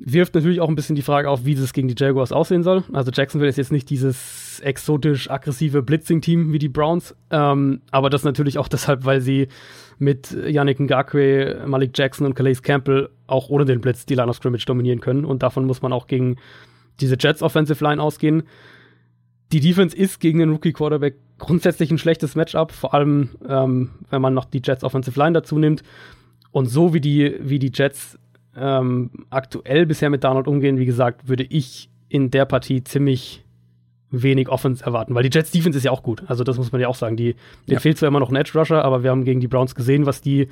Wirft 0.00 0.34
natürlich 0.34 0.60
auch 0.60 0.68
ein 0.68 0.76
bisschen 0.76 0.96
die 0.96 1.02
Frage 1.02 1.28
auf, 1.28 1.44
wie 1.44 1.56
das 1.56 1.72
gegen 1.72 1.88
die 1.88 1.94
Jaguars 1.96 2.32
aussehen 2.32 2.62
soll. 2.62 2.84
Also 2.92 3.10
Jacksonville 3.12 3.48
ist 3.50 3.58
jetzt 3.58 3.72
nicht 3.72 3.90
dieses 3.90 4.60
exotisch 4.60 5.28
aggressive 5.28 5.82
Blitzing-Team 5.82 6.52
wie 6.52 6.60
die 6.60 6.68
Browns, 6.68 7.16
ähm, 7.30 7.80
aber 7.90 8.08
das 8.08 8.22
natürlich 8.22 8.58
auch 8.58 8.68
deshalb, 8.68 9.04
weil 9.04 9.20
sie 9.20 9.48
mit 9.98 10.30
Yannick 10.30 10.78
Ngakwe, 10.78 11.64
Malik 11.66 11.96
Jackson 11.96 12.26
und 12.26 12.34
Calais 12.34 12.62
Campbell 12.62 13.10
auch 13.26 13.48
ohne 13.50 13.64
den 13.64 13.80
Blitz 13.80 14.06
die 14.06 14.14
Line 14.14 14.28
of 14.28 14.36
Scrimmage 14.36 14.64
dominieren 14.66 15.00
können. 15.00 15.24
Und 15.24 15.42
davon 15.42 15.66
muss 15.66 15.82
man 15.82 15.92
auch 15.92 16.06
gegen 16.06 16.36
diese 17.00 17.16
Jets 17.18 17.42
Offensive 17.42 17.82
Line 17.82 18.00
ausgehen. 18.00 18.44
Die 19.52 19.60
Defense 19.60 19.96
ist 19.96 20.20
gegen 20.20 20.38
den 20.38 20.50
Rookie 20.50 20.72
Quarterback 20.72 21.16
grundsätzlich 21.38 21.90
ein 21.90 21.98
schlechtes 21.98 22.34
Matchup, 22.34 22.72
vor 22.72 22.94
allem 22.94 23.30
ähm, 23.48 23.90
wenn 24.10 24.20
man 24.20 24.34
noch 24.34 24.44
die 24.44 24.60
Jets 24.62 24.84
Offensive 24.84 25.18
Line 25.18 25.32
dazu 25.32 25.58
nimmt. 25.58 25.82
Und 26.50 26.66
so 26.66 26.92
wie 26.92 27.00
die, 27.00 27.36
wie 27.40 27.58
die 27.58 27.70
Jets 27.72 28.18
ähm, 28.56 29.10
aktuell 29.30 29.86
bisher 29.86 30.10
mit 30.10 30.24
Donald 30.24 30.48
umgehen, 30.48 30.78
wie 30.78 30.86
gesagt, 30.86 31.28
würde 31.28 31.44
ich 31.44 31.90
in 32.08 32.30
der 32.30 32.44
Partie 32.44 32.82
ziemlich 32.84 33.44
wenig 34.10 34.48
Offense 34.48 34.84
erwarten, 34.84 35.14
weil 35.14 35.22
die 35.22 35.30
Jets 35.32 35.50
Defense 35.50 35.76
ist 35.76 35.84
ja 35.84 35.90
auch 35.90 36.02
gut. 36.02 36.22
Also 36.26 36.42
das 36.42 36.56
muss 36.56 36.72
man 36.72 36.80
ja 36.80 36.88
auch 36.88 36.94
sagen. 36.94 37.16
Die, 37.16 37.34
denen 37.66 37.74
ja. 37.74 37.80
fehlt 37.80 37.98
zwar 37.98 38.08
immer 38.08 38.20
noch 38.20 38.30
ein 38.30 38.36
Edge 38.36 38.58
Rusher, 38.58 38.84
aber 38.84 39.02
wir 39.02 39.10
haben 39.10 39.24
gegen 39.24 39.40
die 39.40 39.48
Browns 39.48 39.74
gesehen, 39.74 40.06
was 40.06 40.20
die, 40.20 40.48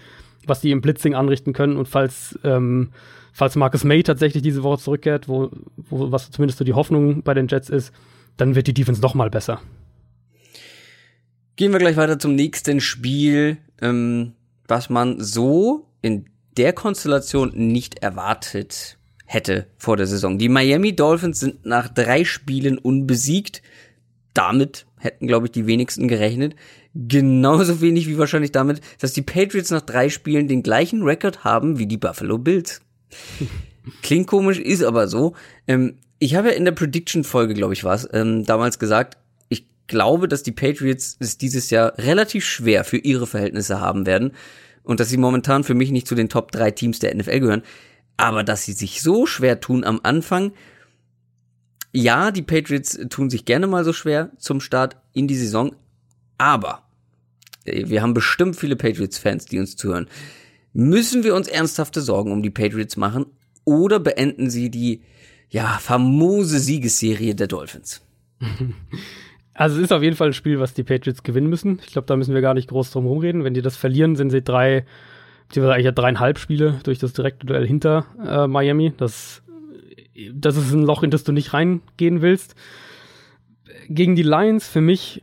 was 0.47 0.61
die 0.61 0.71
im 0.71 0.83
Blitzing 0.83 1.15
anrichten 1.15 1.53
können. 1.53 1.77
Und 1.77 1.89
falls, 1.89 2.39
ähm, 2.45 2.91
falls 3.33 3.57
Marcus 3.57 3.85
May 3.85 4.03
tatsächlich 4.03 4.43
diese 4.43 4.63
Woche 4.63 4.79
zurückkehrt, 4.79 5.29
wo, 5.29 5.51
wo 5.77 6.13
was 6.13 6.31
zumindest 6.31 6.59
so 6.59 6.65
die 6.65 6.75
Hoffnung 6.75 7.23
bei 7.23 7.33
den 7.33 7.49
Jets 7.49 7.71
ist, 7.71 7.95
dann 8.37 8.55
wird 8.55 8.67
die 8.67 8.75
Defense 8.75 9.01
noch 9.01 9.15
mal 9.15 9.31
besser. 9.31 9.61
Gehen 11.57 11.73
wir 11.73 11.79
gleich 11.79 11.97
weiter 11.97 12.19
zum 12.19 12.35
nächsten 12.35 12.81
Spiel, 12.81 13.57
ähm, 13.81 14.33
was 14.69 14.91
man 14.91 15.21
so 15.21 15.87
in 16.03 16.27
der 16.57 16.73
Konstellation 16.73 17.53
nicht 17.55 18.03
erwartet 18.03 18.99
hätte 19.25 19.67
vor 19.77 19.97
der 19.97 20.07
Saison. 20.07 20.39
Die 20.39 20.49
Miami 20.49 20.95
Dolphins 20.95 21.41
sind 21.41 21.65
nach 21.67 21.89
drei 21.89 22.25
Spielen 22.25 22.79
unbesiegt. 22.79 23.63
Damit 24.35 24.87
hätten, 24.99 25.27
glaube 25.27 25.47
ich, 25.47 25.53
die 25.53 25.67
wenigsten 25.67 26.09
gerechnet. 26.09 26.55
Genauso 26.95 27.81
wenig 27.81 28.07
wie 28.07 28.19
wahrscheinlich 28.19 28.53
damit, 28.53 28.81
dass 29.01 29.13
die 29.13 29.23
Patriots 29.23 29.71
nach 29.71 29.83
drei 29.83 30.09
Spielen 30.09 30.49
den 30.49 30.63
gleichen 30.63 31.03
Rekord 31.03 31.45
haben 31.45 31.79
wie 31.79 31.87
die 31.87 31.99
Buffalo 31.99 32.39
Bills. 32.39 32.81
Klingt 34.03 34.27
komisch, 34.27 34.59
ist 34.59 34.83
aber 34.83 35.09
so. 35.09 35.35
Ähm, 35.67 35.97
ich 36.19 36.35
habe 36.35 36.49
ja 36.49 36.55
in 36.55 36.65
der 36.65 36.73
Prediction-Folge, 36.73 37.55
glaube 37.55 37.75
ich, 37.75 37.85
was, 37.85 38.09
ähm, 38.13 38.45
damals 38.45 38.79
gesagt, 38.79 39.19
ich 39.49 39.67
glaube, 39.87 40.29
dass 40.29 40.43
die 40.43 40.53
Patriots 40.53 41.17
es 41.21 41.39
dieses 41.39 41.71
Jahr 41.71 41.97
relativ 41.99 42.45
schwer 42.45 42.85
für 42.85 42.99
ihre 42.99 43.27
Verhältnisse 43.27 43.81
haben 43.81 44.07
werden 44.07 44.33
und 44.83 45.01
dass 45.01 45.09
sie 45.09 45.19
momentan 45.19 45.65
für 45.65 45.75
mich 45.75 45.91
nicht 45.91 46.07
zu 46.07 46.15
den 46.15 46.29
Top 46.29 46.53
3 46.53 46.71
Teams 46.71 46.99
der 46.99 47.15
NFL 47.15 47.41
gehören. 47.41 47.63
Aber 48.17 48.45
dass 48.45 48.65
sie 48.65 48.73
sich 48.73 49.03
so 49.03 49.27
schwer 49.27 49.61
tun 49.61 49.85
am 49.85 50.01
Anfang, 50.03 50.53
ja, 51.93 52.31
die 52.31 52.43
Patriots 52.43 52.99
tun 53.11 53.31
sich 53.31 53.45
gerne 53.45 53.67
mal 53.67 53.85
so 53.85 53.93
schwer 53.93 54.31
zum 54.39 54.61
Start 54.61 54.97
in 55.13 55.29
die 55.29 55.37
Saison, 55.37 55.75
aber 56.39 56.83
äh, 57.65 57.89
wir 57.89 58.03
haben 58.03 58.15
bestimmt 58.15 58.57
viele 58.57 58.77
Patriots-Fans, 58.77 59.47
die 59.47 59.59
uns 59.59 59.77
zuhören. 59.77 60.09
Müssen 60.73 61.25
wir 61.25 61.35
uns 61.35 61.49
ernsthafte 61.49 62.01
Sorgen 62.01 62.33
um 62.33 62.43
die 62.43 62.51
Patriots 62.51 62.97
machen 62.97 63.27
oder 63.65 63.99
beenden 63.99 64.51
sie 64.51 64.71
die 64.71 65.03
ja 65.51 65.79
famose 65.81 66.59
Siegesserie 66.59 67.35
der 67.35 67.47
Dolphins? 67.47 68.03
Also 69.59 69.79
es 69.79 69.85
ist 69.85 69.93
auf 69.93 70.03
jeden 70.03 70.17
Fall 70.17 70.29
ein 70.29 70.35
Spiel, 70.35 70.61
was 70.61 70.75
die 70.75 70.83
Patriots 70.83 71.23
gewinnen 71.23 71.49
müssen. 71.49 71.81
Ich 71.87 71.93
glaube, 71.93 72.07
da 72.07 72.15
müssen 72.15 72.35
wir 72.35 72.43
gar 72.43 72.53
nicht 72.53 72.69
groß 72.69 72.91
drum 72.91 73.07
rumreden. 73.07 73.43
Wenn 73.43 73.55
die 73.55 73.63
das 73.63 73.75
verlieren, 73.75 74.15
sind 74.15 74.29
sie 74.29 74.43
drei 74.43 74.85
beziehungsweise 75.49 75.75
eigentlich 75.75 75.85
ja 75.87 75.93
dreieinhalb 75.93 76.39
Spiele 76.39 76.81
durch 76.85 76.99
das 76.99 77.13
direkte 77.13 77.47
Duell 77.47 77.67
hinter 77.67 78.07
äh, 78.23 78.47
Miami. 78.47 78.93
Das, 78.97 79.43
das 80.33 80.57
ist 80.57 80.73
ein 80.73 80.83
Loch, 80.83 81.03
in 81.03 81.11
das 81.11 81.25
du 81.25 81.33
nicht 81.33 81.55
reingehen 81.55 82.21
willst. 82.21 82.55
Gegen 83.89 84.17
die 84.17 84.23
Lions, 84.23 84.69
für 84.69 84.81
mich 84.81 85.23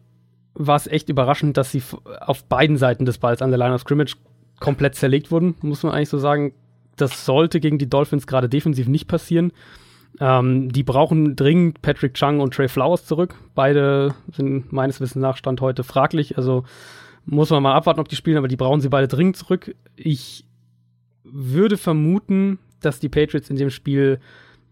war 0.54 0.78
es 0.78 0.88
echt 0.88 1.10
überraschend, 1.10 1.58
dass 1.58 1.72
sie 1.72 1.84
auf 2.22 2.44
beiden 2.46 2.78
Seiten 2.78 3.06
des 3.06 3.18
Balls 3.18 3.42
an 3.42 3.52
der 3.52 3.58
Line 3.58 3.74
of 3.74 3.82
Scrimmage 3.82 4.16
komplett 4.60 4.96
zerlegt 4.96 5.32
wurden, 5.32 5.56
muss 5.62 5.84
man 5.84 5.92
eigentlich 5.94 6.10
so 6.10 6.18
sagen. 6.18 6.54
Das 6.96 7.26
sollte 7.26 7.60
gegen 7.60 7.80
die 7.80 7.90
Dolphins 7.90 8.28
gerade 8.28 8.48
defensiv 8.48 8.88
nicht 8.88 9.08
passieren. 9.08 9.52
Ähm, 10.20 10.72
die 10.72 10.84
brauchen 10.84 11.36
dringend 11.36 11.82
Patrick 11.82 12.14
Chung 12.14 12.40
und 12.40 12.54
Trey 12.54 12.68
Flowers 12.68 13.06
zurück. 13.06 13.36
Beide 13.56 14.14
sind 14.32 14.72
meines 14.72 15.02
Wissens 15.02 15.22
nach 15.22 15.38
Stand 15.38 15.62
heute 15.62 15.84
fraglich. 15.84 16.38
Also 16.38 16.64
muss 17.26 17.50
man 17.50 17.64
mal 17.64 17.74
abwarten, 17.74 18.00
ob 18.00 18.10
die 18.10 18.16
spielen, 18.16 18.38
aber 18.38 18.48
die 18.48 18.56
brauchen 18.56 18.82
sie 18.82 18.90
beide 18.90 19.08
dringend 19.08 19.38
zurück. 19.38 19.76
Ich 19.96 20.46
würde 21.24 21.78
vermuten, 21.78 22.60
dass 22.82 23.00
die 23.00 23.10
Patriots 23.10 23.50
in 23.50 23.56
dem 23.56 23.70
Spiel 23.70 24.20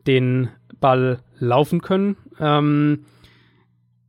den 0.06 0.50
Ball 0.80 1.20
laufen 1.40 1.82
können. 1.82 2.18
Ähm, 2.40 3.06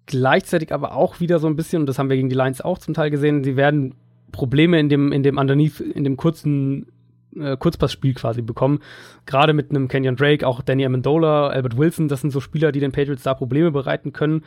gleichzeitig 0.07 0.72
aber 0.72 0.95
auch 0.95 1.20
wieder 1.20 1.39
so 1.39 1.47
ein 1.47 1.57
bisschen, 1.57 1.83
und 1.83 1.87
das 1.87 1.99
haben 1.99 2.11
wir 2.11 2.16
gegen 2.16 2.28
die 2.28 2.35
Lions 2.35 2.61
auch 2.61 2.78
zum 2.78 2.95
Teil 2.95 3.11
gesehen, 3.11 3.45
sie 3.45 3.57
werden 3.57 3.95
Probleme 4.33 4.80
in 4.80 4.89
dem, 4.89 5.12
in 5.12 5.22
dem 5.22 5.39
Underneath, 5.39 5.80
in 5.80 6.05
dem 6.05 6.16
kurzen 6.16 6.87
äh, 7.39 7.57
Kurzpassspiel 7.57 8.14
quasi 8.14 8.43
bekommen. 8.43 8.80
Gerade 9.26 9.53
mit 9.53 9.70
einem 9.70 9.89
Kenyon 9.89 10.16
Drake, 10.16 10.47
auch 10.47 10.62
Danny 10.62 10.85
Amendola, 10.85 11.49
Albert 11.49 11.76
Wilson, 11.76 12.09
das 12.09 12.20
sind 12.20 12.30
so 12.30 12.41
Spieler, 12.41 12.72
die 12.72 12.80
den 12.80 12.93
Patriots 12.93 13.22
da 13.22 13.35
Probleme 13.35 13.70
bereiten 13.70 14.12
können, 14.12 14.45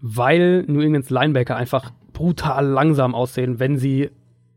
weil 0.00 0.64
New 0.66 0.80
Englands 0.80 1.10
Linebacker 1.10 1.56
einfach 1.56 1.90
brutal 2.12 2.66
langsam 2.66 3.14
aussehen, 3.14 3.58
wenn 3.58 3.76
sie 3.78 4.10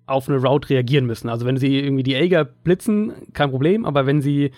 auf 0.06 0.30
eine 0.30 0.38
Route 0.38 0.70
reagieren 0.70 1.06
müssen. 1.06 1.30
Also 1.30 1.46
wenn 1.46 1.58
sie 1.58 1.80
irgendwie 1.80 2.04
die 2.04 2.16
Ager 2.16 2.46
blitzen, 2.46 3.12
kein 3.34 3.52
Problem, 3.52 3.86
aber 3.86 4.06
wenn 4.06 4.22
sie 4.22 4.52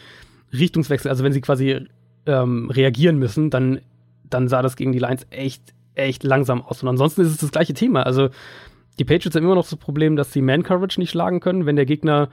Richtungswechsel, 0.53 1.09
also 1.09 1.23
wenn 1.23 1.33
sie 1.33 1.41
quasi 1.41 1.87
ähm, 2.25 2.69
reagieren 2.69 3.17
müssen, 3.17 3.49
dann, 3.49 3.81
dann 4.29 4.47
sah 4.47 4.61
das 4.61 4.75
gegen 4.75 4.91
die 4.91 4.99
Lions 4.99 5.25
echt, 5.31 5.73
echt 5.95 6.23
langsam 6.23 6.61
aus. 6.61 6.83
Und 6.83 6.89
ansonsten 6.89 7.21
ist 7.21 7.31
es 7.31 7.37
das 7.37 7.51
gleiche 7.51 7.73
Thema. 7.73 8.03
Also 8.03 8.29
die 8.99 9.05
Patriots 9.05 9.35
haben 9.35 9.43
immer 9.43 9.55
noch 9.55 9.67
das 9.67 9.79
Problem, 9.79 10.15
dass 10.15 10.33
sie 10.33 10.41
Man-Coverage 10.41 10.99
nicht 10.99 11.09
schlagen 11.09 11.39
können, 11.39 11.65
wenn 11.65 11.75
der 11.75 11.85
Gegner 11.85 12.29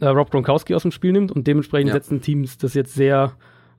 äh, 0.00 0.06
Rob 0.06 0.30
Gronkowski 0.30 0.74
aus 0.74 0.82
dem 0.82 0.92
Spiel 0.92 1.12
nimmt 1.12 1.32
und 1.32 1.46
dementsprechend 1.46 1.88
ja. 1.88 1.94
setzen 1.94 2.20
Teams 2.20 2.58
das 2.58 2.74
jetzt 2.74 2.94
sehr 2.94 3.32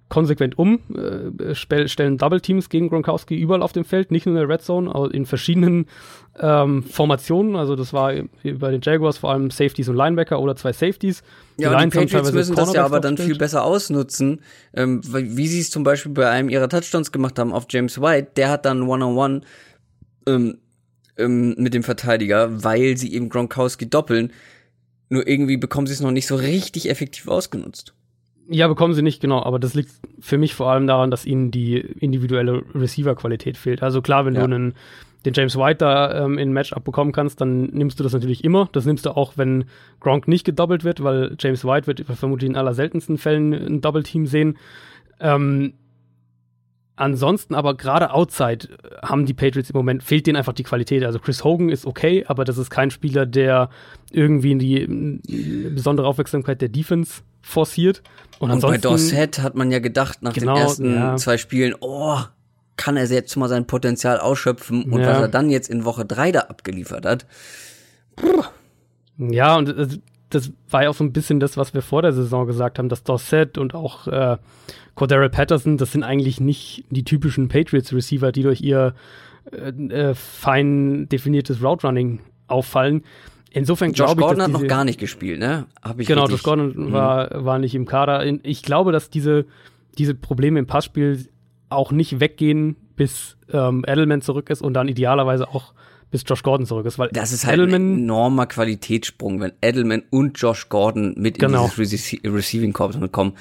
konsequent 0.09 0.57
um, 0.57 0.79
äh, 0.95 1.53
stellen 1.53 2.17
Double 2.17 2.39
Teams 2.39 2.69
gegen 2.69 2.89
Gronkowski 2.89 3.35
überall 3.37 3.61
auf 3.61 3.73
dem 3.73 3.83
Feld, 3.83 4.09
nicht 4.09 4.25
nur 4.25 4.35
in 4.35 4.39
der 4.39 4.49
Red 4.49 4.61
Zone, 4.61 4.93
aber 4.93 5.13
in 5.13 5.25
verschiedenen 5.25 5.87
ähm, 6.39 6.83
Formationen. 6.83 7.57
Also 7.57 7.75
das 7.75 7.91
war 7.91 8.13
bei 8.13 8.71
den 8.71 8.81
Jaguars 8.81 9.17
vor 9.17 9.31
allem 9.31 9.49
Safeties 9.51 9.89
und 9.89 9.97
Linebacker 9.97 10.39
oder 10.39 10.55
zwei 10.55 10.71
Safeties. 10.71 11.23
Die 11.57 11.63
ja, 11.63 11.77
und 11.77 11.93
die 11.93 11.97
Patriots 11.99 12.31
müssen 12.31 12.55
das 12.55 12.73
ja 12.73 12.85
aber 12.85 13.01
dann 13.01 13.17
viel 13.17 13.37
besser 13.37 13.63
ausnutzen, 13.65 14.41
ähm, 14.73 15.01
wie 15.03 15.47
sie 15.47 15.59
es 15.59 15.69
zum 15.69 15.83
Beispiel 15.83 16.13
bei 16.13 16.29
einem 16.29 16.47
ihrer 16.47 16.69
Touchdowns 16.69 17.11
gemacht 17.11 17.37
haben 17.37 17.51
auf 17.51 17.65
James 17.69 17.99
White. 17.99 18.31
Der 18.37 18.49
hat 18.49 18.65
dann 18.65 18.83
One-on-One 18.83 19.41
ähm, 20.25 20.57
ähm, 21.17 21.55
mit 21.57 21.73
dem 21.73 21.83
Verteidiger, 21.83 22.63
weil 22.63 22.95
sie 22.95 23.13
eben 23.13 23.27
Gronkowski 23.27 23.89
doppeln. 23.89 24.31
Nur 25.09 25.27
irgendwie 25.27 25.57
bekommen 25.57 25.87
sie 25.87 25.93
es 25.93 26.01
noch 26.01 26.11
nicht 26.11 26.27
so 26.27 26.35
richtig 26.35 26.89
effektiv 26.89 27.27
ausgenutzt. 27.27 27.93
Ja, 28.49 28.67
bekommen 28.67 28.93
sie 28.93 29.01
nicht, 29.01 29.21
genau. 29.21 29.43
Aber 29.43 29.59
das 29.59 29.73
liegt 29.73 29.91
für 30.19 30.37
mich 30.37 30.55
vor 30.55 30.69
allem 30.69 30.87
daran, 30.87 31.11
dass 31.11 31.25
ihnen 31.25 31.51
die 31.51 31.77
individuelle 31.77 32.63
Receiver-Qualität 32.73 33.57
fehlt. 33.57 33.83
Also 33.83 34.01
klar, 34.01 34.25
wenn 34.25 34.35
ja. 34.35 34.41
du 34.41 34.45
einen, 34.45 34.73
den 35.25 35.33
James 35.33 35.57
White 35.57 35.79
da 35.79 36.25
ähm, 36.25 36.37
in 36.37 36.49
ein 36.49 36.53
Matchup 36.53 36.83
bekommen 36.83 37.11
kannst, 37.11 37.41
dann 37.41 37.65
nimmst 37.65 37.99
du 37.99 38.03
das 38.03 38.13
natürlich 38.13 38.43
immer. 38.43 38.69
Das 38.71 38.85
nimmst 38.85 39.05
du 39.05 39.11
auch, 39.11 39.33
wenn 39.35 39.65
Gronk 39.99 40.27
nicht 40.27 40.45
gedoppelt 40.45 40.85
wird, 40.85 41.03
weil 41.03 41.35
James 41.39 41.65
White 41.65 41.87
wird 41.87 42.05
vermutlich 42.05 42.49
in 42.49 42.55
aller 42.55 42.73
seltensten 42.73 43.17
Fällen 43.17 43.53
ein 43.53 43.81
Double-Team 43.81 44.27
sehen. 44.27 44.57
Ähm, 45.19 45.73
ansonsten 46.97 47.55
aber 47.55 47.77
gerade 47.77 48.11
outside 48.11 48.67
haben 49.01 49.25
die 49.25 49.33
Patriots 49.33 49.69
im 49.69 49.77
Moment, 49.77 50.03
fehlt 50.03 50.27
denen 50.27 50.35
einfach 50.35 50.53
die 50.53 50.63
Qualität. 50.63 51.03
Also 51.03 51.19
Chris 51.19 51.43
Hogan 51.43 51.69
ist 51.69 51.85
okay, 51.85 52.25
aber 52.27 52.43
das 52.43 52.57
ist 52.57 52.69
kein 52.69 52.91
Spieler, 52.91 53.25
der 53.25 53.69
irgendwie 54.11 54.51
in 54.51 54.59
die 54.59 55.71
besondere 55.73 56.07
Aufmerksamkeit 56.07 56.61
der 56.61 56.69
Defense 56.69 57.21
forciert. 57.41 58.01
Und, 58.39 58.51
und 58.51 58.61
bei 58.61 58.77
Dorset 58.77 59.39
hat 59.39 59.55
man 59.55 59.71
ja 59.71 59.79
gedacht, 59.79 60.21
nach 60.21 60.33
genau, 60.33 60.55
den 60.55 60.63
ersten 60.63 60.93
ja. 60.93 61.15
zwei 61.15 61.37
Spielen, 61.37 61.75
oh, 61.79 62.19
kann 62.75 62.97
er 62.97 63.05
jetzt 63.05 63.35
mal 63.35 63.49
sein 63.49 63.65
Potenzial 63.65 64.19
ausschöpfen 64.19 64.83
und 64.91 65.01
ja. 65.01 65.07
was 65.07 65.21
er 65.21 65.27
dann 65.27 65.49
jetzt 65.49 65.69
in 65.69 65.85
Woche 65.85 66.05
drei 66.05 66.31
da 66.31 66.41
abgeliefert 66.41 67.05
hat. 67.05 67.25
Puh. 68.15 68.43
Ja, 69.17 69.55
und 69.57 70.01
das, 70.29 70.51
war 70.69 70.83
ja 70.83 70.89
auch 70.89 70.93
so 70.93 71.03
ein 71.03 71.13
bisschen 71.13 71.39
das, 71.39 71.57
was 71.57 71.73
wir 71.73 71.81
vor 71.81 72.01
der 72.01 72.11
Saison 72.13 72.45
gesagt 72.47 72.79
haben, 72.79 72.89
dass 72.89 73.03
Dorset 73.03 73.57
und 73.57 73.73
auch 73.75 74.07
äh, 74.07 74.37
Cordero 74.95 75.29
Patterson, 75.29 75.77
das 75.77 75.91
sind 75.91 76.03
eigentlich 76.03 76.39
nicht 76.39 76.83
die 76.89 77.03
typischen 77.03 77.47
Patriots-Receiver, 77.47 78.31
die 78.31 78.43
durch 78.43 78.61
ihr 78.61 78.93
äh, 79.51 79.69
äh, 79.69 80.13
fein 80.15 81.07
definiertes 81.09 81.63
Route 81.63 81.87
Running 81.87 82.19
auffallen. 82.47 83.03
Insofern 83.51 83.89
Josh 83.93 84.07
glaube 84.07 84.21
ich, 84.21 84.27
Gordon 84.27 84.43
hat 84.43 84.51
noch 84.51 84.59
diese- 84.59 84.67
gar 84.67 84.83
nicht 84.85 84.99
gespielt, 84.99 85.39
ne? 85.39 85.65
Hab 85.81 85.99
ich 85.99 86.07
Genau, 86.07 86.27
Josh 86.27 86.43
Gordon 86.43 86.91
war, 86.91 87.45
war 87.45 87.59
nicht 87.59 87.73
im 87.75 87.85
Kader. 87.85 88.25
Ich 88.43 88.61
glaube, 88.63 88.91
dass 88.91 89.09
diese, 89.09 89.45
diese 89.97 90.13
Probleme 90.13 90.59
im 90.59 90.67
Passspiel 90.67 91.27
auch 91.69 91.91
nicht 91.91 92.19
weggehen, 92.19 92.75
bis 92.95 93.37
ähm, 93.51 93.85
Edelman 93.87 94.21
zurück 94.21 94.49
ist 94.49 94.61
und 94.61 94.73
dann 94.73 94.87
idealerweise 94.89 95.47
auch 95.47 95.73
bis 96.11 96.23
Josh 96.25 96.43
Gordon 96.43 96.65
zurück 96.65 96.85
ist. 96.85 96.97
Weil 96.99 97.09
Das 97.11 97.31
ist 97.31 97.45
halt 97.45 97.59
ein 97.59 97.69
Edelman, 97.69 97.99
enormer 97.99 98.45
Qualitätssprung, 98.45 99.39
wenn 99.41 99.51
Edelman 99.61 100.03
und 100.09 100.39
Josh 100.39 100.69
Gordon 100.69 101.13
mit 101.17 101.39
Genau. 101.39 101.65
in 101.65 101.71
dieses 101.77 102.11
Rece 102.13 102.19
Receiving 102.25 102.73
Corps 102.73 102.97
mitkommen. 102.99 103.33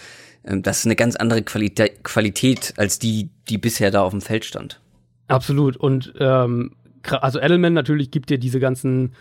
Ähm, 0.44 0.62
Das 0.62 0.80
ist 0.80 0.86
eine 0.86 0.96
ganz 0.96 1.16
andere 1.16 1.42
Qualität, 1.42 2.02
Qualität 2.04 2.74
als 2.76 2.98
die, 2.98 3.30
die 3.48 3.58
bisher 3.58 3.90
da 3.90 4.02
auf 4.02 4.12
dem 4.12 4.20
Feld 4.20 4.44
stand. 4.44 4.80
absolut. 5.28 5.76
Und 5.76 6.12
ähm, 6.18 6.72
also 7.08 7.40
Edelman 7.40 7.72
natürlich 7.74 8.10
gibt 8.10 8.30
dir 8.30 8.38
diese 8.38 8.60
ganzen 8.60 9.12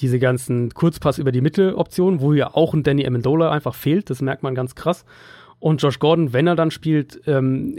diese 0.00 0.20
ganzen 0.20 0.72
Kurzpass 0.74 1.18
über 1.18 1.32
die 1.32 1.40
Mitteloptionen, 1.40 2.20
wo 2.20 2.32
ja 2.32 2.54
auch 2.54 2.72
ein 2.72 2.84
Danny 2.84 3.04
Amendola 3.04 3.50
einfach 3.50 3.74
fehlt, 3.74 4.10
das 4.10 4.22
merkt 4.22 4.44
man 4.44 4.54
ganz 4.54 4.76
krass. 4.76 5.04
Und 5.58 5.82
Josh 5.82 5.98
Gordon, 5.98 6.32
wenn 6.32 6.46
er 6.46 6.54
dann 6.54 6.70
spielt, 6.70 7.20
ähm, 7.26 7.76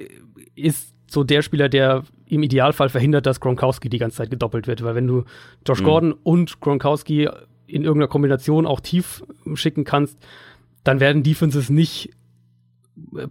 ist 0.53 0.93
so 1.09 1.23
der 1.23 1.41
Spieler, 1.43 1.69
der 1.69 2.03
im 2.29 2.43
Idealfall 2.43 2.89
verhindert, 2.89 3.25
dass 3.25 3.39
Gronkowski 3.39 3.89
die 3.89 3.97
ganze 3.97 4.17
Zeit 4.17 4.29
gedoppelt 4.29 4.67
wird. 4.67 4.83
Weil 4.83 4.95
wenn 4.95 5.07
du 5.07 5.23
Josh 5.67 5.83
Gordon 5.83 6.13
und 6.13 6.61
Gronkowski 6.61 7.27
in 7.67 7.83
irgendeiner 7.83 8.07
Kombination 8.07 8.65
auch 8.65 8.79
tief 8.79 9.23
schicken 9.55 9.83
kannst, 9.83 10.17
dann 10.83 10.99
werden 10.99 11.23
Defenses 11.23 11.69
nicht 11.69 12.11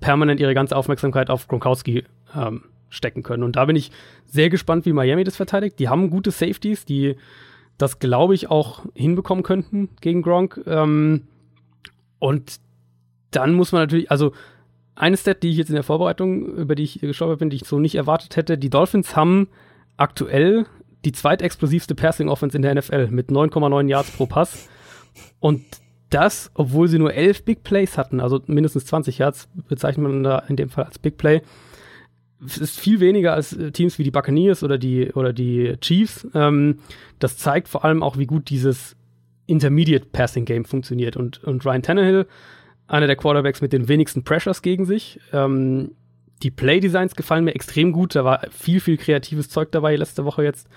permanent 0.01 0.41
ihre 0.41 0.55
ganze 0.55 0.77
Aufmerksamkeit 0.77 1.31
auf 1.31 1.49
Gronkowski 1.49 2.05
ähm, 2.35 2.65
stecken 2.89 3.23
können. 3.23 3.43
Und 3.43 3.57
da 3.57 3.65
bin 3.65 3.77
ich 3.77 3.91
sehr 4.25 4.51
gespannt, 4.51 4.87
wie 4.87 4.93
Miami 4.93 5.25
das 5.25 5.37
verteidigt. 5.37 5.79
Die 5.79 5.89
haben 5.89 6.11
gute 6.11 6.31
Safeties, 6.31 6.85
die 6.85 7.17
das, 7.77 7.99
glaube 7.99 8.35
ich, 8.35 8.51
auch 8.51 8.85
hinbekommen 8.95 9.45
könnten 9.45 9.91
gegen 10.01 10.23
Gronk. 10.23 10.61
Ähm, 10.67 11.25
und 12.19 12.61
dann 13.31 13.55
muss 13.55 13.73
man 13.73 13.83
natürlich, 13.83 14.11
also 14.11 14.33
eine 14.99 15.17
Stat, 15.17 15.43
die 15.43 15.51
ich 15.51 15.57
jetzt 15.57 15.69
in 15.69 15.75
der 15.75 15.85
Vorbereitung, 15.85 16.47
über 16.47 16.75
die 16.75 16.83
ich 16.83 17.01
gestolpert 17.01 17.39
bin, 17.39 17.51
die 17.51 17.57
ich 17.57 17.65
so 17.65 17.79
nicht 17.79 17.95
erwartet 17.95 18.37
hätte, 18.37 18.59
die 18.59 18.71
Dolphins 18.71 19.15
haben 19.15 19.49
aktuell 19.97 20.67
die 21.05 21.13
zweitexplosivste 21.13 21.95
Passing 21.95 22.29
Offense 22.29 22.57
in 22.57 22.63
der 22.63 22.75
NFL 22.75 23.09
mit 23.09 23.31
9,9 23.31 23.89
Yards 23.89 24.11
pro 24.11 24.27
Pass. 24.27 24.69
Und 25.41 25.65
das, 26.11 26.51
obwohl 26.55 26.89
sie 26.89 26.99
nur 26.99 27.15
elf 27.15 27.45
Big 27.45 27.63
Plays 27.63 27.97
hatten, 27.97 28.21
also 28.21 28.41
mindestens 28.47 28.87
20 28.87 29.19
Yards 29.19 29.49
bezeichnet 29.69 30.07
man 30.07 30.23
da 30.23 30.41
in 30.49 30.57
dem 30.57 30.71
Fall 30.71 30.85
als 30.85 30.99
Big 30.99 31.17
Play. 31.17 31.43
Ist 32.45 32.79
viel 32.79 33.01
weniger 33.01 33.35
als 33.35 33.53
äh, 33.53 33.73
Teams 33.73 33.99
wie 33.99 34.05
die 34.05 34.11
Buccaneers 34.11 34.63
oder 34.63 34.79
die, 34.79 35.13
oder 35.13 35.33
die 35.33 35.75
Chiefs. 35.81 36.27
Ähm, 36.35 36.79
das 37.19 37.37
zeigt 37.37 37.69
vor 37.69 37.85
allem 37.85 38.03
auch, 38.03 38.17
wie 38.17 38.27
gut 38.27 38.49
dieses 38.51 38.97
Intermediate 39.47 40.07
Passing 40.07 40.45
Game 40.45 40.65
funktioniert. 40.65 41.17
Und, 41.17 41.43
und 41.45 41.65
Ryan 41.65 41.83
Tannehill, 41.83 42.27
einer 42.89 43.07
der 43.07 43.17
Quarterbacks 43.17 43.61
mit 43.61 43.73
den 43.73 43.87
wenigsten 43.87 44.25
Pressures 44.25 44.63
gegen 44.63 44.87
sich. 44.87 45.21
Ähm, 45.33 45.93
die 46.43 46.51
Play-Designs 46.51 47.15
gefallen 47.15 47.45
mir 47.45 47.55
extrem 47.55 47.93
gut. 47.93 48.15
Da 48.15 48.25
war 48.25 48.41
viel, 48.51 48.81
viel 48.81 48.97
kreatives 48.97 49.49
Zeug 49.49 49.71
dabei 49.71 49.95
letzte 49.97 50.25
Woche 50.25 50.43
jetzt. 50.43 50.69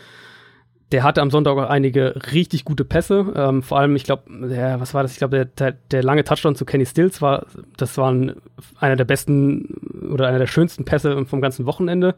Der 0.92 1.04
hatte 1.04 1.22
am 1.22 1.32
Sonntag 1.32 1.54
auch 1.54 1.70
einige 1.70 2.16
richtig 2.34 2.66
gute 2.66 2.84
Pässe. 2.84 3.32
Ähm, 3.34 3.64
vor 3.64 3.80
allem, 3.80 3.96
ich 3.96 4.04
glaube, 4.04 4.24
was 4.28 4.94
war 4.94 5.04
das? 5.04 5.14
Ich 5.14 5.20
glaube, 5.20 5.38
der, 5.38 5.46
der, 5.46 5.72
der 5.72 6.04
lange 6.04 6.26
Touchdown 6.26 6.56
zu 6.56 6.66
Kenny 6.66 6.86
Stills 6.86 7.22
war, 7.22 7.46
das 7.78 7.98
war 7.98 8.12
ein, 8.12 8.36
einer 8.78 8.98
der 8.98 9.06
besten 9.06 10.10
oder 10.12 10.28
einer 10.28 10.40
der 10.40 10.48
schönsten 10.48 10.84
Pässe 10.84 11.26
vom 11.26 11.40
ganzen 11.40 11.66
Wochenende. 11.66 12.16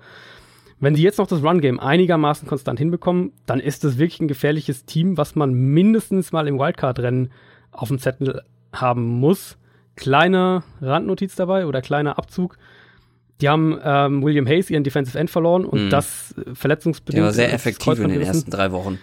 Wenn 0.79 0.95
sie 0.95 1.03
jetzt 1.03 1.19
noch 1.19 1.27
das 1.27 1.43
Run-Game 1.43 1.79
einigermaßen 1.79 2.47
konstant 2.47 2.79
hinbekommen, 2.79 3.31
dann 3.45 3.59
ist 3.59 3.83
das 3.83 3.99
wirklich 3.99 4.21
ein 4.21 4.27
gefährliches 4.27 4.85
Team, 4.85 5.17
was 5.17 5.35
man 5.35 5.53
mindestens 5.53 6.31
mal 6.31 6.47
im 6.47 6.57
Wildcard-Rennen 6.57 7.31
auf 7.71 7.89
dem 7.89 7.99
Zettel 7.99 8.41
haben 8.73 9.03
muss. 9.03 9.57
Kleine 9.95 10.63
Randnotiz 10.81 11.35
dabei 11.35 11.65
oder 11.65 11.81
kleiner 11.81 12.17
Abzug. 12.17 12.57
Die 13.41 13.49
haben 13.49 13.77
ähm, 13.83 14.23
William 14.23 14.47
Hayes, 14.47 14.69
ihren 14.69 14.83
Defensive 14.83 15.17
End, 15.17 15.29
verloren 15.29 15.65
und 15.65 15.85
Mhm. 15.85 15.89
das 15.89 16.33
verletzungsbedingt. 16.53 17.17
Der 17.17 17.25
war 17.25 17.33
sehr 17.33 17.53
effektiv 17.53 17.99
in 17.99 18.09
den 18.09 18.21
ersten 18.21 18.49
drei 18.51 18.71
Wochen. 18.71 18.99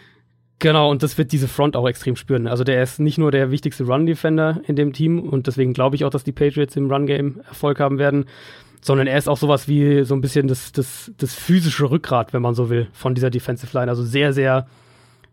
Genau, 0.60 0.90
und 0.90 1.02
das 1.02 1.16
wird 1.16 1.32
diese 1.32 1.48
Front 1.48 1.74
auch 1.74 1.88
extrem 1.88 2.16
spüren. 2.16 2.46
Also 2.46 2.64
der 2.64 2.82
ist 2.82 3.00
nicht 3.00 3.16
nur 3.18 3.30
der 3.30 3.50
wichtigste 3.50 3.84
Run-Defender 3.84 4.60
in 4.66 4.76
dem 4.76 4.92
Team 4.92 5.20
und 5.20 5.46
deswegen 5.46 5.72
glaube 5.72 5.96
ich 5.96 6.04
auch, 6.04 6.10
dass 6.10 6.22
die 6.24 6.32
Patriots 6.32 6.76
im 6.76 6.90
Run-Game 6.90 7.40
Erfolg 7.48 7.80
haben 7.80 7.98
werden, 7.98 8.26
sondern 8.82 9.06
er 9.06 9.16
ist 9.16 9.28
auch 9.28 9.38
sowas 9.38 9.68
wie 9.68 10.04
so 10.04 10.14
ein 10.14 10.20
bisschen 10.20 10.48
das, 10.48 10.72
das, 10.72 11.12
das 11.16 11.34
physische 11.34 11.90
Rückgrat, 11.90 12.32
wenn 12.34 12.42
man 12.42 12.54
so 12.54 12.68
will, 12.68 12.88
von 12.92 13.14
dieser 13.14 13.30
Defensive 13.30 13.76
Line. 13.76 13.90
Also 13.90 14.02
sehr, 14.02 14.32
sehr 14.34 14.66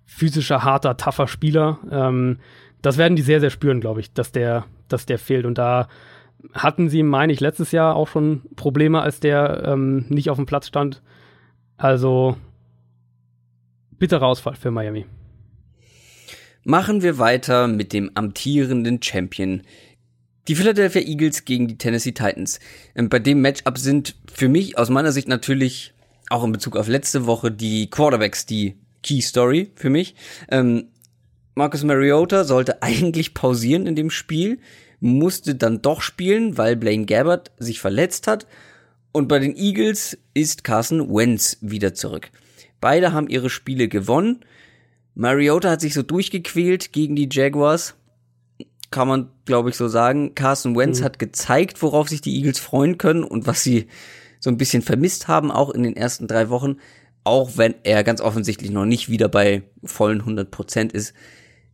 physischer, 0.06 0.64
harter, 0.64 0.96
tougher 0.98 1.28
Spieler. 1.28 1.80
Ähm, 1.92 2.38
das 2.82 2.98
werden 2.98 3.16
die 3.18 3.22
sehr, 3.22 3.42
sehr 3.42 3.50
spüren, 3.50 3.82
glaube 3.82 4.00
ich, 4.00 4.14
dass 4.14 4.32
der, 4.32 4.66
dass 4.88 5.06
der 5.06 5.20
fehlt. 5.20 5.46
Und 5.46 5.58
da 5.58 5.88
hatten 6.54 6.90
sie, 6.90 7.04
meine 7.04 7.34
ich, 7.34 7.40
letztes 7.40 7.72
Jahr 7.72 7.96
auch 7.96 8.08
schon 8.08 8.42
Probleme, 8.56 9.02
als 9.02 9.20
der 9.20 9.64
ähm, 9.66 10.06
nicht 10.10 10.30
auf 10.30 10.38
dem 10.38 10.46
Platz 10.46 10.68
stand. 10.68 11.02
Also 11.78 12.38
bitterer 13.98 14.28
Ausfall 14.28 14.56
für 14.56 14.72
Miami. 14.72 15.06
Machen 16.64 17.02
wir 17.02 17.18
weiter 17.18 17.68
mit 17.68 17.94
dem 17.94 18.12
amtierenden 18.16 19.02
Champion. 19.02 19.62
Die 20.48 20.56
Philadelphia 20.56 21.02
Eagles 21.02 21.46
gegen 21.46 21.68
die 21.68 21.78
Tennessee 21.78 22.12
Titans. 22.12 22.60
Ähm, 22.96 23.10
Bei 23.10 23.20
dem 23.20 23.42
Matchup 23.42 23.78
sind 23.78 24.16
für 24.32 24.50
mich 24.50 24.78
aus 24.78 24.90
meiner 24.90 25.12
Sicht 25.12 25.28
natürlich 25.28 25.94
auch 26.30 26.44
in 26.44 26.52
Bezug 26.52 26.76
auf 26.76 26.88
letzte 26.88 27.26
Woche 27.26 27.52
die 27.52 27.90
Quarterbacks 27.90 28.46
die 28.46 28.76
Key 29.04 29.22
Story 29.22 29.72
für 29.76 29.90
mich. 29.90 30.16
Ähm, 30.50 30.90
Marcus 31.58 31.84
Mariota 31.84 32.44
sollte 32.44 32.82
eigentlich 32.84 33.34
pausieren 33.34 33.88
in 33.88 33.96
dem 33.96 34.12
Spiel, 34.12 34.60
musste 35.00 35.56
dann 35.56 35.82
doch 35.82 36.02
spielen, 36.02 36.58
weil 36.58 36.76
Blaine 36.76 37.06
Gabbard 37.06 37.52
sich 37.58 37.80
verletzt 37.80 38.28
hat. 38.28 38.46
Und 39.12 39.28
bei 39.28 39.40
den 39.40 39.56
Eagles 39.56 40.18
ist 40.36 40.64
Carson 40.64 41.10
Wentz 41.10 41.58
wieder 41.62 41.96
zurück. 41.96 42.30
Beide 42.80 43.12
haben 43.12 43.28
ihre 43.28 43.50
Spiele 43.50 43.88
gewonnen. 43.88 44.42
Mariota 45.16 45.72
hat 45.72 45.82
sich 45.82 45.96
so 45.96 46.04
durchgequält 46.04 46.94
gegen 46.94 47.16
die 47.16 47.28
Jaguars. 47.32 47.96
Kann 48.92 49.08
man, 49.08 49.32
glaube 49.46 49.72
ich, 49.72 49.76
so 49.76 49.88
sagen. 49.88 50.36
Carson 50.36 50.78
Wentz 50.78 51.02
hat 51.02 51.18
gezeigt, 51.18 51.82
worauf 51.82 52.08
sich 52.08 52.22
die 52.22 52.36
Eagles 52.36 52.60
freuen 52.60 53.00
können 53.00 53.24
und 53.24 53.48
was 53.48 53.64
sie 53.64 53.88
so 54.40 54.52
ein 54.52 54.58
bisschen 54.58 54.84
vermisst 54.84 55.28
haben, 55.28 55.52
auch 55.52 55.72
in 55.72 55.82
den 55.82 55.98
ersten 55.98 56.28
drei 56.28 56.50
Wochen. 56.50 56.78
Auch 57.24 57.58
wenn 57.58 57.74
er 57.84 58.04
ganz 58.04 58.22
offensichtlich 58.22 58.70
noch 58.70 58.86
nicht 58.86 59.10
wieder 59.10 59.28
bei 59.28 59.64
vollen 59.84 60.20
100 60.20 60.52
Prozent 60.52 60.94
ist. 60.94 61.16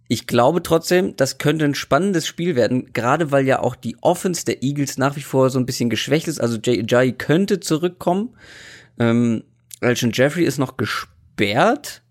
Ich 0.07 0.27
glaube 0.27 0.61
trotzdem, 0.61 1.15
das 1.15 1.38
könnte 1.38 1.65
ein 1.65 1.75
spannendes 1.75 2.27
Spiel 2.27 2.55
werden, 2.55 2.91
gerade 2.93 3.31
weil 3.31 3.45
ja 3.45 3.59
auch 3.59 3.75
die 3.75 3.95
Offense 4.01 4.45
der 4.45 4.61
Eagles 4.61 4.97
nach 4.97 5.15
wie 5.15 5.21
vor 5.21 5.49
so 5.49 5.59
ein 5.59 5.65
bisschen 5.65 5.89
geschwächt 5.89 6.27
ist. 6.27 6.39
Also 6.39 6.57
Jay 6.61 6.81
Ajayi 6.81 7.13
könnte 7.13 7.59
zurückkommen. 7.59 8.35
Ähm, 8.99 9.43
Alshon 9.81 10.11
Jeffrey 10.13 10.43
ist 10.43 10.57
noch 10.57 10.77
gesperrt. 10.77 12.01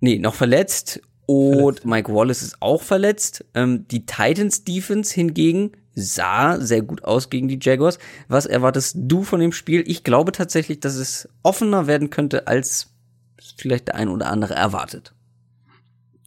Nee, 0.00 0.18
noch 0.18 0.34
verletzt. 0.34 1.00
Und 1.26 1.54
Verletzt. 1.54 1.84
Mike 1.84 2.14
Wallace 2.14 2.42
ist 2.42 2.56
auch 2.60 2.82
verletzt. 2.82 3.44
Ähm, 3.54 3.86
die 3.88 4.04
Titans 4.06 4.64
Defense 4.64 5.14
hingegen 5.14 5.72
sah 5.94 6.60
sehr 6.60 6.82
gut 6.82 7.04
aus 7.04 7.30
gegen 7.30 7.48
die 7.48 7.58
Jaguars. 7.60 7.98
Was 8.28 8.46
erwartest 8.46 8.96
du 8.98 9.22
von 9.22 9.40
dem 9.40 9.52
Spiel? 9.52 9.84
Ich 9.86 10.04
glaube 10.04 10.32
tatsächlich, 10.32 10.80
dass 10.80 10.94
es 10.94 11.28
offener 11.42 11.86
werden 11.86 12.10
könnte, 12.10 12.46
als 12.46 12.88
vielleicht 13.56 13.88
der 13.88 13.94
ein 13.96 14.08
oder 14.08 14.30
andere 14.30 14.54
erwartet. 14.54 15.12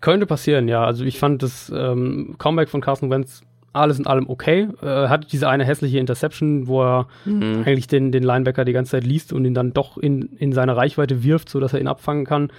Könnte 0.05 0.27
passieren, 0.27 0.67
ja. 0.67 0.85
Also 0.85 1.03
ich 1.03 1.17
fand 1.17 1.41
das 1.41 1.73
ähm, 1.75 2.35
Comeback 2.37 2.69
von 2.69 2.79
Carson 2.79 3.09
Wentz 3.09 3.41
alles 3.73 3.97
in 3.97 4.05
allem 4.05 4.29
okay. 4.29 4.67
Äh, 4.83 5.07
hatte 5.07 5.27
diese 5.27 5.49
eine 5.49 5.65
hässliche 5.65 5.97
Interception, 5.97 6.67
wo 6.67 6.83
er 6.83 7.07
eigentlich 7.65 7.87
den, 7.87 8.11
den 8.11 8.21
Linebacker 8.21 8.65
die 8.65 8.71
ganze 8.71 8.91
Zeit 8.91 9.03
liest 9.03 9.33
und 9.33 9.45
ihn 9.45 9.55
dann 9.55 9.73
doch 9.73 9.97
in, 9.97 10.29
in 10.37 10.53
seine 10.53 10.77
Reichweite 10.77 11.23
wirft, 11.23 11.49
sodass 11.49 11.73
er 11.73 11.81
ihn 11.81 11.87
abfangen 11.87 12.23
kann. 12.23 12.51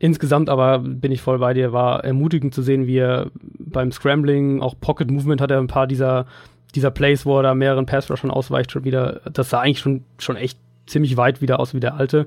Insgesamt 0.00 0.50
aber 0.50 0.80
bin 0.80 1.12
ich 1.12 1.22
voll 1.22 1.38
bei 1.38 1.54
dir, 1.54 1.72
war 1.72 2.04
ermutigend 2.04 2.52
zu 2.52 2.60
sehen, 2.60 2.86
wie 2.86 2.98
er 2.98 3.30
beim 3.58 3.90
Scrambling, 3.90 4.60
auch 4.60 4.74
Pocket 4.78 5.10
Movement 5.10 5.40
hat 5.40 5.50
er 5.50 5.60
ein 5.60 5.68
paar 5.68 5.86
dieser, 5.86 6.26
dieser 6.74 6.90
Plays, 6.90 7.24
wo 7.24 7.38
er 7.38 7.42
da 7.42 7.54
mehreren 7.54 7.86
Pass-Rushern 7.86 8.30
ausweicht, 8.30 8.70
schon 8.70 8.84
wieder, 8.84 9.22
das 9.32 9.48
sah 9.48 9.60
eigentlich 9.60 9.78
schon, 9.78 10.04
schon 10.18 10.36
echt 10.36 10.58
ziemlich 10.86 11.16
weit 11.16 11.40
wieder 11.40 11.58
aus 11.58 11.72
wie 11.72 11.80
der 11.80 11.94
alte. 11.94 12.26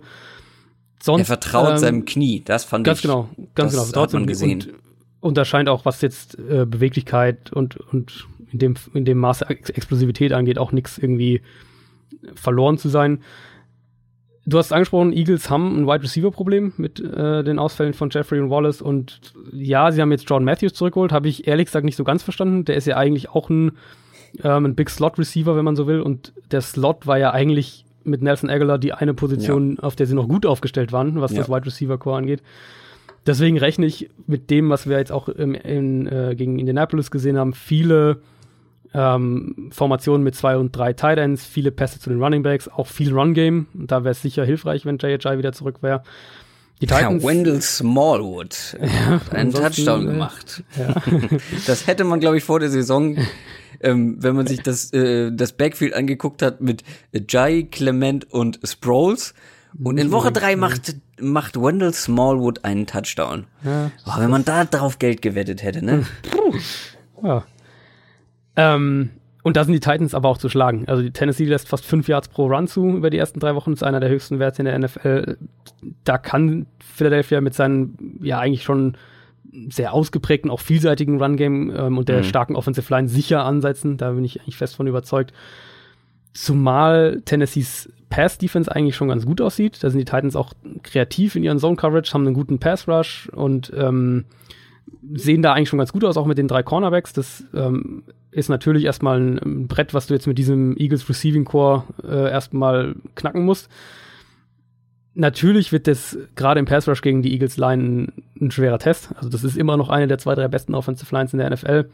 Sonst, 1.06 1.22
er 1.22 1.26
vertraut 1.26 1.72
ähm, 1.72 1.77
seinem 1.77 2.06
Knie, 2.06 2.41
das 2.44 2.64
fand 2.65 2.84
Ganz 2.86 2.99
ich. 2.99 3.03
genau, 3.03 3.30
ganz 3.53 3.73
das 3.76 3.91
genau. 3.91 4.02
hat 4.03 4.14
man 4.14 4.23
Trotzdem- 4.23 4.27
gesehen. 4.27 4.61
Und, 4.61 4.73
und 5.22 5.38
da 5.38 5.45
scheint 5.45 5.69
auch, 5.69 5.86
was 5.86 6.02
jetzt 6.02 6.38
äh, 6.40 6.65
Beweglichkeit 6.65 7.52
und, 7.53 7.77
und 7.77 8.27
in, 8.52 8.60
dem, 8.60 8.76
in 8.94 9.06
dem 9.06 9.18
Maße 9.19 9.49
Ex 9.49 9.69
Explosivität 9.69 10.34
angeht, 10.34 10.57
auch 10.57 10.72
nichts 10.72 10.98
irgendwie 10.98 11.41
verloren 12.34 12.77
zu 12.77 12.90
sein. 12.90 13.22
Du 14.48 14.57
hast 14.60 14.72
angesprochen, 14.72 15.11
Eagles 15.14 15.49
haben 15.49 15.76
ein 15.76 15.88
Wide 15.88 16.03
Receiver 16.03 16.30
Problem 16.32 16.73
mit 16.77 16.99
äh, 16.99 17.44
den 17.44 17.57
Ausfällen 17.57 17.94
von 17.95 18.10
Jeffrey 18.11 18.40
und 18.40 18.52
Wallace 18.52 18.82
und 18.82 19.34
ja, 19.52 19.91
sie 19.91 20.02
haben 20.02 20.11
jetzt 20.11 20.30
Jordan 20.30 20.45
Matthews 20.45 20.73
zurückgeholt, 20.73 21.11
habe 21.11 21.27
ich 21.27 21.48
ehrlich 21.48 21.65
gesagt 21.65 21.86
nicht 21.86 21.95
so 21.95 22.03
ganz 22.03 22.22
verstanden. 22.22 22.64
Der 22.65 22.76
ist 22.76 22.86
ja 22.86 22.95
eigentlich 22.98 23.30
auch 23.30 23.49
ein, 23.49 23.72
ähm, 24.44 24.65
ein 24.65 24.76
Big 24.76 24.91
Slot 24.91 25.18
Receiver, 25.18 25.56
wenn 25.56 25.65
man 25.65 25.76
so 25.76 25.88
will 25.88 26.02
und 26.02 26.34
der 26.52 26.61
Slot 26.61 27.07
war 27.07 27.18
ja 27.18 27.32
eigentlich 27.32 27.84
mit 28.06 28.22
Nelson 28.22 28.49
Aguilar 28.49 28.77
die 28.77 28.94
eine 28.94 29.14
Position, 29.14 29.80
auf 29.80 29.95
der 29.95 30.06
sie 30.07 30.15
noch 30.15 30.27
gut 30.27 30.45
aufgestellt 30.45 30.91
waren, 30.91 31.19
was 31.22 31.32
Ja. 31.32 31.40
das 31.40 31.49
Wide 31.49 31.65
Receiver 31.65 31.98
Core 31.98 32.18
angeht. 32.18 32.41
deswegen 33.27 33.57
rechne 33.57 33.86
ich 33.88 34.10
mit 34.27 34.49
dem, 34.52 34.69
was 34.69 34.88
wir 34.88 34.98
jetzt 34.99 35.11
auch 35.11 35.27
im, 35.30 35.56
in, 35.56 36.06
äh, 36.07 36.36
gegen 36.36 36.60
Indianapolis 36.60 37.10
gesehen 37.10 37.38
haben, 37.38 37.53
viele 37.53 38.22
ähm, 38.94 39.69
Formationen 39.72 40.23
mit 40.23 40.36
zwei 40.36 40.57
und 40.57 40.76
drei 40.76 40.94
Tight 40.94 41.18
Ends, 41.18 41.45
viele 41.45 41.72
Pässe 41.72 41.99
zu 41.99 42.10
den 42.10 42.22
Running 42.22 42.44
Backs, 42.44 42.68
auch 42.68 42.88
viel 42.88 43.11
Run 43.14 43.34
Game. 43.34 43.65
Da 43.73 44.03
wäre 44.03 44.11
es 44.11 44.22
sicher 44.22 44.45
hilfreich, 44.45 44.86
wenn 44.86 44.98
JHI 44.99 45.38
wieder 45.38 45.52
zurück 45.53 45.82
wäre. 45.82 46.03
Die 46.82 46.88
Titans, 46.88 47.23
ja, 47.23 47.30
Wendell 47.30 47.61
Smallwood 47.61 48.77
ja, 48.82 48.88
hat 49.26 49.34
einen 49.34 49.52
Touchdown 49.52 50.03
äh, 50.03 50.11
gemacht. 50.11 50.64
Ja. 50.77 50.95
das 51.68 51.88
hätte 51.88 52.03
man, 52.03 52.19
glaube 52.19 52.38
ich, 52.38 52.44
vor 52.44 52.60
der 52.60 52.69
Saison, 52.69 53.18
ähm, 53.85 54.17
wenn 54.19 54.35
man 54.35 54.47
sich 54.47 54.61
das, 54.61 54.91
äh, 54.93 55.31
das 55.31 55.53
Backfield 55.53 55.93
angeguckt 55.93 56.41
hat 56.41 56.59
mit 56.59 56.83
Jai, 57.29 57.67
Clement 57.71 58.31
und 58.33 58.59
Sproles. 58.63 59.33
Und 59.81 59.97
in 59.97 60.11
Woche 60.11 60.31
drei 60.31 60.55
macht, 60.55 60.95
macht 61.19 61.55
Wendell 61.61 61.93
Smallwood 61.93 62.65
einen 62.65 62.87
Touchdown. 62.87 63.45
Ja, 63.63 63.91
Boah, 64.05 64.15
wenn 64.19 64.29
man 64.29 64.43
da 64.43 64.65
drauf 64.65 64.99
Geld 64.99 65.21
gewettet 65.21 65.63
hätte, 65.63 65.85
ne? 65.85 66.05
ja. 67.23 67.45
Ähm, 68.55 69.11
und 69.43 69.57
da 69.57 69.63
sind 69.63 69.73
die 69.73 69.79
Titans 69.79 70.15
aber 70.15 70.29
auch 70.29 70.39
zu 70.39 70.49
schlagen. 70.49 70.85
Also 70.87 71.03
die 71.03 71.11
Tennessee 71.11 71.45
lässt 71.45 71.67
fast 71.67 71.85
fünf 71.85 72.07
Yards 72.07 72.29
pro 72.29 72.47
Run 72.47 72.67
zu 72.67 72.97
über 72.97 73.11
die 73.11 73.17
ersten 73.17 73.39
drei 73.39 73.53
Wochen. 73.53 73.71
Das 73.71 73.81
ist 73.81 73.87
einer 73.87 73.99
der 73.99 74.09
höchsten 74.09 74.39
Werte 74.39 74.63
in 74.63 74.65
der 74.65 74.79
NFL. 74.79 75.37
Da 76.03 76.17
kann 76.17 76.65
Philadelphia 76.79 77.41
mit 77.41 77.53
seinen 77.53 78.17
ja 78.23 78.39
eigentlich 78.39 78.63
schon 78.63 78.97
sehr 79.69 79.94
ausgeprägten, 79.94 80.52
auch 80.52 80.60
vielseitigen 80.60 81.22
Run-Game 81.22 81.73
ähm, 81.76 81.98
und 81.98 82.10
der 82.10 82.19
mhm. 82.19 82.23
starken 82.23 82.56
Offensive 82.56 82.94
Line 82.94 83.07
sicher 83.07 83.44
ansetzen. 83.44 83.98
Da 83.98 84.11
bin 84.11 84.23
ich 84.23 84.41
eigentlich 84.41 84.57
fest 84.57 84.76
von 84.76 84.88
überzeugt. 84.88 85.34
Zumal 86.34 87.22
Tennessees 87.26 87.90
Pass-Defense 88.10 88.73
eigentlich 88.73 88.95
schon 88.95 89.07
ganz 89.07 89.26
gut 89.26 89.41
aussieht. 89.41 89.84
Da 89.84 89.90
sind 89.90 89.99
die 89.99 90.06
Titans 90.06 90.36
auch 90.36 90.53
kreativ 90.84 91.36
in 91.36 91.44
ihren 91.44 91.60
Zone-Coverage, 91.60 92.14
haben 92.14 92.26
einen 92.26 92.36
guten 92.36 92.60
Pass-Rush 92.60 93.30
und 93.34 93.72
ähm, 93.76 94.26
sehen 95.14 95.41
da 95.41 95.53
eigentlich 95.53 95.69
schon 95.69 95.80
ganz 95.80 95.94
gut 95.94 96.03
aus, 96.03 96.18
auch 96.18 96.26
mit 96.26 96.38
den 96.38 96.48
drei 96.48 96.64
Cornerbacks. 96.64 97.14
Das 97.14 97.44
ähm, 97.53 98.03
ist 98.32 98.49
natürlich 98.49 98.86
erstmal 98.86 99.19
ein, 99.19 99.40
ein, 99.40 99.68
Brett, 99.68 99.94
was 99.94 100.07
du 100.07 100.14
jetzt 100.14 100.27
mit 100.27 100.38
diesem 100.38 100.77
Eagles 100.77 101.07
Receiving 101.10 101.45
Core 101.45 101.84
äh, 102.03 102.30
erstmal 102.30 102.95
knacken 103.15 103.45
musst. 103.45 103.69
Natürlich 105.17 105.71
wird 105.71 105.87
das 105.87 106.17
gerade 106.35 106.59
im 106.59 106.65
Pass 106.65 106.87
Rush 106.89 107.01
gegen 107.01 107.21
die 107.21 107.31
Eagles 107.31 107.55
Line 107.55 107.83
ein, 107.83 108.23
ein, 108.39 108.51
schwerer 108.51 108.79
Test. 108.79 109.13
Also 109.15 109.29
das 109.29 109.45
ist 109.45 109.57
immer 109.57 109.77
noch 109.77 109.89
eine 109.89 110.07
der 110.07 110.17
zwei, 110.17 110.35
drei 110.35 110.49
besten 110.49 110.75
Offensive 110.75 111.13
Lines 111.15 111.31
in 111.31 111.39
der 111.39 111.49
NFL. 111.49 111.89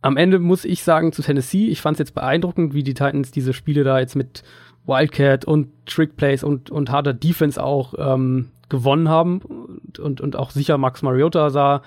Am 0.00 0.16
Ende 0.16 0.38
muss 0.38 0.64
ich 0.64 0.82
sagen 0.82 1.12
zu 1.12 1.22
Tennessee, 1.22 1.66
ich 1.66 1.82
fand 1.82 1.96
es 1.96 1.98
jetzt 1.98 2.14
beeindruckend, 2.14 2.72
wie 2.72 2.82
die 2.82 2.94
Titans 2.94 3.32
diese 3.32 3.52
Spiele 3.52 3.84
da 3.84 3.98
jetzt 3.98 4.16
mit 4.16 4.44
Wildcat 4.86 5.44
und 5.44 5.68
Trick 5.84 6.16
Plays 6.16 6.42
und, 6.42 6.70
und 6.70 6.90
harter 6.90 7.12
Defense 7.12 7.62
auch 7.62 7.92
ähm, 7.98 8.48
gewonnen 8.70 9.10
haben 9.10 9.40
und, 9.40 9.98
und, 9.98 10.20
und 10.22 10.36
auch 10.36 10.50
sicher 10.50 10.78
Max 10.78 11.02
Mariota 11.02 11.50
sah 11.50 11.82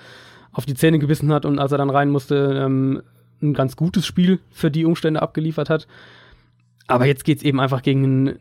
auf 0.52 0.64
die 0.64 0.74
Zähne 0.74 1.00
gebissen 1.00 1.32
hat 1.32 1.44
und 1.44 1.58
als 1.58 1.72
er 1.72 1.78
dann 1.78 1.90
rein 1.90 2.10
musste, 2.10 2.62
ähm, 2.64 3.02
ein 3.42 3.54
ganz 3.54 3.74
gutes 3.74 4.06
Spiel 4.06 4.38
für 4.50 4.70
die 4.70 4.84
Umstände 4.84 5.20
abgeliefert 5.20 5.70
hat. 5.70 5.88
Aber 6.86 7.06
jetzt 7.06 7.24
geht's 7.24 7.42
eben 7.42 7.58
einfach 7.58 7.82
gegen 7.82 8.04
ein 8.04 8.38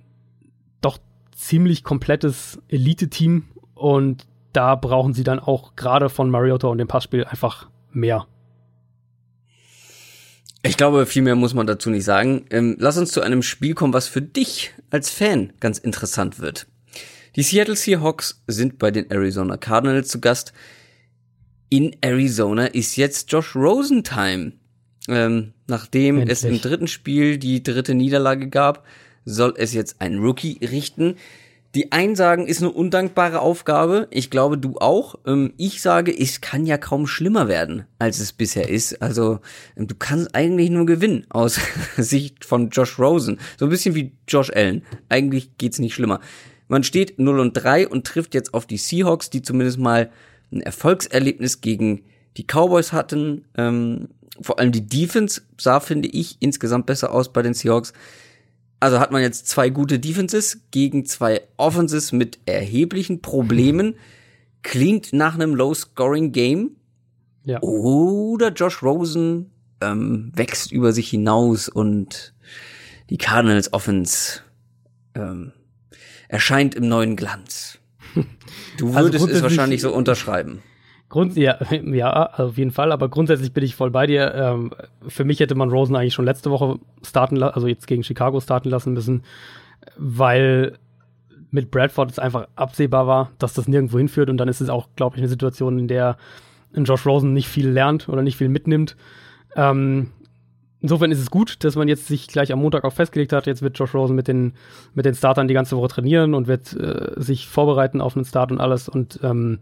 doch 0.81 0.99
ziemlich 1.41 1.83
komplettes 1.83 2.59
Elite-Team 2.67 3.43
und 3.73 4.27
da 4.53 4.75
brauchen 4.75 5.13
sie 5.13 5.23
dann 5.23 5.39
auch 5.39 5.75
gerade 5.75 6.09
von 6.09 6.29
Mariota 6.29 6.67
und 6.67 6.77
dem 6.77 6.87
Passspiel 6.87 7.25
einfach 7.25 7.69
mehr. 7.91 8.27
Ich 10.63 10.77
glaube, 10.77 11.07
viel 11.07 11.23
mehr 11.23 11.35
muss 11.35 11.55
man 11.55 11.65
dazu 11.65 11.89
nicht 11.89 12.03
sagen. 12.03 12.45
Ähm, 12.51 12.75
lass 12.77 12.97
uns 12.97 13.11
zu 13.11 13.21
einem 13.21 13.41
Spiel 13.41 13.73
kommen, 13.73 13.93
was 13.93 14.07
für 14.07 14.21
dich 14.21 14.73
als 14.91 15.09
Fan 15.09 15.53
ganz 15.59 15.79
interessant 15.79 16.39
wird. 16.39 16.67
Die 17.35 17.41
Seattle 17.41 17.75
Seahawks 17.75 18.43
sind 18.45 18.77
bei 18.77 18.91
den 18.91 19.09
Arizona 19.09 19.57
Cardinals 19.57 20.09
zu 20.09 20.19
Gast. 20.19 20.53
In 21.69 21.95
Arizona 22.01 22.67
ist 22.67 22.97
jetzt 22.97 23.31
Josh 23.31 23.55
Rosen 23.55 24.03
Time. 24.03 24.53
Ähm, 25.07 25.53
nachdem 25.65 26.19
Endlich. 26.19 26.37
es 26.37 26.43
im 26.43 26.61
dritten 26.61 26.87
Spiel 26.87 27.39
die 27.39 27.63
dritte 27.63 27.95
Niederlage 27.95 28.49
gab, 28.49 28.85
soll 29.25 29.53
es 29.57 29.73
jetzt 29.73 29.97
ein 29.99 30.19
Rookie 30.19 30.59
richten. 30.63 31.15
Die 31.73 31.93
einen 31.93 32.17
sagen, 32.17 32.47
ist 32.47 32.61
eine 32.61 32.71
undankbare 32.71 33.39
Aufgabe. 33.39 34.07
Ich 34.11 34.29
glaube, 34.29 34.57
du 34.57 34.77
auch. 34.79 35.15
Ähm, 35.25 35.53
ich 35.55 35.81
sage, 35.81 36.13
es 36.17 36.41
kann 36.41 36.65
ja 36.65 36.77
kaum 36.77 37.07
schlimmer 37.07 37.47
werden, 37.47 37.85
als 37.97 38.19
es 38.19 38.33
bisher 38.33 38.67
ist. 38.67 39.01
Also, 39.01 39.39
ähm, 39.77 39.87
du 39.87 39.95
kannst 39.95 40.35
eigentlich 40.35 40.69
nur 40.69 40.85
gewinnen 40.85 41.25
aus 41.29 41.59
Sicht 41.95 42.43
von 42.43 42.69
Josh 42.69 42.99
Rosen. 42.99 43.39
So 43.57 43.65
ein 43.65 43.69
bisschen 43.69 43.95
wie 43.95 44.11
Josh 44.27 44.49
Allen. 44.49 44.83
Eigentlich 45.07 45.57
geht's 45.57 45.79
nicht 45.79 45.93
schlimmer. 45.93 46.19
Man 46.67 46.83
steht 46.83 47.19
0 47.19 47.39
und 47.39 47.53
3 47.53 47.87
und 47.87 48.05
trifft 48.05 48.33
jetzt 48.33 48.53
auf 48.53 48.65
die 48.65 48.77
Seahawks, 48.77 49.29
die 49.29 49.41
zumindest 49.41 49.77
mal 49.77 50.11
ein 50.51 50.61
Erfolgserlebnis 50.61 51.61
gegen 51.61 52.03
die 52.35 52.45
Cowboys 52.45 52.91
hatten. 52.91 53.45
Ähm, 53.57 54.09
vor 54.41 54.59
allem 54.59 54.73
die 54.73 54.87
Defense 54.87 55.41
sah, 55.57 55.79
finde 55.79 56.09
ich, 56.09 56.37
insgesamt 56.39 56.85
besser 56.85 57.13
aus 57.13 57.31
bei 57.31 57.41
den 57.41 57.53
Seahawks. 57.53 57.93
Also 58.81 58.99
hat 58.99 59.11
man 59.11 59.21
jetzt 59.21 59.47
zwei 59.47 59.69
gute 59.69 59.99
Defenses 59.99 60.61
gegen 60.71 61.05
zwei 61.05 61.43
Offenses 61.55 62.11
mit 62.11 62.39
erheblichen 62.47 63.21
Problemen. 63.21 63.93
Klingt 64.63 65.13
nach 65.13 65.35
einem 65.35 65.53
Low-Scoring-Game. 65.53 66.71
Ja. 67.43 67.61
Oder 67.61 68.49
Josh 68.49 68.81
Rosen 68.81 69.51
ähm, 69.81 70.31
wächst 70.35 70.71
über 70.71 70.93
sich 70.93 71.09
hinaus 71.09 71.69
und 71.69 72.33
die 73.11 73.17
Cardinals 73.17 73.71
Offense 73.71 74.41
ähm, 75.13 75.51
erscheint 76.27 76.73
im 76.73 76.87
neuen 76.87 77.15
Glanz. 77.15 77.77
Du 78.77 78.87
also 78.87 79.07
würdest 79.07 79.25
also 79.25 79.35
es 79.35 79.43
wahrscheinlich 79.43 79.81
so 79.81 79.93
unterschreiben. 79.93 80.63
Grund, 81.11 81.35
ja, 81.35 81.57
ja, 81.71 82.33
auf 82.37 82.57
jeden 82.57 82.71
Fall, 82.71 82.91
aber 82.93 83.09
grundsätzlich 83.09 83.51
bin 83.51 83.65
ich 83.65 83.75
voll 83.75 83.91
bei 83.91 84.07
dir. 84.07 84.33
Ähm, 84.33 84.71
für 85.05 85.25
mich 85.25 85.41
hätte 85.41 85.55
man 85.55 85.69
Rosen 85.69 85.95
eigentlich 85.95 86.13
schon 86.13 86.25
letzte 86.25 86.49
Woche 86.49 86.79
starten 87.03 87.43
also 87.43 87.67
jetzt 87.67 87.85
gegen 87.85 88.03
Chicago 88.03 88.39
starten 88.39 88.69
lassen 88.69 88.93
müssen, 88.93 89.23
weil 89.97 90.77
mit 91.51 91.69
Bradford 91.69 92.11
es 92.11 92.17
einfach 92.17 92.47
absehbar 92.55 93.07
war, 93.07 93.31
dass 93.39 93.53
das 93.53 93.67
nirgendwo 93.67 93.97
hinführt 93.97 94.29
und 94.29 94.37
dann 94.37 94.47
ist 94.47 94.61
es 94.61 94.69
auch, 94.69 94.87
glaube 94.95 95.17
ich, 95.17 95.21
eine 95.21 95.27
Situation, 95.27 95.79
in 95.79 95.89
der 95.89 96.15
Josh 96.73 97.05
Rosen 97.05 97.33
nicht 97.33 97.49
viel 97.49 97.67
lernt 97.67 98.07
oder 98.07 98.21
nicht 98.21 98.37
viel 98.37 98.47
mitnimmt. 98.47 98.95
Ähm, 99.57 100.11
insofern 100.79 101.11
ist 101.11 101.19
es 101.19 101.29
gut, 101.29 101.61
dass 101.65 101.75
man 101.75 101.89
jetzt 101.89 102.07
sich 102.07 102.29
gleich 102.29 102.53
am 102.53 102.59
Montag 102.59 102.85
auch 102.85 102.93
festgelegt 102.93 103.33
hat. 103.33 103.47
Jetzt 103.47 103.61
wird 103.61 103.77
Josh 103.77 103.93
Rosen 103.93 104.15
mit 104.15 104.29
den, 104.29 104.53
mit 104.93 105.05
den 105.05 105.13
Startern 105.13 105.49
die 105.49 105.53
ganze 105.53 105.75
Woche 105.75 105.89
trainieren 105.89 106.33
und 106.33 106.47
wird 106.47 106.71
äh, 106.71 107.11
sich 107.17 107.49
vorbereiten 107.49 107.99
auf 107.99 108.15
einen 108.15 108.23
Start 108.23 108.53
und 108.53 108.61
alles 108.61 108.87
und 108.87 109.19
ähm, 109.23 109.59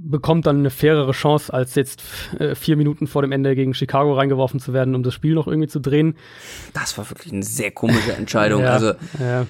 bekommt 0.00 0.46
dann 0.46 0.58
eine 0.58 0.70
fairere 0.70 1.12
Chance, 1.12 1.52
als 1.52 1.74
jetzt 1.74 2.02
äh, 2.38 2.54
vier 2.54 2.76
Minuten 2.76 3.06
vor 3.06 3.22
dem 3.22 3.32
Ende 3.32 3.54
gegen 3.54 3.74
Chicago 3.74 4.14
reingeworfen 4.14 4.60
zu 4.60 4.72
werden, 4.72 4.94
um 4.94 5.02
das 5.02 5.14
Spiel 5.14 5.34
noch 5.34 5.46
irgendwie 5.46 5.68
zu 5.68 5.80
drehen. 5.80 6.16
Das 6.72 6.96
war 6.96 7.08
wirklich 7.10 7.32
eine 7.32 7.42
sehr 7.42 7.70
komische 7.70 8.12
Entscheidung. 8.12 8.62
ja, 8.62 8.70
also, 8.70 8.92
ja. 9.18 9.46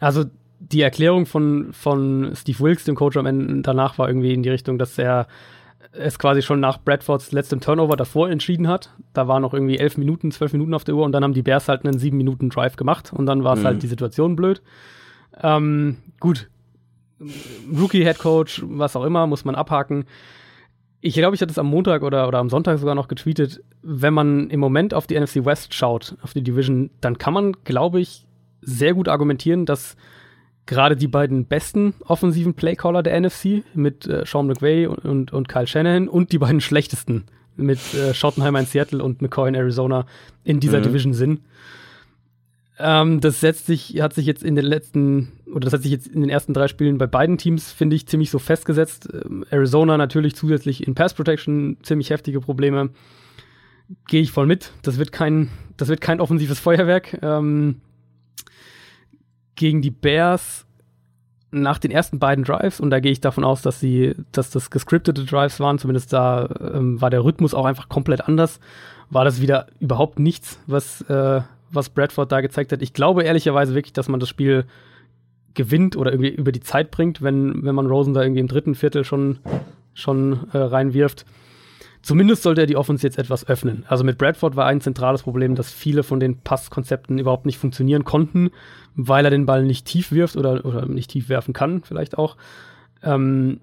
also 0.00 0.24
die 0.60 0.80
Erklärung 0.80 1.26
von, 1.26 1.72
von 1.72 2.32
Steve 2.36 2.60
Wilkes, 2.60 2.84
dem 2.84 2.94
Coach 2.94 3.16
am 3.16 3.26
Ende 3.26 3.62
danach, 3.62 3.98
war 3.98 4.08
irgendwie 4.08 4.32
in 4.32 4.42
die 4.42 4.50
Richtung, 4.50 4.78
dass 4.78 4.96
er 4.96 5.26
es 5.92 6.18
quasi 6.18 6.40
schon 6.40 6.60
nach 6.60 6.78
Bradfords 6.78 7.32
letztem 7.32 7.60
Turnover 7.60 7.96
davor 7.96 8.30
entschieden 8.30 8.68
hat. 8.68 8.94
Da 9.12 9.28
waren 9.28 9.42
noch 9.42 9.52
irgendwie 9.52 9.78
elf 9.78 9.98
Minuten, 9.98 10.30
zwölf 10.30 10.52
Minuten 10.52 10.72
auf 10.72 10.84
der 10.84 10.94
Uhr 10.94 11.04
und 11.04 11.12
dann 11.12 11.24
haben 11.24 11.34
die 11.34 11.42
Bears 11.42 11.68
halt 11.68 11.84
einen 11.84 11.98
sieben 11.98 12.16
Minuten 12.16 12.48
Drive 12.48 12.76
gemacht 12.76 13.12
und 13.12 13.26
dann 13.26 13.44
war 13.44 13.54
es 13.54 13.60
mhm. 13.60 13.66
halt 13.66 13.82
die 13.82 13.88
Situation 13.88 14.36
blöd. 14.36 14.62
Ähm, 15.42 15.98
gut, 16.20 16.48
Rookie-Head 17.72 18.18
Coach, 18.18 18.62
was 18.64 18.96
auch 18.96 19.04
immer, 19.04 19.26
muss 19.26 19.44
man 19.44 19.54
abhaken. 19.54 20.04
Ich 21.00 21.14
glaube, 21.14 21.34
ich 21.34 21.42
hatte 21.42 21.50
es 21.50 21.58
am 21.58 21.66
Montag 21.66 22.02
oder, 22.02 22.28
oder 22.28 22.38
am 22.38 22.48
Sonntag 22.48 22.78
sogar 22.78 22.94
noch 22.94 23.08
getweetet. 23.08 23.62
Wenn 23.82 24.14
man 24.14 24.50
im 24.50 24.60
Moment 24.60 24.94
auf 24.94 25.06
die 25.06 25.18
NFC 25.18 25.44
West 25.44 25.74
schaut, 25.74 26.16
auf 26.22 26.32
die 26.32 26.42
Division, 26.42 26.90
dann 27.00 27.18
kann 27.18 27.34
man, 27.34 27.56
glaube 27.64 28.00
ich, 28.00 28.26
sehr 28.60 28.94
gut 28.94 29.08
argumentieren, 29.08 29.66
dass 29.66 29.96
gerade 30.66 30.96
die 30.96 31.08
beiden 31.08 31.46
besten 31.46 31.94
offensiven 32.06 32.54
Playcaller 32.54 33.02
der 33.02 33.20
NFC 33.20 33.64
mit 33.74 34.06
äh, 34.06 34.24
Sean 34.24 34.46
McVay 34.46 34.86
und, 34.86 35.04
und, 35.04 35.32
und, 35.32 35.48
Kyle 35.48 35.66
Shanahan 35.66 36.08
und 36.08 36.30
die 36.30 36.38
beiden 36.38 36.60
schlechtesten 36.60 37.24
mit 37.56 37.80
äh, 37.94 38.14
Schottenheimer 38.14 38.60
in 38.60 38.66
Seattle 38.66 39.02
und 39.02 39.20
McCoy 39.20 39.48
in 39.48 39.54
Arizona 39.54 40.06
in 40.44 40.60
dieser 40.60 40.78
mhm. 40.78 40.84
Division 40.84 41.14
sind. 41.14 41.40
Ähm, 42.84 43.20
das 43.20 43.40
setzt 43.40 43.66
sich, 43.66 44.00
hat 44.02 44.12
sich 44.12 44.26
jetzt 44.26 44.42
in 44.42 44.56
den 44.56 44.64
letzten, 44.64 45.32
oder 45.46 45.60
das 45.60 45.72
hat 45.72 45.82
sich 45.82 45.92
jetzt 45.92 46.08
in 46.08 46.20
den 46.20 46.30
ersten 46.30 46.52
drei 46.52 46.66
Spielen 46.66 46.98
bei 46.98 47.06
beiden 47.06 47.38
Teams, 47.38 47.70
finde 47.70 47.94
ich, 47.94 48.08
ziemlich 48.08 48.30
so 48.30 48.40
festgesetzt. 48.40 49.08
Ähm, 49.12 49.44
Arizona 49.50 49.96
natürlich 49.96 50.34
zusätzlich 50.34 50.84
in 50.84 50.96
Pass 50.96 51.14
Protection 51.14 51.76
ziemlich 51.82 52.10
heftige 52.10 52.40
Probleme. 52.40 52.90
Gehe 54.08 54.22
ich 54.22 54.32
voll 54.32 54.46
mit. 54.46 54.72
Das 54.82 54.98
wird 54.98 55.12
kein, 55.12 55.50
das 55.76 55.88
wird 55.88 56.00
kein 56.00 56.20
offensives 56.20 56.58
Feuerwerk. 56.58 57.18
Ähm, 57.22 57.80
gegen 59.54 59.80
die 59.80 59.90
Bears 59.90 60.66
nach 61.52 61.78
den 61.78 61.92
ersten 61.92 62.18
beiden 62.18 62.44
Drives, 62.44 62.80
und 62.80 62.90
da 62.90 62.98
gehe 62.98 63.12
ich 63.12 63.20
davon 63.20 63.44
aus, 63.44 63.62
dass 63.62 63.78
sie, 63.78 64.14
dass 64.32 64.50
das 64.50 64.70
gescriptete 64.70 65.24
Drives 65.24 65.60
waren, 65.60 65.78
zumindest 65.78 66.12
da 66.12 66.48
ähm, 66.74 67.00
war 67.00 67.10
der 67.10 67.22
Rhythmus 67.22 67.54
auch 67.54 67.66
einfach 67.66 67.88
komplett 67.88 68.22
anders, 68.26 68.58
war 69.10 69.24
das 69.24 69.40
wieder 69.40 69.66
überhaupt 69.78 70.18
nichts, 70.18 70.58
was, 70.66 71.02
äh, 71.02 71.42
was 71.72 71.90
Bradford 71.90 72.30
da 72.30 72.40
gezeigt 72.40 72.72
hat. 72.72 72.82
Ich 72.82 72.92
glaube 72.92 73.24
ehrlicherweise 73.24 73.74
wirklich, 73.74 73.92
dass 73.92 74.08
man 74.08 74.20
das 74.20 74.28
Spiel 74.28 74.64
gewinnt 75.54 75.96
oder 75.96 76.12
irgendwie 76.12 76.30
über 76.30 76.52
die 76.52 76.60
Zeit 76.60 76.90
bringt, 76.90 77.22
wenn, 77.22 77.64
wenn 77.64 77.74
man 77.74 77.86
Rosen 77.86 78.14
da 78.14 78.22
irgendwie 78.22 78.40
im 78.40 78.48
dritten 78.48 78.74
Viertel 78.74 79.04
schon, 79.04 79.38
schon 79.94 80.48
äh, 80.52 80.58
reinwirft. 80.58 81.26
Zumindest 82.02 82.42
sollte 82.42 82.62
er 82.62 82.66
die 82.66 82.76
Offense 82.76 83.06
jetzt 83.06 83.18
etwas 83.18 83.46
öffnen. 83.46 83.84
Also 83.86 84.02
mit 84.02 84.18
Bradford 84.18 84.56
war 84.56 84.66
ein 84.66 84.80
zentrales 84.80 85.22
Problem, 85.22 85.54
dass 85.54 85.72
viele 85.72 86.02
von 86.02 86.18
den 86.18 86.38
Passkonzepten 86.38 87.18
überhaupt 87.18 87.46
nicht 87.46 87.58
funktionieren 87.58 88.04
konnten, 88.04 88.50
weil 88.96 89.24
er 89.24 89.30
den 89.30 89.46
Ball 89.46 89.64
nicht 89.64 89.86
tief 89.86 90.10
wirft 90.10 90.36
oder, 90.36 90.64
oder 90.64 90.86
nicht 90.86 91.10
tief 91.10 91.28
werfen 91.28 91.54
kann, 91.54 91.82
vielleicht 91.84 92.18
auch. 92.18 92.36
Ähm, 93.02 93.60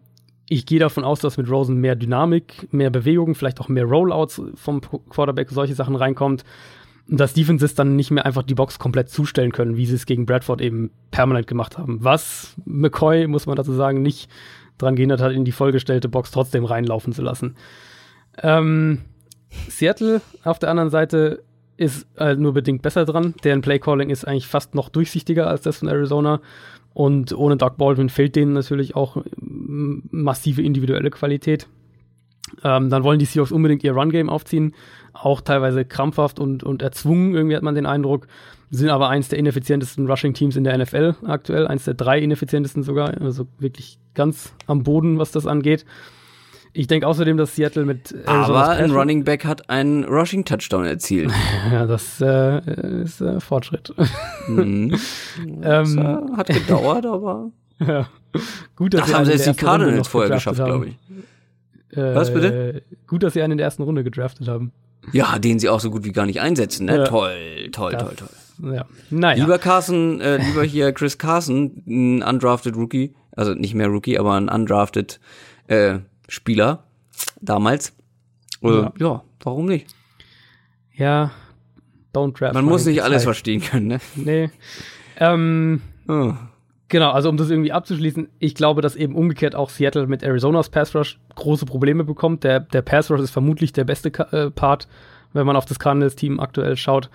ich 0.47 0.65
gehe 0.65 0.79
davon 0.79 1.03
aus, 1.03 1.19
dass 1.19 1.37
mit 1.37 1.49
Rosen 1.49 1.77
mehr 1.77 1.95
Dynamik, 1.95 2.71
mehr 2.71 2.89
Bewegung, 2.89 3.35
vielleicht 3.35 3.59
auch 3.59 3.67
mehr 3.67 3.85
Rollouts 3.85 4.41
vom 4.55 4.81
Quarterback, 4.81 5.49
solche 5.51 5.75
Sachen 5.75 5.95
reinkommt. 5.95 6.43
Dass 7.11 7.33
Defenses 7.33 7.73
dann 7.73 7.95
nicht 7.95 8.11
mehr 8.11 8.25
einfach 8.25 8.43
die 8.43 8.53
Box 8.53 8.77
komplett 8.77 9.09
zustellen 9.09 9.51
können, 9.51 9.77
wie 9.77 9.85
sie 9.85 9.95
es 9.95 10.05
gegen 10.05 10.25
Bradford 10.25 10.61
eben 10.61 10.91
permanent 11.11 11.47
gemacht 11.47 11.77
haben. 11.77 12.03
Was 12.03 12.55
McCoy, 12.65 13.27
muss 13.27 13.47
man 13.47 13.55
dazu 13.55 13.73
sagen, 13.73 14.01
nicht 14.01 14.29
dran 14.77 14.95
gehindert 14.95 15.21
hat, 15.21 15.31
in 15.31 15.45
die 15.45 15.51
vollgestellte 15.51 16.07
Box 16.07 16.31
trotzdem 16.31 16.65
reinlaufen 16.65 17.13
zu 17.13 17.21
lassen. 17.21 17.55
Ähm, 18.41 18.99
Seattle 19.67 20.21
auf 20.43 20.59
der 20.59 20.69
anderen 20.69 20.89
Seite 20.89 21.43
ist 21.77 22.07
äh, 22.17 22.35
nur 22.35 22.53
bedingt 22.53 22.81
besser 22.81 23.05
dran. 23.05 23.33
Deren 23.43 23.61
Playcalling 23.61 24.09
ist 24.09 24.27
eigentlich 24.27 24.47
fast 24.47 24.75
noch 24.75 24.89
durchsichtiger 24.89 25.47
als 25.47 25.61
das 25.61 25.77
von 25.77 25.87
Arizona. 25.87 26.41
Und 26.93 27.33
ohne 27.33 27.55
Doug 27.55 27.77
Baldwin 27.77 28.09
fehlt 28.09 28.35
denen 28.35 28.53
natürlich 28.53 28.95
auch 28.95 29.23
massive 29.37 30.61
individuelle 30.61 31.09
Qualität. 31.09 31.67
Ähm, 32.63 32.89
dann 32.89 33.03
wollen 33.03 33.19
die 33.19 33.25
Seahawks 33.25 33.51
unbedingt 33.51 33.83
ihr 33.83 33.93
Run-Game 33.93 34.29
aufziehen. 34.29 34.73
Auch 35.13 35.41
teilweise 35.41 35.85
krampfhaft 35.85 36.39
und, 36.39 36.63
und 36.63 36.81
erzwungen, 36.81 37.33
irgendwie 37.33 37.55
hat 37.55 37.63
man 37.63 37.75
den 37.75 37.85
Eindruck. 37.85 38.27
Sind 38.71 38.89
aber 38.89 39.09
eins 39.09 39.29
der 39.29 39.39
ineffizientesten 39.39 40.07
Rushing-Teams 40.07 40.55
in 40.55 40.63
der 40.63 40.77
NFL 40.77 41.15
aktuell. 41.25 41.67
Eins 41.67 41.85
der 41.85 41.95
drei 41.95 42.19
ineffizientesten 42.19 42.83
sogar. 42.83 43.19
Also 43.19 43.47
wirklich 43.57 43.97
ganz 44.13 44.53
am 44.67 44.83
Boden, 44.83 45.17
was 45.17 45.31
das 45.31 45.47
angeht. 45.47 45.85
Ich 46.73 46.87
denke 46.87 47.07
außerdem, 47.07 47.37
dass 47.37 47.55
Seattle 47.55 47.85
mit 47.85 48.11
Arizona 48.11 48.43
Aber 48.43 48.69
ein 48.69 48.91
Running 48.91 49.23
Back 49.23 49.43
hat 49.43 49.69
einen 49.69 50.03
Rushing 50.03 50.45
Touchdown 50.45 50.85
erzielt. 50.85 51.31
ja, 51.71 51.87
das 51.87 52.21
äh, 52.21 53.01
ist 53.01 53.21
äh, 53.21 53.39
Fortschritt. 53.39 53.93
Mhm. 54.47 54.95
ähm, 55.45 55.61
das, 55.63 55.95
hat 56.37 56.47
gedauert, 56.47 57.05
aber 57.07 57.51
ja. 57.79 58.07
gut, 58.75 58.93
dass 58.93 59.07
das 59.07 59.13
haben 59.13 59.25
sie 59.25 59.31
jetzt 59.31 59.47
die 59.47 59.53
Cardinals 59.53 60.07
vorher 60.07 60.29
geschafft, 60.29 60.63
glaube 60.63 60.89
ich. 60.89 61.97
Äh, 61.97 62.13
Was 62.13 62.31
bitte? 62.31 62.83
Gut, 63.07 63.23
dass 63.23 63.33
sie 63.33 63.41
einen 63.41 63.53
in 63.53 63.57
der 63.57 63.65
ersten 63.65 63.81
Runde 63.81 64.03
gedraftet 64.03 64.47
haben. 64.47 64.71
Ja, 65.11 65.39
den 65.39 65.59
sie 65.59 65.69
auch 65.69 65.79
so 65.79 65.91
gut 65.91 66.03
wie 66.03 66.11
gar 66.11 66.25
nicht 66.25 66.41
einsetzen. 66.41 66.85
Ne? 66.85 66.97
Ja. 66.97 67.03
Toll, 67.05 67.69
toll, 67.71 67.91
das, 67.93 68.03
toll, 68.03 68.15
toll. 68.15 68.75
Ja. 68.75 68.85
Naja. 69.09 69.43
Lieber 69.43 69.57
Carson, 69.57 70.19
äh, 70.21 70.37
lieber 70.37 70.63
hier 70.63 70.91
Chris 70.91 71.17
Carson, 71.17 71.83
ein 71.87 72.23
undrafted 72.23 72.75
Rookie, 72.75 73.15
also 73.35 73.53
nicht 73.53 73.73
mehr 73.73 73.87
Rookie, 73.87 74.19
aber 74.19 74.33
ein 74.33 74.49
undrafted 74.49 75.19
äh, 75.67 75.99
Spieler 76.27 76.83
damals. 77.41 77.93
Äh, 78.61 78.67
ja. 78.69 78.93
ja. 78.97 79.23
warum 79.43 79.65
nicht? 79.65 79.87
Ja, 80.93 81.31
don't 82.13 82.37
draft. 82.37 82.53
Man 82.53 82.65
muss 82.65 82.85
nicht 82.85 83.03
alles 83.03 83.23
verstehen 83.23 83.61
können, 83.61 83.87
ne? 83.87 83.99
Nee. 84.15 84.49
Ähm, 85.17 85.81
oh. 86.07 86.33
Genau, 86.89 87.11
also 87.11 87.29
um 87.29 87.37
das 87.37 87.51
irgendwie 87.51 87.71
abzuschließen, 87.71 88.29
ich 88.39 88.55
glaube, 88.55 88.81
dass 88.81 88.95
eben 88.95 89.15
umgekehrt 89.15 89.55
auch 89.55 89.69
Seattle 89.69 90.07
mit 90.07 90.23
Arizonas 90.23 90.69
Pass 90.69 90.95
Rush 90.95 91.19
große 91.35 91.67
Probleme 91.67 92.03
bekommt. 92.03 92.43
Der, 92.43 92.59
der 92.59 92.81
Pass 92.81 93.11
Rush 93.11 93.21
ist 93.21 93.29
vermutlich 93.29 93.73
der 93.73 93.83
beste 93.83 94.09
äh, 94.31 94.49
Part, 94.49 94.87
wenn 95.33 95.45
man 95.45 95.55
auf 95.55 95.65
das 95.65 95.77
Cardinals-Team 95.77 96.39
aktuell 96.39 96.75
schaut. 96.77 97.11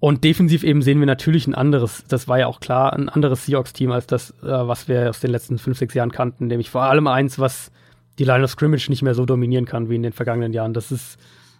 Und 0.00 0.24
defensiv 0.24 0.64
eben 0.64 0.82
sehen 0.82 0.98
wir 0.98 1.06
natürlich 1.06 1.46
ein 1.46 1.54
anderes, 1.54 2.04
das 2.08 2.26
war 2.26 2.40
ja 2.40 2.48
auch 2.48 2.58
klar, 2.58 2.92
ein 2.92 3.08
anderes 3.08 3.46
Seahawks-Team 3.46 3.92
als 3.92 4.08
das, 4.08 4.30
äh, 4.42 4.46
was 4.46 4.88
wir 4.88 5.08
aus 5.08 5.20
den 5.20 5.30
letzten 5.30 5.58
fünf, 5.58 5.78
sechs 5.78 5.94
Jahren 5.94 6.10
kannten. 6.10 6.48
Nämlich 6.48 6.68
vor 6.68 6.82
allem 6.82 7.06
eins, 7.06 7.38
was 7.38 7.70
die 8.18 8.24
Line 8.24 8.42
of 8.42 8.50
Scrimmage 8.50 8.88
nicht 8.88 9.02
mehr 9.02 9.14
so 9.14 9.24
dominieren 9.24 9.66
kann 9.66 9.88
wie 9.88 9.94
in 9.94 10.02
den 10.02 10.12
vergangenen 10.12 10.52
Jahren. 10.52 10.74
Das 10.74 10.90
ist 10.90 11.16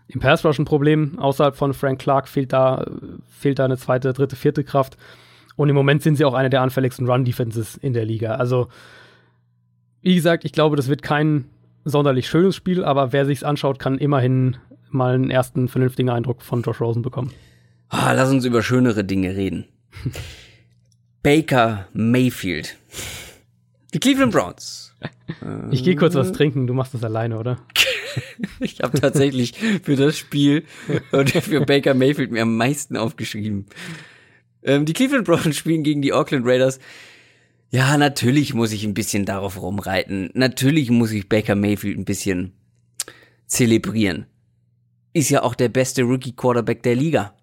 im 0.09 0.19
Pass 0.19 0.45
Rush 0.45 0.59
ein 0.59 0.65
Problem. 0.65 1.17
Außerhalb 1.21 1.55
von 1.55 1.75
Frank 1.75 2.01
Clark 2.01 2.27
fehlt 2.27 2.53
da, 2.53 2.85
fehlt 3.29 3.61
da 3.61 3.67
eine 3.67 3.77
zweite, 3.77 4.13
dritte, 4.13 4.35
vierte 4.35 4.65
Kraft. 4.65 4.97
Und 5.59 5.69
im 5.69 5.75
Moment 5.75 6.05
sind 6.05 6.15
sie 6.15 6.25
auch 6.25 6.35
eine 6.35 6.51
der 6.51 6.63
anfälligsten 6.63 7.11
Run-Defenses 7.11 7.77
in 7.77 7.93
der 7.93 8.05
Liga. 8.05 8.37
Also, 8.37 8.69
wie 10.03 10.15
gesagt, 10.15 10.45
ich 10.45 10.53
glaube, 10.53 10.77
das 10.77 10.87
wird 10.87 11.03
kein 11.03 11.47
sonderlich 11.85 12.29
schönes 12.29 12.55
Spiel, 12.55 12.85
aber 12.85 13.13
wer 13.13 13.27
sich's 13.27 13.43
anschaut, 13.43 13.81
kann 13.81 13.99
immerhin 13.99 14.57
mal 14.91 15.15
einen 15.15 15.31
ersten 15.31 15.67
vernünftigen 15.67 16.11
Eindruck 16.11 16.43
von 16.43 16.63
Josh 16.63 16.81
Rosen 16.81 17.03
bekommen. 17.03 17.33
Ah, 17.89 18.13
lass 18.13 18.31
uns 18.31 18.45
über 18.45 18.63
schönere 18.63 19.03
Dinge 19.03 19.35
reden. 19.35 19.67
Baker 21.25 21.89
Mayfield. 21.93 22.77
Die 23.93 23.99
Cleveland 23.99 24.33
Browns 24.33 24.95
ich 25.71 25.85
gehe 25.85 25.97
kurz 25.97 26.15
was 26.15 26.33
trinken, 26.33 26.67
du 26.67 26.75
machst 26.75 26.95
das 26.95 27.05
alleine, 27.05 27.39
oder? 27.39 27.59
ich 28.61 28.81
habe 28.81 29.01
tatsächlich 29.01 29.55
für 29.83 29.97
das 29.97 30.17
Spiel 30.17 30.65
und 31.13 31.31
für 31.31 31.65
Baker 31.65 31.95
Mayfield 31.95 32.31
mir 32.31 32.43
am 32.43 32.57
meisten 32.57 32.97
aufgeschrieben. 32.97 33.67
Ähm, 34.63 34.85
die 34.85 34.93
Cleveland 34.93 35.25
Browns 35.25 35.57
spielen 35.59 35.83
gegen 35.83 36.03
die 36.03 36.13
Auckland 36.13 36.47
Raiders. 36.47 36.79
Ja, 37.71 37.97
natürlich 37.99 38.55
muss 38.55 38.73
ich 38.73 38.85
ein 38.85 38.95
bisschen 38.95 39.27
darauf 39.27 39.61
rumreiten. 39.61 40.31
Natürlich 40.35 40.91
muss 40.91 41.13
ich 41.13 41.29
Baker 41.29 41.55
Mayfield 41.55 41.99
ein 41.99 42.07
bisschen 42.07 42.53
zelebrieren. 43.47 44.27
Ist 45.13 45.31
ja 45.31 45.43
auch 45.43 45.55
der 45.55 45.69
beste 45.69 46.03
Rookie 46.03 46.33
Quarterback 46.33 46.83
der 46.83 46.95
Liga. 46.95 47.35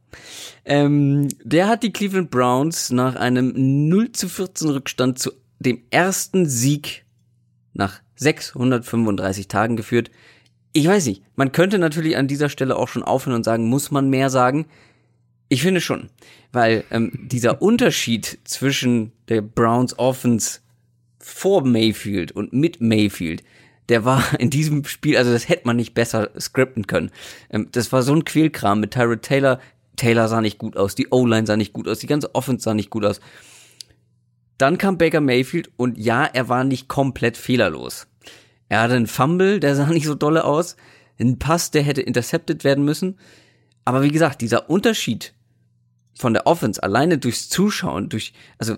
Ähm, 0.64 1.28
der 1.44 1.68
hat 1.68 1.84
die 1.84 1.92
Cleveland 1.94 2.32
Browns 2.32 2.90
nach 2.90 3.16
einem 3.16 3.54
0 3.88 4.14
zu 4.14 4.30
14 4.30 4.70
Rückstand 4.70 5.20
zu 5.20 5.32
dem 5.60 5.84
ersten 5.92 6.48
Sieg 6.48 7.06
nach 7.74 8.02
635 8.16 9.48
Tagen 9.48 9.76
geführt. 9.76 10.10
Ich 10.74 10.88
weiß 10.88 11.06
nicht, 11.06 11.24
man 11.36 11.52
könnte 11.52 11.78
natürlich 11.78 12.18
an 12.18 12.28
dieser 12.28 12.50
Stelle 12.50 12.78
auch 12.78 12.88
schon 12.88 13.04
aufhören 13.04 13.36
und 13.36 13.44
sagen, 13.44 13.68
muss 13.68 13.92
man 13.92 14.10
mehr 14.10 14.30
sagen? 14.30 14.66
Ich 15.48 15.62
finde 15.62 15.82
schon, 15.82 16.10
weil 16.52 16.84
ähm, 16.90 17.12
dieser 17.32 17.62
Unterschied 17.62 18.40
zwischen 18.46 19.12
der 19.28 19.42
Browns 19.42 19.98
Offense 20.00 20.60
vor 21.20 21.64
Mayfield 21.64 22.32
und 22.32 22.54
mit 22.54 22.82
Mayfield, 22.82 23.44
der 23.90 24.06
war 24.06 24.24
in 24.40 24.50
diesem 24.50 24.84
Spiel, 24.86 25.18
also 25.18 25.32
das 25.32 25.48
hätte 25.48 25.68
man 25.68 25.76
nicht 25.76 25.94
besser 25.94 26.32
skripten 26.40 26.88
können. 26.88 27.12
Ähm, 27.50 27.70
das 27.72 27.92
war 27.92 28.02
so 28.02 28.14
ein 28.14 28.26
Quälkram 28.26 28.80
mit 28.80 28.92
Tyrod 28.92 29.22
Taylor. 29.22 29.60
Taylor 29.98 30.28
sah 30.28 30.42
nicht 30.42 30.58
gut 30.58 30.76
aus, 30.76 30.96
die 30.96 31.08
O-Line 31.12 31.46
sah 31.46 31.58
nicht 31.58 31.74
gut 31.74 31.88
aus, 31.88 32.00
die 32.00 32.08
ganze 32.08 32.34
Offense 32.34 32.64
sah 32.64 32.74
nicht 32.74 32.90
gut 32.90 33.06
aus. 33.06 33.22
Dann 34.58 34.78
kam 34.78 34.98
Baker 34.98 35.22
Mayfield 35.22 35.70
und 35.78 35.98
ja, 35.98 36.26
er 36.26 36.50
war 36.50 36.64
nicht 36.64 36.88
komplett 36.88 37.38
fehlerlos. 37.38 38.08
Er 38.68 38.82
hatte 38.82 38.96
einen 38.96 39.08
Fumble, 39.08 39.60
der 39.60 39.76
sah 39.76 39.86
nicht 39.92 40.08
so 40.08 40.16
dolle 40.16 40.44
aus, 40.44 40.76
einen 41.20 41.38
Pass, 41.40 41.72
der 41.72 41.84
hätte 41.84 42.02
intercepted 42.02 42.64
werden 42.64 42.84
müssen. 42.84 43.20
Aber 43.86 44.02
wie 44.02 44.12
gesagt, 44.12 44.42
dieser 44.42 44.70
Unterschied 44.70 45.35
von 46.18 46.34
der 46.34 46.48
Offense 46.48 46.82
alleine 46.82 47.18
durchs 47.18 47.50
Zuschauen, 47.50 48.10
durch, 48.10 48.34
also 48.58 48.78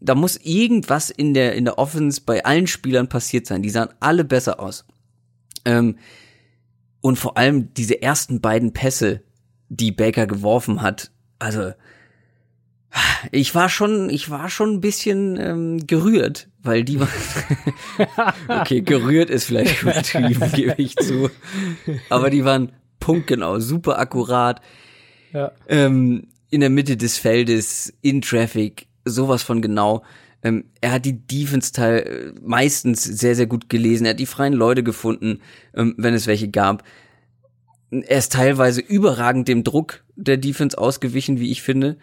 da 0.00 0.14
muss 0.14 0.36
irgendwas 0.36 1.10
in 1.10 1.34
der 1.34 1.54
in 1.54 1.64
der 1.64 1.78
Offense 1.78 2.20
bei 2.24 2.44
allen 2.44 2.66
Spielern 2.66 3.08
passiert 3.08 3.46
sein. 3.46 3.62
Die 3.62 3.70
sahen 3.70 3.88
alle 4.00 4.24
besser 4.24 4.60
aus. 4.60 4.84
Ähm, 5.64 5.98
und 7.00 7.18
vor 7.18 7.36
allem 7.36 7.74
diese 7.74 8.00
ersten 8.00 8.40
beiden 8.40 8.72
Pässe, 8.72 9.22
die 9.68 9.92
Baker 9.92 10.26
geworfen 10.26 10.80
hat, 10.80 11.10
also 11.38 11.72
ich 13.32 13.54
war 13.54 13.68
schon, 13.68 14.08
ich 14.10 14.30
war 14.30 14.48
schon 14.48 14.74
ein 14.74 14.80
bisschen 14.80 15.38
ähm, 15.40 15.86
gerührt, 15.86 16.48
weil 16.62 16.84
die 16.84 17.00
war. 17.00 17.08
okay, 18.60 18.82
gerührt 18.82 19.30
ist 19.30 19.44
vielleicht 19.44 19.82
übertrieben, 19.82 20.50
gebe 20.54 20.74
ich 20.78 20.96
zu. 20.96 21.30
Aber 22.08 22.30
die 22.30 22.44
waren 22.44 22.72
punktgenau, 23.00 23.58
super 23.58 23.98
akkurat. 23.98 24.60
Ja. 25.32 25.50
Ähm, 25.68 26.28
in 26.50 26.60
der 26.60 26.70
Mitte 26.70 26.96
des 26.96 27.18
Feldes, 27.18 27.92
in 28.00 28.20
Traffic, 28.20 28.86
sowas 29.04 29.42
von 29.42 29.62
genau. 29.62 30.04
Ähm, 30.42 30.64
er 30.80 30.92
hat 30.92 31.04
die 31.06 31.26
Defense-Teil 31.26 31.98
äh, 31.98 32.40
meistens 32.42 33.02
sehr, 33.02 33.34
sehr 33.34 33.46
gut 33.46 33.68
gelesen. 33.70 34.04
Er 34.04 34.10
hat 34.10 34.20
die 34.20 34.26
freien 34.26 34.52
Leute 34.52 34.82
gefunden, 34.82 35.40
ähm, 35.74 35.94
wenn 35.96 36.14
es 36.14 36.26
welche 36.26 36.50
gab. 36.50 36.84
Er 37.90 38.18
ist 38.18 38.32
teilweise 38.32 38.80
überragend 38.80 39.48
dem 39.48 39.64
Druck 39.64 40.04
der 40.16 40.36
Defense 40.36 40.76
ausgewichen, 40.76 41.40
wie 41.40 41.50
ich 41.50 41.62
finde. 41.62 41.96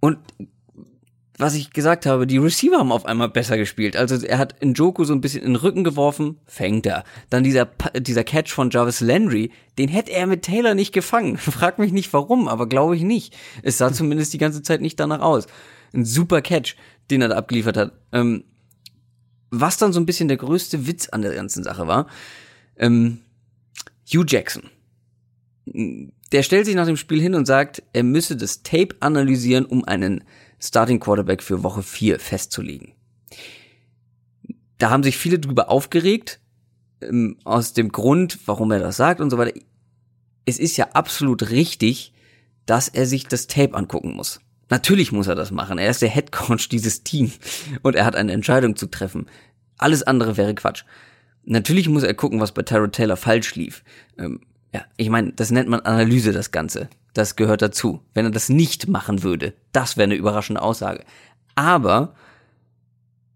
Und 0.00 0.18
was 1.38 1.54
ich 1.54 1.70
gesagt 1.70 2.04
habe, 2.04 2.26
die 2.26 2.38
Receiver 2.38 2.78
haben 2.78 2.90
auf 2.90 3.06
einmal 3.06 3.28
besser 3.28 3.56
gespielt. 3.56 3.96
Also 3.96 4.24
er 4.26 4.38
hat 4.38 4.56
in 4.60 4.74
Joku 4.74 5.04
so 5.04 5.12
ein 5.12 5.20
bisschen 5.20 5.42
in 5.42 5.52
den 5.52 5.56
Rücken 5.56 5.84
geworfen, 5.84 6.40
fängt 6.46 6.84
er. 6.84 7.04
Dann 7.30 7.44
dieser, 7.44 7.68
dieser 7.96 8.24
Catch 8.24 8.50
von 8.50 8.70
Jarvis 8.70 9.00
Landry, 9.00 9.52
den 9.78 9.88
hätte 9.88 10.10
er 10.12 10.26
mit 10.26 10.42
Taylor 10.42 10.74
nicht 10.74 10.92
gefangen. 10.92 11.36
Frag 11.38 11.78
mich 11.78 11.92
nicht 11.92 12.12
warum, 12.12 12.48
aber 12.48 12.68
glaube 12.68 12.96
ich 12.96 13.02
nicht. 13.02 13.36
Es 13.62 13.78
sah 13.78 13.92
zumindest 13.92 14.32
die 14.32 14.38
ganze 14.38 14.62
Zeit 14.62 14.80
nicht 14.80 14.98
danach 14.98 15.20
aus. 15.20 15.46
Ein 15.94 16.04
super 16.04 16.42
Catch, 16.42 16.76
den 17.10 17.22
er 17.22 17.28
da 17.28 17.36
abgeliefert 17.36 17.76
hat. 17.76 17.92
Ähm, 18.12 18.44
was 19.50 19.78
dann 19.78 19.92
so 19.92 20.00
ein 20.00 20.06
bisschen 20.06 20.28
der 20.28 20.36
größte 20.36 20.86
Witz 20.86 21.08
an 21.08 21.22
der 21.22 21.34
ganzen 21.34 21.62
Sache 21.62 21.86
war, 21.86 22.08
ähm, 22.76 23.20
Hugh 24.12 24.24
Jackson 24.26 24.64
der 26.32 26.42
stellt 26.42 26.66
sich 26.66 26.74
nach 26.74 26.86
dem 26.86 26.96
Spiel 26.96 27.20
hin 27.20 27.34
und 27.34 27.46
sagt, 27.46 27.82
er 27.92 28.02
müsse 28.02 28.36
das 28.36 28.62
Tape 28.62 28.96
analysieren, 29.00 29.64
um 29.64 29.84
einen 29.84 30.24
Starting 30.60 31.00
Quarterback 31.00 31.42
für 31.42 31.62
Woche 31.62 31.82
4 31.82 32.18
festzulegen. 32.18 32.92
Da 34.78 34.90
haben 34.90 35.02
sich 35.02 35.16
viele 35.16 35.38
drüber 35.38 35.70
aufgeregt, 35.70 36.40
ähm, 37.00 37.36
aus 37.44 37.72
dem 37.72 37.90
Grund, 37.90 38.38
warum 38.46 38.70
er 38.70 38.80
das 38.80 38.96
sagt 38.96 39.20
und 39.20 39.30
so 39.30 39.38
weiter. 39.38 39.58
Es 40.44 40.58
ist 40.58 40.76
ja 40.76 40.88
absolut 40.92 41.50
richtig, 41.50 42.12
dass 42.66 42.88
er 42.88 43.06
sich 43.06 43.26
das 43.26 43.46
Tape 43.46 43.74
angucken 43.74 44.14
muss. 44.14 44.40
Natürlich 44.70 45.12
muss 45.12 45.26
er 45.26 45.34
das 45.34 45.50
machen. 45.50 45.78
Er 45.78 45.90
ist 45.90 46.02
der 46.02 46.10
Head 46.10 46.32
Coach 46.32 46.68
dieses 46.68 47.02
Teams 47.02 47.38
und 47.82 47.96
er 47.96 48.04
hat 48.04 48.16
eine 48.16 48.32
Entscheidung 48.32 48.76
zu 48.76 48.86
treffen. 48.86 49.26
Alles 49.78 50.02
andere 50.02 50.36
wäre 50.36 50.54
Quatsch. 50.54 50.84
Natürlich 51.44 51.88
muss 51.88 52.02
er 52.02 52.14
gucken, 52.14 52.40
was 52.40 52.52
bei 52.52 52.62
Tyrod 52.62 52.92
Taylor 52.92 53.16
falsch 53.16 53.54
lief. 53.54 53.82
Ähm, 54.18 54.40
ja, 54.74 54.84
ich 54.96 55.08
meine, 55.08 55.32
das 55.32 55.50
nennt 55.50 55.68
man 55.68 55.80
Analyse, 55.80 56.32
das 56.32 56.50
Ganze. 56.50 56.90
Das 57.18 57.34
gehört 57.34 57.62
dazu. 57.62 58.00
Wenn 58.14 58.26
er 58.26 58.30
das 58.30 58.48
nicht 58.48 58.86
machen 58.86 59.24
würde, 59.24 59.52
das 59.72 59.96
wäre 59.96 60.04
eine 60.04 60.14
überraschende 60.14 60.62
Aussage. 60.62 61.02
Aber, 61.56 62.14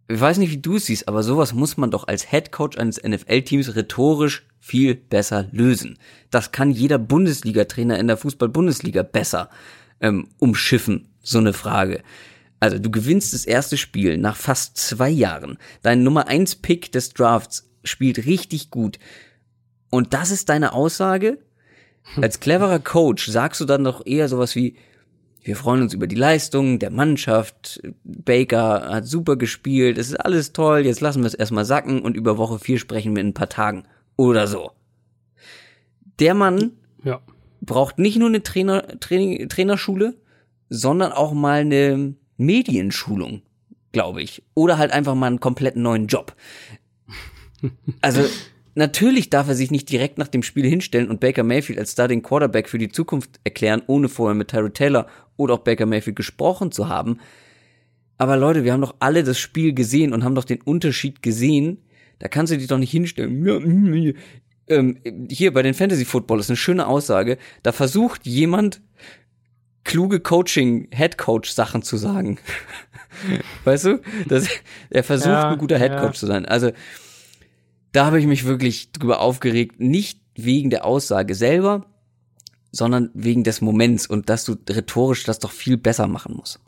ich 0.06 0.20
weiß 0.20 0.38
nicht, 0.38 0.52
wie 0.52 0.62
du 0.62 0.76
es 0.76 0.86
siehst, 0.86 1.08
aber 1.08 1.24
sowas 1.24 1.52
muss 1.52 1.76
man 1.76 1.90
doch 1.90 2.06
als 2.06 2.30
Head 2.30 2.52
Coach 2.52 2.78
eines 2.78 3.02
NFL-Teams 3.02 3.74
rhetorisch 3.74 4.46
viel 4.60 4.94
besser 4.94 5.48
lösen. 5.50 5.98
Das 6.30 6.52
kann 6.52 6.70
jeder 6.70 6.98
Bundesliga-Trainer 6.98 7.98
in 7.98 8.06
der 8.06 8.16
Fußball-Bundesliga 8.18 9.02
besser 9.02 9.50
ähm, 10.00 10.28
umschiffen, 10.38 11.08
so 11.20 11.38
eine 11.38 11.52
Frage. 11.52 12.04
Also 12.60 12.78
du 12.78 12.88
gewinnst 12.88 13.34
das 13.34 13.46
erste 13.46 13.76
Spiel 13.76 14.16
nach 14.16 14.36
fast 14.36 14.76
zwei 14.76 15.10
Jahren. 15.10 15.58
Dein 15.82 16.04
Nummer 16.04 16.28
eins 16.28 16.54
Pick 16.54 16.92
des 16.92 17.14
Drafts 17.14 17.68
spielt 17.82 18.26
richtig 18.26 18.70
gut. 18.70 19.00
Und 19.90 20.14
das 20.14 20.30
ist 20.30 20.50
deine 20.50 20.72
Aussage? 20.72 21.38
Als 22.20 22.40
cleverer 22.40 22.78
Coach 22.78 23.26
sagst 23.28 23.60
du 23.60 23.64
dann 23.64 23.84
doch 23.84 24.04
eher 24.04 24.28
sowas 24.28 24.54
wie, 24.54 24.76
wir 25.42 25.56
freuen 25.56 25.82
uns 25.82 25.94
über 25.94 26.06
die 26.06 26.16
Leistung 26.16 26.78
der 26.78 26.90
Mannschaft, 26.90 27.82
Baker 28.04 28.88
hat 28.88 29.06
super 29.06 29.36
gespielt, 29.36 29.98
es 29.98 30.08
ist 30.08 30.16
alles 30.16 30.52
toll, 30.52 30.86
jetzt 30.86 31.00
lassen 31.00 31.22
wir 31.22 31.26
es 31.26 31.34
erstmal 31.34 31.64
sacken 31.64 32.02
und 32.02 32.16
über 32.16 32.38
Woche 32.38 32.58
vier 32.58 32.78
sprechen 32.78 33.14
wir 33.14 33.20
in 33.20 33.28
ein 33.28 33.34
paar 33.34 33.48
Tagen. 33.48 33.84
Oder 34.16 34.46
so. 34.46 34.72
Der 36.18 36.34
Mann 36.34 36.72
ja. 37.02 37.20
braucht 37.60 37.98
nicht 37.98 38.18
nur 38.18 38.28
eine 38.28 38.42
Trainer, 38.42 39.00
Training, 39.00 39.48
Trainerschule, 39.48 40.14
sondern 40.68 41.12
auch 41.12 41.32
mal 41.32 41.60
eine 41.60 42.14
Medienschulung, 42.36 43.42
glaube 43.92 44.22
ich. 44.22 44.42
Oder 44.54 44.78
halt 44.78 44.92
einfach 44.92 45.14
mal 45.14 45.26
einen 45.26 45.40
komplett 45.40 45.76
neuen 45.76 46.06
Job. 46.06 46.34
Also, 48.00 48.22
natürlich 48.74 49.30
darf 49.30 49.48
er 49.48 49.54
sich 49.54 49.70
nicht 49.70 49.90
direkt 49.90 50.18
nach 50.18 50.28
dem 50.28 50.42
Spiel 50.42 50.66
hinstellen 50.66 51.10
und 51.10 51.20
Baker 51.20 51.42
Mayfield 51.42 51.78
als 51.78 51.92
Starting 51.92 52.22
Quarterback 52.22 52.68
für 52.68 52.78
die 52.78 52.90
Zukunft 52.90 53.40
erklären, 53.44 53.82
ohne 53.86 54.08
vorher 54.08 54.34
mit 54.34 54.48
Tyrod 54.48 54.74
Taylor 54.74 55.06
oder 55.36 55.54
auch 55.54 55.60
Baker 55.60 55.86
Mayfield 55.86 56.16
gesprochen 56.16 56.72
zu 56.72 56.88
haben. 56.88 57.18
Aber 58.18 58.36
Leute, 58.36 58.64
wir 58.64 58.72
haben 58.72 58.80
doch 58.80 58.94
alle 59.00 59.24
das 59.24 59.38
Spiel 59.38 59.72
gesehen 59.74 60.12
und 60.12 60.22
haben 60.22 60.34
doch 60.34 60.44
den 60.44 60.60
Unterschied 60.60 61.22
gesehen. 61.22 61.78
Da 62.18 62.28
kannst 62.28 62.52
du 62.52 62.56
dich 62.56 62.68
doch 62.68 62.78
nicht 62.78 62.92
hinstellen. 62.92 64.14
Ähm, 64.68 64.98
hier 65.28 65.52
bei 65.52 65.62
den 65.62 65.74
Fantasy 65.74 66.04
Football 66.04 66.38
ist 66.38 66.48
eine 66.48 66.56
schöne 66.56 66.86
Aussage. 66.86 67.36
Da 67.64 67.72
versucht 67.72 68.26
jemand 68.26 68.80
kluge 69.84 70.20
Coaching, 70.20 70.88
Head 70.92 71.18
Coach 71.18 71.50
Sachen 71.50 71.82
zu 71.82 71.96
sagen. 71.96 72.38
weißt 73.64 73.86
du? 73.86 74.00
Das, 74.28 74.48
er 74.90 75.02
versucht 75.02 75.28
ja, 75.28 75.50
ein 75.50 75.58
guter 75.58 75.78
Head 75.78 75.96
Coach 75.96 76.14
ja. 76.14 76.20
zu 76.20 76.26
sein. 76.26 76.46
Also 76.46 76.70
da 77.92 78.06
habe 78.06 78.18
ich 78.18 78.26
mich 78.26 78.44
wirklich 78.44 78.92
drüber 78.92 79.20
aufgeregt, 79.20 79.80
nicht 79.80 80.20
wegen 80.34 80.70
der 80.70 80.84
Aussage 80.84 81.34
selber, 81.34 81.86
sondern 82.70 83.10
wegen 83.14 83.44
des 83.44 83.60
Moments 83.60 84.06
und 84.06 84.28
dass 84.28 84.44
du 84.44 84.56
rhetorisch 84.68 85.24
das 85.24 85.38
doch 85.38 85.52
viel 85.52 85.76
besser 85.76 86.06
machen 86.06 86.36
musst. 86.36 86.60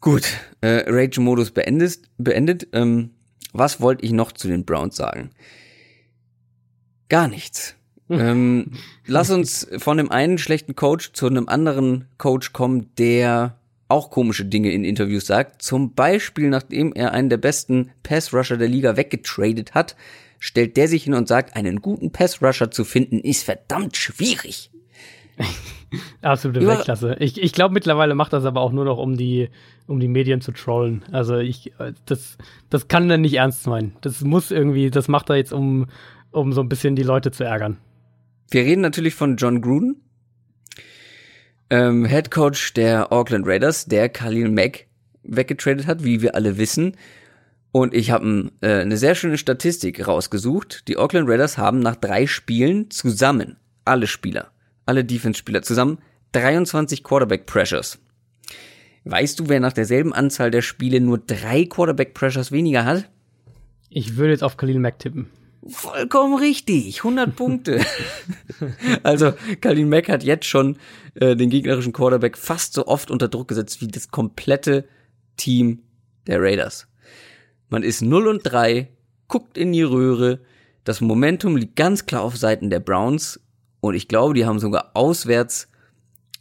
Gut, 0.00 0.28
äh, 0.60 0.84
Rage-Modus 0.86 1.50
beendet. 1.50 1.98
beendet. 2.16 2.68
Ähm, 2.72 3.10
was 3.52 3.80
wollte 3.80 4.04
ich 4.04 4.12
noch 4.12 4.32
zu 4.32 4.46
den 4.46 4.64
Browns 4.64 4.96
sagen? 4.96 5.30
Gar 7.08 7.28
nichts. 7.28 7.74
ähm, 8.08 8.72
lass 9.06 9.30
uns 9.30 9.66
von 9.78 9.96
dem 9.96 10.12
einen 10.12 10.38
schlechten 10.38 10.76
Coach 10.76 11.12
zu 11.12 11.26
einem 11.26 11.48
anderen 11.48 12.06
Coach 12.18 12.52
kommen, 12.52 12.94
der 12.98 13.58
auch 13.88 14.10
komische 14.10 14.44
Dinge 14.44 14.72
in 14.72 14.84
Interviews 14.84 15.26
sagt. 15.26 15.62
Zum 15.62 15.94
Beispiel, 15.94 16.48
nachdem 16.48 16.92
er 16.92 17.12
einen 17.12 17.30
der 17.30 17.36
besten 17.36 17.90
Pass-Rusher 18.02 18.56
der 18.56 18.68
Liga 18.68 18.96
weggetradet 18.96 19.74
hat, 19.74 19.96
stellt 20.38 20.76
der 20.76 20.88
sich 20.88 21.04
hin 21.04 21.14
und 21.14 21.28
sagt, 21.28 21.56
einen 21.56 21.80
guten 21.80 22.10
Pass-Rusher 22.10 22.70
zu 22.70 22.84
finden, 22.84 23.20
ist 23.20 23.44
verdammt 23.44 23.96
schwierig. 23.96 24.70
Absolute 26.22 26.60
Über 26.60 26.72
Weltklasse. 26.72 27.16
Ich, 27.20 27.40
ich 27.40 27.52
glaube, 27.52 27.74
mittlerweile 27.74 28.14
macht 28.14 28.32
das 28.32 28.44
aber 28.44 28.60
auch 28.60 28.72
nur 28.72 28.84
noch, 28.84 28.98
um 28.98 29.16
die, 29.16 29.48
um 29.86 30.00
die 30.00 30.08
Medien 30.08 30.40
zu 30.40 30.52
trollen. 30.52 31.04
Also 31.12 31.38
ich, 31.38 31.72
das, 32.06 32.38
das 32.70 32.88
kann 32.88 33.10
er 33.10 33.18
nicht 33.18 33.34
ernst 33.34 33.66
meinen. 33.66 33.96
Das 34.00 34.22
muss 34.22 34.50
irgendwie, 34.50 34.90
das 34.90 35.08
macht 35.08 35.30
er 35.30 35.36
jetzt, 35.36 35.52
um, 35.52 35.86
um 36.30 36.52
so 36.52 36.60
ein 36.60 36.68
bisschen 36.68 36.96
die 36.96 37.02
Leute 37.02 37.30
zu 37.30 37.44
ärgern. 37.44 37.78
Wir 38.50 38.62
reden 38.62 38.80
natürlich 38.80 39.14
von 39.14 39.36
John 39.36 39.60
Gruden, 39.60 39.96
ähm, 41.70 42.04
Head 42.04 42.30
Coach 42.30 42.74
der 42.74 43.12
Auckland 43.12 43.46
Raiders, 43.46 43.86
der 43.86 44.08
Khalil 44.08 44.48
Mack 44.48 44.86
weggetradet 45.22 45.86
hat, 45.86 46.04
wie 46.04 46.22
wir 46.22 46.34
alle 46.34 46.58
wissen. 46.58 46.96
Und 47.72 47.92
ich 47.94 48.10
habe 48.10 48.50
äh, 48.62 48.80
eine 48.80 48.96
sehr 48.96 49.14
schöne 49.14 49.38
Statistik 49.38 50.06
rausgesucht. 50.06 50.88
Die 50.88 50.96
Auckland 50.96 51.28
Raiders 51.28 51.58
haben 51.58 51.80
nach 51.80 51.96
drei 51.96 52.26
Spielen 52.26 52.90
zusammen, 52.90 53.56
alle 53.84 54.06
Spieler, 54.06 54.50
alle 54.86 55.04
Defense-Spieler 55.04 55.62
zusammen, 55.62 55.98
23 56.32 57.04
Quarterback-Pressures. 57.04 57.98
Weißt 59.04 59.38
du, 59.38 59.48
wer 59.48 59.60
nach 59.60 59.72
derselben 59.72 60.12
Anzahl 60.12 60.50
der 60.50 60.62
Spiele 60.62 61.00
nur 61.00 61.18
drei 61.18 61.64
Quarterback-Pressures 61.64 62.50
weniger 62.50 62.84
hat? 62.84 63.08
Ich 63.88 64.16
würde 64.16 64.32
jetzt 64.32 64.42
auf 64.42 64.56
Khalil 64.56 64.78
Mack 64.78 64.98
tippen. 64.98 65.30
Vollkommen 65.68 66.38
richtig, 66.38 66.98
100 66.98 67.34
Punkte. 67.34 67.80
also 69.02 69.32
Kalin 69.60 69.88
Mack 69.88 70.08
hat 70.08 70.22
jetzt 70.22 70.46
schon 70.46 70.78
äh, 71.14 71.34
den 71.34 71.50
gegnerischen 71.50 71.92
Quarterback 71.92 72.36
fast 72.36 72.74
so 72.74 72.86
oft 72.86 73.10
unter 73.10 73.28
Druck 73.28 73.48
gesetzt 73.48 73.80
wie 73.80 73.88
das 73.88 74.10
komplette 74.10 74.86
Team 75.36 75.82
der 76.26 76.40
Raiders. 76.40 76.86
Man 77.68 77.82
ist 77.82 78.02
0 78.02 78.28
und 78.28 78.40
3, 78.44 78.88
guckt 79.28 79.58
in 79.58 79.72
die 79.72 79.82
Röhre, 79.82 80.40
das 80.84 81.00
Momentum 81.00 81.56
liegt 81.56 81.74
ganz 81.74 82.06
klar 82.06 82.22
auf 82.22 82.36
Seiten 82.36 82.70
der 82.70 82.80
Browns 82.80 83.40
und 83.80 83.94
ich 83.94 84.06
glaube, 84.06 84.34
die 84.34 84.46
haben 84.46 84.60
sogar 84.60 84.92
auswärts 84.94 85.68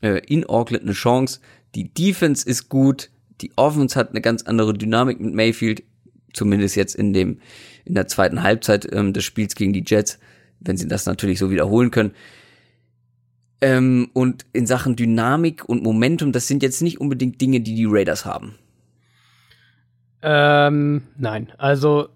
äh, 0.01 0.21
in 0.27 0.45
Auckland 0.45 0.83
eine 0.83 0.93
Chance. 0.93 1.39
Die 1.73 1.91
Defense 1.91 2.47
ist 2.47 2.69
gut, 2.69 3.09
die 3.41 3.51
Offense 3.55 3.97
hat 3.97 4.11
eine 4.11 4.21
ganz 4.21 4.43
andere 4.43 4.73
Dynamik 4.73 5.19
mit 5.19 5.33
Mayfield, 5.33 5.83
zumindest 6.33 6.75
jetzt 6.75 6.95
in 6.95 7.11
dem 7.13 7.39
in 7.85 7.95
der 7.95 8.07
zweiten 8.07 8.43
Halbzeit 8.43 8.87
ähm, 8.91 9.13
des 9.13 9.23
Spiels 9.23 9.55
gegen 9.55 9.73
die 9.73 9.83
Jets, 9.85 10.19
wenn 10.59 10.77
sie 10.77 10.87
das 10.87 11.05
natürlich 11.05 11.39
so 11.39 11.51
wiederholen 11.51 11.91
können. 11.91 12.11
Ähm, 13.61 14.09
und 14.13 14.45
in 14.53 14.67
Sachen 14.67 14.95
Dynamik 14.95 15.63
und 15.67 15.83
Momentum, 15.83 16.31
das 16.31 16.47
sind 16.47 16.61
jetzt 16.61 16.81
nicht 16.81 16.99
unbedingt 16.99 17.39
Dinge, 17.39 17.61
die 17.61 17.75
die 17.75 17.87
Raiders 17.87 18.25
haben. 18.25 18.55
Ähm, 20.21 21.03
nein, 21.17 21.51
also 21.57 22.09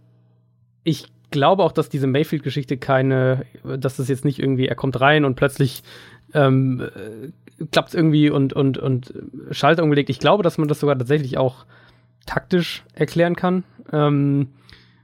ich 0.83 1.05
glaube 1.31 1.63
auch, 1.63 1.71
dass 1.71 1.89
diese 1.89 2.07
Mayfield-Geschichte 2.07 2.77
keine, 2.77 3.45
dass 3.63 3.97
das 3.97 4.07
jetzt 4.09 4.25
nicht 4.25 4.39
irgendwie, 4.39 4.67
er 4.67 4.75
kommt 4.75 4.99
rein 4.99 5.25
und 5.25 5.35
plötzlich 5.35 5.83
ähm, 6.33 6.81
äh, 6.81 7.65
klappt 7.71 7.89
es 7.89 7.95
irgendwie 7.95 8.29
und, 8.29 8.53
und, 8.53 8.77
und 8.77 9.13
Schalter 9.51 9.83
umgelegt. 9.83 10.09
Ich 10.09 10.19
glaube, 10.19 10.43
dass 10.43 10.57
man 10.57 10.67
das 10.67 10.79
sogar 10.79 10.97
tatsächlich 10.97 11.37
auch 11.37 11.65
taktisch 12.25 12.83
erklären 12.93 13.35
kann. 13.35 13.63
Ähm, 13.91 14.49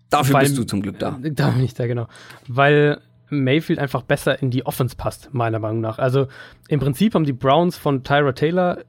Dafür 0.09 0.35
weil, 0.35 0.43
bist 0.43 0.57
du 0.57 0.63
zum 0.63 0.81
Glück 0.81 0.99
da. 0.99 1.19
Da 1.21 1.49
bin 1.49 1.63
ich 1.63 1.73
da, 1.73 1.87
genau. 1.87 2.07
Weil 2.47 3.01
Mayfield 3.29 3.79
einfach 3.79 4.03
besser 4.03 4.41
in 4.41 4.51
die 4.51 4.65
Offense 4.65 4.95
passt, 4.95 5.33
meiner 5.33 5.59
Meinung 5.59 5.81
nach. 5.81 5.99
Also 5.99 6.27
im 6.67 6.79
Prinzip 6.79 7.15
haben 7.15 7.25
die 7.25 7.33
Browns 7.33 7.77
von 7.77 8.03
Tyra 8.03 8.33
Taylor 8.33 8.79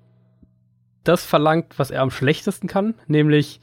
das 1.04 1.24
verlangt, 1.24 1.78
was 1.78 1.90
er 1.90 2.02
am 2.02 2.10
schlechtesten 2.10 2.68
kann, 2.68 2.94
nämlich 3.06 3.60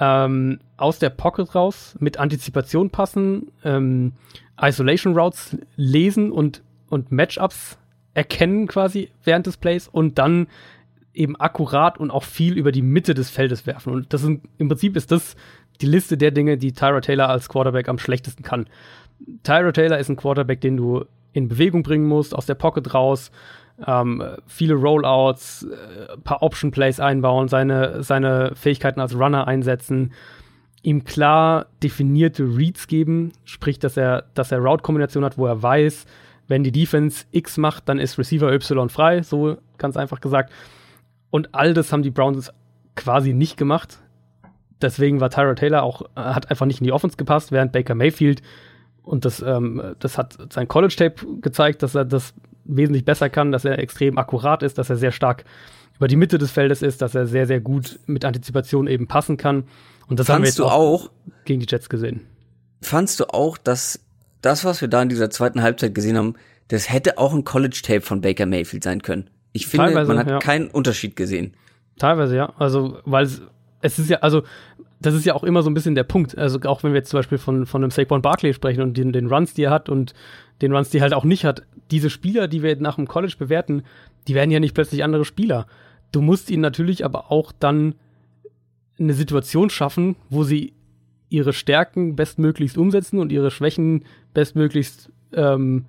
ähm, 0.00 0.60
aus 0.76 0.98
der 0.98 1.10
Pocket 1.10 1.54
raus 1.54 1.96
mit 2.00 2.18
Antizipation 2.18 2.90
passen, 2.90 3.52
ähm, 3.64 4.12
Isolation 4.60 5.16
Routes 5.16 5.56
lesen 5.76 6.32
und, 6.32 6.62
und 6.88 7.12
Matchups 7.12 7.78
erkennen 8.14 8.66
quasi 8.66 9.10
während 9.24 9.46
des 9.46 9.56
Plays 9.56 9.88
und 9.88 10.18
dann 10.18 10.48
eben 11.12 11.36
akkurat 11.36 11.98
und 11.98 12.10
auch 12.10 12.24
viel 12.24 12.56
über 12.56 12.72
die 12.72 12.82
Mitte 12.82 13.14
des 13.14 13.30
Feldes 13.30 13.66
werfen. 13.66 13.92
Und 13.92 14.12
das 14.12 14.22
sind, 14.22 14.48
im 14.58 14.68
Prinzip 14.68 14.96
ist 14.96 15.10
das 15.10 15.36
die 15.80 15.86
Liste 15.86 16.16
der 16.16 16.30
Dinge, 16.30 16.58
die 16.58 16.72
Tyra 16.72 17.00
Taylor 17.00 17.28
als 17.28 17.48
Quarterback 17.48 17.88
am 17.88 17.98
schlechtesten 17.98 18.42
kann. 18.42 18.66
Tyra 19.42 19.72
Taylor 19.72 19.98
ist 19.98 20.08
ein 20.08 20.16
Quarterback, 20.16 20.60
den 20.60 20.76
du 20.76 21.04
in 21.32 21.48
Bewegung 21.48 21.82
bringen 21.82 22.06
musst, 22.06 22.34
aus 22.34 22.46
der 22.46 22.54
Pocket 22.54 22.94
raus, 22.94 23.30
ähm, 23.86 24.22
viele 24.46 24.74
Rollouts, 24.74 25.64
äh, 25.64 26.16
paar 26.18 26.42
Option 26.42 26.70
Plays 26.70 27.00
einbauen, 27.00 27.48
seine, 27.48 28.02
seine 28.02 28.52
Fähigkeiten 28.54 29.00
als 29.00 29.14
Runner 29.14 29.46
einsetzen, 29.46 30.12
ihm 30.82 31.04
klar 31.04 31.66
definierte 31.82 32.44
Reads 32.44 32.86
geben, 32.86 33.32
sprich, 33.44 33.78
dass 33.78 33.96
er, 33.96 34.24
dass 34.34 34.52
er 34.52 34.58
Route-Kombination 34.58 35.24
hat, 35.24 35.38
wo 35.38 35.46
er 35.46 35.62
weiß, 35.62 36.06
wenn 36.48 36.64
die 36.64 36.72
Defense 36.72 37.26
X 37.30 37.58
macht, 37.58 37.88
dann 37.88 37.98
ist 37.98 38.18
Receiver 38.18 38.52
Y 38.52 38.88
frei, 38.88 39.22
so 39.22 39.58
ganz 39.76 39.96
einfach 39.96 40.20
gesagt. 40.20 40.52
Und 41.30 41.54
all 41.54 41.74
das 41.74 41.92
haben 41.92 42.02
die 42.02 42.10
Browns 42.10 42.50
quasi 42.96 43.34
nicht 43.34 43.56
gemacht. 43.56 43.98
Deswegen 44.80 45.20
war 45.20 45.30
Tyra 45.30 45.54
Taylor 45.54 45.82
auch, 45.82 46.02
hat 46.14 46.50
einfach 46.50 46.66
nicht 46.66 46.80
in 46.80 46.84
die 46.84 46.92
Offense 46.92 47.16
gepasst, 47.16 47.52
während 47.52 47.72
Baker 47.72 47.94
Mayfield, 47.94 48.42
und 49.08 49.24
das, 49.24 49.40
ähm, 49.40 49.94
das 50.00 50.18
hat 50.18 50.36
sein 50.52 50.68
College-Tape 50.68 51.40
gezeigt, 51.40 51.82
dass 51.82 51.94
er 51.94 52.04
das 52.04 52.34
wesentlich 52.64 53.06
besser 53.06 53.30
kann, 53.30 53.52
dass 53.52 53.64
er 53.64 53.78
extrem 53.78 54.18
akkurat 54.18 54.62
ist, 54.62 54.76
dass 54.76 54.90
er 54.90 54.96
sehr 54.96 55.12
stark 55.12 55.44
über 55.96 56.08
die 56.08 56.16
Mitte 56.16 56.36
des 56.36 56.50
Feldes 56.50 56.82
ist, 56.82 57.00
dass 57.00 57.14
er 57.14 57.26
sehr, 57.26 57.46
sehr 57.46 57.60
gut 57.60 57.98
mit 58.06 58.26
Antizipation 58.26 58.86
eben 58.86 59.08
passen 59.08 59.38
kann. 59.38 59.64
Und 60.08 60.20
das 60.20 60.26
Fandst 60.26 60.30
haben 60.30 60.42
wir 60.42 60.48
jetzt 60.48 60.58
du 60.58 60.66
auch, 60.66 61.06
auch 61.06 61.10
gegen 61.46 61.60
die 61.60 61.66
Jets 61.66 61.88
gesehen. 61.88 62.26
Fandst 62.82 63.18
du 63.18 63.24
auch, 63.32 63.56
dass 63.56 63.98
das, 64.42 64.66
was 64.66 64.82
wir 64.82 64.88
da 64.88 65.02
in 65.02 65.08
dieser 65.08 65.30
zweiten 65.30 65.62
Halbzeit 65.62 65.94
gesehen 65.94 66.18
haben, 66.18 66.34
das 66.68 66.92
hätte 66.92 67.16
auch 67.16 67.32
ein 67.32 67.44
College-Tape 67.44 68.02
von 68.02 68.20
Baker 68.20 68.44
Mayfield 68.44 68.84
sein 68.84 69.00
können? 69.00 69.30
Ich 69.52 69.66
finde, 69.68 69.86
Teilweise, 69.86 70.08
man 70.08 70.18
hat 70.18 70.28
ja. 70.28 70.38
keinen 70.38 70.68
Unterschied 70.68 71.16
gesehen. 71.16 71.54
Teilweise, 71.98 72.36
ja. 72.36 72.52
Also, 72.58 72.98
weil 73.06 73.26
es, 73.80 73.98
ist 73.98 74.10
ja, 74.10 74.18
also, 74.18 74.42
das 75.00 75.14
ist 75.14 75.24
ja 75.24 75.34
auch 75.34 75.44
immer 75.44 75.62
so 75.62 75.70
ein 75.70 75.74
bisschen 75.74 75.94
der 75.94 76.04
Punkt. 76.04 76.36
Also, 76.36 76.60
auch 76.62 76.82
wenn 76.82 76.92
wir 76.92 76.98
jetzt 76.98 77.10
zum 77.10 77.18
Beispiel 77.18 77.38
von, 77.38 77.66
von 77.66 77.82
einem 77.82 77.90
Saquon 77.90 78.22
Barkley 78.22 78.54
sprechen 78.54 78.82
und 78.82 78.96
den, 78.96 79.12
den 79.12 79.26
Runs, 79.26 79.54
die 79.54 79.64
er 79.64 79.70
hat 79.70 79.88
und 79.88 80.14
den 80.60 80.72
Runs, 80.72 80.90
die 80.90 80.98
er 80.98 81.02
halt 81.02 81.14
auch 81.14 81.24
nicht 81.24 81.44
hat. 81.44 81.62
Diese 81.90 82.10
Spieler, 82.10 82.48
die 82.48 82.62
wir 82.62 82.76
nach 82.76 82.96
dem 82.96 83.06
College 83.06 83.34
bewerten, 83.38 83.82
die 84.26 84.34
werden 84.34 84.50
ja 84.50 84.60
nicht 84.60 84.74
plötzlich 84.74 85.04
andere 85.04 85.24
Spieler. 85.24 85.66
Du 86.12 86.20
musst 86.20 86.50
ihnen 86.50 86.62
natürlich 86.62 87.04
aber 87.04 87.30
auch 87.30 87.52
dann 87.52 87.94
eine 88.98 89.14
Situation 89.14 89.70
schaffen, 89.70 90.16
wo 90.28 90.42
sie 90.42 90.72
ihre 91.28 91.52
Stärken 91.52 92.16
bestmöglichst 92.16 92.78
umsetzen 92.78 93.18
und 93.18 93.32
ihre 93.32 93.50
Schwächen 93.50 94.04
bestmöglichst 94.34 95.10
ähm, 95.32 95.84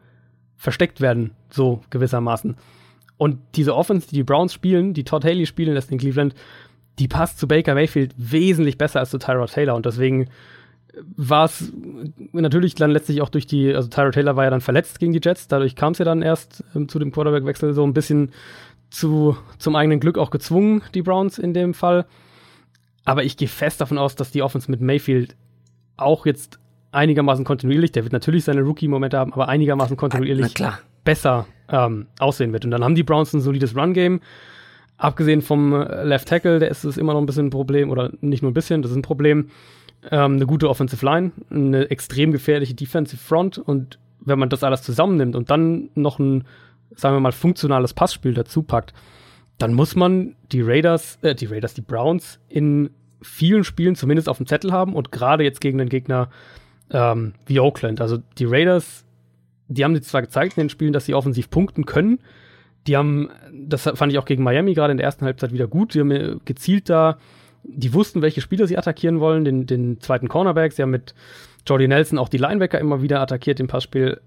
versteckt 0.57 1.01
werden, 1.01 1.31
so 1.49 1.81
gewissermaßen. 1.89 2.57
Und 3.17 3.39
diese 3.55 3.75
Offense, 3.75 4.07
die 4.09 4.15
die 4.15 4.23
Browns 4.23 4.53
spielen, 4.53 4.93
die 4.93 5.03
Todd 5.03 5.25
Haley 5.25 5.45
spielen 5.45 5.73
lässt 5.73 5.91
in 5.91 5.97
Cleveland, 5.97 6.35
die 6.99 7.07
passt 7.07 7.39
zu 7.39 7.47
Baker 7.47 7.73
Mayfield 7.73 8.13
wesentlich 8.17 8.77
besser 8.77 8.99
als 8.99 9.09
zu 9.09 9.17
Tyrod 9.17 9.51
Taylor. 9.51 9.75
Und 9.75 9.85
deswegen 9.85 10.27
war 11.15 11.45
es 11.45 11.71
natürlich 12.33 12.75
dann 12.75 12.91
letztlich 12.91 13.21
auch 13.21 13.29
durch 13.29 13.47
die, 13.47 13.73
also 13.73 13.89
Tyrod 13.89 14.13
Taylor 14.13 14.35
war 14.35 14.43
ja 14.43 14.49
dann 14.49 14.61
verletzt 14.61 14.99
gegen 14.99 15.13
die 15.13 15.21
Jets, 15.23 15.47
dadurch 15.47 15.75
kam 15.75 15.93
es 15.93 15.99
ja 15.99 16.05
dann 16.05 16.21
erst 16.21 16.63
ähm, 16.75 16.89
zu 16.89 16.99
dem 16.99 17.11
Quarterback-Wechsel 17.11 17.73
so 17.73 17.83
ein 17.83 17.93
bisschen 17.93 18.31
zu, 18.89 19.37
zum 19.59 19.75
eigenen 19.75 19.99
Glück 19.99 20.17
auch 20.17 20.31
gezwungen, 20.31 20.81
die 20.93 21.01
Browns 21.01 21.37
in 21.37 21.53
dem 21.53 21.73
Fall. 21.73 22.05
Aber 23.05 23.23
ich 23.23 23.37
gehe 23.37 23.47
fest 23.47 23.81
davon 23.81 23.97
aus, 23.97 24.15
dass 24.15 24.31
die 24.31 24.41
Offense 24.41 24.69
mit 24.69 24.81
Mayfield 24.81 25.35
auch 25.95 26.25
jetzt 26.25 26.59
einigermaßen 26.91 27.45
kontinuierlich, 27.45 27.91
der 27.91 28.03
wird 28.03 28.13
natürlich 28.13 28.43
seine 28.43 28.61
Rookie-Momente 28.61 29.17
haben, 29.17 29.33
aber 29.33 29.47
einigermaßen 29.47 29.95
kontinuierlich 29.95 30.53
klar. 30.55 30.79
besser 31.03 31.45
ähm, 31.69 32.07
aussehen 32.19 32.51
wird. 32.51 32.65
Und 32.65 32.71
dann 32.71 32.83
haben 32.83 32.95
die 32.95 33.03
Browns 33.03 33.33
ein 33.33 33.41
solides 33.41 33.75
Run-Game. 33.75 34.21
Abgesehen 34.99 35.41
vom 35.41 35.73
äh, 35.73 36.03
Left 36.03 36.27
Tackle, 36.27 36.59
der 36.59 36.69
ist 36.69 36.83
es 36.83 36.97
immer 36.97 37.13
noch 37.13 37.21
ein 37.21 37.25
bisschen 37.25 37.47
ein 37.47 37.51
Problem, 37.51 37.89
oder 37.89 38.11
nicht 38.19 38.43
nur 38.43 38.51
ein 38.51 38.53
bisschen, 38.53 38.81
das 38.81 38.91
ist 38.91 38.97
ein 38.97 39.01
Problem. 39.01 39.49
Ähm, 40.11 40.33
eine 40.33 40.45
gute 40.45 40.69
Offensive 40.69 41.03
Line, 41.05 41.31
eine 41.49 41.89
extrem 41.89 42.31
gefährliche 42.33 42.73
Defensive 42.73 43.21
Front 43.21 43.57
und 43.57 43.97
wenn 44.19 44.37
man 44.37 44.49
das 44.49 44.63
alles 44.63 44.81
zusammennimmt 44.83 45.35
und 45.35 45.49
dann 45.49 45.89
noch 45.95 46.19
ein, 46.19 46.43
sagen 46.95 47.15
wir 47.15 47.21
mal, 47.21 47.31
funktionales 47.31 47.93
Passspiel 47.93 48.33
dazu 48.33 48.61
packt, 48.61 48.93
dann 49.57 49.73
muss 49.73 49.95
man 49.95 50.35
die 50.51 50.61
Raiders, 50.61 51.17
äh, 51.21 51.33
die 51.33 51.45
Raiders, 51.45 51.73
die 51.73 51.81
Browns 51.81 52.39
in 52.49 52.89
vielen 53.21 53.63
Spielen 53.63 53.95
zumindest 53.95 54.27
auf 54.27 54.37
dem 54.37 54.47
Zettel 54.47 54.73
haben 54.73 54.95
und 54.95 55.13
gerade 55.13 55.45
jetzt 55.45 55.61
gegen 55.61 55.77
den 55.77 55.89
Gegner 55.89 56.29
ähm, 56.91 57.33
wie 57.45 57.61
Oakland. 57.61 58.01
Also 58.01 58.17
die 58.37 58.45
Raiders, 58.45 59.05
die 59.69 59.85
haben 59.85 59.95
jetzt 59.95 60.09
zwar 60.09 60.21
gezeigt 60.21 60.57
in 60.57 60.63
den 60.63 60.69
Spielen, 60.69 60.91
dass 60.91 61.05
sie 61.05 61.13
offensiv 61.13 61.49
punkten 61.49 61.85
können. 61.85 62.19
Die 62.89 62.97
haben, 62.97 63.29
das 63.53 63.83
fand 63.83 64.11
ich 64.11 64.17
auch 64.17 64.25
gegen 64.25 64.41
Miami 64.41 64.73
gerade 64.73 64.89
in 64.89 64.97
der 64.97 65.05
ersten 65.05 65.23
Halbzeit 65.23 65.53
wieder 65.53 65.67
gut. 65.67 65.93
Die 65.93 65.99
haben 65.99 66.09
äh, 66.09 66.37
gezielt 66.43 66.89
da, 66.89 67.19
die 67.63 67.93
wussten, 67.93 68.23
welche 68.23 68.41
Spieler 68.41 68.65
sie 68.65 68.79
attackieren 68.79 69.19
wollen, 69.19 69.45
den, 69.45 69.67
den 69.67 70.01
zweiten 70.01 70.27
Cornerback. 70.27 70.73
Sie 70.73 70.81
haben 70.81 70.89
mit 70.89 71.13
Jordy 71.67 71.87
Nelson 71.87 72.17
auch 72.17 72.29
die 72.29 72.39
Linebacker 72.39 72.79
immer 72.79 73.03
wieder 73.03 73.21
attackiert 73.21 73.59
im 73.59 73.67
Passspiel. 73.67 74.21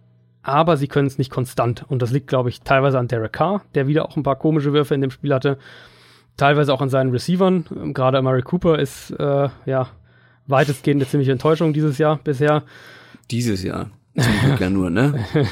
Aber 0.44 0.76
sie 0.76 0.86
können 0.86 1.08
es 1.08 1.18
nicht 1.18 1.32
konstant. 1.32 1.84
Und 1.88 2.02
das 2.02 2.12
liegt, 2.12 2.28
glaube 2.28 2.50
ich, 2.50 2.60
teilweise 2.60 3.00
an 3.00 3.08
Derek 3.08 3.32
Carr, 3.32 3.62
der 3.74 3.88
wieder 3.88 4.06
auch 4.06 4.16
ein 4.16 4.22
paar 4.22 4.36
komische 4.36 4.72
Würfe 4.72 4.94
in 4.94 5.00
dem 5.00 5.10
Spiel 5.10 5.34
hatte. 5.34 5.58
Teilweise 6.36 6.72
auch 6.72 6.82
an 6.82 6.88
seinen 6.88 7.10
Receivern. 7.10 7.64
Ähm, 7.74 7.94
Gerade 7.94 8.18
Amari 8.18 8.42
Cooper 8.42 8.78
ist, 8.78 9.10
äh, 9.10 9.48
ja, 9.66 9.88
weitestgehend 10.46 11.02
eine 11.02 11.10
ziemliche 11.10 11.32
Enttäuschung 11.32 11.72
dieses 11.72 11.98
Jahr 11.98 12.20
bisher. 12.22 12.62
Dieses 13.28 13.64
Jahr. 13.64 13.90
Zum 14.16 14.40
Glück 14.44 14.60
ja 14.60 14.70
nur, 14.70 14.90
ne? 14.90 15.24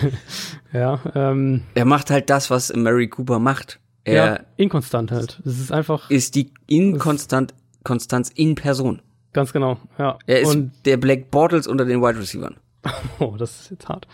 Ja, 0.73 1.01
ähm, 1.15 1.63
Er 1.75 1.85
macht 1.85 2.11
halt 2.11 2.31
das, 2.31 2.51
was 2.51 2.73
Mary 2.75 3.09
Cooper 3.09 3.39
macht. 3.39 3.81
Er 4.05 4.15
ja, 4.15 4.41
inkonstant 4.57 5.11
halt. 5.11 5.41
Das 5.45 5.59
ist 5.59 5.73
einfach 5.73 6.11
ist 6.11 6.35
die 6.35 6.53
Inkonstant 6.67 7.55
Konstanz 7.85 8.31
in 8.31 8.55
Person. 8.55 9.03
ganz 9.33 9.53
genau, 9.53 9.79
ja. 9.99 10.19
Er 10.27 10.41
ist 10.41 10.55
Und, 10.55 10.73
der 10.85 10.97
Black 10.97 11.31
Bortles 11.31 11.67
unter 11.67 11.85
den 11.85 12.01
Wide 12.03 12.19
Receivers. 12.19 12.55
oh, 13.19 13.35
das 13.39 13.63
ist 13.63 13.71
jetzt 13.73 13.89
hart. 13.89 14.07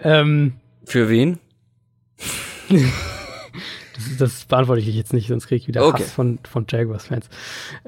Ähm, 0.00 0.54
Für 0.84 1.08
wen? 1.08 1.38
das, 2.68 4.16
das 4.18 4.44
beantworte 4.44 4.80
ich 4.80 4.94
jetzt 4.94 5.12
nicht, 5.12 5.28
sonst 5.28 5.46
kriege 5.46 5.60
ich 5.60 5.68
wieder 5.68 5.84
Okay. 5.84 6.02
Hass 6.02 6.12
von, 6.12 6.38
von 6.48 6.66
Jaguars-Fans. 6.68 7.28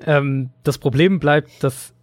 Ähm, 0.05 0.51
das 0.62 0.78
Problem 0.78 1.20
bleibt, 1.20 1.62
dass 1.62 1.93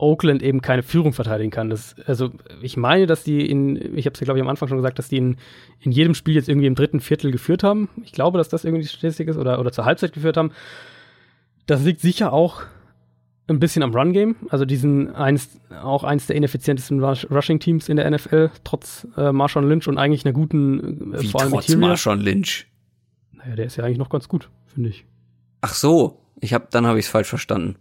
Oakland 0.00 0.42
eben 0.42 0.60
keine 0.62 0.82
Führung 0.82 1.12
verteidigen 1.12 1.50
kann. 1.50 1.70
Das, 1.70 1.96
also 2.06 2.30
ich 2.62 2.76
meine, 2.76 3.06
dass 3.06 3.22
die 3.22 3.48
in, 3.48 3.76
ich 3.96 4.06
habe 4.06 4.14
es 4.14 4.20
ja 4.20 4.24
glaube 4.24 4.38
ich 4.38 4.42
am 4.42 4.48
Anfang 4.48 4.68
schon 4.68 4.78
gesagt, 4.78 4.98
dass 4.98 5.08
die 5.08 5.18
in, 5.18 5.36
in 5.80 5.92
jedem 5.92 6.14
Spiel 6.14 6.34
jetzt 6.34 6.48
irgendwie 6.48 6.66
im 6.66 6.74
dritten 6.74 7.00
Viertel 7.00 7.30
geführt 7.30 7.62
haben. 7.62 7.88
Ich 8.02 8.12
glaube, 8.12 8.38
dass 8.38 8.48
das 8.48 8.64
irgendwie 8.64 8.82
die 8.82 8.88
Statistik 8.88 9.28
ist 9.28 9.36
oder, 9.36 9.60
oder 9.60 9.72
zur 9.72 9.84
Halbzeit 9.84 10.12
geführt 10.12 10.36
haben. 10.36 10.52
Das 11.66 11.84
liegt 11.84 12.00
sicher 12.00 12.32
auch 12.32 12.62
ein 13.48 13.58
bisschen 13.58 13.82
am 13.82 13.94
Run-Game. 13.94 14.36
Also 14.48 14.64
diesen 14.64 15.14
eins, 15.14 15.60
auch 15.82 16.04
eins 16.04 16.26
der 16.26 16.36
ineffizientesten 16.36 17.02
Rush 17.02 17.26
Rushing-Teams 17.30 17.88
in 17.88 17.96
der 17.96 18.10
NFL, 18.10 18.50
trotz 18.64 19.06
äh, 19.16 19.32
Marshawn 19.32 19.68
Lynch 19.68 19.88
und 19.88 19.98
eigentlich 19.98 20.24
einer 20.24 20.32
guten, 20.32 21.14
äh, 21.14 21.22
Wie 21.22 21.28
vor 21.28 21.42
allem 21.42 21.52
trotz. 21.52 21.74
Marshawn 21.74 22.20
Lynch. 22.20 22.66
Naja, 23.32 23.56
der 23.56 23.66
ist 23.66 23.76
ja 23.76 23.84
eigentlich 23.84 23.98
noch 23.98 24.08
ganz 24.08 24.28
gut, 24.28 24.48
finde 24.72 24.90
ich. 24.90 25.04
Ach 25.60 25.74
so, 25.74 26.20
ich 26.40 26.54
hab, 26.54 26.70
dann 26.70 26.86
habe 26.86 26.98
ich 26.98 27.06
es 27.06 27.10
falsch 27.10 27.28
verstanden. 27.28 27.76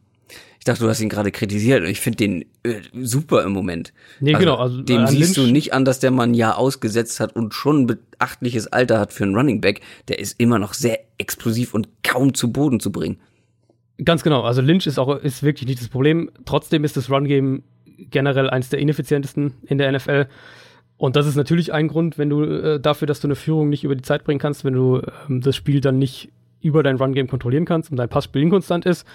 Ich 0.59 0.65
dachte, 0.65 0.83
du 0.83 0.89
hast 0.89 0.99
ihn 0.99 1.09
gerade 1.09 1.31
kritisiert 1.31 1.81
und 1.81 1.87
ich 1.89 2.01
finde 2.01 2.17
den 2.17 2.41
äh, 2.63 2.81
super 3.01 3.43
im 3.43 3.53
Moment. 3.53 3.93
Nee, 4.19 4.33
genau. 4.33 4.55
Also, 4.55 4.81
dem 4.81 4.99
an 5.01 5.07
siehst 5.07 5.37
du 5.37 5.41
Lynch- 5.41 5.51
nicht 5.53 5.73
an, 5.73 5.85
dass 5.85 5.99
der 5.99 6.11
Mann 6.11 6.31
ein 6.31 6.33
Jahr 6.33 6.57
ausgesetzt 6.57 7.19
hat 7.21 7.33
und 7.35 7.53
schon 7.53 7.83
ein 7.83 7.87
beachtliches 7.87 8.67
Alter 8.67 8.99
hat 8.99 9.13
für 9.13 9.23
einen 9.23 9.35
Running 9.35 9.61
Back. 9.61 9.81
Der 10.09 10.19
ist 10.19 10.37
immer 10.39 10.59
noch 10.59 10.73
sehr 10.73 10.99
explosiv 11.17 11.73
und 11.73 11.87
kaum 12.03 12.33
zu 12.33 12.51
Boden 12.51 12.79
zu 12.81 12.91
bringen. 12.91 13.17
Ganz 14.03 14.21
genau. 14.23 14.41
Also 14.43 14.61
Lynch 14.61 14.85
ist 14.85 14.99
auch 14.99 15.15
ist 15.17 15.43
wirklich 15.43 15.67
nicht 15.67 15.81
das 15.81 15.87
Problem. 15.87 16.29
Trotzdem 16.45 16.83
ist 16.83 16.97
das 16.97 17.09
Run-Game 17.09 17.63
generell 17.97 18.49
eins 18.49 18.69
der 18.69 18.79
ineffizientesten 18.79 19.53
in 19.65 19.77
der 19.77 19.91
NFL. 19.91 20.27
Und 20.97 21.15
das 21.15 21.25
ist 21.25 21.35
natürlich 21.35 21.71
ein 21.73 21.87
Grund, 21.87 22.17
wenn 22.17 22.29
du 22.29 22.43
äh, 22.43 22.79
dafür, 22.79 23.07
dass 23.07 23.21
du 23.21 23.27
eine 23.27 23.35
Führung 23.35 23.69
nicht 23.69 23.85
über 23.85 23.95
die 23.95 24.01
Zeit 24.01 24.25
bringen 24.25 24.39
kannst, 24.39 24.65
wenn 24.65 24.73
du 24.73 25.01
ähm, 25.29 25.39
das 25.39 25.55
Spiel 25.55 25.79
dann 25.79 25.97
nicht 25.97 26.29
über 26.61 26.83
dein 26.83 26.97
Run-Game 26.97 27.27
kontrollieren 27.27 27.63
kannst 27.63 27.89
und 27.91 27.95
dein 27.97 28.09
Passspiel 28.09 28.41
inkonstant 28.41 28.85
ist. 28.85 29.05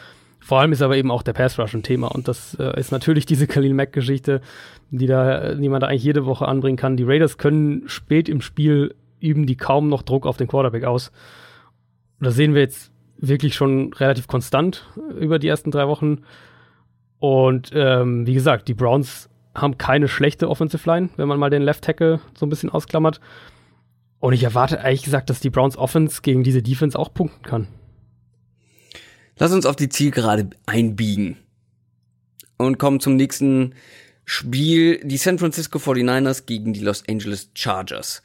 Vor 0.44 0.60
allem 0.60 0.72
ist 0.72 0.82
aber 0.82 0.98
eben 0.98 1.10
auch 1.10 1.22
der 1.22 1.32
Pass-Rush 1.32 1.72
ein 1.72 1.82
Thema. 1.82 2.08
Und 2.08 2.28
das 2.28 2.54
äh, 2.60 2.78
ist 2.78 2.92
natürlich 2.92 3.24
diese 3.24 3.46
Khalil 3.46 3.72
Mack-Geschichte, 3.72 4.42
die 4.90 5.06
da, 5.06 5.38
äh, 5.40 5.56
die 5.56 5.70
man 5.70 5.80
da 5.80 5.86
eigentlich 5.86 6.04
jede 6.04 6.26
Woche 6.26 6.46
anbringen 6.46 6.76
kann. 6.76 6.98
Die 6.98 7.02
Raiders 7.02 7.38
können 7.38 7.88
spät 7.88 8.28
im 8.28 8.42
Spiel 8.42 8.94
üben 9.20 9.46
die 9.46 9.56
kaum 9.56 9.88
noch 9.88 10.02
Druck 10.02 10.26
auf 10.26 10.36
den 10.36 10.46
Quarterback 10.46 10.84
aus. 10.84 11.12
Das 12.20 12.34
sehen 12.34 12.52
wir 12.52 12.60
jetzt 12.60 12.92
wirklich 13.16 13.54
schon 13.54 13.94
relativ 13.94 14.26
konstant 14.26 14.86
über 15.18 15.38
die 15.38 15.48
ersten 15.48 15.70
drei 15.70 15.88
Wochen. 15.88 16.18
Und 17.20 17.70
ähm, 17.72 18.26
wie 18.26 18.34
gesagt, 18.34 18.68
die 18.68 18.74
Browns 18.74 19.30
haben 19.54 19.78
keine 19.78 20.08
schlechte 20.08 20.50
Offensive 20.50 20.86
Line, 20.86 21.08
wenn 21.16 21.26
man 21.26 21.38
mal 21.38 21.48
den 21.48 21.62
Left 21.62 21.84
Tackle 21.84 22.20
so 22.38 22.44
ein 22.44 22.50
bisschen 22.50 22.68
ausklammert. 22.68 23.18
Und 24.20 24.34
ich 24.34 24.42
erwarte 24.42 24.76
ehrlich 24.76 25.04
gesagt, 25.04 25.30
dass 25.30 25.40
die 25.40 25.48
Browns 25.48 25.78
Offense 25.78 26.20
gegen 26.20 26.42
diese 26.42 26.62
Defense 26.62 26.98
auch 26.98 27.14
punkten 27.14 27.42
kann. 27.42 27.66
Lass 29.36 29.52
uns 29.52 29.66
auf 29.66 29.76
die 29.76 29.88
Zielgerade 29.88 30.50
einbiegen 30.66 31.36
und 32.56 32.78
kommen 32.78 33.00
zum 33.00 33.16
nächsten 33.16 33.74
Spiel. 34.24 35.00
Die 35.04 35.16
San 35.16 35.38
Francisco 35.38 35.78
49ers 35.78 36.46
gegen 36.46 36.72
die 36.72 36.80
Los 36.80 37.02
Angeles 37.08 37.50
Chargers. 37.54 38.22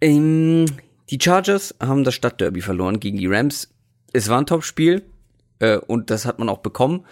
Ähm, 0.00 0.66
die 1.10 1.18
Chargers 1.20 1.74
haben 1.80 2.04
das 2.04 2.14
Stadtderby 2.14 2.60
verloren 2.60 3.00
gegen 3.00 3.18
die 3.18 3.26
Rams. 3.26 3.68
Es 4.12 4.28
war 4.28 4.38
ein 4.38 4.46
Topspiel 4.46 5.02
äh, 5.58 5.76
und 5.76 6.10
das 6.10 6.24
hat 6.24 6.38
man 6.38 6.48
auch 6.48 6.58
bekommen. 6.58 7.04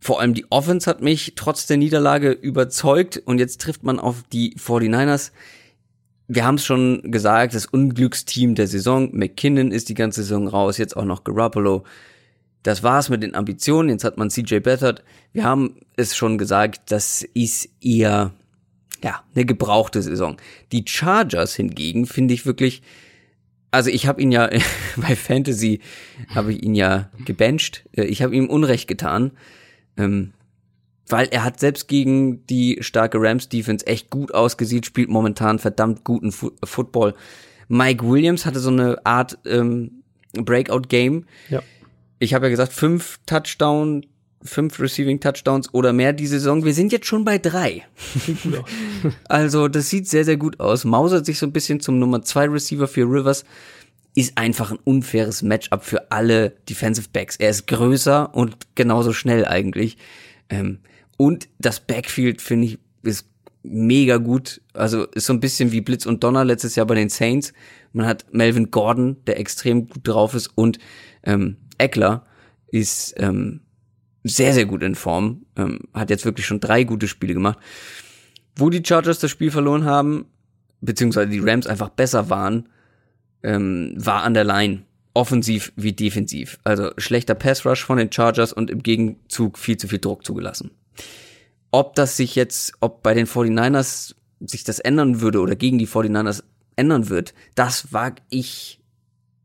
Vor 0.00 0.20
allem 0.20 0.34
die 0.34 0.46
Offense 0.50 0.88
hat 0.88 1.00
mich 1.00 1.34
trotz 1.34 1.66
der 1.66 1.76
Niederlage 1.76 2.30
überzeugt 2.30 3.20
und 3.24 3.38
jetzt 3.38 3.60
trifft 3.60 3.82
man 3.82 3.98
auf 3.98 4.22
die 4.32 4.54
49ers. 4.56 5.32
Wir 6.28 6.44
haben 6.44 6.56
es 6.56 6.64
schon 6.64 7.10
gesagt, 7.10 7.54
das 7.54 7.66
Unglücksteam 7.66 8.54
der 8.54 8.66
Saison. 8.66 9.10
McKinnon 9.12 9.72
ist 9.72 9.88
die 9.88 9.94
ganze 9.94 10.22
Saison 10.22 10.46
raus, 10.46 10.78
jetzt 10.78 10.96
auch 10.96 11.04
noch 11.04 11.24
Garoppolo. 11.24 11.84
Das 12.62 12.82
war's 12.82 13.08
mit 13.08 13.22
den 13.22 13.34
Ambitionen. 13.34 13.88
Jetzt 13.88 14.04
hat 14.04 14.18
man 14.18 14.30
CJ 14.30 14.58
Beathard. 14.58 15.02
Wir 15.32 15.44
haben 15.44 15.76
es 15.96 16.16
schon 16.16 16.36
gesagt, 16.36 16.92
das 16.92 17.22
ist 17.34 17.70
eher 17.80 18.32
ja 19.02 19.22
eine 19.34 19.46
gebrauchte 19.46 20.02
Saison. 20.02 20.36
Die 20.72 20.84
Chargers 20.86 21.54
hingegen 21.54 22.06
finde 22.06 22.34
ich 22.34 22.46
wirklich 22.46 22.82
also 23.70 23.90
ich 23.90 24.06
habe 24.06 24.22
ihn 24.22 24.32
ja 24.32 24.48
bei 24.96 25.16
Fantasy 25.16 25.80
habe 26.34 26.52
ich 26.52 26.62
ihn 26.62 26.74
ja 26.74 27.10
gebencht. 27.24 27.84
Äh, 27.92 28.04
ich 28.04 28.22
habe 28.22 28.34
ihm 28.34 28.48
Unrecht 28.48 28.88
getan, 28.88 29.32
ähm, 29.96 30.32
weil 31.10 31.28
er 31.30 31.44
hat 31.44 31.60
selbst 31.60 31.88
gegen 31.88 32.46
die 32.46 32.78
starke 32.80 33.18
Rams 33.20 33.48
Defense 33.48 33.86
echt 33.86 34.10
gut 34.10 34.34
ausgesehen, 34.34 34.84
spielt 34.84 35.08
momentan 35.08 35.58
verdammt 35.58 36.04
guten 36.04 36.32
Fu 36.32 36.50
Football. 36.64 37.14
Mike 37.68 38.08
Williams 38.08 38.46
hatte 38.46 38.60
so 38.60 38.70
eine 38.70 39.04
Art 39.04 39.38
ähm, 39.44 40.02
Breakout 40.32 40.88
Game. 40.88 41.26
Ja. 41.48 41.62
Ich 42.18 42.34
habe 42.34 42.46
ja 42.46 42.50
gesagt 42.50 42.72
fünf 42.72 43.20
Touchdown, 43.26 44.04
fünf 44.42 44.80
Receiving 44.80 45.20
Touchdowns 45.20 45.72
oder 45.72 45.92
mehr 45.92 46.12
die 46.12 46.26
Saison. 46.26 46.64
Wir 46.64 46.74
sind 46.74 46.92
jetzt 46.92 47.06
schon 47.06 47.24
bei 47.24 47.38
drei. 47.38 47.84
also 49.28 49.68
das 49.68 49.90
sieht 49.90 50.08
sehr, 50.08 50.24
sehr 50.24 50.36
gut 50.36 50.60
aus. 50.60 50.84
Mausert 50.84 51.26
sich 51.26 51.38
so 51.38 51.46
ein 51.46 51.52
bisschen 51.52 51.80
zum 51.80 51.98
Nummer 51.98 52.22
zwei 52.22 52.46
Receiver 52.46 52.88
für 52.88 53.02
Rivers. 53.02 53.44
Ist 54.14 54.36
einfach 54.36 54.72
ein 54.72 54.78
unfaires 54.84 55.42
Matchup 55.42 55.84
für 55.84 56.10
alle 56.10 56.50
Defensive 56.68 57.08
Backs. 57.12 57.36
Er 57.36 57.50
ist 57.50 57.66
größer 57.66 58.34
und 58.34 58.56
genauso 58.74 59.12
schnell 59.12 59.44
eigentlich. 59.44 59.96
Ähm, 60.48 60.80
und 61.18 61.48
das 61.58 61.80
Backfield, 61.80 62.40
finde 62.40 62.66
ich, 62.68 62.78
ist 63.02 63.28
mega 63.62 64.16
gut. 64.16 64.62
Also 64.72 65.04
ist 65.08 65.26
so 65.26 65.34
ein 65.34 65.40
bisschen 65.40 65.72
wie 65.72 65.82
Blitz 65.82 66.06
und 66.06 66.24
Donner 66.24 66.44
letztes 66.44 66.76
Jahr 66.76 66.86
bei 66.86 66.94
den 66.94 67.10
Saints. 67.10 67.52
Man 67.92 68.06
hat 68.06 68.32
Melvin 68.32 68.70
Gordon, 68.70 69.16
der 69.26 69.38
extrem 69.38 69.88
gut 69.88 70.06
drauf 70.06 70.34
ist, 70.34 70.46
und 70.54 70.78
ähm, 71.24 71.56
Eckler 71.76 72.24
ist 72.68 73.14
ähm, 73.18 73.60
sehr, 74.22 74.54
sehr 74.54 74.64
gut 74.64 74.82
in 74.82 74.94
Form. 74.94 75.44
Ähm, 75.56 75.80
hat 75.92 76.08
jetzt 76.08 76.24
wirklich 76.24 76.46
schon 76.46 76.60
drei 76.60 76.84
gute 76.84 77.08
Spiele 77.08 77.34
gemacht. 77.34 77.58
Wo 78.56 78.70
die 78.70 78.82
Chargers 78.84 79.18
das 79.18 79.30
Spiel 79.30 79.50
verloren 79.50 79.84
haben, 79.84 80.26
beziehungsweise 80.80 81.30
die 81.30 81.40
Rams 81.40 81.66
einfach 81.66 81.88
besser 81.88 82.30
waren, 82.30 82.68
ähm, 83.42 83.94
war 83.96 84.22
an 84.22 84.34
der 84.34 84.44
Line. 84.44 84.82
Offensiv 85.14 85.72
wie 85.74 85.92
defensiv. 85.92 86.58
Also 86.62 86.92
schlechter 86.96 87.34
Pass 87.34 87.66
Rush 87.66 87.84
von 87.84 87.98
den 87.98 88.12
Chargers 88.12 88.52
und 88.52 88.70
im 88.70 88.84
Gegenzug 88.84 89.58
viel 89.58 89.76
zu 89.76 89.88
viel 89.88 89.98
Druck 89.98 90.24
zugelassen. 90.24 90.70
Ob 91.70 91.94
das 91.94 92.16
sich 92.16 92.34
jetzt, 92.34 92.72
ob 92.80 93.02
bei 93.02 93.14
den 93.14 93.26
49ers 93.26 94.14
sich 94.40 94.64
das 94.64 94.78
ändern 94.78 95.20
würde 95.20 95.40
oder 95.40 95.56
gegen 95.56 95.78
die 95.78 95.88
49ers 95.88 96.42
ändern 96.76 97.08
wird, 97.08 97.34
das 97.54 97.92
wage 97.92 98.22
ich, 98.30 98.80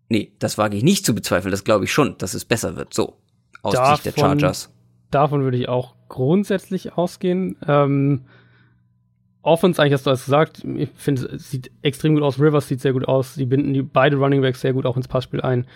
nee, 0.10 0.32
das 0.40 0.58
wage 0.58 0.78
ich 0.78 0.84
nicht 0.84 1.06
zu 1.06 1.16
bezweifeln. 1.16 1.52
Das 1.52 1.64
glaube 1.64 1.86
ich 1.86 1.92
schon, 1.92 2.18
dass 2.18 2.34
es 2.34 2.46
besser 2.46 2.76
wird. 2.76 2.94
So 2.94 3.18
aus 3.62 3.74
davon, 3.74 3.96
Sicht 3.96 4.06
der 4.06 4.22
Chargers. 4.22 4.70
Davon 5.12 5.44
würde 5.44 5.58
ich 5.58 5.68
auch 5.68 5.96
grundsätzlich 6.10 6.94
ausgehen. 6.94 7.58
Ähm, 7.68 8.22
Offense, 9.42 9.82
eigentlich 9.82 9.94
hast 9.94 10.06
du 10.06 10.10
alles 10.12 10.26
gesagt. 10.26 10.64
Ich 10.64 10.90
finde, 10.96 11.26
es 11.26 11.52
sieht 11.52 11.72
extrem 11.82 12.14
gut 12.14 12.24
aus. 12.24 12.40
Rivers 12.40 12.68
sieht 12.68 12.82
sehr 12.82 12.94
gut 12.94 13.08
aus. 13.08 13.36
Die 13.36 13.46
binden 13.46 13.74
die 13.74 13.82
beide 13.82 14.16
Running 14.16 14.42
Backs 14.42 14.62
sehr 14.62 14.74
gut 14.74 14.86
auch 14.86 14.96
ins 14.96 15.08
Passspiel 15.08 15.42
ein. 15.42 15.68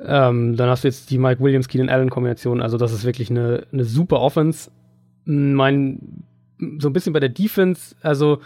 Ähm, 0.00 0.56
dann 0.56 0.68
hast 0.68 0.84
du 0.84 0.88
jetzt 0.88 1.10
die 1.10 1.18
Mike 1.18 1.42
Williams, 1.42 1.68
Keenan 1.68 1.88
Allen 1.88 2.10
Kombination. 2.10 2.60
Also 2.60 2.76
das 2.76 2.92
ist 2.92 3.04
wirklich 3.04 3.30
eine, 3.30 3.66
eine 3.72 3.84
super 3.84 4.20
Offense. 4.20 4.70
Mein, 5.28 6.24
so 6.78 6.88
ein 6.88 6.92
bisschen 6.94 7.12
bei 7.12 7.20
der 7.20 7.28
Defense, 7.28 7.94
also 8.00 8.40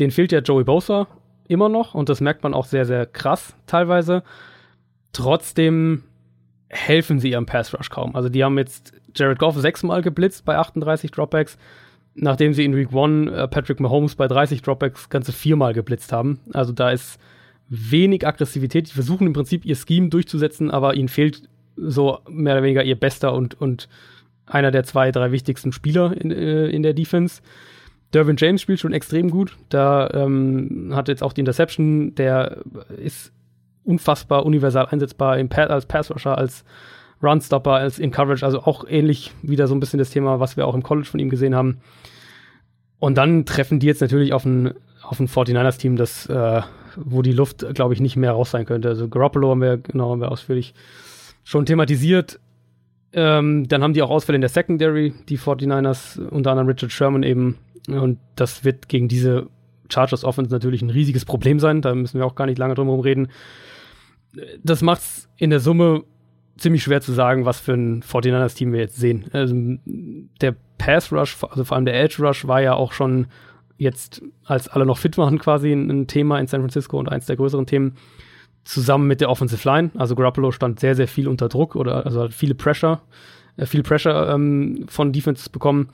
den 0.00 0.10
fehlt 0.10 0.32
ja 0.32 0.40
Joey 0.40 0.64
Bosa 0.64 1.06
immer 1.48 1.68
noch 1.68 1.94
und 1.94 2.08
das 2.08 2.22
merkt 2.22 2.42
man 2.42 2.54
auch 2.54 2.64
sehr, 2.64 2.86
sehr 2.86 3.04
krass 3.04 3.54
teilweise. 3.66 4.22
Trotzdem 5.12 6.02
helfen 6.68 7.20
sie 7.20 7.30
ihrem 7.30 7.44
Pass 7.44 7.74
Rush 7.74 7.90
kaum. 7.90 8.16
Also 8.16 8.30
die 8.30 8.42
haben 8.42 8.56
jetzt 8.56 8.94
Jared 9.14 9.38
Goff 9.38 9.56
sechsmal 9.58 10.00
geblitzt 10.00 10.46
bei 10.46 10.56
38 10.56 11.10
Dropbacks, 11.10 11.58
nachdem 12.14 12.54
sie 12.54 12.64
in 12.64 12.74
Week 12.74 12.92
1 12.92 13.30
äh, 13.30 13.46
Patrick 13.46 13.78
Mahomes 13.78 14.14
bei 14.14 14.26
30 14.26 14.62
Dropbacks 14.62 15.10
ganze 15.10 15.32
viermal 15.32 15.74
geblitzt 15.74 16.10
haben. 16.10 16.40
Also 16.52 16.72
da 16.72 16.90
ist 16.90 17.20
wenig 17.68 18.26
Aggressivität. 18.26 18.88
Die 18.88 18.94
versuchen 18.94 19.26
im 19.26 19.34
Prinzip 19.34 19.64
ihr 19.64 19.76
Scheme 19.76 20.08
durchzusetzen, 20.08 20.70
aber 20.70 20.94
ihnen 20.94 21.08
fehlt 21.08 21.48
so 21.76 22.20
mehr 22.28 22.54
oder 22.54 22.62
weniger 22.62 22.84
ihr 22.84 22.98
bester 22.98 23.34
und, 23.34 23.60
und 23.60 23.88
einer 24.46 24.70
der 24.70 24.84
zwei, 24.84 25.10
drei 25.10 25.32
wichtigsten 25.32 25.72
Spieler 25.72 26.14
in, 26.16 26.30
äh, 26.30 26.66
in 26.68 26.82
der 26.82 26.94
Defense. 26.94 27.42
Dervin 28.12 28.36
James 28.36 28.62
spielt 28.62 28.80
schon 28.80 28.92
extrem 28.92 29.30
gut. 29.30 29.56
Da 29.68 30.08
ähm, 30.12 30.92
hat 30.94 31.08
jetzt 31.08 31.22
auch 31.22 31.32
die 31.32 31.40
Interception. 31.40 32.14
Der 32.14 32.58
ist 33.02 33.32
unfassbar 33.84 34.46
universal 34.46 34.86
einsetzbar 34.86 35.38
im 35.38 35.48
pa 35.48 35.64
als 35.64 35.86
Passrusher, 35.86 36.38
als 36.38 36.64
Runstopper, 37.22 37.72
als 37.72 37.98
in 37.98 38.10
Coverage, 38.10 38.44
also 38.44 38.60
auch 38.60 38.84
ähnlich 38.88 39.32
wieder 39.42 39.66
so 39.66 39.74
ein 39.74 39.80
bisschen 39.80 39.98
das 39.98 40.10
Thema, 40.10 40.40
was 40.40 40.56
wir 40.56 40.66
auch 40.66 40.74
im 40.74 40.82
College 40.82 41.08
von 41.08 41.20
ihm 41.20 41.30
gesehen 41.30 41.54
haben. 41.54 41.80
Und 42.98 43.18
dann 43.18 43.44
treffen 43.44 43.80
die 43.80 43.86
jetzt 43.86 44.00
natürlich 44.00 44.32
auf 44.32 44.44
ein, 44.44 44.74
auf 45.02 45.20
ein 45.20 45.28
49ers-Team, 45.28 45.96
das, 45.96 46.26
äh, 46.26 46.62
wo 46.96 47.22
die 47.22 47.32
Luft, 47.32 47.66
glaube 47.74 47.94
ich, 47.94 48.00
nicht 48.00 48.16
mehr 48.16 48.32
raus 48.32 48.50
sein 48.50 48.66
könnte. 48.66 48.88
Also 48.88 49.08
Garoppolo 49.08 49.50
haben 49.50 49.60
wir, 49.60 49.78
genau, 49.78 50.10
haben 50.10 50.20
wir 50.20 50.30
ausführlich 50.30 50.74
schon 51.42 51.66
thematisiert. 51.66 52.40
Ähm, 53.14 53.68
dann 53.68 53.82
haben 53.82 53.94
die 53.94 54.02
auch 54.02 54.10
Ausfälle 54.10 54.36
in 54.36 54.42
der 54.42 54.50
Secondary, 54.50 55.14
die 55.28 55.38
49ers, 55.38 56.20
unter 56.28 56.50
anderem 56.50 56.68
Richard 56.68 56.92
Sherman 56.92 57.22
eben. 57.22 57.58
Und 57.88 58.18
das 58.36 58.64
wird 58.64 58.88
gegen 58.88 59.08
diese 59.08 59.46
Chargers 59.88 60.24
Offense 60.24 60.50
natürlich 60.50 60.82
ein 60.82 60.90
riesiges 60.90 61.24
Problem 61.24 61.60
sein. 61.60 61.82
Da 61.82 61.94
müssen 61.94 62.18
wir 62.18 62.26
auch 62.26 62.34
gar 62.34 62.46
nicht 62.46 62.58
lange 62.58 62.74
drum 62.74 62.88
herum 62.88 63.00
reden 63.00 63.28
das 64.62 64.82
macht 64.82 65.00
es 65.00 65.28
in 65.36 65.50
der 65.50 65.60
Summe 65.60 66.04
ziemlich 66.56 66.82
schwer 66.82 67.00
zu 67.00 67.12
sagen, 67.12 67.44
was 67.44 67.60
für 67.60 67.74
ein 67.74 68.02
49ers-Team 68.02 68.72
wir 68.72 68.80
jetzt 68.80 68.96
sehen. 68.96 69.26
Also, 69.32 69.56
der 70.40 70.54
Pass-Rush, 70.78 71.36
also 71.42 71.64
vor 71.64 71.76
allem 71.76 71.86
der 71.86 72.00
Edge-Rush, 72.00 72.46
war 72.46 72.62
ja 72.62 72.74
auch 72.74 72.92
schon 72.92 73.26
jetzt, 73.76 74.22
als 74.44 74.68
alle 74.68 74.86
noch 74.86 74.98
fit 74.98 75.18
waren, 75.18 75.38
quasi 75.38 75.72
ein, 75.72 75.90
ein, 75.90 76.06
Thema 76.06 76.38
in 76.38 76.46
San 76.46 76.60
Francisco 76.60 76.98
und 76.98 77.08
eins 77.08 77.26
der 77.26 77.36
größeren 77.36 77.66
Themen, 77.66 77.96
zusammen 78.64 79.06
mit 79.06 79.20
der 79.20 79.30
Offensive 79.30 79.68
Line. 79.68 79.90
Also 79.94 80.14
Garoppolo 80.14 80.50
stand 80.50 80.80
sehr, 80.80 80.94
sehr 80.94 81.08
viel 81.08 81.28
unter 81.28 81.48
Druck 81.48 81.76
oder 81.76 82.04
also 82.04 82.22
hat 82.22 82.32
viele 82.32 82.54
Pressure, 82.54 83.00
äh, 83.56 83.66
viel 83.66 83.82
Pressure 83.82 84.30
ähm, 84.30 84.86
von 84.88 85.12
Defenses 85.12 85.48
bekommen. 85.48 85.90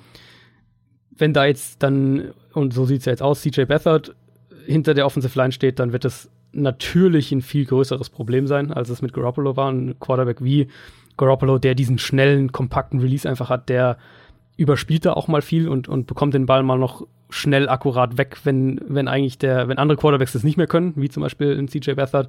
Wenn 1.11 1.33
da 1.33 1.45
jetzt 1.45 1.83
dann, 1.83 2.31
und 2.55 2.73
so 2.73 2.85
sieht 2.87 3.01
es 3.01 3.05
ja 3.05 3.13
jetzt 3.13 3.23
aus, 3.23 3.43
CJ 3.43 3.65
Beathard 3.65 4.15
hinter 4.67 4.95
der 4.95 5.07
Offensive 5.07 5.37
Line 5.39 5.53
steht, 5.53 5.79
dann 5.79 5.93
wird 5.93 6.05
es 6.05 6.31
natürlich 6.53 7.33
ein 7.33 7.43
viel 7.43 7.65
größeres 7.65 8.11
Problem 8.11 8.47
sein, 8.47 8.73
als 8.73 8.89
es 8.89 9.03
mit 9.03 9.13
Garoppolo 9.13 9.57
war. 9.57 9.71
Ein 9.71 9.99
Quarterback 9.99 10.43
wie 10.43 10.69
Garoppolo, 11.17 11.59
der 11.59 11.75
diesen 11.75 11.99
schnellen, 11.99 12.53
kompakten 12.53 13.01
Release 13.01 13.29
einfach 13.29 13.51
hat, 13.51 13.69
der 13.69 13.99
überspielt 14.57 15.07
da 15.07 15.13
auch 15.13 15.29
mal 15.29 15.43
viel 15.43 15.69
und, 15.69 15.89
und 15.89 16.07
bekommt 16.07 16.35
den 16.35 16.47
Ball 16.47 16.63
mal 16.63 16.79
noch 16.79 17.07
schnell 17.31 17.69
akkurat 17.69 18.19
weg, 18.19 18.39
wenn, 18.45 18.81
wenn 18.87 19.09
eigentlich 19.09 19.39
der, 19.39 19.69
wenn 19.69 19.79
andere 19.79 19.99
Quarterbacks 19.99 20.33
das 20.33 20.45
nicht 20.45 20.57
mehr 20.57 20.67
können, 20.67 20.93
wie 20.97 21.09
zum 21.09 21.23
Beispiel 21.23 21.53
in 21.53 21.69
CJ 21.69 21.93
Beathard. 21.93 22.29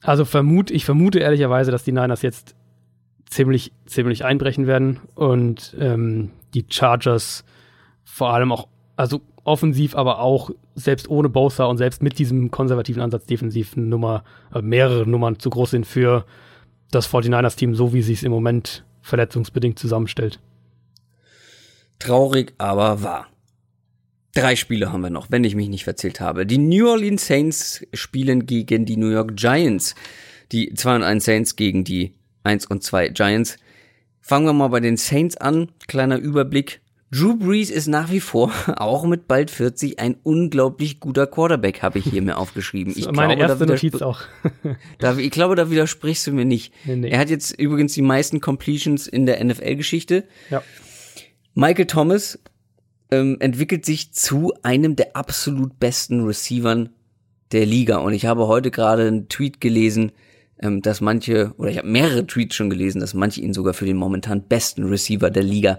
Also 0.00 0.24
vermute, 0.24 0.72
ich 0.72 0.84
vermute 0.84 1.18
ehrlicherweise, 1.18 1.70
dass 1.70 1.84
die 1.84 1.92
Niners 1.92 2.22
jetzt 2.22 2.54
ziemlich, 3.28 3.72
ziemlich 3.86 4.24
einbrechen 4.24 4.66
werden 4.66 5.00
und 5.14 5.76
ähm, 5.78 6.30
die 6.54 6.64
Chargers 6.68 7.44
vor 8.04 8.32
allem 8.32 8.52
auch, 8.52 8.68
also 8.96 9.20
offensiv, 9.44 9.94
aber 9.96 10.20
auch 10.20 10.50
selbst 10.74 11.08
ohne 11.08 11.28
Bowser 11.28 11.68
und 11.68 11.78
selbst 11.78 12.02
mit 12.02 12.18
diesem 12.18 12.50
konservativen 12.50 13.02
Ansatz 13.02 13.26
defensiv 13.26 13.76
Nummer, 13.76 14.24
äh, 14.54 14.62
mehrere 14.62 15.08
Nummern 15.08 15.38
zu 15.38 15.50
groß 15.50 15.70
sind 15.70 15.86
für 15.86 16.24
das 16.90 17.08
49ers-Team, 17.12 17.74
so 17.74 17.92
wie 17.92 18.02
sich 18.02 18.18
es 18.18 18.22
im 18.22 18.32
Moment 18.32 18.84
verletzungsbedingt 19.02 19.78
zusammenstellt. 19.78 20.40
Traurig, 21.98 22.54
aber 22.58 23.02
wahr. 23.02 23.26
Drei 24.34 24.56
Spiele 24.56 24.92
haben 24.92 25.00
wir 25.00 25.10
noch, 25.10 25.30
wenn 25.30 25.44
ich 25.44 25.54
mich 25.54 25.68
nicht 25.68 25.84
verzählt 25.84 26.20
habe. 26.20 26.46
Die 26.46 26.58
New 26.58 26.88
Orleans 26.88 27.26
Saints 27.26 27.86
spielen 27.92 28.46
gegen 28.46 28.84
die 28.84 28.96
New 28.96 29.10
York 29.10 29.36
Giants. 29.36 29.94
Die 30.52 30.72
2 30.72 30.96
und 30.96 31.02
1 31.02 31.24
Saints 31.24 31.56
gegen 31.56 31.84
die 31.84 32.14
1 32.44 32.66
und 32.66 32.82
2 32.82 33.08
Giants. 33.08 33.56
Fangen 34.20 34.46
wir 34.46 34.52
mal 34.52 34.68
bei 34.68 34.80
den 34.80 34.96
Saints 34.96 35.36
an. 35.36 35.70
Kleiner 35.86 36.18
Überblick. 36.18 36.80
Drew 37.10 37.36
Brees 37.36 37.70
ist 37.70 37.86
nach 37.86 38.10
wie 38.10 38.20
vor, 38.20 38.52
auch 38.76 39.04
mit 39.04 39.28
bald 39.28 39.50
40, 39.50 39.98
ein 39.98 40.16
unglaublich 40.22 41.00
guter 41.00 41.26
Quarterback, 41.26 41.82
habe 41.82 41.98
ich 41.98 42.04
hier 42.04 42.20
mir 42.20 42.36
aufgeschrieben. 42.38 42.92
Ich 42.94 43.10
Meine 43.10 43.36
glaube, 43.36 43.52
erste 43.52 43.66
Notiz 43.66 44.02
auch. 44.02 44.20
da, 44.98 45.16
ich 45.16 45.30
glaube, 45.30 45.56
da 45.56 45.70
widersprichst 45.70 46.26
du 46.26 46.32
mir 46.32 46.44
nicht. 46.44 46.74
Nee, 46.84 46.96
nee. 46.96 47.08
Er 47.08 47.18
hat 47.18 47.30
jetzt 47.30 47.58
übrigens 47.58 47.94
die 47.94 48.02
meisten 48.02 48.40
Completions 48.40 49.06
in 49.06 49.24
der 49.24 49.42
NFL-Geschichte. 49.42 50.24
Ja. 50.50 50.62
Michael 51.54 51.86
Thomas 51.86 52.38
ähm, 53.10 53.36
entwickelt 53.40 53.84
sich 53.84 54.12
zu 54.12 54.52
einem 54.62 54.96
der 54.96 55.16
absolut 55.16 55.78
besten 55.80 56.24
Receivern 56.24 56.90
der 57.52 57.66
Liga. 57.66 57.98
Und 57.98 58.12
ich 58.12 58.26
habe 58.26 58.46
heute 58.46 58.70
gerade 58.70 59.06
einen 59.06 59.28
Tweet 59.28 59.60
gelesen, 59.60 60.12
ähm, 60.60 60.82
dass 60.82 61.00
manche, 61.00 61.54
oder 61.56 61.70
ich 61.70 61.78
habe 61.78 61.88
mehrere 61.88 62.26
Tweets 62.26 62.54
schon 62.54 62.70
gelesen, 62.70 63.00
dass 63.00 63.14
manche 63.14 63.40
ihn 63.40 63.54
sogar 63.54 63.74
für 63.74 63.86
den 63.86 63.96
momentan 63.96 64.42
besten 64.42 64.84
Receiver 64.84 65.30
der 65.30 65.42
Liga 65.42 65.78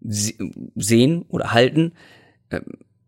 sehen 0.00 1.24
oder 1.28 1.52
halten. 1.52 1.92
Ähm, 2.50 2.62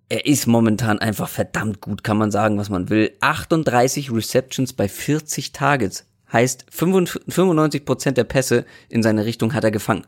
er 0.09 0.27
ist 0.27 0.47
momentan 0.47 0.99
einfach 0.99 1.29
verdammt 1.29 1.81
gut, 1.81 2.05
kann 2.05 2.19
man 2.19 2.31
sagen, 2.31 2.59
was 2.59 2.69
man 2.69 2.91
will. 2.91 3.13
38 3.21 4.13
Receptions 4.13 4.75
bei 4.75 4.87
40 4.87 5.53
Targets. 5.53 6.07
Heißt, 6.31 6.67
95 6.69 7.85
Prozent 7.85 8.17
der 8.19 8.25
Pässe 8.25 8.67
in 8.91 9.03
seine 9.03 9.25
Richtung 9.25 9.55
hat 9.55 9.65
er 9.65 9.71
gefangen. 9.71 10.07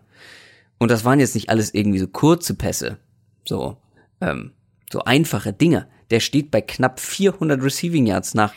Und 0.78 0.90
das 0.90 1.04
waren 1.04 1.20
jetzt 1.20 1.34
nicht 1.34 1.48
alles 1.48 1.72
irgendwie 1.72 1.98
so 1.98 2.06
kurze 2.06 2.54
Pässe. 2.54 2.98
So, 3.44 3.76
ähm, 4.20 4.52
so 4.92 5.00
einfache 5.00 5.52
Dinge. 5.52 5.86
Der 6.10 6.20
steht 6.20 6.50
bei 6.50 6.60
knapp 6.60 7.00
400 7.00 7.62
Receiving 7.62 8.06
Yards 8.06 8.34
nach 8.34 8.52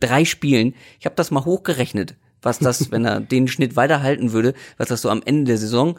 drei 0.00 0.24
Spielen. 0.24 0.74
Ich 0.98 1.06
habe 1.06 1.16
das 1.16 1.30
mal 1.30 1.44
hochgerechnet, 1.44 2.16
was 2.42 2.58
das, 2.58 2.90
wenn 2.90 3.04
er 3.04 3.20
den 3.20 3.48
Schnitt 3.48 3.76
weiterhalten 3.76 4.32
würde, 4.32 4.54
was 4.76 4.88
das 4.88 5.02
so 5.02 5.10
am 5.10 5.22
Ende 5.24 5.44
der 5.44 5.58
Saison 5.58 5.98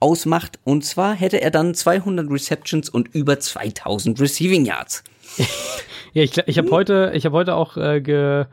ausmacht. 0.00 0.58
Und 0.64 0.84
zwar 0.84 1.14
hätte 1.14 1.40
er 1.40 1.50
dann 1.50 1.74
200 1.74 2.30
Receptions 2.30 2.88
und 2.88 3.14
über 3.14 3.38
2000 3.38 4.20
Receiving 4.20 4.64
Yards. 4.64 5.04
ja, 6.12 6.22
ich, 6.22 6.36
ich 6.46 6.58
habe 6.58 6.70
heute, 6.70 7.12
ich 7.14 7.24
habe 7.24 7.36
heute 7.36 7.54
auch 7.54 7.76
äh, 7.76 8.00
ge, 8.00 8.46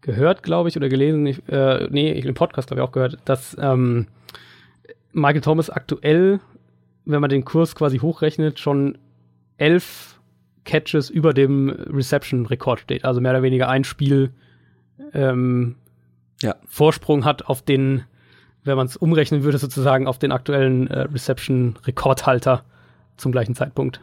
gehört, 0.00 0.42
glaube 0.42 0.68
ich, 0.68 0.76
oder 0.76 0.88
gelesen, 0.88 1.26
ich, 1.26 1.46
äh, 1.48 1.86
nee, 1.90 2.12
ich, 2.12 2.24
im 2.24 2.34
Podcast 2.34 2.70
habe 2.70 2.80
ich 2.80 2.86
auch 2.86 2.92
gehört, 2.92 3.18
dass 3.24 3.56
ähm, 3.60 4.06
Michael 5.12 5.40
Thomas 5.40 5.70
aktuell, 5.70 6.40
wenn 7.10 7.20
man 7.20 7.30
den 7.30 7.44
Kurs 7.44 7.74
quasi 7.74 7.98
hochrechnet, 7.98 8.58
schon 8.58 8.98
elf 9.56 10.20
Catches 10.64 11.10
über 11.10 11.32
dem 11.32 11.68
Reception-Rekord 11.70 12.80
steht. 12.80 13.04
Also 13.04 13.20
mehr 13.20 13.32
oder 13.32 13.42
weniger 13.42 13.68
ein 13.68 13.84
Spiel 13.84 14.30
ähm, 15.14 15.76
ja. 16.42 16.56
Vorsprung 16.66 17.24
hat 17.24 17.46
auf 17.46 17.62
den, 17.62 18.04
wenn 18.64 18.76
man 18.76 18.86
es 18.86 18.96
umrechnen 18.96 19.42
würde, 19.42 19.58
sozusagen 19.58 20.06
auf 20.06 20.18
den 20.18 20.32
aktuellen 20.32 20.86
äh, 20.88 21.00
Reception-Rekordhalter 21.00 22.64
zum 23.16 23.32
gleichen 23.32 23.54
Zeitpunkt. 23.54 24.00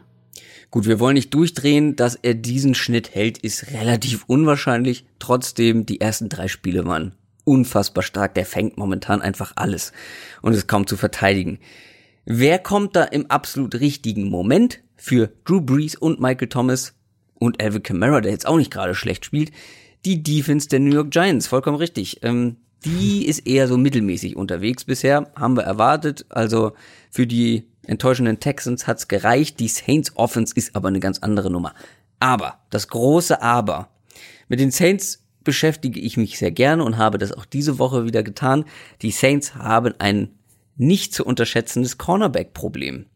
Gut, 0.70 0.86
wir 0.86 1.00
wollen 1.00 1.14
nicht 1.14 1.32
durchdrehen, 1.32 1.96
dass 1.96 2.14
er 2.14 2.34
diesen 2.34 2.74
Schnitt 2.74 3.14
hält, 3.14 3.38
ist 3.38 3.72
relativ 3.72 4.24
unwahrscheinlich. 4.26 5.06
Trotzdem, 5.18 5.86
die 5.86 6.00
ersten 6.00 6.28
drei 6.28 6.48
Spiele 6.48 6.84
waren 6.84 7.12
unfassbar 7.44 8.02
stark. 8.02 8.34
Der 8.34 8.44
fängt 8.44 8.76
momentan 8.76 9.22
einfach 9.22 9.52
alles 9.56 9.92
und 10.42 10.52
ist 10.52 10.68
kaum 10.68 10.86
zu 10.86 10.96
verteidigen. 10.96 11.58
Wer 12.30 12.58
kommt 12.58 12.94
da 12.94 13.04
im 13.04 13.24
absolut 13.30 13.76
richtigen 13.76 14.28
Moment 14.28 14.80
für 14.96 15.30
Drew 15.46 15.62
Brees 15.62 15.94
und 15.94 16.20
Michael 16.20 16.48
Thomas 16.48 16.92
und 17.36 17.62
Alvin 17.62 17.82
Kamara, 17.82 18.20
der 18.20 18.32
jetzt 18.32 18.46
auch 18.46 18.58
nicht 18.58 18.70
gerade 18.70 18.94
schlecht 18.94 19.24
spielt? 19.24 19.50
Die 20.04 20.22
Defense 20.22 20.68
der 20.68 20.80
New 20.80 20.92
York 20.92 21.10
Giants, 21.10 21.46
vollkommen 21.46 21.78
richtig. 21.78 22.22
Ähm, 22.22 22.56
die 22.84 23.24
ist 23.26 23.46
eher 23.46 23.66
so 23.66 23.78
mittelmäßig 23.78 24.36
unterwegs 24.36 24.84
bisher, 24.84 25.32
haben 25.36 25.56
wir 25.56 25.62
erwartet. 25.62 26.26
Also 26.28 26.72
für 27.10 27.26
die 27.26 27.64
enttäuschenden 27.86 28.40
Texans 28.40 28.86
hat's 28.86 29.08
gereicht. 29.08 29.58
Die 29.58 29.68
Saints 29.68 30.14
Offense 30.14 30.52
ist 30.54 30.76
aber 30.76 30.88
eine 30.88 31.00
ganz 31.00 31.20
andere 31.20 31.50
Nummer. 31.50 31.72
Aber, 32.20 32.58
das 32.68 32.88
große 32.88 33.40
Aber. 33.40 33.88
Mit 34.48 34.60
den 34.60 34.70
Saints 34.70 35.24
beschäftige 35.44 35.98
ich 35.98 36.18
mich 36.18 36.38
sehr 36.38 36.50
gerne 36.50 36.84
und 36.84 36.98
habe 36.98 37.16
das 37.16 37.32
auch 37.32 37.46
diese 37.46 37.78
Woche 37.78 38.04
wieder 38.04 38.22
getan. 38.22 38.66
Die 39.00 39.12
Saints 39.12 39.54
haben 39.54 39.94
ein 39.98 40.37
nicht 40.78 41.12
zu 41.12 41.24
unterschätzendes 41.24 41.98
Cornerback-Problem. 41.98 43.06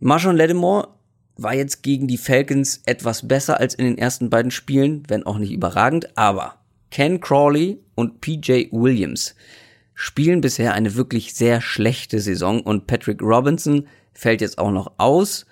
Marshawn 0.00 0.36
Lattimore 0.36 0.88
war 1.36 1.54
jetzt 1.54 1.82
gegen 1.82 2.06
die 2.06 2.16
Falcons 2.16 2.80
etwas 2.86 3.28
besser 3.28 3.60
als 3.60 3.74
in 3.74 3.84
den 3.84 3.98
ersten 3.98 4.30
beiden 4.30 4.50
Spielen, 4.50 5.02
wenn 5.08 5.26
auch 5.26 5.38
nicht 5.38 5.52
überragend, 5.52 6.16
aber 6.16 6.56
Ken 6.90 7.20
Crawley 7.20 7.78
und 7.94 8.20
PJ 8.20 8.68
Williams 8.70 9.34
spielen 9.94 10.40
bisher 10.40 10.72
eine 10.72 10.94
wirklich 10.94 11.34
sehr 11.34 11.60
schlechte 11.60 12.20
Saison 12.20 12.60
und 12.60 12.86
Patrick 12.86 13.20
Robinson 13.20 13.86
fällt 14.14 14.40
jetzt 14.40 14.58
auch 14.58 14.70
noch 14.70 14.92
aus. 14.98 15.46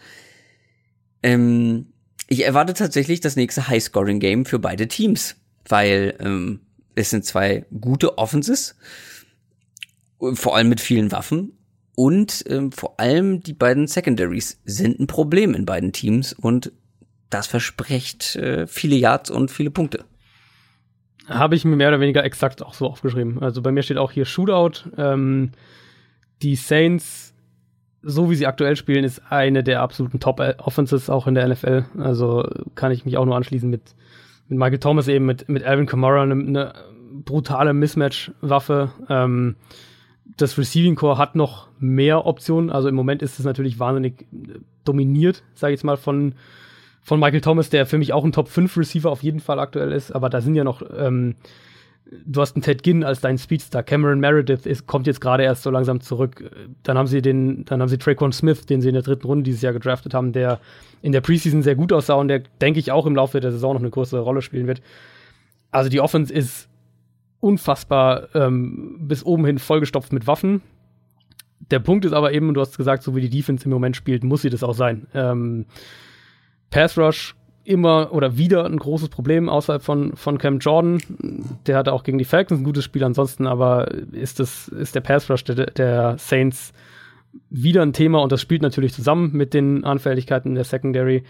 Ähm, 1.22 1.86
ich 2.28 2.44
erwarte 2.44 2.72
tatsächlich 2.72 3.20
das 3.20 3.36
nächste 3.36 3.68
High-Scoring-Game 3.68 4.46
für 4.46 4.58
beide 4.58 4.88
Teams 4.88 5.36
weil 5.68 6.16
ähm, 6.20 6.60
es 6.94 7.10
sind 7.10 7.24
zwei 7.24 7.64
gute 7.80 8.18
Offenses, 8.18 8.76
vor 10.34 10.56
allem 10.56 10.68
mit 10.68 10.80
vielen 10.80 11.12
Waffen 11.12 11.58
und 11.94 12.44
ähm, 12.48 12.72
vor 12.72 12.98
allem 12.98 13.40
die 13.40 13.52
beiden 13.52 13.86
Secondaries 13.86 14.60
sind 14.64 14.98
ein 14.98 15.06
Problem 15.06 15.54
in 15.54 15.64
beiden 15.64 15.92
Teams 15.92 16.32
und 16.32 16.72
das 17.30 17.46
verspricht 17.46 18.36
äh, 18.36 18.66
viele 18.66 18.96
Yards 18.96 19.30
und 19.30 19.50
viele 19.50 19.70
Punkte. 19.70 20.04
Habe 21.28 21.54
ich 21.54 21.64
mir 21.64 21.76
mehr 21.76 21.88
oder 21.88 22.00
weniger 22.00 22.24
exakt 22.24 22.62
auch 22.62 22.74
so 22.74 22.86
aufgeschrieben. 22.86 23.42
Also 23.42 23.62
bei 23.62 23.72
mir 23.72 23.82
steht 23.82 23.96
auch 23.96 24.12
hier 24.12 24.26
Shootout. 24.26 24.90
Ähm, 24.96 25.52
die 26.42 26.54
Saints, 26.54 27.34
so 28.02 28.30
wie 28.30 28.34
sie 28.34 28.46
aktuell 28.46 28.76
spielen, 28.76 29.04
ist 29.04 29.22
eine 29.30 29.64
der 29.64 29.80
absoluten 29.80 30.20
Top-Offenses 30.20 31.08
auch 31.08 31.26
in 31.26 31.34
der 31.34 31.48
NFL. 31.48 31.86
Also 31.98 32.46
kann 32.74 32.92
ich 32.92 33.06
mich 33.06 33.16
auch 33.16 33.24
nur 33.24 33.36
anschließen 33.36 33.70
mit 33.70 33.94
mit 34.48 34.58
Michael 34.58 34.78
Thomas 34.78 35.08
eben, 35.08 35.26
mit, 35.26 35.48
mit 35.48 35.64
Alvin 35.64 35.86
Kamara 35.86 36.22
eine, 36.22 36.34
eine 36.34 36.74
brutale 37.24 37.72
Mismatch-Waffe. 37.72 38.92
Ähm, 39.08 39.56
das 40.36 40.58
Receiving 40.58 40.94
Core 40.94 41.18
hat 41.18 41.36
noch 41.36 41.68
mehr 41.78 42.26
Optionen. 42.26 42.70
Also 42.70 42.88
im 42.88 42.94
Moment 42.94 43.22
ist 43.22 43.38
es 43.38 43.44
natürlich 43.44 43.78
wahnsinnig 43.78 44.22
äh, 44.22 44.58
dominiert, 44.84 45.42
sage 45.54 45.72
ich 45.72 45.78
jetzt 45.78 45.84
mal, 45.84 45.96
von, 45.96 46.34
von 47.02 47.20
Michael 47.20 47.40
Thomas, 47.40 47.70
der 47.70 47.86
für 47.86 47.98
mich 47.98 48.12
auch 48.12 48.24
ein 48.24 48.32
Top 48.32 48.48
5 48.48 48.76
Receiver 48.76 49.10
auf 49.10 49.22
jeden 49.22 49.40
Fall 49.40 49.58
aktuell 49.58 49.92
ist. 49.92 50.12
Aber 50.12 50.30
da 50.30 50.40
sind 50.40 50.54
ja 50.54 50.64
noch, 50.64 50.82
ähm, 50.96 51.36
du 52.26 52.40
hast 52.40 52.56
einen 52.56 52.62
Ted 52.62 52.82
Ginn 52.82 53.04
als 53.04 53.20
deinen 53.20 53.38
Speedstar. 53.38 53.82
Cameron 53.82 54.20
Meredith 54.20 54.66
ist, 54.66 54.86
kommt 54.86 55.06
jetzt 55.06 55.20
gerade 55.20 55.44
erst 55.44 55.62
so 55.62 55.70
langsam 55.70 56.00
zurück. 56.00 56.50
Dann 56.82 56.98
haben 56.98 57.06
sie 57.06 57.22
den, 57.22 57.64
dann 57.66 57.80
haben 57.80 57.88
sie 57.88 57.98
Traquan 57.98 58.32
Smith, 58.32 58.66
den 58.66 58.80
sie 58.80 58.88
in 58.88 58.94
der 58.94 59.02
dritten 59.02 59.26
Runde 59.26 59.44
dieses 59.44 59.62
Jahr 59.62 59.72
gedraftet 59.72 60.14
haben, 60.14 60.32
der 60.32 60.58
in 61.02 61.12
der 61.12 61.20
Preseason 61.20 61.62
sehr 61.62 61.76
gut 61.76 61.92
aussah 61.92 62.14
und 62.14 62.28
der, 62.28 62.40
denke 62.60 62.80
ich, 62.80 62.90
auch 62.90 63.06
im 63.06 63.14
Laufe 63.14 63.40
der 63.40 63.52
Saison 63.52 63.74
noch 63.74 63.82
eine 63.82 63.90
größere 63.90 64.20
Rolle 64.20 64.42
spielen 64.42 64.66
wird. 64.66 64.80
Also 65.70 65.90
die 65.90 66.00
Offense 66.00 66.32
ist 66.32 66.68
unfassbar 67.44 68.34
ähm, 68.34 68.96
bis 69.00 69.22
oben 69.22 69.44
hin 69.44 69.58
vollgestopft 69.58 70.14
mit 70.14 70.26
Waffen. 70.26 70.62
Der 71.70 71.78
Punkt 71.78 72.06
ist 72.06 72.14
aber 72.14 72.32
eben, 72.32 72.54
du 72.54 72.60
hast 72.60 72.78
gesagt, 72.78 73.02
so 73.02 73.14
wie 73.14 73.20
die 73.20 73.28
Defense 73.28 73.66
im 73.66 73.70
Moment 73.70 73.96
spielt, 73.96 74.24
muss 74.24 74.42
sie 74.42 74.50
das 74.50 74.62
auch 74.62 74.72
sein. 74.72 75.06
Ähm, 75.12 75.66
Pass 76.70 76.96
Rush 76.96 77.36
immer 77.64 78.12
oder 78.12 78.38
wieder 78.38 78.64
ein 78.64 78.78
großes 78.78 79.10
Problem 79.10 79.50
außerhalb 79.50 79.82
von, 79.82 80.16
von 80.16 80.38
Cam 80.38 80.58
Jordan. 80.58 80.98
Der 81.66 81.76
hatte 81.76 81.92
auch 81.92 82.02
gegen 82.02 82.18
die 82.18 82.24
Falcons 82.24 82.60
ein 82.60 82.64
gutes 82.64 82.84
Spiel 82.84 83.04
ansonsten, 83.04 83.46
aber 83.46 83.90
ist 84.12 84.40
das, 84.40 84.68
ist 84.68 84.94
der 84.94 85.00
Pass 85.02 85.30
Rush 85.30 85.44
der, 85.44 85.66
der 85.66 86.16
Saints 86.18 86.72
wieder 87.50 87.82
ein 87.82 87.92
Thema 87.92 88.22
und 88.22 88.32
das 88.32 88.40
spielt 88.40 88.62
natürlich 88.62 88.94
zusammen 88.94 89.32
mit 89.32 89.52
den 89.52 89.84
Anfälligkeiten 89.84 90.54
der 90.54 90.64
Secondary. 90.64 91.24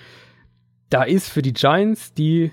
Da 0.91 1.03
ist 1.03 1.29
für 1.29 1.43
die 1.43 1.55
Giants, 1.55 2.15
die 2.15 2.53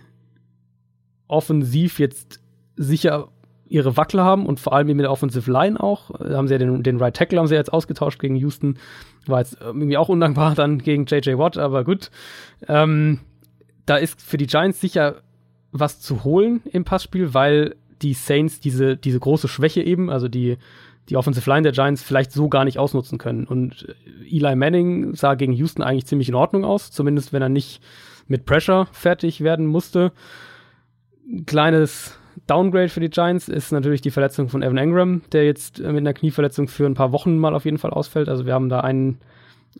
offensiv 1.27 1.99
jetzt 1.99 2.39
sicher 2.75 3.29
ihre 3.71 3.95
Wackler 3.95 4.23
haben 4.23 4.45
und 4.45 4.59
vor 4.59 4.73
allem 4.73 4.87
mit 4.87 4.99
der 4.99 5.11
Offensive 5.11 5.49
Line 5.49 5.79
auch. 5.79 6.11
Da 6.19 6.35
haben 6.35 6.47
sie 6.47 6.53
ja 6.53 6.57
den, 6.57 6.83
den 6.83 6.97
Right 6.97 7.15
Tackle 7.15 7.39
haben 7.39 7.47
sie 7.47 7.55
jetzt 7.55 7.71
ausgetauscht 7.71 8.19
gegen 8.19 8.35
Houston. 8.35 8.77
War 9.25 9.39
jetzt 9.39 9.57
irgendwie 9.61 9.97
auch 9.97 10.09
undankbar 10.09 10.55
dann 10.55 10.79
gegen 10.79 11.05
JJ 11.05 11.37
Watt, 11.37 11.57
aber 11.57 11.83
gut. 11.83 12.11
Ähm, 12.67 13.19
da 13.85 13.95
ist 13.95 14.21
für 14.21 14.37
die 14.37 14.47
Giants 14.47 14.81
sicher 14.81 15.21
was 15.71 16.01
zu 16.01 16.25
holen 16.25 16.61
im 16.71 16.83
Passspiel, 16.83 17.33
weil 17.33 17.75
die 18.01 18.13
Saints 18.13 18.59
diese, 18.59 18.97
diese 18.97 19.19
große 19.19 19.47
Schwäche 19.47 19.81
eben, 19.81 20.09
also 20.09 20.27
die 20.27 20.57
die 21.09 21.17
Offensive 21.17 21.49
Line 21.49 21.63
der 21.63 21.71
Giants 21.71 22.03
vielleicht 22.03 22.31
so 22.31 22.47
gar 22.47 22.63
nicht 22.63 22.77
ausnutzen 22.77 23.17
können. 23.17 23.45
Und 23.45 23.87
äh, 23.89 24.37
Eli 24.37 24.55
Manning 24.55 25.15
sah 25.15 25.33
gegen 25.35 25.53
Houston 25.53 25.81
eigentlich 25.81 26.05
ziemlich 26.05 26.29
in 26.29 26.35
Ordnung 26.35 26.63
aus, 26.63 26.91
zumindest 26.91 27.33
wenn 27.33 27.41
er 27.41 27.49
nicht 27.49 27.81
mit 28.27 28.45
Pressure 28.45 28.87
fertig 28.91 29.41
werden 29.41 29.65
musste. 29.65 30.11
Kleines 31.45 32.17
Downgrade 32.47 32.89
für 32.89 32.99
die 32.99 33.09
Giants 33.09 33.47
ist 33.47 33.71
natürlich 33.71 34.01
die 34.01 34.11
Verletzung 34.11 34.49
von 34.49 34.61
Evan 34.61 34.77
Engram, 34.77 35.21
der 35.31 35.45
jetzt 35.45 35.79
äh, 35.79 35.87
mit 35.87 35.99
einer 35.99 36.13
Knieverletzung 36.13 36.67
für 36.67 36.85
ein 36.85 36.93
paar 36.93 37.11
Wochen 37.11 37.37
mal 37.37 37.55
auf 37.55 37.65
jeden 37.65 37.77
Fall 37.77 37.91
ausfällt. 37.91 38.29
Also 38.29 38.45
wir 38.45 38.53
haben 38.53 38.69
da 38.69 38.81
einen, 38.81 39.19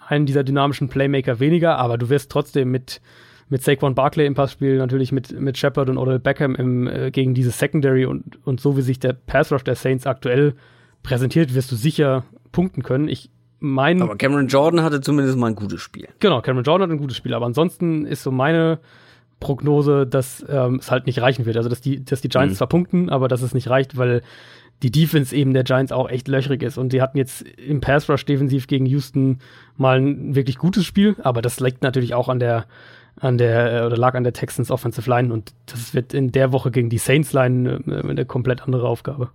einen 0.07 0.25
dieser 0.25 0.43
dynamischen 0.43 0.89
Playmaker 0.89 1.39
weniger, 1.39 1.77
aber 1.77 1.97
du 1.97 2.09
wirst 2.09 2.31
trotzdem 2.31 2.71
mit, 2.71 3.01
mit 3.49 3.63
Saquon 3.63 3.95
Barkley 3.95 4.25
im 4.25 4.35
Passspiel, 4.35 4.77
natürlich 4.77 5.11
mit, 5.11 5.39
mit 5.39 5.57
Shepard 5.57 5.89
und 5.89 5.97
Odell 5.97 6.19
Beckham 6.19 6.55
im, 6.55 6.87
äh, 6.87 7.11
gegen 7.11 7.33
diese 7.33 7.51
Secondary 7.51 8.05
und, 8.05 8.45
und 8.45 8.61
so 8.61 8.77
wie 8.77 8.81
sich 8.81 8.99
der 8.99 9.13
Pass 9.13 9.51
Rush 9.51 9.63
der 9.63 9.75
Saints 9.75 10.07
aktuell 10.07 10.55
präsentiert, 11.03 11.53
wirst 11.55 11.71
du 11.71 11.75
sicher 11.75 12.23
punkten 12.51 12.83
können. 12.83 13.07
Ich 13.07 13.29
mein, 13.59 14.01
aber 14.01 14.15
Cameron 14.15 14.47
Jordan 14.47 14.81
hatte 14.81 15.01
zumindest 15.01 15.37
mal 15.37 15.47
ein 15.47 15.55
gutes 15.55 15.81
Spiel. 15.81 16.07
Genau, 16.19 16.41
Cameron 16.41 16.63
Jordan 16.63 16.89
hat 16.89 16.95
ein 16.95 16.99
gutes 16.99 17.17
Spiel, 17.17 17.33
aber 17.33 17.45
ansonsten 17.45 18.05
ist 18.05 18.23
so 18.23 18.31
meine 18.31 18.79
Prognose, 19.41 20.07
dass 20.07 20.45
ähm, 20.47 20.75
es 20.75 20.89
halt 20.89 21.05
nicht 21.05 21.21
reichen 21.21 21.45
wird. 21.45 21.57
Also 21.57 21.67
dass 21.67 21.81
die, 21.81 22.05
dass 22.05 22.21
die 22.21 22.29
Giants 22.29 22.53
mhm. 22.53 22.57
zwar 22.59 22.69
punkten, 22.69 23.09
aber 23.09 23.27
dass 23.27 23.41
es 23.41 23.53
nicht 23.53 23.69
reicht, 23.69 23.97
weil 23.97 24.21
die 24.83 24.91
Defense 24.91 25.35
eben 25.35 25.53
der 25.53 25.63
Giants 25.63 25.91
auch 25.91 26.09
echt 26.09 26.29
löchrig 26.29 26.63
ist. 26.63 26.77
Und 26.77 26.93
die 26.93 27.01
hatten 27.01 27.17
jetzt 27.17 27.41
im 27.41 27.81
Pass 27.81 28.09
Rush 28.09 28.25
defensiv 28.25 28.67
gegen 28.67 28.85
Houston 28.85 29.39
mal 29.75 29.99
ein 29.99 30.35
wirklich 30.35 30.57
gutes 30.57 30.85
Spiel, 30.85 31.17
aber 31.21 31.41
das 31.41 31.59
liegt 31.59 31.83
natürlich 31.83 32.13
auch 32.13 32.29
an 32.29 32.39
der, 32.39 32.65
an 33.19 33.37
der, 33.37 33.85
oder 33.85 33.97
lag 33.97 34.15
an 34.15 34.23
der 34.23 34.33
Texans 34.33 34.71
Offensive 34.71 35.09
Line 35.09 35.33
und 35.33 35.53
das 35.65 35.93
wird 35.93 36.13
in 36.13 36.31
der 36.31 36.51
Woche 36.51 36.71
gegen 36.71 36.89
die 36.89 36.97
Saints 36.97 37.33
Line 37.33 37.81
eine, 37.85 37.95
äh, 37.97 38.09
eine 38.09 38.25
komplett 38.25 38.63
andere 38.63 38.87
Aufgabe. 38.87 39.29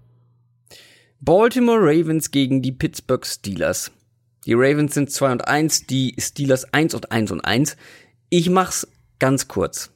Baltimore 1.20 1.81
Ravens 1.81 2.31
gegen 2.31 2.62
die 2.62 2.73
Pittsburgh 2.73 3.24
Steelers. 3.24 3.93
Die 4.47 4.55
Ravens 4.55 4.95
sind 4.95 5.11
2 5.11 5.33
und 5.33 5.49
1, 5.49 5.87
die 5.87 6.15
Steelers 6.19 6.73
1 6.73 6.95
und 6.95 7.11
1 7.11 7.33
und 7.33 7.41
1. 7.41 7.77
Ich 8.28 8.51
mach's 8.51 8.87
ganz 9.19 9.49
kurz. 9.49 9.91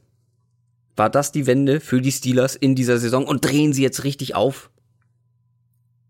War 1.00 1.08
das 1.08 1.32
die 1.32 1.46
Wende 1.46 1.80
für 1.80 2.02
die 2.02 2.12
Steelers 2.12 2.54
in 2.54 2.74
dieser 2.74 2.98
Saison 2.98 3.26
und 3.26 3.42
drehen 3.42 3.72
sie 3.72 3.82
jetzt 3.82 4.04
richtig 4.04 4.34
auf? 4.34 4.68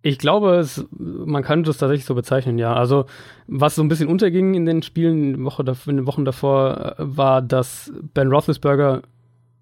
Ich 0.03 0.19
glaube, 0.19 0.57
es, 0.57 0.85
man 0.91 1.45
könnte 1.45 1.71
es 1.71 1.79
tatsächlich 1.79 2.07
so 2.07 2.17
bezeichnen, 2.17 2.59
ja. 2.59 2.75
Also, 2.75 3.07
was 3.47 3.77
so 3.77 3.83
ein 3.83 3.89
bisschen 3.89 4.09
unterging 4.09 4.55
in 4.55 4.67
den 4.67 4.83
Spielen 4.83 5.35
in, 5.35 5.45
Woche, 5.45 5.63
in 5.87 5.99
den 5.99 6.07
Wochen 6.07 6.25
davor, 6.25 6.97
äh, 6.99 7.17
war, 7.17 7.41
dass 7.41 7.93
Ben 8.15 8.33
Roethlisberger 8.33 9.03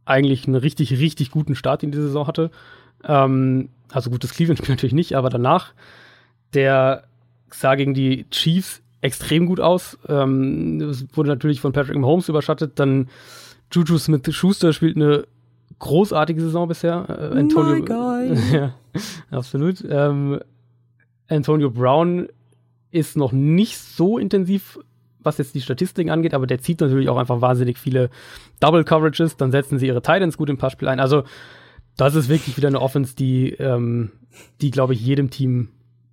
eigentlich 0.06 0.46
einen 0.46 0.56
richtig, 0.56 0.98
richtig 0.98 1.30
guten 1.30 1.54
Start 1.54 1.82
in 1.82 1.90
die 1.90 1.98
Saison 1.98 2.26
hatte. 2.26 2.50
Ähm, 3.04 3.68
also 3.92 4.08
gutes 4.08 4.32
Cleveland-Spiel 4.32 4.70
natürlich 4.76 4.94
nicht, 4.94 5.14
aber 5.14 5.28
danach, 5.28 5.74
der 6.54 7.04
sah 7.50 7.74
gegen 7.74 7.92
die 7.92 8.24
Chiefs 8.30 8.80
extrem 9.02 9.44
gut 9.44 9.60
aus. 9.60 9.98
Ähm, 10.08 10.78
das 10.78 11.04
wurde 11.12 11.28
natürlich 11.28 11.60
von 11.60 11.74
Patrick 11.74 11.98
Mahomes 11.98 12.30
überschattet. 12.30 12.78
Dann 12.78 13.08
Juju 13.70 13.98
Smith-Schuster 13.98 14.72
spielt 14.72 14.96
eine 14.96 15.26
großartige 15.78 16.40
Saison 16.40 16.68
bisher. 16.68 17.06
Äh, 17.08 17.38
Antonio, 17.38 17.74
My 17.74 17.82
guy. 17.82 18.52
ja, 18.52 18.74
absolut. 19.30 19.84
Ähm, 19.88 20.40
Antonio 21.28 21.70
Brown 21.70 22.28
ist 22.90 23.16
noch 23.16 23.32
nicht 23.32 23.78
so 23.78 24.18
intensiv, 24.18 24.78
was 25.20 25.38
jetzt 25.38 25.54
die 25.54 25.60
Statistiken 25.60 26.10
angeht, 26.10 26.34
aber 26.34 26.46
der 26.46 26.60
zieht 26.60 26.80
natürlich 26.80 27.08
auch 27.08 27.18
einfach 27.18 27.40
wahnsinnig 27.40 27.78
viele 27.78 28.10
Double 28.60 28.84
Coverages. 28.84 29.36
Dann 29.36 29.50
setzen 29.50 29.78
sie 29.78 29.86
ihre 29.86 30.02
Titans 30.02 30.36
gut 30.36 30.48
im 30.48 30.58
Passspiel 30.58 30.88
ein. 30.88 31.00
Also 31.00 31.24
das 31.96 32.14
ist 32.14 32.28
wirklich 32.28 32.56
wieder 32.56 32.68
eine 32.68 32.80
Offense, 32.80 33.14
die, 33.14 33.50
ähm, 33.54 34.12
die 34.60 34.70
glaube 34.70 34.94
ich 34.94 35.04
jedem 35.04 35.30
Team 35.30 35.68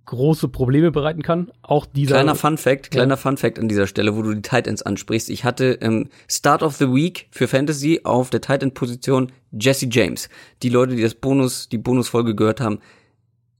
große 0.06 0.48
Probleme 0.48 0.90
bereiten 0.90 1.22
kann. 1.22 1.50
Auch 1.62 1.84
dieser 1.84 2.14
kleiner 2.14 2.34
Fun 2.34 2.56
Fact, 2.56 2.90
kleiner 2.90 3.14
ja. 3.14 3.16
Fun 3.16 3.36
Fact 3.36 3.58
an 3.58 3.68
dieser 3.68 3.86
Stelle, 3.86 4.16
wo 4.16 4.22
du 4.22 4.34
die 4.34 4.42
Titans 4.42 4.82
ansprichst. 4.82 5.28
Ich 5.28 5.44
hatte 5.44 5.78
ähm, 5.82 6.08
Start 6.28 6.62
of 6.62 6.76
the 6.76 6.86
Week 6.86 7.28
für 7.30 7.48
Fantasy 7.48 8.00
auf 8.04 8.30
der 8.30 8.40
Titan 8.40 8.72
Position 8.72 9.32
Jesse 9.52 9.88
James. 9.90 10.28
Die 10.62 10.68
Leute, 10.68 10.96
die 10.96 11.02
das 11.02 11.14
Bonus, 11.14 11.68
die 11.68 11.78
Bonusfolge 11.78 12.34
gehört 12.34 12.60
haben, 12.60 12.78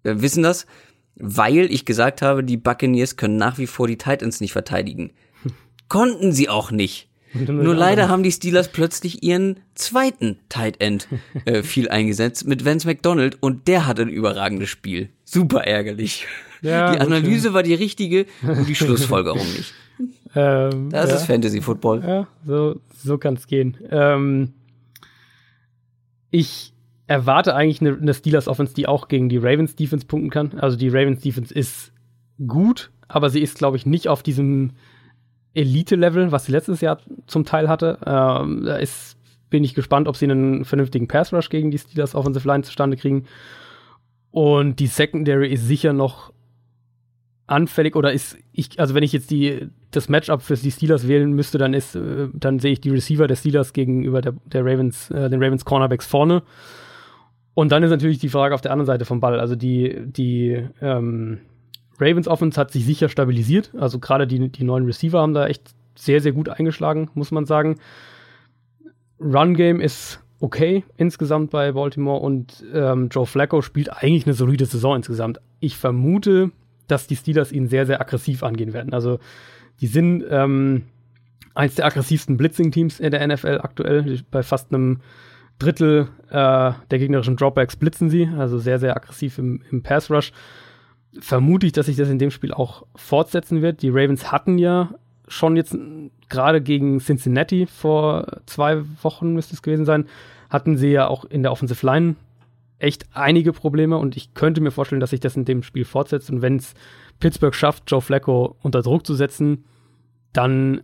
äh, 0.04 0.14
wissen 0.16 0.42
das, 0.42 0.66
weil 1.16 1.70
ich 1.70 1.84
gesagt 1.84 2.22
habe, 2.22 2.44
die 2.44 2.56
Buccaneers 2.56 3.16
können 3.16 3.36
nach 3.36 3.58
wie 3.58 3.66
vor 3.66 3.88
die 3.88 3.98
Titans 3.98 4.40
nicht 4.40 4.52
verteidigen. 4.52 5.12
Konnten 5.88 6.32
sie 6.32 6.48
auch 6.48 6.70
nicht. 6.70 7.08
Nur 7.34 7.74
leider 7.74 8.08
haben 8.08 8.22
die 8.22 8.32
Steelers 8.32 8.68
plötzlich 8.68 9.22
ihren 9.22 9.60
zweiten 9.74 10.38
Tight 10.48 10.80
End 10.80 11.08
äh, 11.44 11.62
viel 11.62 11.88
eingesetzt 11.88 12.46
mit 12.46 12.64
Vance 12.64 12.86
McDonald 12.86 13.42
und 13.42 13.68
der 13.68 13.86
hatte 13.86 14.02
ein 14.02 14.08
überragendes 14.08 14.70
Spiel. 14.70 15.10
Super 15.26 15.64
ärgerlich. 15.64 16.26
Ja, 16.62 16.92
die 16.92 17.00
Analyse 17.00 17.48
okay. 17.48 17.54
war 17.54 17.62
die 17.62 17.74
richtige 17.74 18.26
und 18.42 18.66
die 18.66 18.74
Schlussfolgerung 18.76 19.40
nicht. 19.40 19.74
Ähm, 20.34 20.90
das 20.90 21.10
ja. 21.10 21.16
ist 21.16 21.26
Fantasy 21.26 21.60
Football. 21.60 22.02
Ja, 22.06 22.28
so, 22.46 22.80
so 22.96 23.18
kann 23.18 23.34
es 23.34 23.46
gehen. 23.46 23.76
Ähm, 23.90 24.52
ich 26.30 26.72
erwarte 27.06 27.54
eigentlich 27.54 27.80
eine, 27.80 27.96
eine 27.96 28.14
Steelers 28.14 28.48
Offense, 28.48 28.72
die 28.72 28.86
auch 28.86 29.08
gegen 29.08 29.28
die 29.28 29.38
Ravens 29.38 29.74
Defense 29.74 30.06
punkten 30.06 30.30
kann. 30.30 30.58
Also 30.58 30.76
die 30.76 30.88
Ravens 30.88 31.20
Defense 31.20 31.52
ist 31.52 31.92
gut, 32.46 32.90
aber 33.08 33.28
sie 33.28 33.40
ist, 33.40 33.58
glaube 33.58 33.76
ich, 33.76 33.84
nicht 33.84 34.08
auf 34.08 34.22
diesem 34.22 34.72
Elite-Level, 35.54 36.32
was 36.32 36.46
sie 36.46 36.52
letztes 36.52 36.80
Jahr 36.80 36.98
zum 37.26 37.44
Teil 37.44 37.68
hatte. 37.68 37.98
Ähm, 38.04 38.64
da 38.64 38.76
ist, 38.76 39.16
bin 39.50 39.64
ich 39.64 39.74
gespannt, 39.74 40.06
ob 40.06 40.16
sie 40.16 40.26
einen 40.26 40.64
vernünftigen 40.64 41.08
Pass-Rush 41.08 41.48
gegen 41.48 41.70
die 41.70 41.78
Steelers 41.78 42.14
Offensive 42.14 42.46
Line 42.46 42.62
zustande 42.62 42.96
kriegen. 42.96 43.24
Und 44.30 44.80
die 44.80 44.86
Secondary 44.86 45.52
ist 45.52 45.66
sicher 45.66 45.92
noch 45.92 46.32
anfällig 47.46 47.94
oder 47.94 48.12
ist 48.12 48.36
ich, 48.52 48.78
also 48.80 48.94
wenn 48.94 49.02
ich 49.02 49.12
jetzt 49.12 49.30
die, 49.30 49.68
das 49.90 50.08
Matchup 50.08 50.42
für 50.42 50.56
die 50.56 50.70
Steelers 50.70 51.06
wählen 51.06 51.32
müsste, 51.32 51.58
dann 51.58 51.74
ist, 51.74 51.94
äh, 51.94 52.28
dann 52.32 52.58
sehe 52.58 52.72
ich 52.72 52.80
die 52.80 52.90
Receiver 52.90 53.26
der 53.26 53.36
Steelers 53.36 53.72
gegenüber 53.72 54.20
der, 54.20 54.34
der 54.46 54.64
Ravens, 54.64 55.10
äh, 55.10 55.30
den 55.30 55.42
Ravens 55.42 55.64
Cornerbacks 55.64 56.06
vorne. 56.06 56.42
Und 57.54 57.72
dann 57.72 57.82
ist 57.82 57.90
natürlich 57.90 58.18
die 58.18 58.28
Frage 58.28 58.54
auf 58.54 58.60
der 58.60 58.72
anderen 58.72 58.86
Seite 58.86 59.04
vom 59.04 59.20
Ball. 59.20 59.40
Also 59.40 59.56
die, 59.56 59.96
die 60.04 60.62
ähm, 60.82 61.38
Ravens 61.98 62.28
Offense 62.28 62.60
hat 62.60 62.70
sich 62.70 62.84
sicher 62.84 63.08
stabilisiert. 63.08 63.70
Also 63.78 63.98
gerade 63.98 64.26
die, 64.26 64.50
die 64.50 64.64
neuen 64.64 64.84
Receiver 64.84 65.20
haben 65.20 65.32
da 65.32 65.46
echt 65.46 65.74
sehr, 65.94 66.20
sehr 66.20 66.32
gut 66.32 66.48
eingeschlagen, 66.48 67.10
muss 67.14 67.30
man 67.30 67.46
sagen. 67.46 67.78
Run 69.18 69.54
Game 69.54 69.80
ist 69.80 70.20
okay 70.40 70.84
insgesamt 70.96 71.50
bei 71.50 71.72
Baltimore 71.72 72.20
und 72.20 72.64
ähm, 72.72 73.08
Joe 73.10 73.26
Flacco 73.26 73.62
spielt 73.62 73.92
eigentlich 73.92 74.26
eine 74.26 74.34
solide 74.34 74.66
Saison 74.66 74.96
insgesamt. 74.96 75.40
Ich 75.60 75.76
vermute, 75.76 76.50
dass 76.86 77.06
die 77.06 77.16
Steelers 77.16 77.52
ihn 77.52 77.68
sehr, 77.68 77.86
sehr 77.86 78.00
aggressiv 78.00 78.42
angehen 78.42 78.72
werden. 78.72 78.92
Also 78.92 79.18
die 79.80 79.86
sind 79.86 80.24
ähm, 80.30 80.84
eins 81.54 81.74
der 81.74 81.86
aggressivsten 81.86 82.36
Blitzing-Teams 82.36 83.00
in 83.00 83.10
der 83.10 83.26
NFL 83.26 83.60
aktuell. 83.62 84.20
Bei 84.30 84.42
fast 84.42 84.72
einem 84.72 85.00
Drittel 85.58 86.08
äh, 86.28 86.32
der 86.32 86.98
gegnerischen 86.98 87.36
Dropbacks 87.36 87.76
blitzen 87.76 88.10
sie, 88.10 88.28
also 88.36 88.58
sehr, 88.58 88.78
sehr 88.78 88.94
aggressiv 88.94 89.38
im, 89.38 89.62
im 89.70 89.82
Pass-Rush 89.82 90.32
vermute 91.18 91.66
ich, 91.66 91.72
dass 91.72 91.86
sich 91.86 91.96
das 91.96 92.08
in 92.08 92.18
dem 92.18 92.30
Spiel 92.30 92.52
auch 92.52 92.86
fortsetzen 92.94 93.62
wird. 93.62 93.82
Die 93.82 93.88
Ravens 93.88 94.30
hatten 94.32 94.58
ja 94.58 94.94
schon 95.28 95.56
jetzt 95.56 95.76
gerade 96.28 96.60
gegen 96.60 97.00
Cincinnati 97.00 97.66
vor 97.66 98.40
zwei 98.46 98.82
Wochen 99.02 99.34
müsste 99.34 99.54
es 99.54 99.62
gewesen 99.62 99.84
sein, 99.84 100.06
hatten 100.50 100.76
sie 100.76 100.90
ja 100.90 101.08
auch 101.08 101.24
in 101.24 101.42
der 101.42 101.52
Offensive 101.52 101.84
Line 101.84 102.16
echt 102.78 103.06
einige 103.14 103.52
Probleme 103.52 103.96
und 103.96 104.16
ich 104.16 104.34
könnte 104.34 104.60
mir 104.60 104.70
vorstellen, 104.70 105.00
dass 105.00 105.10
sich 105.10 105.20
das 105.20 105.36
in 105.36 105.44
dem 105.44 105.62
Spiel 105.62 105.84
fortsetzt 105.84 106.30
und 106.30 106.42
wenn 106.42 106.56
es 106.56 106.74
Pittsburgh 107.20 107.54
schafft, 107.54 107.84
Joe 107.90 108.00
Flacco 108.00 108.56
unter 108.62 108.82
Druck 108.82 109.06
zu 109.06 109.14
setzen, 109.14 109.64
dann 110.32 110.82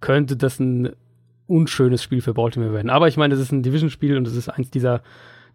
könnte 0.00 0.36
das 0.36 0.58
ein 0.58 0.90
unschönes 1.46 2.02
Spiel 2.02 2.20
für 2.22 2.34
Baltimore 2.34 2.72
werden. 2.72 2.90
Aber 2.90 3.08
ich 3.08 3.16
meine, 3.16 3.34
das 3.34 3.42
ist 3.42 3.52
ein 3.52 3.62
Division-Spiel 3.62 4.16
und 4.16 4.26
es 4.26 4.34
ist 4.34 4.48
eins 4.48 4.70
dieser, 4.70 5.02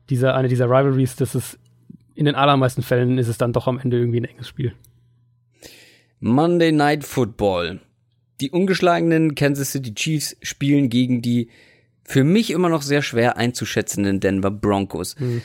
dieser, 0.10 0.36
eine 0.36 0.48
dieser 0.48 0.66
Rivalries, 0.66 1.16
das 1.16 1.36
es 1.36 1.60
in 2.14 2.26
den 2.26 2.36
allermeisten 2.36 2.84
Fällen 2.84 3.18
ist 3.18 3.28
es 3.28 3.38
dann 3.38 3.54
doch 3.54 3.68
am 3.68 3.80
Ende 3.80 3.98
irgendwie 3.98 4.20
ein 4.20 4.26
enges 4.26 4.48
Spiel. 4.48 4.74
Monday 6.22 6.72
Night 6.72 7.04
Football. 7.04 7.82
Die 8.40 8.52
ungeschlagenen 8.52 9.36
Kansas 9.36 9.72
City 9.72 9.94
Chiefs 9.94 10.38
spielen 10.42 10.90
gegen 10.90 11.22
die 11.22 11.50
für 12.04 12.24
mich 12.24 12.52
immer 12.52 12.70
noch 12.70 12.82
sehr 12.82 13.02
schwer 13.02 13.38
einzuschätzenden 13.38 14.20
Denver 14.20 14.52
Broncos. 14.52 15.20
Mhm. 15.20 15.42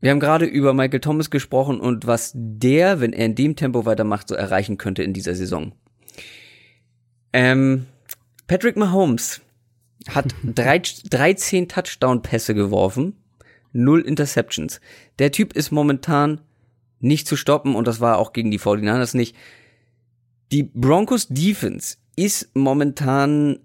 Wir 0.00 0.10
haben 0.10 0.20
gerade 0.20 0.44
über 0.44 0.74
Michael 0.74 1.00
Thomas 1.00 1.30
gesprochen 1.30 1.80
und 1.80 2.06
was 2.06 2.32
der, 2.34 3.00
wenn 3.00 3.12
er 3.12 3.26
in 3.26 3.34
dem 3.34 3.54
Tempo 3.56 3.84
weitermacht, 3.84 4.28
so 4.28 4.34
erreichen 4.34 4.78
könnte 4.78 5.02
in 5.02 5.12
dieser 5.12 5.34
Saison. 5.34 5.72
Ähm, 7.32 7.86
Patrick 8.46 8.76
Mahomes 8.76 9.40
hat 10.08 10.34
drei, 10.42 10.80
13 11.10 11.68
Touchdown-Pässe 11.68 12.54
geworfen 12.54 13.14
null 13.72 14.00
Interceptions. 14.00 14.80
Der 15.18 15.32
Typ 15.32 15.52
ist 15.52 15.70
momentan 15.70 16.40
nicht 17.00 17.28
zu 17.28 17.36
stoppen 17.36 17.74
und 17.74 17.86
das 17.86 18.00
war 18.00 18.18
auch 18.18 18.32
gegen 18.32 18.50
die 18.50 18.60
49ers 18.60 19.16
nicht. 19.16 19.36
Die 20.50 20.62
Broncos 20.62 21.28
Defense 21.28 21.96
ist 22.16 22.50
momentan 22.54 23.58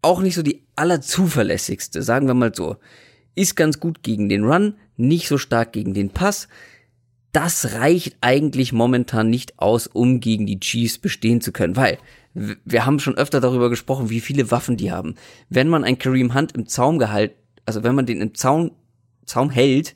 auch 0.00 0.20
nicht 0.20 0.34
so 0.34 0.42
die 0.42 0.64
allerzuverlässigste, 0.76 2.02
sagen 2.02 2.26
wir 2.26 2.34
mal 2.34 2.54
so. 2.54 2.76
Ist 3.34 3.56
ganz 3.56 3.80
gut 3.80 4.02
gegen 4.02 4.28
den 4.28 4.44
Run, 4.44 4.74
nicht 4.96 5.28
so 5.28 5.38
stark 5.38 5.72
gegen 5.72 5.94
den 5.94 6.10
Pass. 6.10 6.48
Das 7.32 7.72
reicht 7.74 8.16
eigentlich 8.20 8.72
momentan 8.72 9.28
nicht 9.28 9.58
aus, 9.58 9.86
um 9.86 10.20
gegen 10.20 10.46
die 10.46 10.60
Chiefs 10.60 10.98
bestehen 10.98 11.40
zu 11.40 11.52
können, 11.52 11.76
weil 11.76 11.98
wir 12.34 12.86
haben 12.86 13.00
schon 13.00 13.16
öfter 13.16 13.40
darüber 13.40 13.68
gesprochen, 13.68 14.10
wie 14.10 14.20
viele 14.20 14.50
Waffen 14.50 14.76
die 14.76 14.92
haben. 14.92 15.16
Wenn 15.48 15.68
man 15.68 15.84
ein 15.84 15.98
Kareem 15.98 16.34
Hunt 16.34 16.52
im 16.52 16.66
Zaum 16.66 16.98
gehalten, 16.98 17.34
also 17.66 17.82
wenn 17.82 17.94
man 17.94 18.06
den 18.06 18.20
im 18.20 18.34
Zaun 18.34 18.70
Zaum 19.26 19.50
hält, 19.50 19.94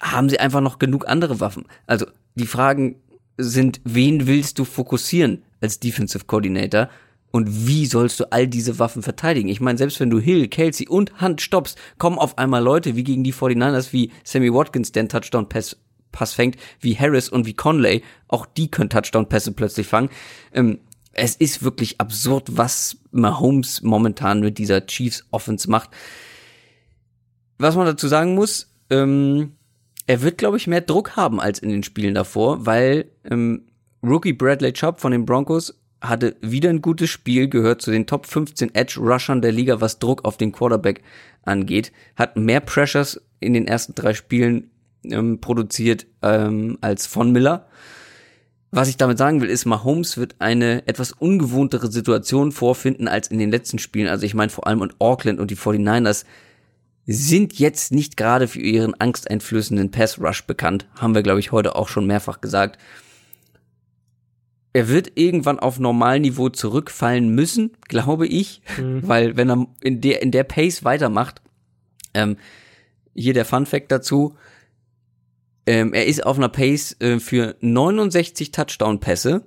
haben 0.00 0.28
sie 0.28 0.38
einfach 0.38 0.60
noch 0.60 0.78
genug 0.78 1.08
andere 1.08 1.40
Waffen. 1.40 1.64
Also 1.86 2.06
die 2.34 2.46
Fragen 2.46 2.96
sind, 3.36 3.80
wen 3.84 4.26
willst 4.26 4.58
du 4.58 4.64
fokussieren 4.64 5.42
als 5.60 5.80
Defensive 5.80 6.24
Coordinator 6.26 6.88
und 7.30 7.66
wie 7.66 7.86
sollst 7.86 8.20
du 8.20 8.30
all 8.30 8.46
diese 8.46 8.78
Waffen 8.78 9.02
verteidigen? 9.02 9.48
Ich 9.48 9.60
meine, 9.60 9.78
selbst 9.78 9.98
wenn 10.00 10.10
du 10.10 10.20
Hill, 10.20 10.48
Kelsey 10.48 10.88
und 10.88 11.20
Hunt 11.20 11.40
stoppst, 11.40 11.78
kommen 11.98 12.18
auf 12.18 12.38
einmal 12.38 12.62
Leute 12.62 12.96
wie 12.96 13.04
gegen 13.04 13.24
die 13.24 13.34
49ers, 13.34 13.92
wie 13.92 14.12
Sammy 14.22 14.52
Watkins, 14.52 14.92
der 14.92 15.02
einen 15.02 15.08
Touchdown-Pass 15.08 15.76
Pass 16.12 16.32
fängt, 16.32 16.56
wie 16.78 16.96
Harris 16.96 17.28
und 17.28 17.44
wie 17.44 17.54
Conley. 17.54 18.04
Auch 18.28 18.46
die 18.46 18.70
können 18.70 18.88
Touchdown-Pässe 18.88 19.50
plötzlich 19.50 19.88
fangen. 19.88 20.10
Ähm, 20.52 20.78
es 21.12 21.34
ist 21.34 21.64
wirklich 21.64 22.00
absurd, 22.00 22.56
was 22.56 22.98
Mahomes 23.10 23.82
momentan 23.82 24.38
mit 24.38 24.58
dieser 24.58 24.86
Chiefs 24.86 25.24
Offense 25.32 25.68
macht 25.68 25.90
was 27.58 27.76
man 27.76 27.86
dazu 27.86 28.08
sagen 28.08 28.34
muss, 28.34 28.70
ähm, 28.90 29.52
er 30.06 30.22
wird, 30.22 30.38
glaube 30.38 30.56
ich, 30.56 30.66
mehr 30.66 30.80
Druck 30.80 31.16
haben 31.16 31.40
als 31.40 31.58
in 31.58 31.70
den 31.70 31.82
Spielen 31.82 32.14
davor, 32.14 32.66
weil 32.66 33.06
ähm, 33.30 33.62
Rookie 34.02 34.32
Bradley 34.32 34.72
Chubb 34.72 35.00
von 35.00 35.12
den 35.12 35.24
Broncos 35.24 35.74
hatte 36.00 36.36
wieder 36.42 36.68
ein 36.68 36.82
gutes 36.82 37.08
Spiel, 37.08 37.48
gehört 37.48 37.80
zu 37.80 37.90
den 37.90 38.06
Top 38.06 38.26
15 38.26 38.74
Edge 38.74 39.00
Rushern 39.00 39.40
der 39.40 39.52
Liga, 39.52 39.80
was 39.80 39.98
Druck 39.98 40.24
auf 40.24 40.36
den 40.36 40.52
Quarterback 40.52 41.02
angeht, 41.42 41.92
hat 42.16 42.36
mehr 42.36 42.60
Pressures 42.60 43.22
in 43.40 43.54
den 43.54 43.66
ersten 43.66 43.94
drei 43.94 44.12
Spielen 44.12 44.70
ähm, 45.04 45.40
produziert 45.40 46.06
ähm, 46.22 46.78
als 46.80 47.06
von 47.06 47.32
Miller. 47.32 47.66
Was 48.70 48.88
ich 48.88 48.96
damit 48.96 49.18
sagen 49.18 49.40
will, 49.40 49.48
ist, 49.48 49.66
Mahomes 49.66 50.18
wird 50.18 50.34
eine 50.40 50.86
etwas 50.88 51.12
ungewohntere 51.12 51.90
Situation 51.90 52.50
vorfinden 52.50 53.06
als 53.06 53.28
in 53.28 53.38
den 53.38 53.50
letzten 53.50 53.78
Spielen. 53.78 54.08
Also 54.08 54.26
ich 54.26 54.34
meine 54.34 54.50
vor 54.50 54.66
allem 54.66 54.80
und 54.80 54.96
Auckland 54.98 55.38
und 55.38 55.50
die 55.50 55.56
49ers 55.56 56.24
sind 57.06 57.58
jetzt 57.58 57.92
nicht 57.92 58.16
gerade 58.16 58.48
für 58.48 58.60
ihren 58.60 58.98
angsteinflößenden 58.98 59.90
Pass 59.90 60.20
Rush 60.20 60.44
bekannt. 60.46 60.86
Haben 60.98 61.14
wir, 61.14 61.22
glaube 61.22 61.40
ich, 61.40 61.52
heute 61.52 61.76
auch 61.76 61.88
schon 61.88 62.06
mehrfach 62.06 62.40
gesagt. 62.40 62.78
Er 64.72 64.88
wird 64.88 65.12
irgendwann 65.14 65.60
auf 65.60 65.78
Normalniveau 65.78 66.48
zurückfallen 66.48 67.28
müssen, 67.28 67.76
glaube 67.88 68.26
ich, 68.26 68.62
mhm. 68.78 69.06
weil 69.06 69.36
wenn 69.36 69.50
er 69.50 69.66
in 69.80 70.00
der, 70.00 70.22
in 70.22 70.30
der 70.30 70.44
Pace 70.44 70.84
weitermacht, 70.84 71.40
Ähm, 72.16 72.36
hier 73.14 73.34
der 73.34 73.44
Fun 73.44 73.66
Fact 73.66 73.90
dazu. 73.90 74.36
Ähm, 75.66 75.94
er 75.94 76.06
ist 76.06 76.24
auf 76.26 76.36
einer 76.36 76.48
Pace 76.48 76.96
äh, 77.00 77.18
für 77.20 77.56
69 77.60 78.50
Touchdown-Pässe. 78.50 79.44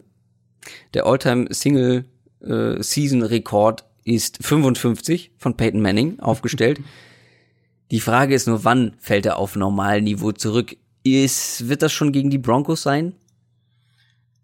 Der 0.94 1.06
Alltime 1.06 1.48
Single 1.54 2.06
äh, 2.42 2.82
Season 2.82 3.22
Rekord 3.22 3.86
ist 4.04 4.44
55 4.44 5.32
von 5.38 5.56
Peyton 5.56 5.82
Manning 5.82 6.20
aufgestellt. 6.20 6.80
Die 7.92 8.00
Frage 8.00 8.36
ist 8.36 8.48
nur, 8.48 8.64
wann 8.64 8.94
fällt 9.00 9.26
er 9.26 9.38
auf 9.38 9.56
Normalniveau 9.56 10.32
zurück? 10.32 10.76
Ist, 11.04 11.70
wird 11.70 11.82
das 11.82 11.94
schon 11.94 12.12
gegen 12.12 12.30
die 12.30 12.38
Broncos 12.38 12.82
sein? 12.82 13.14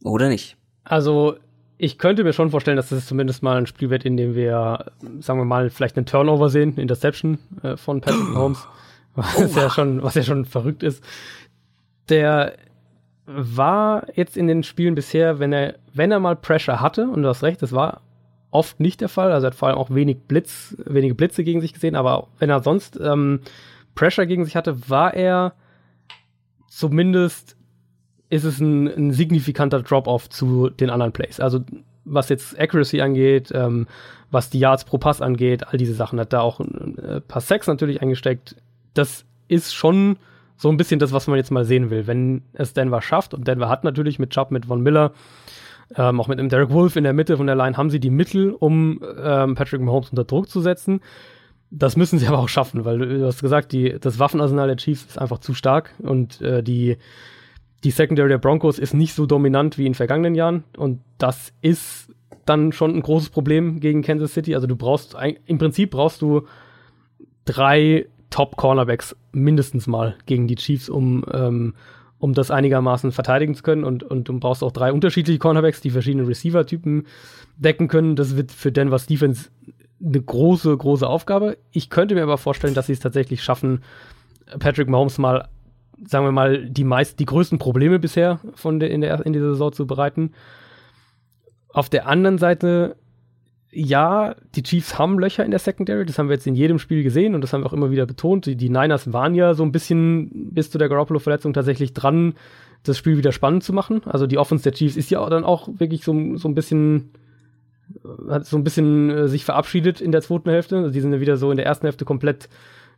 Oder 0.04 0.30
nicht? 0.30 0.56
Also, 0.84 1.36
ich 1.78 1.98
könnte 1.98 2.24
mir 2.24 2.34
schon 2.34 2.52
vorstellen, 2.52 2.78
dass 2.78 2.90
das 2.90 3.06
zumindest 3.06 3.44
mal 3.44 3.58
ein 3.58 3.68
Spiel 3.68 3.90
wird, 3.90 4.06
in 4.06 4.16
dem 4.16 4.36
wir, 4.36 4.92
sagen 5.20 5.40
wir 5.40 5.46
mal, 5.46 5.70
vielleicht 5.70 5.98
einen 5.98 6.06
Turnover 6.06 6.50
sehen, 6.50 6.78
Interception 6.78 7.40
äh, 7.62 7.76
von 7.76 8.00
Patrick 8.00 8.30
Mahomes, 8.34 8.66
was, 9.16 9.56
ja 9.56 9.70
schon, 9.70 10.02
was 10.02 10.16
ja 10.16 10.24
schon 10.24 10.46
verrückt 10.46 10.84
ist. 10.84 11.04
Der 12.10 12.54
war 13.26 14.08
jetzt 14.16 14.38
in 14.38 14.48
den 14.48 14.64
Spielen 14.64 14.96
bisher, 14.96 15.40
wenn 15.40 15.54
er, 15.54 15.76
wenn 15.94 16.12
er 16.12 16.20
mal 16.20 16.36
Pressure 16.36 16.80
hatte, 16.80 17.08
und 17.08 17.24
du 17.24 17.30
hast 17.30 17.44
recht, 17.44 17.62
das 17.62 17.72
war 17.72 18.02
oft 18.54 18.80
nicht 18.80 19.02
der 19.02 19.10
Fall, 19.10 19.32
also 19.32 19.46
er 19.46 19.52
hat 19.52 19.56
vor 19.56 19.68
allem 19.68 19.78
auch 19.78 19.90
wenig 19.90 20.18
Blitz, 20.28 20.76
wenige 20.86 21.16
Blitze 21.16 21.44
gegen 21.44 21.62
sich 21.62 21.74
gesehen, 21.74 21.96
aber 21.96 22.28
wenn 22.40 22.50
er 22.50 22.62
sonst 22.62 23.00
ähm, 23.02 23.42
Pressure 23.96 24.26
gegen 24.26 24.46
sich 24.46 24.56
hatte, 24.56 24.90
war 24.90 25.14
er 25.14 25.54
zumindest 26.68 27.56
ist 28.30 28.46
es 28.46 28.60
ein, 28.60 28.88
ein 28.88 29.12
signifikanter 29.12 29.84
Drop-off 29.84 30.28
zu 30.28 30.70
den 30.70 30.90
anderen 30.90 31.12
Plays. 31.12 31.40
Also 31.40 31.60
was 32.04 32.30
jetzt 32.30 32.60
Accuracy 32.60 33.02
angeht, 33.02 33.52
ähm, 33.54 33.88
was 34.32 34.50
die 34.50 34.60
Yards 34.60 34.86
pro 34.86 34.98
Pass 34.98 35.22
angeht, 35.22 35.68
all 35.68 35.78
diese 35.78 35.94
Sachen 35.94 36.20
hat 36.20 36.34
da 36.34 36.42
auch 36.42 36.60
ein, 36.60 36.98
ein 36.98 37.22
paar 37.28 37.42
Sex 37.42 37.68
natürlich 37.68 38.02
eingesteckt. 38.02 38.56
Das 38.96 39.26
ist 39.48 39.76
schon 39.76 40.18
so 40.58 40.70
ein 40.70 40.78
bisschen 40.78 41.00
das, 41.00 41.12
was 41.12 41.28
man 41.28 41.38
jetzt 41.38 41.52
mal 41.52 41.66
sehen 41.66 41.90
will. 41.92 42.08
Wenn 42.08 42.42
es 42.54 42.74
Denver 42.74 43.02
schafft, 43.02 43.34
und 43.34 43.48
Denver 43.48 43.70
hat 43.70 43.84
natürlich 43.84 44.18
mit 44.18 44.32
Chubb, 44.32 44.50
mit 44.50 44.66
Von 44.66 44.82
Miller, 44.82 45.12
ähm, 45.96 46.20
auch 46.20 46.28
mit 46.28 46.40
dem 46.40 46.50
Derek 46.50 46.72
Wolf 46.72 46.96
in 46.96 47.04
der 47.04 47.14
Mitte 47.14 47.38
von 47.38 47.48
der 47.48 47.56
Line, 47.56 47.78
haben 47.78 47.90
sie 47.90 48.00
die 48.00 48.10
Mittel, 48.10 48.52
um 48.52 49.02
ähm, 49.22 49.56
Patrick 49.56 49.82
Mahomes 49.82 50.10
unter 50.10 50.24
Druck 50.24 50.50
zu 50.50 50.62
setzen. 50.62 51.02
Das 51.70 51.98
müssen 51.98 52.20
sie 52.20 52.28
aber 52.30 52.40
auch 52.40 52.50
schaffen, 52.50 52.86
weil 52.86 53.00
du 53.00 53.26
hast 53.26 53.42
gesagt, 53.42 53.72
die, 53.72 53.98
das 54.00 54.20
Waffenarsenal 54.20 54.68
der 54.68 54.78
Chiefs 54.78 55.06
ist 55.06 55.18
einfach 55.18 55.40
zu 55.40 55.54
stark 55.54 55.94
und 56.00 56.42
äh, 56.42 56.64
die, 56.64 56.98
die 57.84 57.92
Secondary 57.92 58.30
der 58.30 58.38
Broncos 58.38 58.80
ist 58.80 58.94
nicht 58.94 59.14
so 59.14 59.26
dominant 59.26 59.78
wie 59.78 59.86
in 59.86 59.94
vergangenen 59.94 60.36
Jahren. 60.36 60.64
Und 60.78 61.02
das 61.18 61.54
ist 61.62 62.14
dann 62.46 62.72
schon 62.72 62.96
ein 62.96 63.02
großes 63.02 63.30
Problem 63.30 63.80
gegen 63.80 64.02
Kansas 64.02 64.34
City. 64.34 64.56
Also 64.56 64.68
du 64.68 64.76
brauchst, 64.76 65.16
im 65.46 65.58
Prinzip 65.58 65.92
brauchst 65.92 66.22
du 66.22 66.44
drei 67.46 68.08
Top-Cornerbacks 68.30 69.16
mindestens 69.32 69.88
mal 69.88 70.16
gegen 70.26 70.48
die 70.48 70.56
Chiefs, 70.56 70.90
um, 70.90 71.24
ähm, 71.32 71.76
um 72.24 72.34
das 72.34 72.52
einigermaßen 72.52 73.12
verteidigen 73.12 73.54
zu 73.54 73.64
können. 73.64 73.84
Und, 73.84 74.02
und 74.02 74.30
du 74.30 74.40
brauchst 74.40 74.64
auch 74.64 74.72
drei 74.72 74.94
unterschiedliche 74.94 75.40
Cornerbacks, 75.40 75.82
die 75.82 75.90
verschiedene 75.90 76.26
Receiver-Typen 76.26 77.06
decken 77.58 77.90
können. 77.90 78.16
Das 78.16 78.38
wird 78.38 78.54
für 78.54 78.72
Denver's 78.72 79.08
Defense 79.08 79.50
eine 80.02 80.22
große, 80.22 80.76
große 80.76 81.06
Aufgabe. 81.06 81.58
Ich 81.72 81.90
könnte 81.90 82.16
mir 82.16 82.24
aber 82.24 82.38
vorstellen, 82.38 82.76
dass 82.76 82.88
sie 82.88 82.94
es 82.94 83.02
tatsächlich 83.02 83.44
schaffen, 83.44 83.84
Patrick 84.58 84.88
Mahomes 84.88 85.18
mal, 85.18 85.50
sagen 86.08 86.24
wir 86.24 86.32
mal, 86.32 86.70
die 86.70 86.86
meist, 86.86 87.20
die 87.20 87.26
größten 87.26 87.60
Probleme 87.60 88.00
bisher 88.00 88.40
von 88.56 88.80
der, 88.80 88.90
in, 88.90 89.02
der, 89.02 89.26
in 89.26 89.34
dieser 89.34 89.50
Saison 89.50 89.74
zu 89.74 89.86
bereiten. 89.86 90.32
Auf 91.74 91.90
der 91.90 92.08
anderen 92.08 92.38
Seite 92.38 92.96
ja, 93.74 94.36
die 94.56 94.64
Chiefs 94.64 95.00
haben 95.00 95.20
Löcher 95.20 95.44
in 95.44 95.52
der 95.52 95.60
Secondary, 95.60 96.06
das 96.06 96.20
haben 96.20 96.30
wir 96.30 96.36
jetzt 96.36 96.48
in 96.48 96.56
jedem 96.56 96.80
Spiel 96.80 97.04
gesehen 97.04 97.36
und 97.36 97.42
das 97.42 97.54
haben 97.54 97.62
wir 97.62 97.68
auch 97.68 97.74
immer 97.74 97.92
wieder 97.92 98.06
betont. 98.06 98.46
Die, 98.46 98.56
die 98.56 98.70
Niners 98.70 99.12
waren 99.12 99.36
ja 99.36 99.54
so 99.54 99.64
ein 99.64 99.72
bisschen 99.72 100.54
bis 100.54 100.70
zu 100.70 100.78
der 100.78 100.90
Garoppolo-Verletzung 100.90 101.54
tatsächlich 101.54 101.94
dran, 101.94 102.36
das 102.84 102.98
Spiel 102.98 103.18
wieder 103.18 103.32
spannend 103.32 103.64
zu 103.64 103.74
machen. 103.74 104.02
Also 104.06 104.28
die 104.28 104.38
Offense 104.38 104.64
der 104.64 104.74
Chiefs 104.74 104.96
ist 104.96 105.10
ja 105.10 105.28
dann 105.30 105.44
auch 105.44 105.70
wirklich 105.80 106.04
so, 106.04 106.38
so 106.38 106.48
ein 106.48 106.56
bisschen 106.56 107.12
hat 108.30 108.46
so 108.46 108.58
ein 108.58 108.64
bisschen 108.64 109.10
äh, 109.10 109.28
sich 109.28 109.46
verabschiedet 109.46 110.02
in 110.02 110.12
der 110.12 110.22
zweiten 110.22 110.50
Hälfte. 110.50 110.78
Also 110.78 110.90
die 110.90 111.02
sind 111.02 111.14
ja 111.14 111.20
wieder 111.20 111.38
so 111.38 111.52
in 111.52 111.58
der 111.58 111.66
ersten 111.66 111.86
Hälfte 111.86 112.06
komplett 112.06 112.50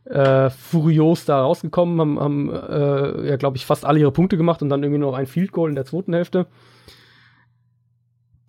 äh, 0.04 0.50
furios 0.50 1.24
da 1.24 1.42
rausgekommen, 1.42 2.00
haben, 2.00 2.20
haben 2.20 2.50
äh, 2.52 3.28
ja, 3.28 3.36
glaube 3.36 3.56
ich, 3.56 3.66
fast 3.66 3.84
alle 3.84 3.98
ihre 3.98 4.12
Punkte 4.12 4.36
gemacht 4.36 4.62
und 4.62 4.68
dann 4.68 4.82
irgendwie 4.82 5.00
noch 5.00 5.14
ein 5.14 5.26
Field 5.26 5.52
Goal 5.52 5.68
in 5.68 5.74
der 5.74 5.84
zweiten 5.84 6.12
Hälfte. 6.12 6.46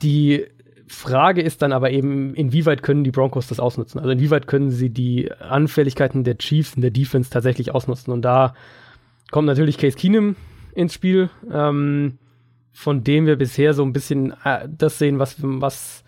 Die 0.04 0.46
Frage 0.88 1.42
ist 1.42 1.62
dann 1.62 1.74
aber 1.74 1.92
eben, 1.92 2.34
inwieweit 2.34 2.82
können 2.82 3.04
die 3.04 3.12
Broncos 3.12 3.48
das 3.48 3.60
ausnutzen? 3.60 4.00
Also 4.00 4.12
inwieweit 4.12 4.48
können 4.48 4.72
sie 4.72 4.90
die 4.90 5.32
Anfälligkeiten 5.34 6.24
der 6.24 6.38
Chiefs 6.38 6.76
in 6.76 6.82
der 6.82 6.92
Defense 6.92 7.30
tatsächlich 7.30 7.74
ausnutzen? 7.76 8.14
Und 8.14 8.22
da 8.22 8.54
kommt 9.32 9.48
natürlich 9.48 9.78
Case 9.78 9.98
Keenum 9.98 10.36
ins 10.74 10.94
Spiel, 10.94 11.30
ähm, 11.52 12.18
von 12.72 13.04
dem 13.04 13.26
wir 13.26 13.36
bisher 13.36 13.74
so 13.74 13.84
ein 13.84 13.92
bisschen 13.92 14.34
äh, 14.44 14.68
das 14.70 14.98
sehen, 14.98 15.20
was, 15.20 15.36
was, 15.40 16.04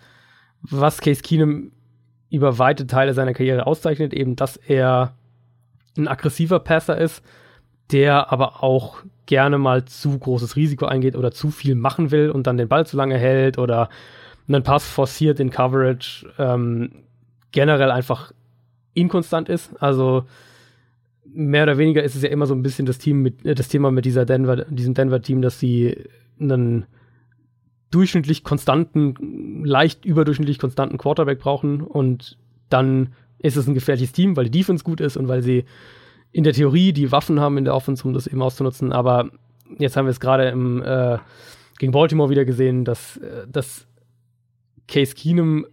was 0.62 1.00
Case 1.00 1.22
Keenum 1.22 1.72
über 2.30 2.58
weite 2.58 2.86
Teile 2.86 3.12
seiner 3.12 3.34
Karriere 3.34 3.66
auszeichnet, 3.66 4.14
eben 4.14 4.36
dass 4.36 4.56
er 4.56 5.14
ein 5.98 6.08
aggressiver 6.08 6.60
Passer 6.60 6.96
ist, 6.96 7.22
der 7.90 8.32
aber 8.32 8.62
auch 8.62 9.02
gerne 9.26 9.58
mal 9.58 9.84
zu 9.84 10.18
großes 10.18 10.56
Risiko 10.56 10.86
eingeht 10.86 11.16
oder 11.16 11.32
zu 11.32 11.50
viel 11.50 11.74
machen 11.74 12.10
will 12.10 12.30
und 12.30 12.46
dann 12.46 12.56
den 12.56 12.68
Ball 12.68 12.86
zu 12.86 12.96
lange 12.96 13.18
hält 13.18 13.58
oder 13.58 13.88
einen 14.54 14.64
Pass 14.64 14.88
forciert 14.88 15.40
in 15.40 15.50
Coverage 15.50 16.26
ähm, 16.38 17.04
generell 17.52 17.90
einfach 17.90 18.32
inkonstant 18.94 19.48
ist. 19.48 19.80
Also 19.82 20.24
mehr 21.24 21.62
oder 21.62 21.78
weniger 21.78 22.02
ist 22.02 22.16
es 22.16 22.22
ja 22.22 22.28
immer 22.28 22.46
so 22.46 22.54
ein 22.54 22.62
bisschen 22.62 22.86
das 22.86 22.98
Team 22.98 23.22
mit 23.22 23.44
äh, 23.44 23.54
das 23.54 23.68
Thema 23.68 23.90
mit 23.90 24.04
dieser 24.04 24.24
Denver, 24.24 24.64
diesem 24.64 24.94
Denver-Team, 24.94 25.42
dass 25.42 25.60
sie 25.60 25.96
einen 26.40 26.86
durchschnittlich 27.90 28.44
konstanten, 28.44 29.64
leicht 29.64 30.04
überdurchschnittlich 30.04 30.58
konstanten 30.58 30.98
Quarterback 30.98 31.40
brauchen 31.40 31.80
und 31.80 32.38
dann 32.68 33.14
ist 33.38 33.56
es 33.56 33.66
ein 33.66 33.74
gefährliches 33.74 34.12
Team, 34.12 34.36
weil 34.36 34.44
die 34.44 34.58
Defense 34.58 34.84
gut 34.84 35.00
ist 35.00 35.16
und 35.16 35.28
weil 35.28 35.42
sie 35.42 35.64
in 36.30 36.44
der 36.44 36.52
Theorie 36.52 36.92
die 36.92 37.10
Waffen 37.10 37.40
haben 37.40 37.58
in 37.58 37.64
der 37.64 37.74
Offense, 37.74 38.06
um 38.06 38.14
das 38.14 38.28
eben 38.28 38.42
auszunutzen. 38.42 38.92
Aber 38.92 39.30
jetzt 39.78 39.96
haben 39.96 40.06
wir 40.06 40.10
es 40.10 40.20
gerade 40.20 40.48
im 40.48 40.82
äh, 40.82 41.18
gegen 41.78 41.92
Baltimore 41.92 42.30
wieder 42.30 42.44
gesehen, 42.44 42.84
dass, 42.84 43.16
äh, 43.16 43.46
dass 43.50 43.86
Case 44.90 45.14
Keenum 45.14 45.66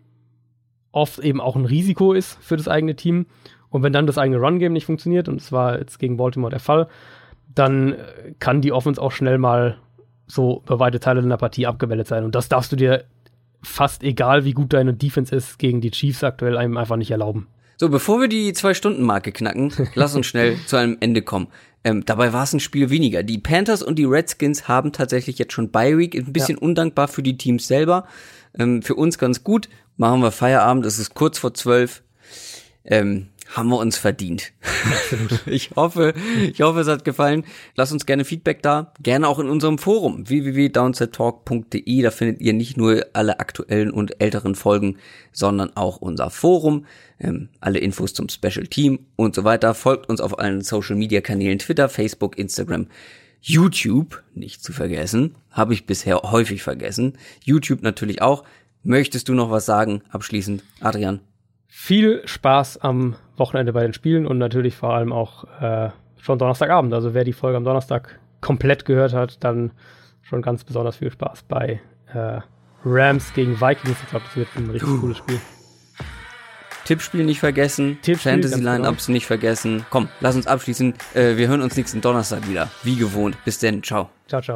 oft 0.92 1.20
eben 1.20 1.42
auch 1.42 1.56
ein 1.56 1.66
Risiko 1.66 2.14
ist 2.14 2.38
für 2.42 2.56
das 2.58 2.68
eigene 2.68 2.96
Team. 2.96 3.26
Und 3.70 3.84
wenn 3.84 3.94
dann 3.94 4.08
das 4.08 4.18
eigene 4.18 4.40
Run-Game 4.40 4.74
nicht 4.74 4.86
funktioniert, 4.86 5.28
und 5.28 5.42
es 5.42 5.52
war 5.52 5.78
jetzt 5.78 6.00
gegen 6.00 6.18
Baltimore 6.18 6.50
der 6.50 6.60
Fall, 6.60 6.88
dann 7.54 7.94
äh, 7.94 8.34
kann 8.40 8.62
die 8.62 8.72
Offense 8.72 9.02
auch 9.02 9.12
schnell 9.12 9.38
mal 9.38 9.78
so 10.28 10.62
über 10.66 10.80
weite 10.80 11.00
Teile 11.00 11.22
einer 11.22 11.38
Partie 11.38 11.68
abgemeldet 11.68 12.08
sein. 12.08 12.24
Und 12.24 12.36
das 12.36 12.50
darfst 12.50 12.72
du 12.72 12.76
dir 12.76 13.06
fast 13.62 14.04
egal, 14.04 14.46
wie 14.46 14.54
gut 14.54 14.74
deine 14.74 14.94
Defense 14.94 15.36
ist, 15.36 15.60
gegen 15.60 15.82
die 15.82 15.92
Chiefs 15.92 16.24
aktuell 16.24 16.58
einem 16.58 16.78
einfach 16.78 16.96
nicht 16.96 17.12
erlauben. 17.12 17.48
So, 17.78 17.90
bevor 17.90 18.20
wir 18.20 18.28
die 18.28 18.54
Zwei-Stunden-Marke 18.54 19.32
knacken, 19.32 19.72
lass 19.96 20.16
uns 20.16 20.26
schnell 20.26 20.58
zu 20.66 20.78
einem 20.78 20.98
Ende 21.00 21.22
kommen. 21.22 21.48
Ähm, 21.84 22.04
dabei 22.06 22.34
war 22.34 22.44
es 22.44 22.54
ein 22.54 22.60
Spiel 22.60 22.90
weniger. 22.90 23.24
Die 23.24 23.38
Panthers 23.38 23.84
und 23.84 24.00
die 24.00 24.06
Redskins 24.06 24.68
haben 24.68 24.92
tatsächlich 24.92 25.38
jetzt 25.38 25.54
schon 25.54 25.72
Bye 25.72 25.98
Week. 25.98 26.16
Ein 26.16 26.34
bisschen 26.34 26.58
ja. 26.58 26.62
undankbar 26.62 27.08
für 27.08 27.22
die 27.22 27.38
Teams 27.38 27.68
selber. 27.68 28.08
Ähm, 28.58 28.82
für 28.82 28.96
uns 28.96 29.18
ganz 29.18 29.44
gut. 29.44 29.70
Machen 29.98 30.22
wir 30.22 30.32
Feierabend. 30.32 30.86
Es 30.86 31.00
ist 31.00 31.14
kurz 31.14 31.40
vor 31.40 31.54
zwölf. 31.54 32.04
Ähm, 32.86 33.28
haben 33.56 33.70
wir 33.70 33.78
uns 33.78 33.98
verdient. 33.98 34.52
ich 35.46 35.72
hoffe, 35.76 36.14
ich 36.52 36.62
hoffe, 36.62 36.82
es 36.82 36.88
hat 36.88 37.06
gefallen. 37.06 37.46
Lasst 37.76 37.94
uns 37.94 38.06
gerne 38.06 38.26
Feedback 38.26 38.62
da. 38.62 38.94
Gerne 39.02 39.28
auch 39.28 39.40
in 39.40 39.50
unserem 39.50 39.78
Forum 39.78 40.28
www.downsettalk.de. 40.28 42.02
Da 42.02 42.12
findet 42.12 42.42
ihr 42.42 42.54
nicht 42.54 42.78
nur 42.78 43.06
alle 43.14 43.40
aktuellen 43.40 43.92
und 43.92 44.22
älteren 44.22 44.56
Folgen, 44.56 44.98
sondern 45.32 45.76
auch 45.76 45.98
unser 45.98 46.30
Forum. 46.30 46.86
Ähm, 47.20 47.50
alle 47.60 47.80
Infos 47.80 48.14
zum 48.14 48.30
Special 48.30 48.68
Team 48.68 49.00
und 49.16 49.34
so 49.34 49.44
weiter. 49.44 49.74
Folgt 49.74 50.10
uns 50.10 50.22
auf 50.22 50.38
allen 50.40 50.62
Social 50.62 50.96
Media 50.96 51.22
Kanälen 51.22 51.60
Twitter, 51.60 51.90
Facebook, 51.90 52.38
Instagram. 52.38 52.88
YouTube, 53.42 54.24
nicht 54.34 54.64
zu 54.64 54.74
vergessen, 54.74 55.36
habe 55.52 55.74
ich 55.74 55.86
bisher 55.86 56.18
häufig 56.24 56.64
vergessen. 56.64 57.18
YouTube 57.44 57.82
natürlich 57.82 58.22
auch. 58.22 58.44
Möchtest 58.84 59.30
du 59.30 59.34
noch 59.34 59.52
was 59.52 59.66
sagen 59.66 60.02
abschließend, 60.10 60.64
Adrian? 60.80 61.20
Viel 61.68 62.22
Spaß 62.26 62.78
am 62.78 63.16
Wochenende 63.36 63.74
bei 63.74 63.84
den 63.84 63.94
Spielen 63.94 64.26
und 64.26 64.38
natürlich 64.38 64.76
vor 64.76 64.94
allem 64.94 65.12
auch 65.12 65.46
äh, 65.62 65.90
schon 66.20 66.40
Donnerstagabend. 66.40 66.94
Also 66.94 67.14
wer 67.14 67.24
die 67.24 67.34
Folge 67.34 67.58
am 67.58 67.64
Donnerstag 67.64 68.20
komplett 68.42 68.86
gehört 68.86 69.14
hat, 69.14 69.44
dann 69.44 69.72
schon 70.22 70.42
ganz 70.42 70.64
besonders 70.64 70.98
viel 70.98 71.12
Spaß 71.12 71.44
bei 71.44 71.82
äh, 72.14 72.40
Rams 72.86 73.34
gegen 73.34 73.60
Vikings. 73.60 73.98
Ich 74.04 74.10
glaube, 74.10 74.26
das 74.26 74.36
wird 74.36 74.48
ein 74.56 74.70
richtig 74.70 74.90
uh. 74.90 75.00
cooles 75.00 75.18
Spiel. 75.18 75.40
Tippspiel 76.88 77.26
nicht 77.26 77.42
vergessen, 77.42 77.98
Tippspiel, 78.02 78.32
Fantasy 78.32 78.62
Lineups 78.62 79.08
genau. 79.08 79.16
nicht 79.16 79.26
vergessen. 79.26 79.86
Komm, 79.90 80.08
lass 80.22 80.38
uns 80.38 80.48
abschließen. 80.48 80.94
Äh, 81.16 81.36
wir 81.36 81.50
hören 81.50 81.62
uns 81.62 81.76
nächsten 81.76 82.00
Donnerstag 82.00 82.48
wieder, 82.48 82.70
wie 82.84 82.96
gewohnt. 82.96 83.36
Bis 83.44 83.60
denn, 83.60 83.84
ciao. 83.84 84.10
Ciao, 84.30 84.42
ciao. 84.42 84.56